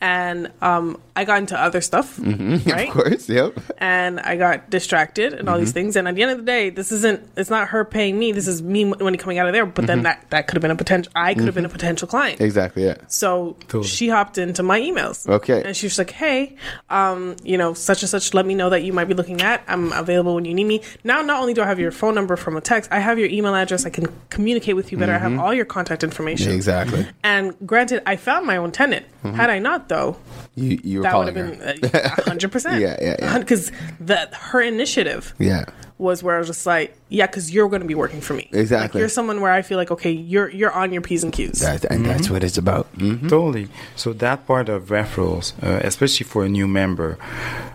And 0.00 0.50
um, 0.60 1.00
I 1.14 1.24
got 1.24 1.38
into 1.38 1.58
other 1.58 1.80
stuff, 1.80 2.18
right? 2.22 2.28
Mm-hmm. 2.28 2.70
Of 2.70 2.88
course, 2.88 3.28
yep. 3.28 3.58
and 3.78 4.18
I 4.18 4.36
got 4.36 4.70
distracted 4.70 5.32
and 5.34 5.48
all 5.48 5.58
these 5.58 5.72
things. 5.72 5.94
And 5.94 6.08
at 6.08 6.16
the 6.16 6.22
end 6.22 6.32
of 6.32 6.38
the 6.38 6.44
day, 6.44 6.70
this 6.70 6.90
isn't 6.90 7.28
it's 7.36 7.50
not 7.50 7.68
her 7.68 7.84
paying 7.84 8.18
me. 8.18 8.32
This 8.32 8.48
is 8.48 8.60
me 8.62 8.84
money 8.84 9.18
coming 9.18 9.38
out 9.38 9.46
of 9.46 9.52
there. 9.52 9.66
But 9.66 9.86
then 9.86 10.02
that 10.02 10.26
that 10.30 10.48
could 10.48 10.56
have 10.56 10.62
been 10.62 10.70
a 10.70 10.76
potential. 10.76 11.12
I 11.14 11.34
could 11.34 11.44
have 11.44 11.54
been 11.54 11.64
a 11.64 11.70
potential 11.70 12.08
client. 12.08 12.40
Exactly, 12.40 12.84
yeah. 12.84 12.96
So 13.06 13.56
Totally. 13.68 13.84
she 13.84 14.08
hopped 14.08 14.38
into 14.38 14.62
my 14.62 14.80
emails. 14.80 15.28
Okay. 15.28 15.62
And 15.62 15.76
she 15.76 15.86
was 15.86 15.96
like, 15.96 16.10
"Hey, 16.10 16.56
um, 16.88 17.36
you 17.44 17.56
know, 17.56 17.74
such 17.74 18.02
and 18.02 18.10
such. 18.10 18.34
Let 18.34 18.46
me 18.46 18.54
know 18.54 18.70
that 18.70 18.82
you 18.82 18.92
might 18.92 19.06
be 19.06 19.14
looking 19.14 19.40
at. 19.42 19.62
I'm 19.68 19.92
available 19.92 20.34
when 20.34 20.44
you 20.44 20.54
need 20.54 20.64
me. 20.64 20.82
Now, 21.04 21.22
not 21.22 21.40
only 21.40 21.54
do 21.54 21.62
I 21.62 21.66
have 21.66 21.78
your 21.78 21.92
phone 21.92 22.14
number 22.14 22.36
from 22.36 22.56
a 22.56 22.60
text, 22.60 22.90
I 22.92 22.98
have 22.98 23.18
your 23.18 23.28
email 23.28 23.54
address. 23.54 23.86
I 23.86 23.90
can 23.90 24.06
communicate 24.30 24.74
with 24.76 24.90
you 24.90 24.98
better. 24.98 25.12
I 25.12 25.18
have 25.18 25.38
all 25.38 25.54
your 25.54 25.64
contact 25.64 26.02
information. 26.02 26.52
Exactly. 26.52 26.79
And 27.22 27.54
granted, 27.66 28.02
I 28.06 28.16
found 28.16 28.46
my 28.46 28.56
own 28.56 28.72
tenant. 28.72 29.06
Had 29.22 29.50
I 29.50 29.58
not, 29.58 29.88
though, 29.88 30.16
You 30.54 30.78
you 30.82 30.98
were 30.98 31.02
that 31.04 31.16
would 31.16 31.26
have 31.28 31.34
been 31.34 31.90
hundred 32.24 32.50
percent. 32.52 32.80
Yeah, 32.84 32.96
yeah, 33.00 33.16
yeah. 33.18 33.38
Because 33.44 33.70
that 34.00 34.32
her 34.34 34.60
initiative 34.62 35.34
yeah. 35.38 35.64
was 35.98 36.22
where 36.22 36.36
I 36.36 36.38
was 36.38 36.46
just 36.48 36.64
like, 36.66 36.96
yeah, 37.10 37.26
because 37.26 37.52
you're 37.52 37.68
going 37.68 37.82
to 37.82 37.88
be 37.88 37.94
working 37.94 38.20
for 38.22 38.32
me. 38.34 38.48
Like, 38.50 38.60
Exactly. 38.62 38.98
you're 39.00 39.08
someone 39.10 39.40
where 39.42 39.52
I 39.52 39.60
feel 39.62 39.76
like, 39.76 39.90
okay, 39.90 40.10
you're 40.10 40.48
you're 40.50 40.72
on 40.72 40.92
your 40.92 41.02
p's 41.02 41.22
and 41.24 41.32
q's. 41.32 41.60
That, 41.60 41.84
and 41.92 42.04
that's 42.06 42.30
what 42.30 42.42
it's 42.42 42.56
about. 42.56 42.86
Mhm. 42.96 43.28
Totally. 43.28 43.68
So 43.96 44.12
that 44.14 44.46
part 44.46 44.68
of 44.70 44.88
referrals, 44.88 45.52
uh, 45.62 45.80
especially 45.84 46.24
for 46.24 46.44
a 46.44 46.48
new 46.48 46.66
member. 46.66 47.18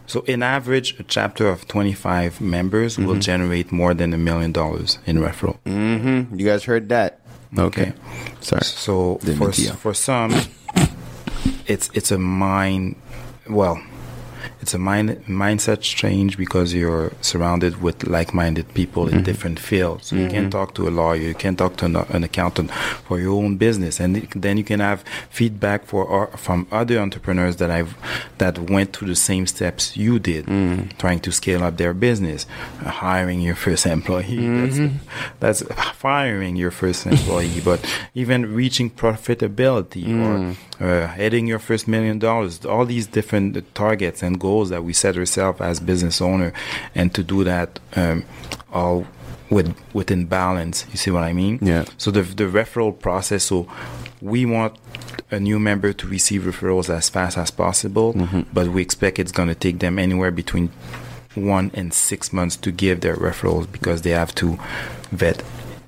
So 0.08 0.22
in 0.22 0.42
average, 0.44 1.00
a 1.00 1.04
chapter 1.04 1.48
of 1.48 1.68
25 1.68 2.40
members 2.42 2.98
will 2.98 3.20
generate 3.20 3.72
more 3.72 3.94
than 3.94 4.14
a 4.14 4.18
million 4.18 4.52
dollars 4.52 4.98
in 5.06 5.18
referral. 5.18 5.58
Mhm. 5.66 6.40
You 6.40 6.46
guys 6.46 6.64
heard 6.66 6.90
that? 6.90 7.20
Okay. 7.58 7.94
Sorry. 8.42 8.64
So 8.64 9.16
for 9.22 9.28
mean 9.32 9.52
to 9.52 9.62
yell. 9.62 9.76
for 9.76 9.94
some, 9.94 10.34
it's 11.66 11.90
it's 11.94 12.12
a 12.12 12.18
mind. 12.18 12.96
Well, 13.50 13.82
it's 14.66 14.74
a 14.74 14.80
mind 14.80 15.10
mindset 15.28 15.82
change 15.82 16.40
because 16.40 16.74
you're 16.74 17.12
surrounded 17.22 17.84
with 17.84 18.08
like-minded 18.08 18.68
people 18.74 19.04
in 19.08 19.18
mm-hmm. 19.18 19.24
different 19.24 19.60
fields. 19.60 20.08
So 20.08 20.16
you 20.16 20.28
can 20.28 20.46
mm-hmm. 20.46 20.58
talk 20.58 20.74
to 20.78 20.88
a 20.88 20.94
lawyer, 21.02 21.22
you 21.22 21.36
can 21.36 21.56
talk 21.56 21.78
to 21.78 21.86
an, 21.86 21.96
an 21.96 22.24
accountant 22.24 22.72
for 23.08 23.20
your 23.20 23.34
own 23.44 23.58
business, 23.58 24.00
and 24.00 24.18
it- 24.18 24.42
then 24.46 24.58
you 24.58 24.64
can 24.64 24.80
have 24.80 25.04
feedback 25.30 25.86
for 25.86 26.04
or- 26.04 26.32
from 26.46 26.66
other 26.72 26.98
entrepreneurs 26.98 27.58
that 27.58 27.70
I've 27.70 27.94
that 28.40 28.58
went 28.58 28.94
through 28.94 29.10
the 29.10 29.22
same 29.32 29.46
steps 29.46 29.96
you 29.96 30.18
did, 30.18 30.48
mm. 30.48 30.98
trying 30.98 31.20
to 31.20 31.32
scale 31.32 31.64
up 31.64 31.78
their 31.78 31.94
business, 31.94 32.48
uh, 32.84 32.90
hiring 32.90 33.42
your 33.42 33.58
first 33.66 33.86
employee. 33.98 34.48
That's, 34.62 34.80
mm-hmm. 34.80 34.98
that's 35.42 35.62
firing 36.06 36.56
your 36.56 36.72
first 36.72 37.06
employee, 37.06 37.62
but 37.70 37.80
even 38.16 38.40
reaching 38.62 38.90
profitability 38.90 40.06
or 40.26 40.34
mm. 40.40 40.56
uh, 40.80 41.08
hitting 41.22 41.46
your 41.46 41.60
first 41.60 41.88
million 41.88 42.18
dollars. 42.18 42.66
All 42.66 42.86
these 42.96 43.06
different 43.06 43.52
targets 43.76 44.24
and 44.24 44.40
goals 44.40 44.55
that 44.64 44.84
we 44.84 44.94
set 44.94 45.18
ourselves 45.18 45.60
as 45.60 45.80
business 45.80 46.22
owner, 46.22 46.54
and 46.94 47.14
to 47.14 47.24
do 47.24 47.44
that 47.44 47.80
um, 47.96 48.24
all 48.72 49.06
with 49.50 49.76
within 49.94 50.26
balance. 50.26 50.86
You 50.92 50.98
see 50.98 51.12
what 51.12 51.24
I 51.24 51.34
mean? 51.34 51.60
Yeah. 51.62 51.86
So 51.98 52.12
the 52.12 52.22
the 52.22 52.46
referral 52.46 52.98
process. 52.98 53.44
So 53.44 53.68
we 54.22 54.46
want 54.46 54.78
a 55.32 55.40
new 55.40 55.60
member 55.60 55.94
to 55.94 56.08
receive 56.08 56.44
referrals 56.44 56.90
as 56.90 57.10
fast 57.10 57.38
as 57.38 57.52
possible, 57.52 58.14
but 58.54 58.68
we 58.68 58.82
expect 58.82 59.20
it's 59.20 59.32
going 59.32 59.50
to 59.50 59.56
take 59.56 59.80
them 59.80 60.00
anywhere 60.00 60.32
between 60.32 60.72
one 61.34 61.70
and 61.74 61.94
six 61.94 62.32
months 62.32 62.56
to 62.56 62.72
give 62.72 63.02
their 63.02 63.16
referrals 63.16 63.70
because 63.70 64.04
they 64.04 64.12
have 64.12 64.34
to 64.36 64.58
vet 65.12 65.44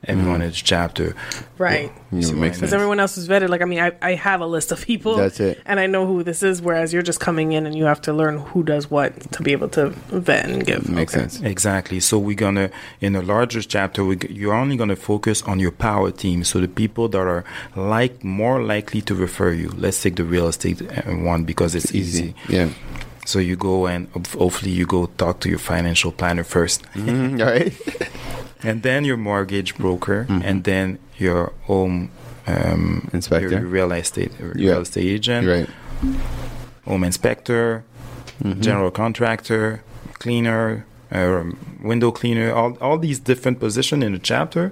everyone 0.08 0.42
in 0.42 0.50
the 0.50 0.56
chapter. 0.56 1.16
Right. 1.58 1.92
You 2.12 2.22
see 2.22 2.34
Yeah, 2.34 2.40
makes 2.42 2.58
I 2.58 2.62
Because 2.62 2.74
everyone 2.74 3.00
else 3.00 3.18
is 3.18 3.28
vetted. 3.28 3.50
Like, 3.50 3.62
I 3.62 3.66
mean, 3.66 3.80
I, 3.80 3.92
I 4.02 4.14
have 4.16 4.42
a 4.42 4.46
list 4.48 4.72
of 4.72 4.84
people. 4.86 5.16
That's 5.18 5.40
it. 5.40 5.62
And 5.66 5.80
I 5.80 5.88
know 5.88 6.06
who 6.08 6.24
this 6.24 6.44
is, 6.44 6.62
whereas 6.62 6.94
you're 6.94 7.02
just 7.02 7.20
coming 7.20 7.52
in 7.52 7.66
and 7.66 7.76
you 7.76 7.86
have 7.86 8.02
to 8.04 8.14
learn 8.14 8.38
who 8.40 8.64
does 8.64 8.90
what 8.90 9.32
to 9.34 9.44
be 9.44 9.52
able 9.52 9.70
to 9.70 9.90
vet 9.90 10.46
and 10.50 10.66
give. 10.66 10.88
Makes 10.90 11.14
Okay. 11.16 11.22
sense. 11.28 11.42
Exactly. 11.42 12.00
So 12.00 12.18
we're 12.18 12.36
gonna 12.36 12.70
in 13.02 13.14
the 13.14 13.22
larger 13.22 13.62
chapter, 13.62 14.04
we, 14.06 14.18
you're 14.30 14.54
only 14.54 14.78
gonna 14.78 14.96
focus 14.96 15.42
on 15.44 15.60
your 15.60 15.72
power 15.72 16.12
team. 16.12 16.44
So 16.44 16.60
the 16.60 16.68
people 16.68 17.10
that 17.10 17.18
are 17.20 17.44
like 17.76 18.24
more 18.24 18.62
likely 18.64 19.02
to 19.02 19.16
refer 19.16 19.52
you. 19.52 19.70
Let's 19.78 20.02
take 20.02 20.16
the 20.16 20.24
real 20.24 20.48
estate 20.48 20.82
uh, 20.82 21.12
one 21.12 21.44
because 21.44 21.76
it's 21.76 21.94
easy. 21.94 22.34
Yeah. 22.48 22.70
So 23.26 23.40
you 23.40 23.58
go 23.58 23.88
and 23.88 24.08
hopefully 24.38 24.72
you 24.72 24.86
go 24.86 25.08
talk 25.18 25.42
to 25.42 25.50
your 25.50 25.60
financial 25.60 26.14
planner 26.14 26.46
first, 26.46 26.86
All 26.96 27.04
right. 27.04 27.74
and 28.64 28.84
then 28.84 29.06
your 29.06 29.18
mortgage 29.18 29.76
broker, 29.78 30.26
and 30.30 30.64
then 30.64 31.00
your 31.18 31.54
home 31.64 32.10
um, 32.48 33.10
Inspector. 33.14 33.50
your 33.50 33.62
real 33.66 33.92
estate 33.92 34.32
Yeah. 34.40 34.46
real 34.72 34.82
estate 34.82 35.06
agent, 35.06 35.48
Right. 35.48 35.70
home 36.86 37.04
inspector, 37.04 37.84
general 38.60 38.92
contractor, 38.92 39.82
cleaner, 40.20 40.86
uh, 41.12 41.44
window 41.82 42.12
cleaner, 42.12 42.54
all, 42.54 42.78
all 42.82 42.98
these 42.98 43.20
different 43.20 43.60
positions 43.60 44.04
in 44.04 44.12
the 44.14 44.20
chapter. 44.20 44.72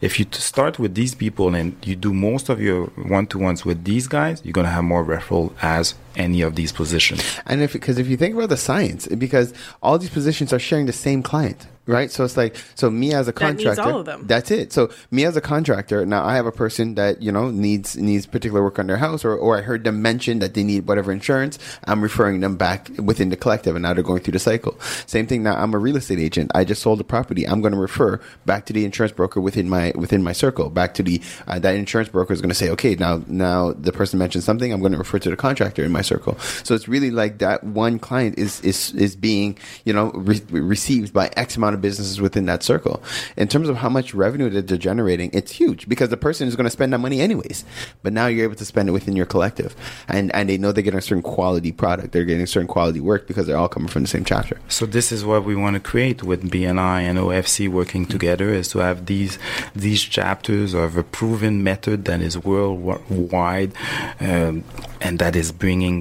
If 0.00 0.18
you 0.18 0.26
start 0.32 0.78
with 0.78 0.94
these 0.94 1.14
people 1.14 1.54
and 1.54 1.74
you 1.84 1.96
do 1.96 2.12
most 2.12 2.48
of 2.48 2.60
your 2.60 2.86
one-to-ones 2.96 3.64
with 3.64 3.84
these 3.84 4.06
guys, 4.08 4.40
you're 4.44 4.52
gonna 4.52 4.70
have 4.70 4.84
more 4.84 5.04
referral 5.04 5.52
as 5.62 5.94
any 6.16 6.42
of 6.42 6.54
these 6.56 6.72
positions. 6.72 7.22
And 7.46 7.62
if 7.62 7.72
because 7.72 7.98
if 7.98 8.08
you 8.08 8.16
think 8.16 8.34
about 8.34 8.48
the 8.48 8.56
science, 8.56 9.06
because 9.08 9.52
all 9.82 9.98
these 9.98 10.10
positions 10.10 10.52
are 10.52 10.58
sharing 10.58 10.86
the 10.86 10.92
same 10.92 11.22
client, 11.22 11.66
right? 11.86 12.10
So 12.10 12.24
it's 12.24 12.36
like 12.36 12.56
so 12.74 12.90
me 12.90 13.12
as 13.14 13.28
a 13.28 13.32
That 13.32 13.56
needs 13.56 13.64
contractor, 13.64 13.92
all 13.92 14.00
of 14.00 14.06
them. 14.06 14.26
that's 14.26 14.50
it. 14.50 14.72
So 14.72 14.90
me 15.10 15.24
as 15.24 15.36
a 15.36 15.40
contractor, 15.40 16.04
now 16.06 16.24
I 16.24 16.34
have 16.36 16.46
a 16.46 16.52
person 16.52 16.94
that 16.96 17.22
you 17.22 17.30
know 17.30 17.50
needs 17.50 17.96
needs 17.96 18.26
particular 18.26 18.62
work 18.62 18.78
on 18.78 18.86
their 18.86 18.96
house, 18.96 19.24
or 19.24 19.34
or 19.36 19.56
I 19.58 19.62
heard 19.62 19.84
them 19.84 20.02
mention 20.02 20.38
that 20.40 20.54
they 20.54 20.64
need 20.64 20.86
whatever 20.88 21.12
insurance. 21.12 21.58
I'm 21.84 22.00
referring 22.02 22.40
them 22.40 22.56
back 22.56 22.90
within 23.02 23.28
the 23.28 23.36
collective, 23.36 23.76
and 23.76 23.82
now 23.82 23.94
they're 23.94 24.02
going 24.02 24.22
through 24.22 24.32
the 24.32 24.38
cycle. 24.38 24.78
Same 25.06 25.26
thing. 25.26 25.42
Now 25.42 25.56
I'm 25.56 25.74
a 25.74 25.78
real 25.78 25.96
estate 25.96 26.18
agent. 26.18 26.50
I 26.54 26.64
just 26.64 26.82
sold 26.82 27.00
a 27.00 27.04
property. 27.04 27.46
I'm 27.46 27.60
going 27.60 27.72
to 27.74 27.78
refer 27.80 28.20
back 28.46 28.66
to 28.66 28.72
the 28.72 28.84
insurance 28.84 29.12
broker 29.12 29.40
within 29.40 29.68
my 29.68 29.92
within 29.94 30.22
my 30.22 30.32
circle. 30.32 30.70
Back 30.70 30.94
to 30.94 31.02
the 31.02 31.20
uh, 31.46 31.58
that 31.60 31.74
insurance 31.74 32.08
broker 32.08 32.32
is 32.32 32.40
going 32.40 32.48
to 32.50 32.54
say, 32.54 32.70
okay, 32.70 32.94
now 32.96 33.22
now 33.26 33.72
the 33.72 33.92
person 33.92 34.18
mentioned 34.18 34.44
something. 34.44 34.72
I'm 34.72 34.80
going 34.80 34.92
to 34.92 34.98
refer 34.98 35.18
to 35.20 35.30
the 35.30 35.36
contractor 35.36 35.84
in 35.84 35.92
my 35.92 36.02
circle. 36.06 36.38
So 36.64 36.74
it's 36.74 36.88
really 36.88 37.10
like 37.10 37.38
that 37.38 37.64
one 37.64 37.98
client 37.98 38.38
is 38.38 38.60
is 38.60 38.92
is 38.94 39.16
being 39.16 39.58
you 39.84 39.92
know 39.92 40.10
re- 40.12 40.40
received 40.50 41.12
by 41.12 41.30
X 41.36 41.56
amount 41.56 41.74
of 41.74 41.80
businesses 41.82 42.20
within 42.20 42.46
that 42.46 42.62
circle. 42.62 43.02
In 43.36 43.48
terms 43.48 43.68
of 43.68 43.76
how 43.76 43.88
much 43.88 44.14
revenue 44.14 44.48
that 44.50 44.68
they're 44.68 44.78
generating, 44.78 45.30
it's 45.32 45.52
huge 45.52 45.88
because 45.88 46.08
the 46.10 46.16
person 46.16 46.48
is 46.48 46.56
going 46.56 46.64
to 46.64 46.70
spend 46.70 46.92
that 46.92 46.98
money 46.98 47.20
anyways. 47.20 47.64
But 48.02 48.12
now 48.12 48.26
you're 48.26 48.44
able 48.44 48.56
to 48.56 48.64
spend 48.64 48.88
it 48.88 48.92
within 48.92 49.16
your 49.16 49.26
collective, 49.26 49.74
and 50.08 50.34
and 50.34 50.48
they 50.48 50.58
know 50.58 50.72
they're 50.72 50.82
getting 50.82 50.98
a 50.98 51.02
certain 51.02 51.22
quality 51.22 51.72
product. 51.72 52.12
They're 52.12 52.24
getting 52.24 52.44
a 52.44 52.46
certain 52.46 52.68
quality 52.68 53.00
work 53.00 53.26
because 53.26 53.46
they're 53.46 53.56
all 53.56 53.68
coming 53.68 53.88
from 53.88 54.02
the 54.02 54.08
same 54.08 54.24
chapter. 54.24 54.58
So 54.68 54.86
this 54.86 55.12
is 55.12 55.24
what 55.24 55.44
we 55.44 55.56
want 55.56 55.74
to 55.74 55.80
create 55.80 56.22
with 56.22 56.50
BNI 56.50 57.02
and 57.02 57.18
OFC 57.18 57.68
working 57.68 58.06
together 58.06 58.50
is 58.50 58.68
to 58.68 58.78
have 58.78 59.06
these 59.06 59.38
these 59.74 60.02
chapters 60.02 60.74
of 60.74 60.96
a 60.96 61.02
proven 61.02 61.62
method 61.62 62.04
that 62.04 62.20
is 62.20 62.38
worldwide 62.38 63.72
um, 64.20 64.64
and 65.00 65.18
that 65.18 65.36
is 65.36 65.52
bringing 65.52 65.95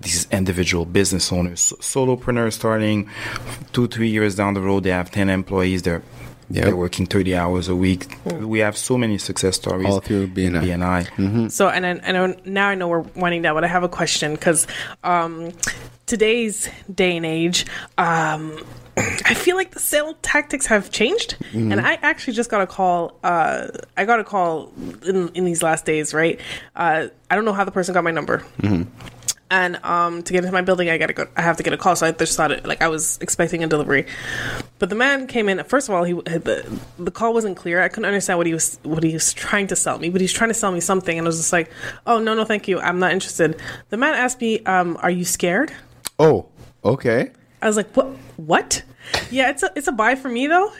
these 0.00 0.26
individual 0.30 0.84
business 0.84 1.32
owners, 1.32 1.72
solopreneurs 1.80 2.52
starting 2.52 3.08
two, 3.72 3.86
three 3.88 4.08
years 4.08 4.34
down 4.36 4.54
the 4.54 4.60
road, 4.60 4.82
they 4.84 4.90
have 4.90 5.10
10 5.10 5.28
employees, 5.30 5.82
they're 5.82 6.02
Yep. 6.48 6.64
they're 6.64 6.76
working 6.76 7.06
30 7.06 7.34
hours 7.34 7.66
a 7.66 7.74
week. 7.74 8.06
We 8.24 8.60
have 8.60 8.76
so 8.76 8.96
many 8.96 9.18
success 9.18 9.56
stories. 9.56 9.84
All 9.88 9.98
through 9.98 10.28
BNI. 10.28 10.62
BNI. 10.62 11.50
So, 11.50 11.68
and 11.68 11.84
then, 11.84 11.98
and 12.04 12.16
then 12.16 12.40
now 12.44 12.68
I 12.68 12.76
know 12.76 12.86
we're 12.86 13.00
winding 13.00 13.42
down, 13.42 13.56
but 13.56 13.64
I 13.64 13.66
have 13.66 13.82
a 13.82 13.88
question 13.88 14.34
because 14.34 14.68
um, 15.02 15.50
today's 16.06 16.68
day 16.94 17.16
and 17.16 17.26
age, 17.26 17.66
um, 17.98 18.64
I 18.96 19.34
feel 19.34 19.56
like 19.56 19.72
the 19.72 19.80
sale 19.80 20.14
tactics 20.22 20.66
have 20.66 20.90
changed, 20.92 21.36
and 21.52 21.80
I 21.80 21.94
actually 21.94 22.34
just 22.34 22.48
got 22.48 22.62
a 22.62 22.66
call. 22.68 23.18
Uh, 23.24 23.66
I 23.96 24.04
got 24.04 24.20
a 24.20 24.24
call 24.24 24.72
in 25.04 25.28
in 25.34 25.44
these 25.44 25.64
last 25.64 25.84
days, 25.84 26.14
right? 26.14 26.40
Uh, 26.76 27.08
I 27.28 27.34
don't 27.34 27.44
know 27.44 27.52
how 27.54 27.64
the 27.64 27.72
person 27.72 27.92
got 27.92 28.04
my 28.04 28.12
number. 28.12 28.42
And 29.48 29.76
um, 29.84 30.22
to 30.24 30.32
get 30.32 30.42
into 30.42 30.52
my 30.52 30.62
building, 30.62 30.90
I 30.90 30.98
gotta 30.98 31.12
go. 31.12 31.28
I 31.36 31.42
have 31.42 31.56
to 31.58 31.62
get 31.62 31.72
a 31.72 31.76
call. 31.76 31.94
So 31.94 32.06
I 32.06 32.10
just 32.10 32.36
thought 32.36 32.50
it 32.50 32.66
like 32.66 32.82
I 32.82 32.88
was 32.88 33.16
expecting 33.20 33.62
a 33.62 33.68
delivery, 33.68 34.06
but 34.80 34.88
the 34.88 34.96
man 34.96 35.28
came 35.28 35.48
in. 35.48 35.62
First 35.62 35.88
of 35.88 35.94
all, 35.94 36.02
he 36.02 36.14
the 36.14 36.80
the 36.98 37.12
call 37.12 37.32
wasn't 37.32 37.56
clear. 37.56 37.80
I 37.80 37.88
couldn't 37.88 38.06
understand 38.06 38.38
what 38.38 38.48
he 38.48 38.52
was 38.52 38.80
what 38.82 39.04
he 39.04 39.12
was 39.12 39.32
trying 39.32 39.68
to 39.68 39.76
sell 39.76 39.98
me. 39.98 40.10
But 40.10 40.20
he's 40.20 40.32
trying 40.32 40.50
to 40.50 40.54
sell 40.54 40.72
me 40.72 40.80
something, 40.80 41.16
and 41.16 41.26
I 41.26 41.28
was 41.28 41.36
just 41.36 41.52
like, 41.52 41.70
"Oh 42.08 42.18
no, 42.18 42.34
no, 42.34 42.44
thank 42.44 42.66
you. 42.66 42.80
I'm 42.80 42.98
not 42.98 43.12
interested." 43.12 43.60
The 43.90 43.96
man 43.96 44.14
asked 44.14 44.40
me, 44.40 44.64
um, 44.64 44.98
"Are 45.00 45.10
you 45.10 45.24
scared?" 45.24 45.72
Oh, 46.18 46.46
okay. 46.84 47.30
I 47.62 47.68
was 47.68 47.76
like, 47.76 47.94
"What? 47.94 48.06
What? 48.36 48.82
Yeah, 49.30 49.50
it's 49.50 49.62
a 49.62 49.70
it's 49.76 49.86
a 49.86 49.92
buy 49.92 50.16
for 50.16 50.28
me 50.28 50.48
though." 50.48 50.72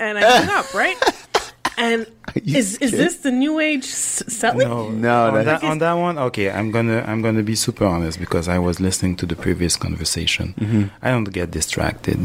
And 0.00 0.16
I 0.16 0.38
hung 0.38 0.48
up, 0.48 0.72
right? 0.72 0.96
And 1.76 2.06
you 2.42 2.58
is 2.58 2.78
is 2.78 2.90
this 2.92 3.16
the 3.18 3.30
new 3.32 3.58
age 3.60 3.84
s- 3.84 4.22
selling? 4.28 4.68
No, 4.68 4.88
No, 4.90 5.34
on 5.36 5.44
that, 5.44 5.64
on 5.64 5.78
that 5.78 5.94
one, 5.94 6.18
okay. 6.18 6.50
I'm 6.50 6.70
gonna 6.70 7.02
I'm 7.06 7.20
gonna 7.22 7.42
be 7.42 7.54
super 7.54 7.84
honest 7.84 8.18
because 8.18 8.48
I 8.48 8.58
was 8.58 8.80
listening 8.80 9.16
to 9.16 9.26
the 9.26 9.36
previous 9.36 9.76
conversation. 9.76 10.54
Mm-hmm. 10.58 10.84
I 11.02 11.10
don't 11.10 11.30
get 11.32 11.50
distracted. 11.50 12.18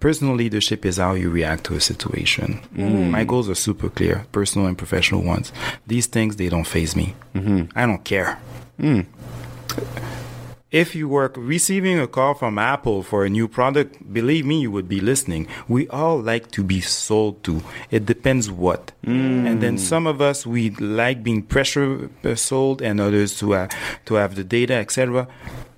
Personal 0.00 0.34
leadership 0.34 0.84
is 0.86 0.96
how 0.96 1.12
you 1.14 1.28
react 1.30 1.64
to 1.64 1.74
a 1.74 1.80
situation. 1.80 2.60
My 2.74 3.24
goals 3.24 3.48
are 3.50 3.54
super 3.54 3.88
clear, 3.90 4.24
personal 4.32 4.66
and 4.66 4.76
professional 4.76 5.22
ones. 5.22 5.52
These 5.86 6.06
things, 6.06 6.36
they 6.36 6.48
don't 6.48 6.66
phase 6.66 6.94
me. 6.96 7.14
I 7.74 7.86
don't 7.86 8.02
care. 8.04 8.38
If 10.70 10.94
you 10.94 11.08
were 11.08 11.32
receiving 11.34 11.98
a 11.98 12.06
call 12.06 12.34
from 12.34 12.56
Apple 12.56 13.02
for 13.02 13.24
a 13.24 13.28
new 13.28 13.48
product, 13.48 14.12
believe 14.12 14.46
me, 14.46 14.60
you 14.60 14.70
would 14.70 14.88
be 14.88 15.00
listening. 15.00 15.48
We 15.66 15.88
all 15.88 16.20
like 16.20 16.52
to 16.52 16.62
be 16.62 16.80
sold 16.80 17.42
to. 17.44 17.62
It 17.90 18.06
depends 18.06 18.52
what. 18.52 18.92
And 19.02 19.60
then 19.60 19.78
some 19.78 20.06
of 20.06 20.20
us, 20.20 20.46
we 20.46 20.70
like 20.70 21.24
being 21.24 21.42
pressure 21.42 22.08
uh, 22.22 22.36
sold 22.36 22.82
and 22.82 23.00
others 23.00 23.36
to, 23.40 23.54
uh, 23.54 23.68
to 24.04 24.14
have 24.14 24.36
the 24.36 24.44
data, 24.44 24.74
etc. 24.74 25.26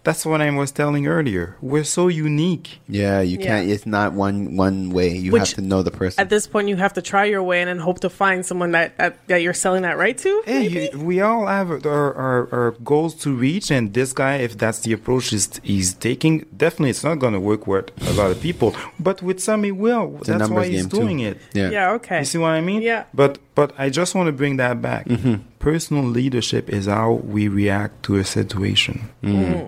That's 0.05 0.27
what 0.27 0.41
I 0.41 0.51
was 0.51 0.73
telling 0.73 1.07
earlier. 1.07 1.57
We're 1.61 1.85
so 1.85 2.09
unique. 2.09 2.81
Yeah, 2.89 3.21
you 3.21 3.39
can't. 3.39 3.69
Yeah. 3.69 3.75
It's 3.75 3.87
not 3.87 4.13
one 4.15 4.57
one 4.57 4.91
way. 4.91 5.11
You 5.17 5.31
Which- 5.33 5.51
have 5.51 5.55
to 5.55 5.61
know 5.61 5.83
the 5.83 5.93
person. 5.93 6.21
At 6.21 6.29
this 6.29 6.47
point, 6.49 6.69
you 6.69 6.77
have 6.77 6.93
to 6.95 7.03
try 7.03 7.25
your 7.27 7.43
way 7.43 7.61
and 7.63 7.69
then 7.69 7.79
hope 7.79 8.01
to 8.01 8.11
find 8.11 8.45
someone 8.45 8.73
that 8.73 8.99
that, 8.99 9.17
that 9.29 9.43
you're 9.43 9.55
selling 9.55 9.83
that 9.83 9.97
right 9.99 10.19
to. 10.19 10.43
Hey, 10.45 10.69
maybe? 10.69 10.91
you, 10.93 11.05
we 11.05 11.21
all 11.21 11.47
have 11.47 11.71
our, 11.87 12.15
our, 12.15 12.49
our 12.53 12.71
goals 12.83 13.15
to 13.23 13.33
reach, 13.35 13.71
and 13.71 13.95
this 13.95 14.13
guy, 14.13 14.37
if 14.37 14.59
that's 14.59 14.81
the 14.81 14.93
approach 14.93 15.29
he's, 15.31 15.61
he's 15.63 15.95
taking, 15.95 16.47
definitely 16.57 16.91
it's 16.91 17.05
not 17.05 17.17
going 17.21 17.35
to 17.35 17.41
work 17.41 17.67
with 17.69 17.91
a 18.09 18.13
lot 18.15 18.31
of 18.33 18.41
people. 18.41 18.75
But 18.99 19.23
with 19.23 19.41
some, 19.41 19.65
it 19.65 19.77
will. 19.77 20.19
a 20.21 20.25
That's 20.25 20.51
why 20.51 20.67
he's 20.67 20.83
game, 20.83 20.91
too. 20.91 20.97
doing 21.01 21.21
it. 21.21 21.39
yeah. 21.53 21.71
yeah. 21.71 21.93
Okay. 21.93 22.19
You 22.21 22.25
see 22.25 22.39
what 22.39 22.51
I 22.51 22.61
mean? 22.61 22.83
Yeah. 22.83 23.05
But 23.15 23.39
but 23.55 23.73
I 23.79 23.91
just 23.91 24.15
want 24.15 24.29
to 24.29 24.33
bring 24.33 24.57
that 24.57 24.81
back. 24.83 25.07
Mm-hmm. 25.07 25.43
Personal 25.59 26.05
leadership 26.05 26.69
is 26.71 26.87
how 26.87 27.13
we 27.13 27.49
react 27.49 28.03
to 28.05 28.17
a 28.17 28.25
situation. 28.25 29.09
Mm-hmm. 29.23 29.67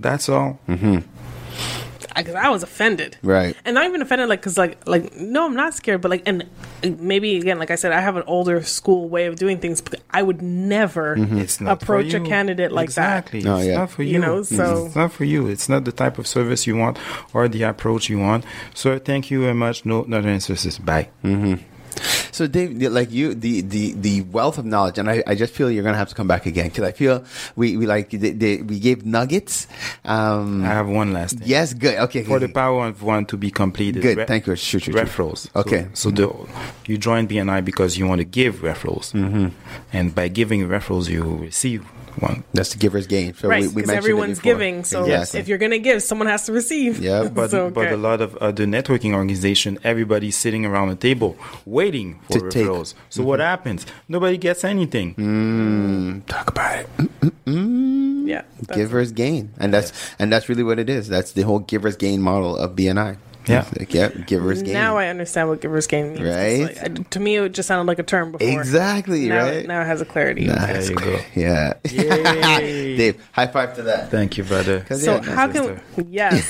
That's 0.00 0.28
all. 0.28 0.58
because 2.16 2.34
I 2.34 2.48
was 2.48 2.62
offended, 2.64 3.16
Right. 3.22 3.54
And 3.64 3.74
not 3.74 3.84
even 3.86 4.02
offended, 4.02 4.28
like, 4.28 4.40
because, 4.40 4.58
like, 4.58 4.86
like, 4.88 5.14
no, 5.16 5.46
I'm 5.46 5.54
not 5.54 5.74
scared, 5.74 6.00
but 6.00 6.10
like, 6.10 6.22
and 6.26 6.48
maybe 6.98 7.36
again, 7.36 7.58
like 7.60 7.70
I 7.70 7.76
said, 7.76 7.92
I 7.92 8.00
have 8.00 8.16
an 8.16 8.24
older 8.26 8.62
school 8.62 9.08
way 9.08 9.26
of 9.26 9.36
doing 9.36 9.58
things. 9.58 9.80
But 9.80 10.00
I 10.10 10.22
would 10.22 10.42
never 10.42 11.14
It's 11.18 11.60
not 11.60 11.78
for 11.80 11.84
approach 11.96 12.14
a 12.14 12.20
candidate 12.20 12.72
like 12.72 12.92
that. 12.94 13.18
exactly. 13.18 13.42
No, 13.42 13.56
it's 13.58 13.66
yeah. 13.68 13.78
not 13.78 13.90
for 13.90 14.02
You 14.02 14.12
you. 14.14 14.18
know, 14.18 14.40
It's- 14.40 14.56
so- 14.56 14.86
it's 14.86 14.96
not 14.96 15.12
for 15.12 15.24
you. 15.24 15.46
It's 15.46 15.68
not 15.68 15.84
the 15.84 15.92
type 15.92 16.18
of 16.18 16.26
service 16.26 16.66
you 16.66 16.76
want 16.76 16.98
or 17.32 17.46
the 17.48 17.62
approach 17.64 18.08
you 18.08 18.18
want. 18.18 18.44
So 18.74 18.98
thank 18.98 19.30
you 19.30 19.42
very 19.42 19.54
much. 19.54 19.84
No, 19.84 20.02
not 20.08 20.24
answers. 20.26 20.78
Bye. 20.78 21.08
So, 22.32 22.46
Dave, 22.46 22.80
like 22.80 23.10
you, 23.10 23.34
the 23.34 23.62
the 23.62 23.92
the 23.92 24.22
wealth 24.22 24.58
of 24.58 24.64
knowledge, 24.64 24.98
and 24.98 25.10
I, 25.10 25.22
I 25.26 25.34
just 25.34 25.52
feel 25.54 25.70
you're 25.70 25.82
gonna 25.82 25.96
have 25.96 26.08
to 26.10 26.14
come 26.14 26.28
back 26.28 26.46
again 26.46 26.68
because 26.68 26.84
I 26.84 26.92
feel 26.92 27.24
we, 27.56 27.76
we 27.76 27.86
like 27.86 28.10
they, 28.10 28.30
they, 28.30 28.56
we 28.58 28.78
gave 28.78 29.04
nuggets. 29.04 29.66
Um, 30.04 30.64
I 30.64 30.68
have 30.68 30.88
one 30.88 31.12
last 31.12 31.38
thing. 31.38 31.48
yes, 31.48 31.74
good. 31.74 31.98
Okay, 31.98 32.22
For 32.22 32.36
okay. 32.36 32.46
the 32.46 32.52
power 32.52 32.86
of 32.86 33.02
one 33.02 33.26
to 33.26 33.36
be 33.36 33.50
completed. 33.50 34.02
Good, 34.02 34.26
thank 34.26 34.46
you. 34.46 34.56
Shoot, 34.56 34.82
shoot, 34.82 34.92
shoot. 34.92 34.94
referrals. 34.94 35.54
Okay. 35.56 35.88
So, 35.94 36.10
so 36.10 36.14
the 36.14 36.48
you 36.86 36.98
join 36.98 37.26
BNI 37.28 37.64
because 37.64 37.98
you 37.98 38.06
want 38.06 38.20
to 38.20 38.24
give 38.24 38.56
referrals, 38.56 39.12
mm-hmm. 39.12 39.48
and 39.92 40.14
by 40.14 40.28
giving 40.28 40.66
referrals, 40.68 41.08
you 41.08 41.22
receive 41.24 41.84
one. 42.20 42.44
That's 42.52 42.72
the 42.72 42.78
giver's 42.78 43.06
gain. 43.06 43.34
So 43.34 43.48
right? 43.48 43.62
we, 43.62 43.68
we 43.68 43.82
Because 43.82 43.90
everyone's 43.90 44.38
giving, 44.38 44.84
so 44.84 45.04
Exactly. 45.04 45.40
if 45.40 45.48
you're 45.48 45.58
gonna 45.58 45.78
give, 45.78 46.02
someone 46.02 46.28
has 46.28 46.46
to 46.46 46.52
receive. 46.52 46.98
Yeah, 47.00 47.28
But 47.32 47.50
So, 47.50 47.70
but 47.70 47.92
a 47.92 47.96
lot 47.96 48.20
of 48.20 48.36
other 48.36 48.66
networking 48.66 49.14
organization, 49.14 49.78
everybody's 49.84 50.36
sitting 50.36 50.64
around 50.64 50.88
the 50.88 50.96
table 50.96 51.36
waiting 51.88 52.20
for 52.30 52.40
To 52.40 52.50
take. 52.50 52.66
Mm-hmm. 52.66 52.98
So 53.08 53.22
what 53.22 53.40
happens? 53.40 53.86
Nobody 54.08 54.36
gets 54.36 54.62
anything. 54.64 55.14
Mm, 55.14 56.26
talk 56.26 56.50
about 56.50 56.80
it. 56.80 56.88
yeah, 57.46 58.42
that's- 58.60 58.76
giver's 58.76 59.12
gain, 59.12 59.52
and 59.58 59.72
that's 59.72 59.92
and 60.18 60.30
that's 60.32 60.48
really 60.48 60.62
what 60.62 60.78
it 60.78 60.90
is. 60.90 61.08
That's 61.08 61.32
the 61.32 61.42
whole 61.42 61.60
giver's 61.60 61.96
gain 61.96 62.20
model 62.20 62.56
of 62.56 62.76
BNI. 62.76 63.16
Yeah. 63.46 63.64
Like, 63.78 63.94
yeah, 63.94 64.08
giver's 64.08 64.62
gain. 64.62 64.74
Now 64.74 64.98
I 64.98 65.06
understand 65.08 65.48
what 65.48 65.62
giver's 65.62 65.86
gain 65.86 66.12
means. 66.12 66.20
Right? 66.20 66.76
like- 66.82 67.08
to 67.10 67.18
me, 67.20 67.36
it 67.36 67.52
just 67.52 67.66
sounded 67.66 67.86
like 67.90 67.98
a 67.98 68.02
term 68.02 68.32
before. 68.32 68.46
exactly 68.46 69.26
Now, 69.26 69.44
right. 69.46 69.66
now 69.66 69.80
it 69.80 69.86
has 69.86 70.02
a 70.02 70.04
clarity. 70.04 70.46
That's 70.48 70.90
you 70.90 70.96
go. 70.96 71.18
Yeah. 71.34 71.72
Dave, 71.84 73.16
high 73.32 73.46
five 73.46 73.74
to 73.76 73.82
that. 73.84 74.10
Thank 74.10 74.36
you, 74.36 74.44
brother. 74.44 74.84
So 74.94 75.14
yeah, 75.16 75.22
how 75.22 75.50
sister. 75.50 75.80
can 75.94 76.12
yes? 76.12 76.44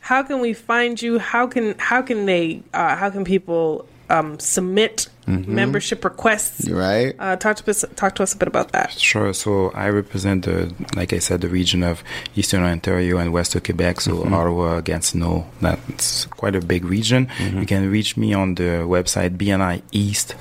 how 0.00 0.22
can 0.22 0.40
we 0.40 0.52
find 0.52 1.00
you? 1.00 1.18
How 1.18 1.46
can 1.46 1.74
how 1.78 2.02
can 2.02 2.26
they? 2.26 2.62
Uh, 2.74 2.94
how 2.96 3.08
can 3.08 3.24
people 3.24 3.86
um, 4.10 4.38
submit 4.38 5.08
membership 5.26 6.04
requests? 6.04 6.68
Right? 6.68 7.14
Uh, 7.18 7.36
talk 7.36 7.56
to 7.56 7.70
us. 7.70 7.84
Talk 7.96 8.14
to 8.16 8.22
us 8.22 8.34
a 8.34 8.36
bit 8.36 8.48
about 8.48 8.72
that. 8.72 8.92
Sure. 8.92 9.32
So 9.34 9.70
I 9.70 9.88
represent 9.90 10.44
the, 10.46 10.72
like 10.96 11.12
I 11.12 11.18
said, 11.18 11.40
the 11.42 11.48
region 11.48 11.82
of 11.82 12.02
Eastern 12.34 12.62
Ontario 12.62 13.18
and 13.18 13.32
Western 13.32 13.62
Quebec. 13.62 14.00
So 14.00 14.24
Ottawa, 14.24 14.80
Gatineau. 14.80 15.46
That's 15.60 16.24
quite 16.26 16.54
a 16.56 16.60
big 16.60 16.84
region. 16.84 17.28
You 17.40 17.66
can 17.66 17.90
reach 17.90 18.16
me 18.16 18.32
on 18.34 18.54
the 18.54 18.84
website 18.86 19.36
bnieast.com 19.36 20.38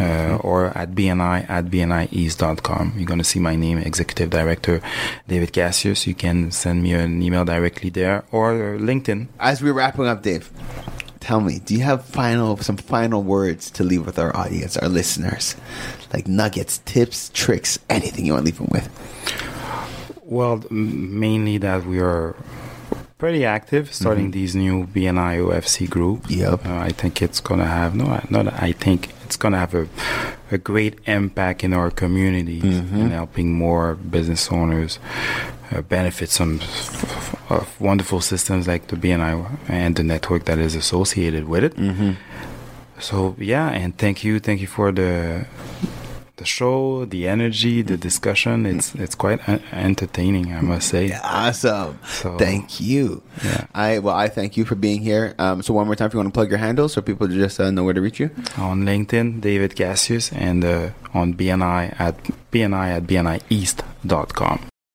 uh, 0.00 0.36
or 0.42 0.66
at 0.76 0.90
bni 0.92 1.48
at 1.48 1.66
bnieast.com. 1.66 2.92
You're 2.96 3.06
going 3.06 3.18
to 3.18 3.24
see 3.24 3.40
my 3.40 3.56
name, 3.56 3.78
Executive 3.78 4.30
Director 4.30 4.80
David 5.28 5.52
Casseus. 5.52 6.06
You 6.06 6.14
can 6.14 6.50
send 6.50 6.82
me 6.82 6.94
an 6.94 7.22
email 7.22 7.44
directly 7.44 7.90
there 7.90 8.24
or 8.32 8.54
LinkedIn. 8.78 9.28
As 9.38 9.62
we're 9.62 9.72
wrapping 9.74 10.06
up, 10.06 10.22
Dave, 10.22 10.50
tell 11.24 11.40
me, 11.40 11.58
do 11.58 11.74
you 11.74 11.82
have 11.82 12.04
final 12.04 12.58
some 12.58 12.76
final 12.76 13.22
words 13.22 13.70
to 13.72 13.82
leave 13.82 14.04
with 14.04 14.18
our 14.18 14.36
audience, 14.36 14.76
our 14.76 14.88
listeners, 14.88 15.56
like 16.12 16.28
nuggets, 16.28 16.78
tips, 16.84 17.30
tricks, 17.32 17.78
anything 17.88 18.26
you 18.26 18.34
want 18.34 18.42
to 18.42 18.52
leave 18.52 18.58
them 18.58 18.68
with? 18.70 18.86
Well, 20.22 20.62
mainly 20.70 21.56
that 21.58 21.86
we 21.86 21.98
are 21.98 22.36
pretty 23.16 23.44
active 23.44 23.94
starting 23.94 24.32
these 24.32 24.54
new 24.54 24.86
BNI 24.86 25.40
OFC 25.40 25.88
group. 25.88 26.26
Yep. 26.28 26.66
Uh, 26.66 26.76
I 26.76 26.90
think 26.90 27.22
it's 27.22 27.40
gonna 27.40 27.66
have 27.66 27.94
no, 27.94 28.20
not. 28.28 28.52
I 28.62 28.72
think 28.72 29.08
it's 29.24 29.36
gonna 29.36 29.58
have 29.58 29.74
a 29.74 29.88
a 30.50 30.58
great 30.58 30.98
impact 31.06 31.64
in 31.64 31.72
our 31.72 31.90
community 31.90 32.60
and 32.60 33.12
helping 33.12 33.52
more 33.52 33.94
business 33.94 34.52
owners 34.52 34.98
uh, 35.72 35.82
benefit 35.82 36.30
some 36.30 36.60
of 37.50 37.80
wonderful 37.80 38.20
systems 38.20 38.66
like 38.66 38.86
the 38.88 38.96
BNI 38.96 39.58
and 39.68 39.96
the 39.96 40.02
network 40.02 40.44
that 40.46 40.58
is 40.58 40.74
associated 40.74 41.44
with 41.48 41.64
it. 41.64 41.74
So 43.00 43.34
yeah, 43.38 43.68
and 43.70 43.96
thank 43.98 44.22
you, 44.24 44.38
thank 44.40 44.60
you 44.60 44.66
for 44.68 44.92
the 44.92 45.46
the 46.36 46.44
show, 46.44 47.04
the 47.04 47.28
energy, 47.28 47.82
the 47.82 47.96
discussion. 47.96 48.66
It's 48.66 48.94
it's 48.94 49.14
quite 49.14 49.46
en- 49.48 49.62
entertaining, 49.72 50.52
I 50.52 50.60
must 50.62 50.88
say. 50.88 51.12
Awesome. 51.22 51.98
So- 52.06 52.36
thank 52.38 52.80
you. 52.80 53.22
Yeah. 53.44 53.66
I 53.74 53.98
well, 53.98 54.14
I 54.16 54.28
thank 54.28 54.56
you 54.56 54.64
for 54.64 54.74
being 54.74 55.00
here. 55.02 55.34
Um, 55.38 55.62
so 55.62 55.74
one 55.74 55.86
more 55.86 55.94
time, 55.96 56.06
if 56.08 56.14
you 56.14 56.18
want 56.18 56.28
to 56.32 56.36
plug 56.38 56.50
your 56.50 56.58
handle, 56.58 56.88
so 56.88 57.00
people 57.02 57.26
just 57.28 57.60
uh, 57.60 57.70
know 57.70 57.84
where 57.84 57.94
to 57.94 58.00
reach 58.00 58.18
you. 58.20 58.30
On 58.58 58.82
LinkedIn, 58.84 59.40
David 59.40 59.74
Casseus, 59.76 60.32
and 60.32 60.64
uh, 60.64 60.90
on 61.12 61.34
BNI 61.34 61.94
at 62.00 62.16
BNI 62.52 62.96
at 62.96 63.02
BNIEast.com. 63.04 64.66